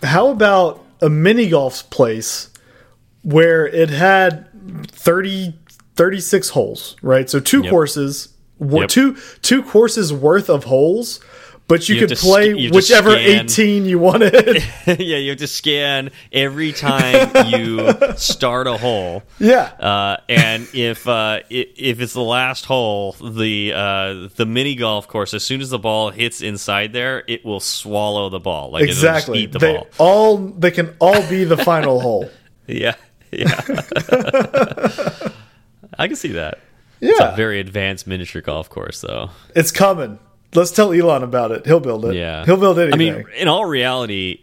How 0.01 0.29
about 0.29 0.82
a 1.03 1.09
mini 1.09 1.49
golf 1.49 1.87
place 1.89 2.49
where 3.23 3.67
it 3.67 3.89
had 3.89 4.47
30 4.87 5.53
36 5.95 6.49
holes, 6.49 6.95
right? 7.03 7.29
So 7.29 7.39
two 7.39 7.61
Yep. 7.61 7.69
courses, 7.69 8.29
Yep. 8.59 8.89
two 8.89 9.15
two 9.43 9.61
courses 9.61 10.11
worth 10.11 10.49
of 10.49 10.63
holes, 10.63 11.19
but 11.73 11.89
you, 11.89 11.95
You 11.95 12.07
could 12.07 12.17
play 12.17 12.69
whichever 12.69 13.11
scan. 13.13 13.45
18 13.45 13.85
you 13.85 13.97
wanted. 13.97 14.63
yeah, 14.85 15.17
you 15.17 15.29
have 15.31 15.39
to 15.39 15.47
scan 15.47 16.11
every 16.31 16.71
time 16.71 17.31
you 17.47 17.91
start 18.15 18.67
a 18.67 18.77
hole. 18.77 19.23
yeah. 19.39 19.63
Uh, 19.79 20.17
and 20.29 20.67
if 20.71 21.07
uh, 21.07 21.39
if 21.49 21.99
it's 21.99 22.13
the 22.13 22.21
last 22.21 22.65
hole, 22.65 23.13
the 23.13 23.73
uh, 23.73 24.27
the 24.35 24.45
mini 24.45 24.75
golf 24.75 25.07
course, 25.07 25.33
as 25.33 25.43
soon 25.43 25.61
as 25.61 25.71
the 25.71 25.79
ball 25.79 26.11
hits 26.11 26.41
inside 26.41 26.93
there, 26.93 27.23
it 27.27 27.43
will 27.43 27.59
swallow 27.59 28.29
the 28.29 28.39
ball. 28.39 28.69
Like 28.69 28.83
exactly. 28.83 29.39
eat 29.39 29.51
the 29.51 29.57
they 29.59 29.73
ball. 29.73 29.87
all 29.97 30.37
they 30.37 30.69
can 30.69 30.95
all 30.99 31.27
be 31.27 31.43
the 31.43 31.57
final 31.57 31.99
hole. 31.99 32.29
Yeah, 32.65 32.93
yeah. 33.33 33.59
I 35.99 36.07
can 36.07 36.15
see 36.15 36.31
that. 36.31 36.59
Yeah. 37.01 37.09
It's 37.11 37.19
a 37.19 37.33
very 37.35 37.59
advanced 37.59 38.07
miniature 38.07 38.41
golf 38.41 38.69
course, 38.69 39.01
though. 39.01 39.31
It's 39.53 39.69
coming. 39.71 40.17
Let's 40.55 40.71
tell 40.71 40.93
Elon 40.93 41.23
about 41.23 41.51
it. 41.51 41.65
He'll 41.65 41.79
build 41.79 42.05
it. 42.05 42.15
Yeah, 42.15 42.45
He'll 42.45 42.57
build 42.57 42.79
anything. 42.79 43.13
I 43.13 43.17
mean, 43.17 43.25
in 43.37 43.47
all 43.47 43.65
reality, 43.65 44.41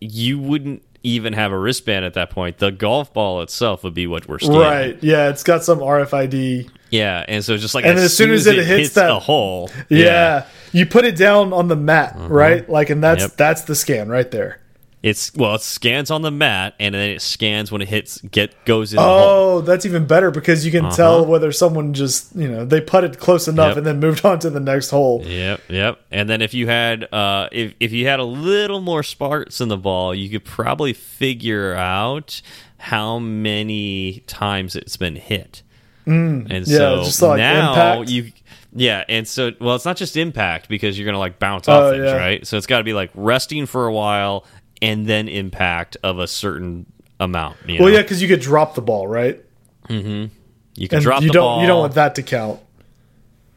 you 0.00 0.38
wouldn't 0.38 0.82
even 1.02 1.32
have 1.34 1.52
a 1.52 1.58
wristband 1.58 2.04
at 2.04 2.14
that 2.14 2.30
point. 2.30 2.58
The 2.58 2.72
golf 2.72 3.12
ball 3.12 3.40
itself 3.42 3.84
would 3.84 3.94
be 3.94 4.06
what 4.06 4.26
we're 4.28 4.38
scanning. 4.40 4.60
right. 4.60 4.98
Yeah, 5.02 5.28
it's 5.28 5.42
got 5.44 5.62
some 5.62 5.78
RFID. 5.78 6.68
Yeah, 6.90 7.24
and 7.28 7.44
so 7.44 7.52
it's 7.54 7.62
just 7.62 7.74
like 7.74 7.84
And 7.84 7.98
as 7.98 8.16
soon 8.16 8.30
as 8.32 8.46
it 8.46 8.64
hits 8.64 8.94
that- 8.94 9.10
a 9.10 9.18
hole, 9.18 9.70
Yeah. 9.88 10.44
You 10.72 10.84
put 10.84 11.04
it 11.04 11.16
down 11.16 11.52
on 11.52 11.68
the 11.68 11.76
mat, 11.76 12.14
right? 12.18 12.68
Like 12.68 12.90
and 12.90 13.02
that's 13.02 13.22
Uh-huh. 13.22 13.28
Yep. 13.32 13.36
that's 13.38 13.62
the 13.62 13.74
scan 13.74 14.08
right 14.08 14.30
there. 14.30 14.58
It's 15.06 15.32
well, 15.34 15.54
it 15.54 15.60
scans 15.60 16.10
on 16.10 16.22
the 16.22 16.32
mat, 16.32 16.74
and 16.80 16.94
then 16.94 17.10
it 17.10 17.22
scans 17.22 17.70
when 17.70 17.80
it 17.80 17.88
hits 17.88 18.20
get 18.22 18.64
goes 18.64 18.92
in 18.92 18.96
the. 18.96 19.02
Oh, 19.04 19.60
that's 19.60 19.86
even 19.86 20.04
better 20.06 20.32
because 20.32 20.66
you 20.66 20.72
can 20.72 20.90
tell 20.90 21.24
whether 21.24 21.52
someone 21.52 21.94
just, 21.94 22.34
you 22.34 22.48
know, 22.48 22.64
they 22.64 22.80
put 22.80 23.04
it 23.04 23.18
close 23.20 23.46
enough 23.46 23.68
Yep. 23.68 23.76
and 23.76 23.86
then 23.86 24.00
moved 24.00 24.24
on 24.24 24.40
to 24.40 24.50
the 24.50 24.58
next 24.58 24.90
hole. 24.90 25.22
Yep, 25.24 25.60
yep. 25.68 26.00
And 26.10 26.28
then 26.28 26.42
if 26.42 26.54
you 26.54 26.66
had 26.66 27.04
uh 27.12 27.48
if 27.52 27.74
if 27.78 27.92
you 27.92 28.06
had 28.08 28.18
a 28.18 28.24
little 28.24 28.80
more 28.80 29.04
sparks 29.04 29.60
in 29.60 29.68
the 29.68 29.76
ball, 29.78 30.12
you 30.14 30.28
could 30.28 30.44
probably 30.44 30.92
figure 30.92 31.74
out 31.74 32.42
how 32.78 33.18
many 33.20 34.24
times 34.26 34.74
it's 34.74 34.96
been 34.96 35.16
hit. 35.16 35.62
and 36.06 36.48
yeah, 36.50 36.62
so 36.64 37.02
just 37.04 37.22
like 37.22 37.38
now 37.38 37.94
impact. 38.00 38.10
you 38.10 38.32
yeah, 38.78 39.04
and 39.08 39.26
so 39.26 39.52
well, 39.58 39.74
it's 39.74 39.86
not 39.86 39.96
just 39.96 40.16
impact 40.18 40.68
because 40.68 40.98
you're 40.98 41.06
gonna 41.06 41.18
like 41.18 41.38
bounce 41.38 41.66
Oh, 41.68 41.72
off 41.72 41.92
things, 41.94 42.04
yeah. 42.04 42.16
right? 42.16 42.46
So 42.46 42.58
it's 42.58 42.66
got 42.66 42.78
to 42.78 42.84
be 42.84 42.92
like 42.92 43.10
resting 43.14 43.64
for 43.64 43.86
a 43.86 43.92
while 43.92 44.44
and 44.82 45.06
then 45.06 45.28
impact 45.28 45.96
of 46.02 46.18
a 46.18 46.26
certain 46.26 46.86
amount. 47.20 47.56
Well, 47.66 47.78
know? 47.78 47.86
yeah, 47.88 48.02
because 48.02 48.20
you 48.22 48.28
could 48.28 48.40
drop 48.40 48.74
the 48.74 48.82
ball, 48.82 49.06
right? 49.06 49.42
Mm-hmm. 49.88 50.32
you 50.74 50.88
can 50.88 50.96
And 50.96 51.02
drop 51.04 51.22
you 51.22 51.28
the 51.28 51.32
don't 51.34 51.42
ball. 51.42 51.60
you 51.60 51.66
don't 51.66 51.80
want 51.80 51.94
that 51.94 52.14
to 52.16 52.22
count. 52.22 52.60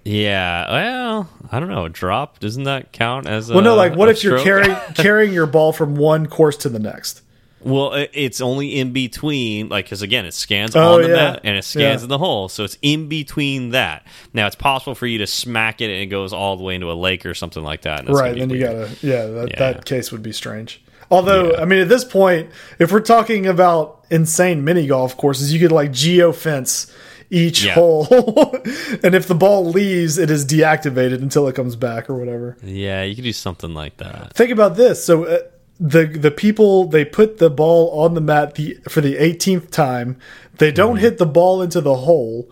Yeah, 0.06 0.72
well, 0.72 1.30
I 1.52 1.60
don't 1.60 1.70
know. 1.70 1.86
A 1.86 1.90
drop 1.90 2.40
doesn't 2.40 2.64
that 2.64 2.92
count 2.94 3.28
as? 3.28 3.52
Well, 3.52 3.62
no, 3.62 3.76
like 3.76 3.96
what 3.96 4.08
a 4.08 4.12
if 4.12 4.24
you're 4.24 4.40
carrying 4.40 4.76
carrying 4.96 5.34
your 5.34 5.46
ball 5.46 5.74
from 5.74 5.96
one 5.96 6.26
course 6.28 6.56
to 6.58 6.70
the 6.70 6.80
next? 6.80 7.22
Well, 7.62 7.92
it's 8.14 8.40
only 8.40 8.80
in 8.80 8.94
between, 8.94 9.68
like, 9.68 9.84
because 9.86 10.02
again, 10.02 10.26
it 10.26 10.34
scans 10.34 10.78
Oh, 10.78 10.96
on 10.96 11.02
the 11.02 11.10
yeah. 11.10 11.14
mat 11.16 11.42
and 11.44 11.58
it 11.58 11.66
scans 11.66 12.00
Yeah. 12.02 12.04
in 12.06 12.08
the 12.10 12.18
hole, 12.18 12.48
so 12.48 12.64
it's 12.64 12.78
in 12.82 13.10
between 13.10 13.72
that. 13.72 14.08
Now, 14.34 14.48
it's 14.48 14.56
possible 14.56 14.96
for 14.96 15.06
you 15.06 15.18
to 15.18 15.28
smack 15.28 15.82
it 15.82 15.92
and 15.92 15.96
it 16.02 16.06
goes 16.06 16.32
all 16.32 16.56
the 16.56 16.64
way 16.64 16.76
into 16.76 16.90
a 16.90 16.94
lake 16.96 17.26
or 17.26 17.34
something 17.34 17.62
like 17.62 17.82
that. 17.82 18.06
and 18.06 18.16
Right, 18.16 18.38
then 18.38 18.48
be 18.48 18.60
you 18.60 18.64
gotta 18.64 18.90
yeah, 19.02 19.26
that, 19.26 19.50
Yeah. 19.52 19.58
that 19.74 19.84
case 19.86 20.10
would 20.10 20.24
be 20.24 20.32
strange. 20.32 20.82
Although, 21.12 21.52
Yeah. 21.54 21.62
I 21.62 21.66
mean, 21.66 21.80
at 21.80 21.90
this 21.90 22.04
point, 22.04 22.50
if 22.78 22.92
we're 22.92 23.00
talking 23.00 23.48
about 23.48 24.06
insane 24.12 24.64
mini 24.64 24.88
golf 24.88 25.18
courses, 25.18 25.52
you 25.54 25.60
could 25.60 25.72
like 25.72 25.92
geo 25.92 26.32
fence 26.32 26.92
each 27.32 27.64
Yeah. 27.64 27.74
hole, 27.74 28.08
and 29.04 29.14
if 29.16 29.28
the 29.28 29.36
ball 29.36 29.66
leaves, 29.70 30.18
it 30.18 30.32
is 30.32 30.46
deactivated 30.46 31.22
until 31.22 31.48
it 31.48 31.56
comes 31.56 31.76
back 31.76 32.10
or 32.10 32.16
whatever. 32.16 32.58
Yeah, 32.64 33.04
you 33.04 33.16
could 33.16 33.24
do 33.24 33.34
something 33.34 33.74
like 33.74 33.98
that. 33.98 34.34
Think 34.34 34.52
about 34.52 34.76
this. 34.76 35.04
So 35.04 35.26
uh, 35.26 35.40
the 35.80 36.06
the 36.08 36.32
people 36.32 36.86
they 36.86 37.06
put 37.06 37.38
the 37.38 37.50
ball 37.50 37.90
on 38.04 38.14
the 38.16 38.22
mat 38.22 38.56
the 38.56 38.78
for 38.90 39.02
the 39.02 39.16
18th 39.16 39.70
time. 39.72 40.18
They 40.58 40.72
don't 40.72 40.96
Mm-hmm. 40.96 41.04
hit 41.04 41.18
the 41.20 41.26
ball 41.26 41.62
into 41.62 41.82
the 41.82 41.96
hole. 41.96 42.50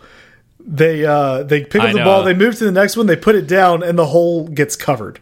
They 0.66 1.06
uh 1.06 1.44
they 1.44 1.64
pick 1.64 1.82
up 1.82 1.90
I 1.90 1.94
the 1.94 2.04
ball, 2.04 2.24
they 2.24 2.34
move 2.34 2.56
to 2.58 2.66
the 2.66 2.72
next 2.72 2.98
one, 2.98 3.06
they 3.08 3.16
put 3.16 3.36
it 3.36 3.48
down, 3.48 3.82
and 3.84 3.98
the 3.98 4.08
hole 4.08 4.48
gets 4.48 4.76
covered. 4.76 5.20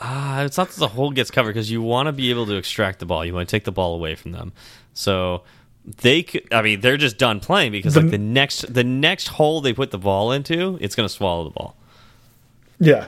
Uh, 0.00 0.42
it's 0.44 0.58
not 0.58 0.68
that 0.68 0.78
the 0.78 0.88
hole 0.88 1.10
gets 1.10 1.30
covered 1.30 1.50
because 1.54 1.70
you 1.70 1.80
want 1.82 2.06
to 2.06 2.12
be 2.12 2.30
able 2.30 2.46
to 2.46 2.56
extract 2.56 2.98
the 2.98 3.06
ball. 3.06 3.24
You 3.24 3.32
want 3.34 3.48
to 3.48 3.50
take 3.56 3.64
the 3.64 3.72
ball 3.72 3.94
away 3.94 4.14
from 4.14 4.32
them. 4.32 4.52
So 4.92 5.42
they 5.84 6.22
could. 6.22 6.52
I 6.52 6.62
mean, 6.62 6.80
they're 6.80 6.96
just 6.96 7.16
done 7.18 7.40
playing 7.40 7.72
because 7.72 7.94
The- 7.94 8.02
like 8.02 8.10
the 8.10 8.18
next 8.18 8.72
the 8.72 8.84
next 8.84 9.28
hole 9.28 9.60
they 9.60 9.72
put 9.72 9.90
the 9.90 9.98
ball 9.98 10.32
into, 10.32 10.78
it's 10.80 10.94
going 10.94 11.08
to 11.08 11.12
swallow 11.14 11.44
the 11.44 11.50
ball. 11.50 11.76
Yeah. 12.78 13.06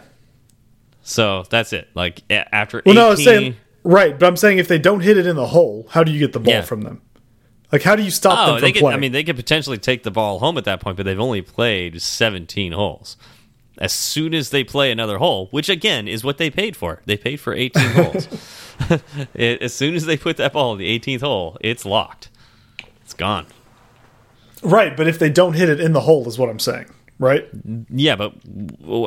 So 1.02 1.44
that's 1.50 1.72
it. 1.72 1.88
Like 1.94 2.22
after 2.30 2.82
Well, 2.84 2.92
18, 2.92 2.94
no, 2.94 3.06
I 3.06 3.10
was 3.10 3.24
saying 3.24 3.56
right, 3.82 4.18
but 4.18 4.26
I'm 4.26 4.36
saying 4.36 4.58
if 4.58 4.68
they 4.68 4.78
don't 4.78 5.00
hit 5.00 5.16
it 5.18 5.26
in 5.26 5.36
the 5.36 5.46
hole, 5.48 5.86
how 5.90 6.04
do 6.04 6.12
you 6.12 6.18
get 6.18 6.32
the 6.32 6.40
ball 6.40 6.54
Yeah. 6.54 6.62
from 6.62 6.82
them? 6.82 7.00
Like, 7.70 7.82
how 7.82 7.96
do 7.96 8.02
you 8.02 8.10
stop 8.10 8.46
them 8.46 8.48
Oh, 8.48 8.52
from 8.58 8.62
they 8.62 8.72
could. 8.72 8.80
playing? 8.80 8.96
I 8.96 8.98
mean, 9.00 9.12
they 9.12 9.22
could 9.24 9.36
potentially 9.36 9.76
take 9.76 10.02
the 10.02 10.10
ball 10.10 10.38
home 10.38 10.56
at 10.56 10.64
that 10.64 10.80
point, 10.80 10.96
but 10.96 11.04
they've 11.04 11.20
only 11.20 11.42
played 11.42 12.00
17 12.00 12.72
holes. 12.72 13.18
As 13.78 13.92
soon 13.92 14.34
as 14.34 14.50
they 14.50 14.64
play 14.64 14.90
another 14.90 15.18
hole, 15.18 15.46
which 15.52 15.68
again 15.68 16.08
is 16.08 16.24
what 16.24 16.38
they 16.38 16.50
paid 16.50 16.76
for, 16.76 17.00
they 17.06 17.16
paid 17.16 17.36
for 17.38 17.54
18 17.54 17.82
holes. 17.92 18.28
It- 19.34 19.60
as 19.62 19.74
soon 19.74 19.94
as 19.96 20.06
they 20.06 20.16
put 20.16 20.36
that 20.36 20.52
ball 20.52 20.72
in 20.72 20.78
the 20.78 20.98
18th 20.98 21.20
hole, 21.20 21.56
it's 21.60 21.84
locked. 21.84 22.28
It's 23.02 23.12
gone. 23.14 23.46
right, 24.62 24.96
but 24.96 25.06
if 25.08 25.18
they 25.18 25.30
don't 25.30 25.54
hit 25.54 25.68
it 25.68 25.80
in 25.80 25.92
the 25.92 26.00
hole, 26.00 26.26
is 26.28 26.38
what 26.38 26.48
I'm 26.48 26.58
saying, 26.60 26.86
right? 27.18 27.48
Yeah, 27.90 28.14
but 28.16 28.34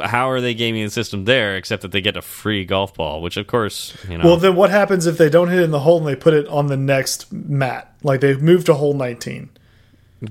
how 0.05 0.29
are 0.29 0.41
they 0.41 0.53
gaming 0.53 0.83
the 0.83 0.91
system 0.91 1.23
there 1.25 1.55
except 1.55 1.81
that 1.83 1.91
they 1.91 2.01
get 2.01 2.17
a 2.17 2.21
free 2.21 2.65
golf 2.65 2.93
ball, 2.93 3.21
which 3.21 3.37
of 3.37 3.47
course, 3.47 3.95
you 4.09 4.17
know. 4.17 4.25
Well, 4.25 4.37
then 4.37 4.55
what 4.55 4.69
happens 4.71 5.05
if 5.07 5.17
they 5.17 5.29
don't 5.29 5.49
hit 5.49 5.59
it 5.59 5.63
in 5.63 5.71
the 5.71 5.79
hole 5.79 5.97
and 5.99 6.07
they 6.07 6.15
put 6.15 6.33
it 6.33 6.47
on 6.47 6.67
the 6.67 6.77
next 6.77 7.31
mat? 7.31 7.93
Like 8.03 8.19
they 8.21 8.35
move 8.35 8.65
to 8.65 8.73
hole 8.73 8.93
19. 8.93 9.49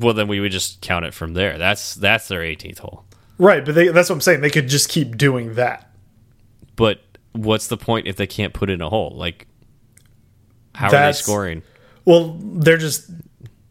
well, 0.00 0.14
then 0.14 0.28
we 0.28 0.40
would 0.40 0.52
just 0.52 0.80
count 0.82 1.04
it 1.06 1.14
from 1.14 1.32
there. 1.34 1.56
That's 1.58 1.94
that's 1.94 2.28
their 2.28 2.40
18th 2.42 2.78
hole. 2.80 3.04
Right, 3.40 3.64
but 3.64 3.74
they, 3.74 3.88
that's 3.88 4.10
what 4.10 4.16
I'm 4.16 4.20
saying. 4.20 4.42
They 4.42 4.50
could 4.50 4.68
just 4.68 4.90
keep 4.90 5.16
doing 5.16 5.54
that. 5.54 5.90
But 6.76 7.00
what's 7.32 7.68
the 7.68 7.78
point 7.78 8.06
if 8.06 8.16
they 8.16 8.26
can't 8.26 8.52
put 8.52 8.68
in 8.68 8.82
a 8.82 8.90
hole? 8.90 9.12
Like, 9.16 9.46
how 10.74 10.88
are 10.88 10.90
they 10.90 11.12
scoring? 11.12 11.62
Well, 12.04 12.36
they're 12.38 12.76
just 12.76 13.10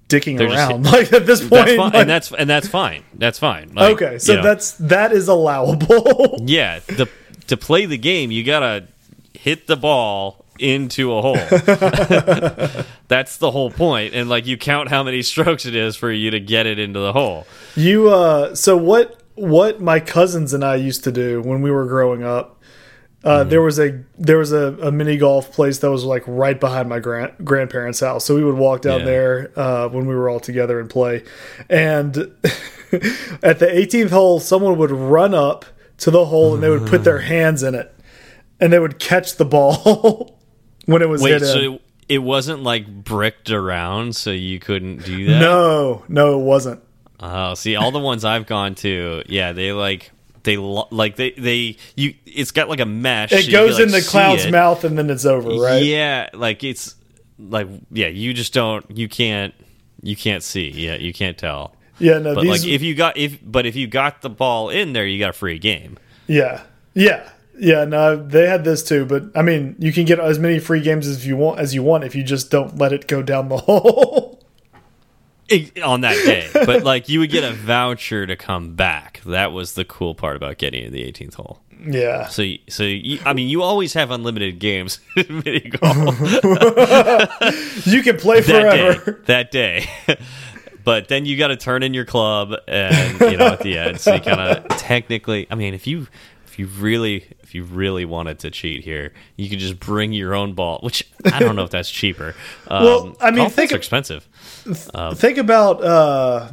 dicking 0.08 0.40
They're 0.40 0.48
just 0.48 0.72
around. 0.72 0.86
like 0.92 1.14
at 1.14 1.28
this 1.28 1.42
point, 1.42 1.52
That's 1.52 1.78
like- 1.78 1.94
and 1.94 2.10
that's 2.10 2.32
and 2.32 2.50
that's 2.50 2.68
fine. 2.68 3.04
That's 3.14 3.38
fine. 3.38 3.74
Like, 3.76 3.94
okay. 3.94 4.18
So 4.18 4.32
you 4.32 4.38
know, 4.40 4.44
that's 4.44 4.72
that 4.74 5.12
is 5.12 5.28
allowable. 5.28 6.40
yeah. 6.46 6.80
The 6.80 7.08
to 7.46 7.56
play 7.56 7.86
the 7.86 7.98
game, 7.98 8.32
you 8.32 8.44
gotta 8.44 8.88
hit 9.36 9.68
the 9.68 9.78
ball 9.78 10.46
into 10.58 11.14
a 11.14 11.22
hole. 11.22 11.36
that's 13.08 13.38
the 13.38 13.52
whole 13.52 13.70
point, 13.70 14.16
and 14.16 14.30
like 14.30 14.48
you 14.48 14.58
count 14.58 14.90
how 14.90 15.04
many 15.04 15.22
strokes 15.22 15.66
it 15.68 15.76
is 15.76 15.96
for 15.96 16.12
you 16.12 16.32
to 16.32 16.40
get 16.40 16.66
it 16.66 16.80
into 16.80 17.00
the 17.00 17.14
hole. 17.14 17.46
You 17.76 18.10
uh 18.10 18.56
so 18.56 18.76
what 18.76 19.22
what 19.40 19.82
my 19.82 20.00
cousins 20.00 20.54
and 20.54 20.64
I 20.64 20.76
used 20.76 21.04
to 21.06 21.12
do 21.12 21.42
when 21.42 21.62
we 21.62 21.72
were 21.72 21.86
growing 21.86 22.24
up 22.24 22.60
uh, 23.24 23.44
there 23.44 23.62
was 23.62 23.78
a 23.80 24.02
there 24.18 24.38
was 24.38 24.54
a, 24.54 24.78
a 24.82 24.92
mini 24.92 25.18
golf 25.18 25.52
place 25.52 25.80
that 25.80 25.92
was 25.92 26.06
like 26.06 26.24
right 26.26 26.58
behind 26.58 26.88
my 26.88 27.00
grand 27.00 27.34
grandparents' 27.44 28.00
house. 28.00 28.24
So 28.24 28.34
we 28.36 28.44
would 28.46 28.56
walk 28.56 28.82
down 28.82 29.00
Yeah. 29.02 29.06
there 29.06 29.52
uh, 29.60 29.90
when 29.90 30.06
we 30.06 30.16
were 30.16 30.30
all 30.30 30.40
together 30.40 30.80
and 30.80 30.90
play. 30.90 31.24
And 31.70 32.16
at 33.44 33.60
the 33.60 33.68
18th 33.68 34.12
hole, 34.12 34.40
someone 34.40 34.78
would 34.78 34.92
run 34.92 35.34
up 35.34 35.66
to 35.98 36.12
the 36.12 36.26
hole 36.26 36.54
and 36.54 36.64
they 36.64 36.70
would 36.70 36.88
put 36.88 37.04
their 37.04 37.20
hands 37.34 37.62
in 37.62 37.76
it, 37.76 37.94
and 38.60 38.72
they 38.72 38.80
would 38.80 39.00
catch 39.00 39.36
the 39.36 39.46
ball 39.46 40.40
when 40.86 41.02
it 41.02 41.10
was 41.10 41.22
Wait, 41.22 41.42
hit 41.42 41.46
so 41.46 41.74
it, 41.74 41.82
it 42.08 42.20
wasn't 42.20 42.64
like 42.64 42.88
bricked 43.04 43.52
around, 43.52 44.16
so 44.16 44.32
you 44.32 44.60
couldn't 44.60 45.04
do 45.04 45.26
that? 45.26 45.42
No, 45.42 46.06
no, 46.08 46.40
it 46.40 46.44
wasn't. 46.44 46.82
Oh, 47.22 47.54
see, 47.54 47.76
all 47.76 47.92
the 47.92 48.00
ones 48.00 48.24
I've 48.24 48.46
gone 48.46 48.76
to, 48.76 49.24
yeah, 49.28 49.52
they 49.52 49.74
like 49.74 50.12
they 50.44 50.58
like 50.58 51.16
they 51.16 51.32
they 51.32 51.78
you. 51.96 52.14
It's 52.26 52.52
got 52.52 52.70
like 52.70 52.80
a 52.80 52.86
mesh. 52.86 53.32
It 53.32 53.52
goes 53.52 53.78
can, 53.78 53.88
in 53.88 53.92
like, 53.92 54.04
the 54.04 54.10
cloud's 54.10 54.46
it. 54.46 54.52
mouth 54.52 54.84
and 54.84 54.98
then 54.98 55.10
it's 55.10 55.26
over, 55.26 55.50
right? 55.50 55.84
Yeah, 55.84 56.30
like 56.34 56.64
it's 56.64 56.96
like 57.38 57.68
yeah, 57.92 58.08
you 58.08 58.34
just 58.34 58.54
don't 58.54 58.86
you 58.96 59.10
can't 59.10 59.54
you 60.02 60.16
can't 60.16 60.44
see. 60.44 60.70
Yeah, 60.70 60.96
you 60.96 61.14
can't 61.14 61.38
tell. 61.38 61.76
Yeah, 62.00 62.20
no, 62.20 62.36
But 62.36 62.44
these, 62.44 62.64
like 62.64 62.72
if 62.72 62.82
you 62.82 62.96
got 62.96 63.18
if 63.18 63.40
but 63.44 63.66
if 63.66 63.76
you 63.76 63.88
got 63.88 64.22
the 64.22 64.30
ball 64.30 64.70
in 64.70 64.94
there, 64.94 65.06
you 65.06 65.20
got 65.20 65.32
a 65.32 65.34
free 65.34 65.60
game. 65.60 65.98
Yeah, 66.28 66.64
yeah, 66.94 67.30
yeah. 67.60 67.84
No, 67.84 68.16
they 68.16 68.48
had 68.48 68.64
this 68.64 68.84
too, 68.84 69.06
but 69.06 69.24
I 69.36 69.42
mean, 69.42 69.76
you 69.80 69.92
can 69.92 70.06
get 70.06 70.20
as 70.20 70.40
many 70.40 70.60
free 70.60 70.82
games 70.82 71.08
as 71.08 71.28
you 71.28 71.36
want 71.36 71.60
as 71.60 71.76
you 71.76 71.84
want 71.84 72.06
if 72.06 72.16
you 72.16 72.24
just 72.24 72.50
don't 72.50 72.78
let 72.78 72.94
it 72.94 73.08
go 73.08 73.22
down 73.22 73.50
the 73.50 73.58
hole. 73.68 74.39
On 75.84 76.02
that 76.02 76.16
day. 76.26 76.50
but 76.54 76.84
like 76.84 77.10
you 77.10 77.20
would 77.20 77.32
get 77.32 77.44
a 77.44 77.54
voucher 77.54 78.26
to 78.26 78.36
come 78.36 78.76
back. 78.76 79.22
That 79.26 79.52
was 79.52 79.74
the 79.74 79.86
cool 79.86 80.16
part 80.16 80.36
about 80.36 80.58
getting 80.58 80.84
in 80.84 80.92
the 80.94 81.04
18th 81.12 81.36
hole. 81.36 81.60
Yeah. 81.86 82.28
So, 82.28 82.44
so 82.68 82.84
you, 82.84 83.20
I 83.26 83.34
mean, 83.34 83.48
you 83.48 83.62
always 83.62 83.94
have 83.94 84.12
unlimited 84.12 84.60
games 84.60 85.00
mini 85.16 85.62
golf. 85.62 86.20
you 87.86 88.04
can 88.04 88.18
play 88.18 88.42
forever 88.42 89.22
that 89.26 89.52
day. 89.52 89.88
That 90.08 90.08
day. 90.08 90.18
but 90.84 91.08
then 91.08 91.26
you 91.26 91.38
got 91.38 91.48
to 91.48 91.58
turn 91.58 91.84
in 91.84 91.94
your 91.94 92.06
club, 92.06 92.54
and 92.68 93.20
you 93.22 93.38
know 93.38 93.48
at 93.48 93.60
the 93.62 93.78
end, 93.78 94.02
so 94.02 94.14
you 94.16 94.22
kind 94.22 94.42
of 94.42 94.68
technically. 94.78 95.48
I 95.50 95.56
mean, 95.56 95.74
if 95.74 95.88
you 95.88 96.08
if 96.48 96.60
you 96.60 96.68
really 96.68 97.26
if 97.42 97.56
you 97.56 97.64
really 97.64 98.06
wanted 98.06 98.40
to 98.40 98.52
cheat 98.52 98.84
here, 98.84 99.12
you 99.36 99.50
could 99.50 99.60
just 99.60 99.80
bring 99.80 100.14
your 100.14 100.36
own 100.36 100.54
ball. 100.54 100.80
Which 100.84 101.10
I 101.26 101.40
don't 101.40 101.56
know 101.56 101.64
if 101.64 101.72
that's 101.72 101.90
cheaper. 101.90 102.36
Um, 102.68 102.84
well, 102.84 103.18
I 103.20 103.32
mean, 103.32 103.50
think 103.50 103.72
expensive. 103.72 104.28
Um, 104.94 105.16
think 105.16 105.38
about. 105.38 105.84
Uh, 105.84 106.52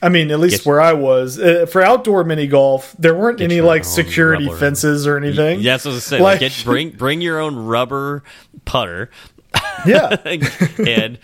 I 0.00 0.10
mean, 0.10 0.30
at 0.30 0.38
least 0.38 0.64
where 0.64 0.80
I 0.80 0.92
was 0.92 1.40
uh, 1.40 1.66
for 1.66 1.82
outdoor 1.82 2.22
mini 2.22 2.46
golf, 2.46 2.94
there 2.98 3.14
weren't 3.14 3.40
any 3.40 3.60
like 3.60 3.84
security 3.84 4.48
fences 4.48 5.06
or 5.06 5.16
anything. 5.16 5.60
Yes, 5.60 5.86
I 5.86 5.88
was 5.88 6.04
say. 6.04 6.20
Like, 6.20 6.40
like 6.40 6.52
get, 6.52 6.60
bring 6.64 6.90
bring 6.90 7.20
your 7.20 7.40
own 7.40 7.56
rubber 7.56 8.22
putter. 8.64 9.10
Yeah, 9.86 10.16
and 10.86 11.18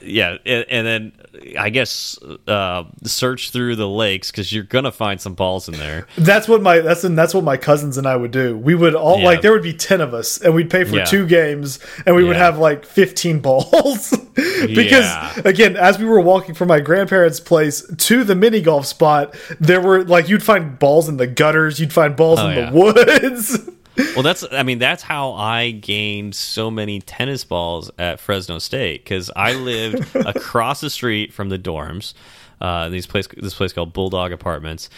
yeah, 0.00 0.36
and, 0.44 0.66
and, 0.68 0.86
then 0.86 1.12
I 1.58 1.70
guess 1.70 2.18
uh, 2.46 2.84
search 3.04 3.50
through 3.50 3.76
the 3.76 3.88
lakes 3.88 4.30
because 4.30 4.52
you're 4.52 4.64
gonna 4.64 4.92
find 4.92 5.20
some 5.20 5.34
balls 5.34 5.68
in 5.68 5.74
there. 5.74 6.06
That's 6.16 6.48
what 6.48 6.62
my 6.62 6.80
that's 6.80 7.04
and 7.04 7.16
that's 7.16 7.34
what 7.34 7.44
my 7.44 7.56
cousins 7.56 7.98
and 7.98 8.06
I 8.06 8.16
would 8.16 8.30
do. 8.30 8.56
We 8.56 8.74
would 8.74 8.94
all 8.94 9.18
yeah. 9.18 9.26
like 9.26 9.42
there 9.42 9.52
would 9.52 9.62
be 9.62 9.72
ten 9.72 10.00
of 10.00 10.14
us, 10.14 10.38
and 10.40 10.54
we'd 10.54 10.70
pay 10.70 10.84
for 10.84 10.96
yeah. 10.96 11.04
two 11.04 11.26
games, 11.26 11.78
and 12.06 12.16
we 12.16 12.22
yeah. 12.22 12.28
would 12.28 12.36
have 12.36 12.58
like 12.58 12.84
fifteen 12.84 13.40
balls. 13.40 14.10
because 14.34 15.38
again, 15.38 15.76
as 15.76 15.98
we 15.98 16.04
were 16.04 16.20
walking 16.20 16.54
from 16.54 16.68
my 16.68 16.80
grandparents' 16.80 17.40
place 17.40 17.86
to 17.96 18.24
the 18.24 18.34
mini 18.34 18.60
golf 18.60 18.86
spot, 18.86 19.34
there 19.60 19.80
were 19.80 20.04
like 20.04 20.28
you'd 20.28 20.42
find 20.42 20.78
balls 20.78 21.08
in 21.08 21.16
the 21.16 21.26
gutters, 21.26 21.80
you'd 21.80 21.92
find 21.92 22.16
balls 22.16 22.40
oh, 22.40 22.48
in 22.48 22.54
the 22.54 22.78
woods 22.78 23.58
well, 23.96 24.22
that's 24.22 24.44
I 24.50 24.62
mean 24.62 24.78
that's 24.78 25.02
how 25.02 25.32
I 25.32 25.70
gained 25.70 26.34
so 26.34 26.70
many 26.70 27.00
tennis 27.00 27.44
balls 27.44 27.90
at 27.98 28.20
Fresno 28.20 28.58
State 28.58 29.04
because 29.04 29.30
I 29.34 29.54
lived 29.54 30.14
across 30.26 30.80
the 30.80 30.90
street 30.90 31.32
from 31.32 31.48
the 31.48 31.58
dorms. 31.58 32.14
Uh, 32.60 32.88
these 32.88 33.06
place 33.06 33.26
this 33.36 33.54
place 33.54 33.72
called 33.72 33.92
Bulldog 33.92 34.32
Apartments, 34.32 34.88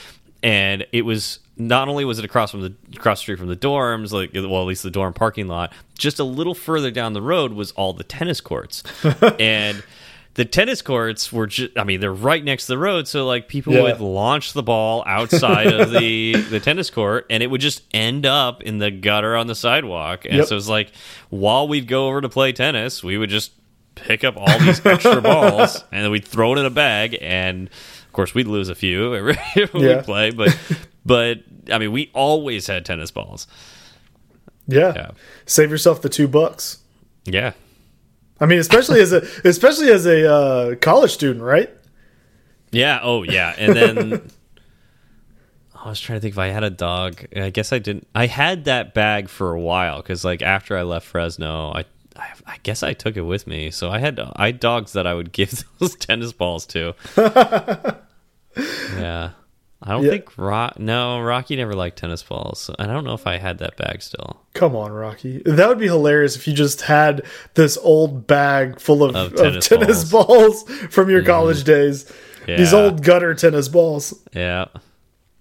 and 0.42 0.86
it 0.92 1.02
was 1.02 1.40
not 1.56 1.88
only 1.88 2.04
was 2.04 2.18
it 2.18 2.24
across 2.24 2.50
from 2.50 2.60
the 2.60 2.74
across 2.94 3.20
the 3.20 3.22
street 3.22 3.38
from 3.38 3.48
the 3.48 3.56
dorms, 3.56 4.12
like 4.12 4.32
well 4.34 4.62
at 4.62 4.66
least 4.66 4.82
the 4.82 4.90
dorm 4.90 5.12
parking 5.12 5.48
lot, 5.48 5.72
just 5.96 6.18
a 6.18 6.24
little 6.24 6.54
further 6.54 6.90
down 6.90 7.12
the 7.12 7.22
road 7.22 7.52
was 7.52 7.72
all 7.72 7.92
the 7.92 8.04
tennis 8.04 8.40
courts, 8.40 8.82
and 9.40 9.82
the 10.34 10.44
tennis 10.44 10.82
courts 10.82 11.32
were 11.32 11.46
just 11.46 11.76
i 11.78 11.84
mean 11.84 12.00
they're 12.00 12.12
right 12.12 12.44
next 12.44 12.66
to 12.66 12.72
the 12.72 12.78
road 12.78 13.08
so 13.08 13.26
like 13.26 13.48
people 13.48 13.72
yeah. 13.72 13.82
would 13.82 14.00
launch 14.00 14.52
the 14.52 14.62
ball 14.62 15.02
outside 15.06 15.72
of 15.72 15.90
the 15.90 16.34
the 16.50 16.60
tennis 16.60 16.90
court 16.90 17.26
and 17.30 17.42
it 17.42 17.48
would 17.48 17.60
just 17.60 17.82
end 17.92 18.26
up 18.26 18.62
in 18.62 18.78
the 18.78 18.90
gutter 18.90 19.36
on 19.36 19.46
the 19.46 19.54
sidewalk 19.54 20.24
and 20.24 20.38
yep. 20.38 20.46
so 20.46 20.56
it's 20.56 20.68
like 20.68 20.90
while 21.30 21.66
we'd 21.66 21.88
go 21.88 22.08
over 22.08 22.20
to 22.20 22.28
play 22.28 22.52
tennis 22.52 23.02
we 23.02 23.16
would 23.16 23.30
just 23.30 23.52
pick 23.94 24.24
up 24.24 24.36
all 24.36 24.58
these 24.58 24.84
extra 24.84 25.20
balls 25.22 25.84
and 25.92 26.04
then 26.04 26.10
we'd 26.10 26.26
throw 26.26 26.52
it 26.54 26.58
in 26.58 26.66
a 26.66 26.70
bag 26.70 27.16
and 27.20 27.68
of 27.68 28.12
course 28.12 28.34
we'd 28.34 28.48
lose 28.48 28.68
a 28.68 28.74
few 28.74 29.10
when 29.10 29.36
yeah. 29.82 29.96
we 29.96 30.02
play 30.02 30.30
but 30.30 30.56
but 31.06 31.38
i 31.72 31.78
mean 31.78 31.92
we 31.92 32.10
always 32.12 32.66
had 32.66 32.84
tennis 32.84 33.10
balls 33.10 33.46
yeah. 34.66 34.92
yeah. 34.96 35.10
save 35.46 35.70
yourself 35.70 36.02
the 36.02 36.08
two 36.08 36.26
bucks 36.26 36.78
yeah 37.24 37.52
I 38.40 38.46
mean, 38.46 38.58
especially 38.58 39.00
as 39.00 39.12
a 39.12 39.26
especially 39.44 39.90
as 39.90 40.06
a 40.06 40.32
uh, 40.32 40.74
college 40.76 41.12
student, 41.12 41.44
right? 41.44 41.70
Yeah. 42.72 43.00
Oh, 43.02 43.22
yeah. 43.22 43.54
And 43.56 43.76
then 43.76 44.30
I 45.84 45.88
was 45.88 46.00
trying 46.00 46.16
to 46.18 46.20
think 46.20 46.34
if 46.34 46.38
I 46.38 46.48
had 46.48 46.64
a 46.64 46.70
dog. 46.70 47.24
I 47.36 47.50
guess 47.50 47.72
I 47.72 47.78
didn't. 47.78 48.08
I 48.14 48.26
had 48.26 48.64
that 48.64 48.94
bag 48.94 49.28
for 49.28 49.52
a 49.52 49.60
while 49.60 49.98
because, 50.02 50.24
like, 50.24 50.42
after 50.42 50.76
I 50.76 50.82
left 50.82 51.06
Fresno, 51.06 51.72
I, 51.72 51.84
I, 52.16 52.30
I 52.46 52.56
guess 52.62 52.82
I 52.82 52.92
took 52.92 53.16
it 53.16 53.22
with 53.22 53.46
me. 53.46 53.70
So 53.70 53.90
I 53.90 53.98
had 53.98 54.18
I 54.36 54.46
had 54.46 54.60
dogs 54.60 54.92
that 54.94 55.06
I 55.06 55.14
would 55.14 55.32
give 55.32 55.62
those 55.78 55.94
tennis 55.94 56.32
balls 56.32 56.66
to. 56.66 56.94
yeah. 58.56 59.30
I 59.82 59.92
don't 59.92 60.04
yeah. 60.04 60.10
think 60.10 60.38
Rock. 60.38 60.78
No, 60.78 61.20
Rocky 61.20 61.56
never 61.56 61.74
liked 61.74 61.98
tennis 61.98 62.22
balls. 62.22 62.70
I 62.78 62.86
don't 62.86 63.04
know 63.04 63.12
if 63.12 63.26
I 63.26 63.36
had 63.36 63.58
that 63.58 63.76
bag 63.76 64.02
still. 64.02 64.40
Come 64.54 64.74
on, 64.74 64.92
Rocky. 64.92 65.42
That 65.44 65.68
would 65.68 65.78
be 65.78 65.86
hilarious 65.86 66.36
if 66.36 66.46
you 66.48 66.54
just 66.54 66.82
had 66.82 67.22
this 67.54 67.76
old 67.76 68.26
bag 68.26 68.80
full 68.80 69.04
of, 69.04 69.14
of 69.14 69.34
tennis, 69.34 69.70
of 69.70 69.80
tennis 69.80 70.10
balls. 70.10 70.64
balls. 70.64 70.70
from 70.90 71.10
your 71.10 71.22
mm. 71.22 71.26
college 71.26 71.64
days. 71.64 72.10
Yeah. 72.46 72.56
These 72.56 72.72
old 72.72 73.02
gutter 73.02 73.34
tennis 73.34 73.68
balls. 73.68 74.14
Yeah, 74.32 74.66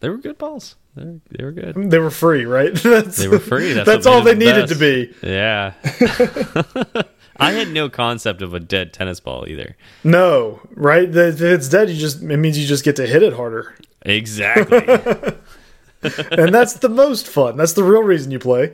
they 0.02 0.10
were 0.10 0.18
good 0.18 0.38
balls. 0.38 0.76
They 0.96 1.06
were, 1.06 1.20
they 1.32 1.44
were 1.44 1.52
good. 1.52 1.92
They 1.92 2.00
were 2.00 2.12
free, 2.12 2.46
right? 2.46 2.74
they 2.84 3.28
were 3.28 3.40
free. 3.40 3.74
That's, 3.74 3.88
that's 3.88 4.06
all 4.06 4.22
they 4.22 4.36
needed 4.36 4.68
to 4.68 4.76
be. 4.76 5.14
Yeah. 5.22 5.74
I 7.38 7.52
had 7.52 7.70
no 7.70 7.90
concept 7.90 8.42
of 8.42 8.54
a 8.54 8.60
dead 8.60 8.94
tennis 8.94 9.20
ball 9.20 9.48
either. 9.48 9.76
No, 10.04 10.62
right? 10.76 11.10
If 11.10 11.42
it's 11.42 11.70
dead, 11.70 11.90
you 11.90 11.98
just 11.98 12.22
it 12.22 12.38
means 12.38 12.60
you 12.60 12.68
just 12.68 12.84
get 12.84 12.96
to 12.98 13.08
hit 13.08 13.24
it 13.24 13.34
harder. 13.34 13.76
Exactly. 14.04 14.78
and 16.32 16.54
that's 16.54 16.74
the 16.74 16.90
most 16.90 17.28
fun. 17.28 17.58
That's 17.58 17.74
the 17.74 17.84
real 17.84 18.04
reason 18.04 18.32
you 18.32 18.40
play. 18.40 18.74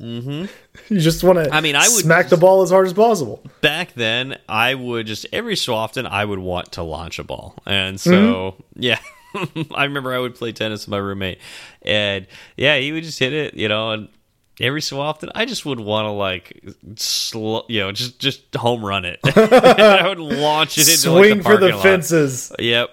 Mm 0.00 0.22
-hmm. 0.22 0.48
You 0.88 1.00
just 1.00 1.22
want 1.22 1.38
to. 1.38 1.56
I 1.56 1.60
mean, 1.60 1.74
I 1.74 1.88
would 1.88 2.04
smack 2.04 2.28
the 2.28 2.36
ball 2.36 2.62
as 2.62 2.70
hard 2.70 2.86
as 2.86 2.92
possible. 2.92 3.42
Back 3.60 3.92
then, 3.92 4.38
I 4.48 4.74
would 4.74 5.06
just 5.06 5.26
every 5.32 5.56
so 5.56 5.74
often 5.74 6.06
I 6.06 6.24
would 6.24 6.38
want 6.38 6.72
to 6.72 6.82
launch 6.82 7.18
a 7.18 7.22
ball, 7.22 7.54
and 7.64 8.00
so 8.00 8.10
mm 8.10 8.32
-hmm. 8.32 8.54
yeah, 8.76 8.98
I 9.80 9.84
remember 9.84 10.12
I 10.12 10.18
would 10.18 10.38
play 10.38 10.52
tennis 10.52 10.86
with 10.86 10.88
my 10.88 11.00
roommate, 11.00 11.38
and 11.84 12.26
yeah, 12.56 12.80
he 12.80 12.90
would 12.92 13.04
just 13.04 13.18
hit 13.18 13.32
it, 13.32 13.54
you 13.54 13.68
know, 13.68 13.90
and 13.90 14.08
every 14.60 14.82
so 14.82 15.00
often 15.00 15.30
I 15.34 15.44
just 15.44 15.64
would 15.66 15.80
want 15.80 16.06
to 16.06 16.10
like 16.10 16.62
slow, 16.96 17.64
you 17.68 17.80
know, 17.80 17.92
just 17.92 18.18
just 18.18 18.54
home 18.54 18.84
run 18.84 19.04
it. 19.04 19.20
I 19.24 20.06
would 20.08 20.18
launch 20.18 20.78
it 20.78 20.88
into 20.88 21.00
swing 21.00 21.30
like, 21.30 21.38
the 21.38 21.44
for 21.44 21.56
the 21.56 21.68
lot. 21.70 21.82
fences. 21.82 22.52
Yep, 22.58 22.90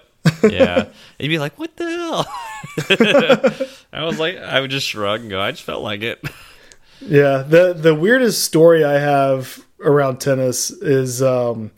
yeah. 0.48 0.86
You'd 1.18 1.28
be 1.28 1.38
like, 1.38 1.58
what 1.58 1.76
the 1.76 1.84
hell? 1.84 2.26
I 3.92 4.04
was 4.04 4.18
like, 4.18 4.36
I 4.38 4.60
would 4.60 4.70
just 4.70 4.86
shrug 4.86 5.20
and 5.20 5.30
go, 5.30 5.40
I 5.40 5.50
just 5.50 5.62
felt 5.62 5.82
like 5.82 6.02
it. 6.02 6.24
Yeah. 7.00 7.44
The 7.46 7.72
the 7.74 7.94
weirdest 7.94 8.44
story 8.44 8.84
I 8.84 8.98
have 8.98 9.64
around 9.80 10.20
tennis 10.20 10.70
is 10.70 11.22
um, 11.22 11.70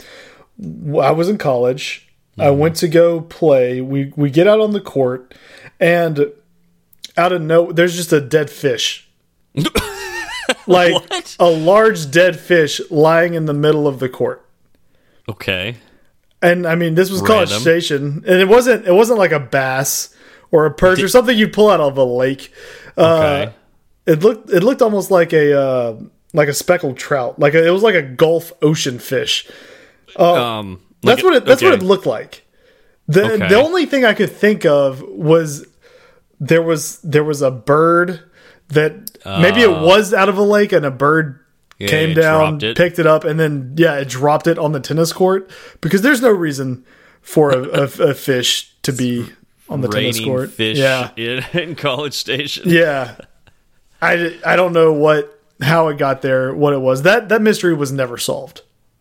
I 0.61 1.11
was 1.11 1.29
in 1.29 1.39
college. 1.39 2.07
Mm 2.37 2.43
-hmm. 2.43 2.47
I 2.47 2.51
mm-hmm. 2.51 2.61
went 2.61 2.77
to 2.81 2.89
go 2.89 3.21
play. 3.21 3.81
We 3.81 4.13
we 4.17 4.31
get 4.31 4.47
out 4.47 4.61
on 4.61 4.73
the 4.73 4.81
court 4.81 5.35
and 5.81 6.19
out 7.17 7.33
of 7.33 7.41
no 7.41 7.73
there's 7.73 7.97
just 7.97 8.13
a 8.13 8.21
dead 8.21 8.51
fish. 8.51 9.10
like 10.67 10.93
what? 10.93 11.37
a 11.39 11.49
large 11.49 12.11
dead 12.11 12.39
fish 12.39 12.81
lying 12.91 13.35
in 13.35 13.47
the 13.47 13.55
middle 13.55 13.87
of 13.87 13.99
the 13.99 14.09
court. 14.09 14.47
Okay. 15.29 15.77
And 16.43 16.67
I 16.67 16.75
mean, 16.75 16.95
this 16.95 17.11
was 17.11 17.21
Random. 17.21 17.37
College 17.37 17.61
Station, 17.61 18.25
and 18.27 18.41
it 18.41 18.49
wasn't 18.49 18.87
it 18.87 18.93
wasn't 18.93 19.19
like 19.19 19.33
a 19.33 19.41
bass 19.41 20.15
or 20.51 20.67
a 20.67 20.73
perch 20.73 20.97
Did 20.97 21.05
or 21.05 21.09
something 21.09 21.37
you'd 21.37 21.53
pull 21.53 21.69
out 21.69 21.81
of 21.81 21.99
a 21.99 22.05
lake. 22.05 22.53
Uh, 22.97 23.01
okay. 23.01 23.43
Uh, 23.45 23.53
it 24.07 24.21
looked 24.21 24.51
it 24.51 24.63
looked 24.63 24.83
almost 24.83 25.11
like 25.11 25.33
a 25.33 25.59
uh, 25.59 26.01
like 26.33 26.49
a 26.49 26.55
speckled 26.55 26.97
trout, 26.97 27.39
like 27.39 27.55
a, 27.55 27.67
it 27.67 27.71
was 27.71 27.83
like 27.83 27.95
a 27.95 28.03
Gulf 28.03 28.53
Ocean 28.63 28.99
fish. 28.99 29.49
Uh, 30.19 30.59
um, 30.59 30.83
like 31.03 31.17
that's 31.17 31.23
what 31.23 31.35
it 31.35 31.45
that's 31.45 31.63
okay. 31.63 31.71
what 31.71 31.83
it 31.83 31.85
looked 31.85 32.07
like. 32.07 32.47
The 33.07 33.33
okay. 33.33 33.49
the 33.49 33.57
only 33.57 33.87
thing 33.87 34.05
I 34.05 34.15
could 34.15 34.31
think 34.31 34.65
of 34.65 35.03
was 35.03 35.67
there 36.39 36.63
was 36.63 37.01
there 37.03 37.25
was 37.25 37.43
a 37.43 37.51
bird 37.51 38.21
that 38.69 39.10
maybe 39.25 39.63
it 39.63 39.71
uh. 39.71 39.83
was 39.83 40.13
out 40.15 40.29
of 40.29 40.39
a 40.39 40.43
lake 40.43 40.73
and 40.73 40.85
a 40.85 40.91
bird 40.91 41.41
yeah, 41.79 41.89
came 41.89 42.15
down, 42.15 42.63
it. 42.63 42.77
picked 42.77 42.99
it 42.99 43.07
up, 43.07 43.25
and 43.25 43.41
then 43.41 43.75
yeah, 43.77 43.97
it 43.97 44.09
dropped 44.09 44.47
it 44.47 44.59
on 44.59 44.73
the 44.73 44.81
tennis 44.81 45.13
court 45.13 45.51
because 45.81 46.03
there's 46.03 46.21
no 46.21 46.31
reason 46.31 46.85
for 47.23 47.51
a, 47.51 47.63
a, 47.63 47.83
a 48.11 48.15
fish 48.15 48.75
to 48.83 48.93
be 48.93 49.27
on 49.69 49.81
the 49.81 49.89
tennis 49.89 50.21
court. 50.21 50.51
Fish 50.51 50.79
yeah. 50.79 51.11
in, 51.17 51.43
in 51.59 51.75
College 51.75 52.15
Station. 52.15 52.65
Yeah, 52.67 53.17
I 54.03 54.39
I 54.45 54.57
don't 54.57 54.75
know 54.75 54.93
what 54.93 55.41
how 55.63 55.89
it 55.89 55.97
got 55.97 56.23
there, 56.23 56.55
what 56.55 56.75
it 56.75 56.81
was. 56.81 57.03
That 57.03 57.31
that 57.31 57.41
mystery 57.41 57.75
was 57.75 57.93
never 57.93 58.19
solved. 58.19 58.63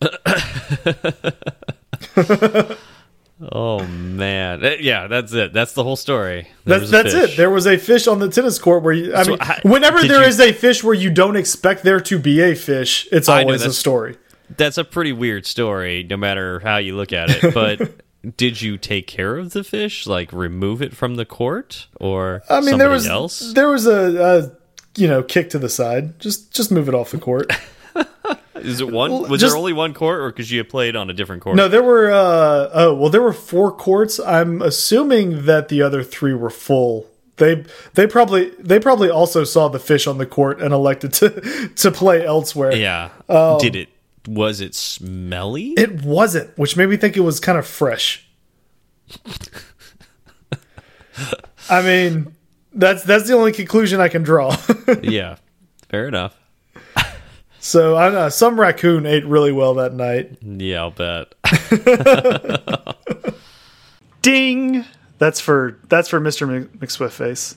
Oh 3.52 3.84
man, 3.84 4.62
yeah, 4.80 5.08
that's 5.08 5.32
it. 5.32 5.52
That's 5.52 5.72
the 5.72 5.82
whole 5.82 5.96
story. 5.96 6.46
that's 6.64 6.90
that's 6.90 7.12
it. 7.12 7.36
There 7.36 7.50
was 7.50 7.66
a 7.66 7.78
fish 7.78 8.06
on 8.06 8.20
the 8.20 8.28
tennis 8.28 8.60
court 8.60 8.84
where 8.84 8.92
you, 8.92 9.14
I 9.14 9.24
so 9.24 9.30
mean, 9.30 9.38
I, 9.40 9.60
whenever 9.64 10.00
there 10.02 10.22
you, 10.22 10.28
is 10.28 10.38
a 10.38 10.52
fish 10.52 10.84
where 10.84 10.94
you 10.94 11.10
don't 11.10 11.34
expect 11.34 11.82
there 11.82 12.00
to 12.00 12.18
be 12.18 12.40
a 12.40 12.54
fish, 12.54 13.08
it's 13.10 13.28
always 13.28 13.64
a 13.64 13.72
story. 13.72 14.16
That's 14.56 14.78
a 14.78 14.84
pretty 14.84 15.12
weird 15.12 15.46
story, 15.46 16.06
no 16.08 16.16
matter 16.16 16.60
how 16.60 16.76
you 16.76 16.96
look 16.96 17.12
at 17.12 17.30
it. 17.30 17.54
But 17.54 17.92
did 18.36 18.62
you 18.62 18.78
take 18.78 19.08
care 19.08 19.36
of 19.36 19.52
the 19.52 19.64
fish, 19.64 20.06
like 20.06 20.32
remove 20.32 20.80
it 20.80 20.94
from 20.94 21.16
the 21.16 21.24
court, 21.24 21.88
or 21.98 22.42
I 22.48 22.60
mean, 22.60 22.78
there 22.78 22.90
was 22.90 23.08
else? 23.08 23.52
there 23.54 23.68
was 23.68 23.86
a, 23.86 24.22
a 24.22 24.52
you 25.00 25.08
know 25.08 25.24
kick 25.24 25.50
to 25.50 25.58
the 25.58 25.68
side. 25.68 26.20
Just 26.20 26.52
just 26.52 26.70
move 26.70 26.88
it 26.88 26.94
off 26.94 27.10
the 27.10 27.18
court. 27.18 27.52
Is 28.60 28.80
it 28.80 28.90
one? 28.90 29.28
Was 29.28 29.40
Just- 29.40 29.52
there 29.52 29.58
only 29.58 29.72
one 29.72 29.94
court, 29.94 30.20
or 30.20 30.30
because 30.30 30.50
you 30.50 30.58
have 30.58 30.68
played 30.68 30.96
on 30.96 31.10
a 31.10 31.12
different 31.12 31.42
court? 31.42 31.56
No, 31.56 31.68
there 31.68 31.82
were. 31.82 32.10
Uh, 32.10 32.70
oh, 32.72 32.94
well, 32.94 33.10
there 33.10 33.22
were 33.22 33.32
four 33.32 33.72
courts. 33.72 34.18
I'm 34.20 34.62
assuming 34.62 35.46
that 35.46 35.68
the 35.68 35.82
other 35.82 36.02
three 36.02 36.34
were 36.34 36.50
full. 36.50 37.06
They 37.36 37.64
they 37.94 38.06
probably 38.06 38.50
they 38.58 38.78
probably 38.78 39.08
also 39.10 39.44
saw 39.44 39.68
the 39.68 39.78
fish 39.78 40.06
on 40.06 40.18
the 40.18 40.26
court 40.26 40.60
and 40.60 40.74
elected 40.74 41.12
to 41.14 41.68
to 41.76 41.90
play 41.90 42.24
elsewhere. 42.24 42.74
Yeah. 42.74 43.10
Did 43.60 43.76
it? 43.76 43.88
Was 44.28 44.60
it 44.60 44.74
smelly? 44.74 45.70
It 45.78 46.02
wasn't, 46.02 46.56
which 46.58 46.76
made 46.76 46.90
me 46.90 46.98
think 46.98 47.16
it 47.16 47.20
was 47.20 47.40
kind 47.40 47.56
of 47.58 47.66
fresh. 47.66 48.28
I 51.70 51.82
mean, 51.82 52.34
that's 52.72 53.02
that's 53.04 53.26
the 53.26 53.34
only 53.34 53.52
conclusion 53.52 54.00
I 54.00 54.08
can 54.08 54.22
draw. 54.22 54.56
yeah. 55.02 55.36
Fair 55.88 56.06
enough. 56.06 56.39
So 57.60 57.96
I 57.96 58.06
don't 58.06 58.14
know. 58.14 58.28
Some 58.28 58.58
raccoon 58.58 59.06
ate 59.06 59.24
really 59.24 59.52
well 59.52 59.74
that 59.74 59.94
night. 59.94 60.38
Yeah, 60.42 60.80
I'll 60.80 60.90
bet. 60.90 61.34
Ding. 64.22 64.84
That's 65.18 65.40
for 65.40 65.78
that's 65.88 66.08
for 66.08 66.20
Mr. 66.20 66.48
Mc- 66.48 66.78
McSwiftface. 66.80 67.56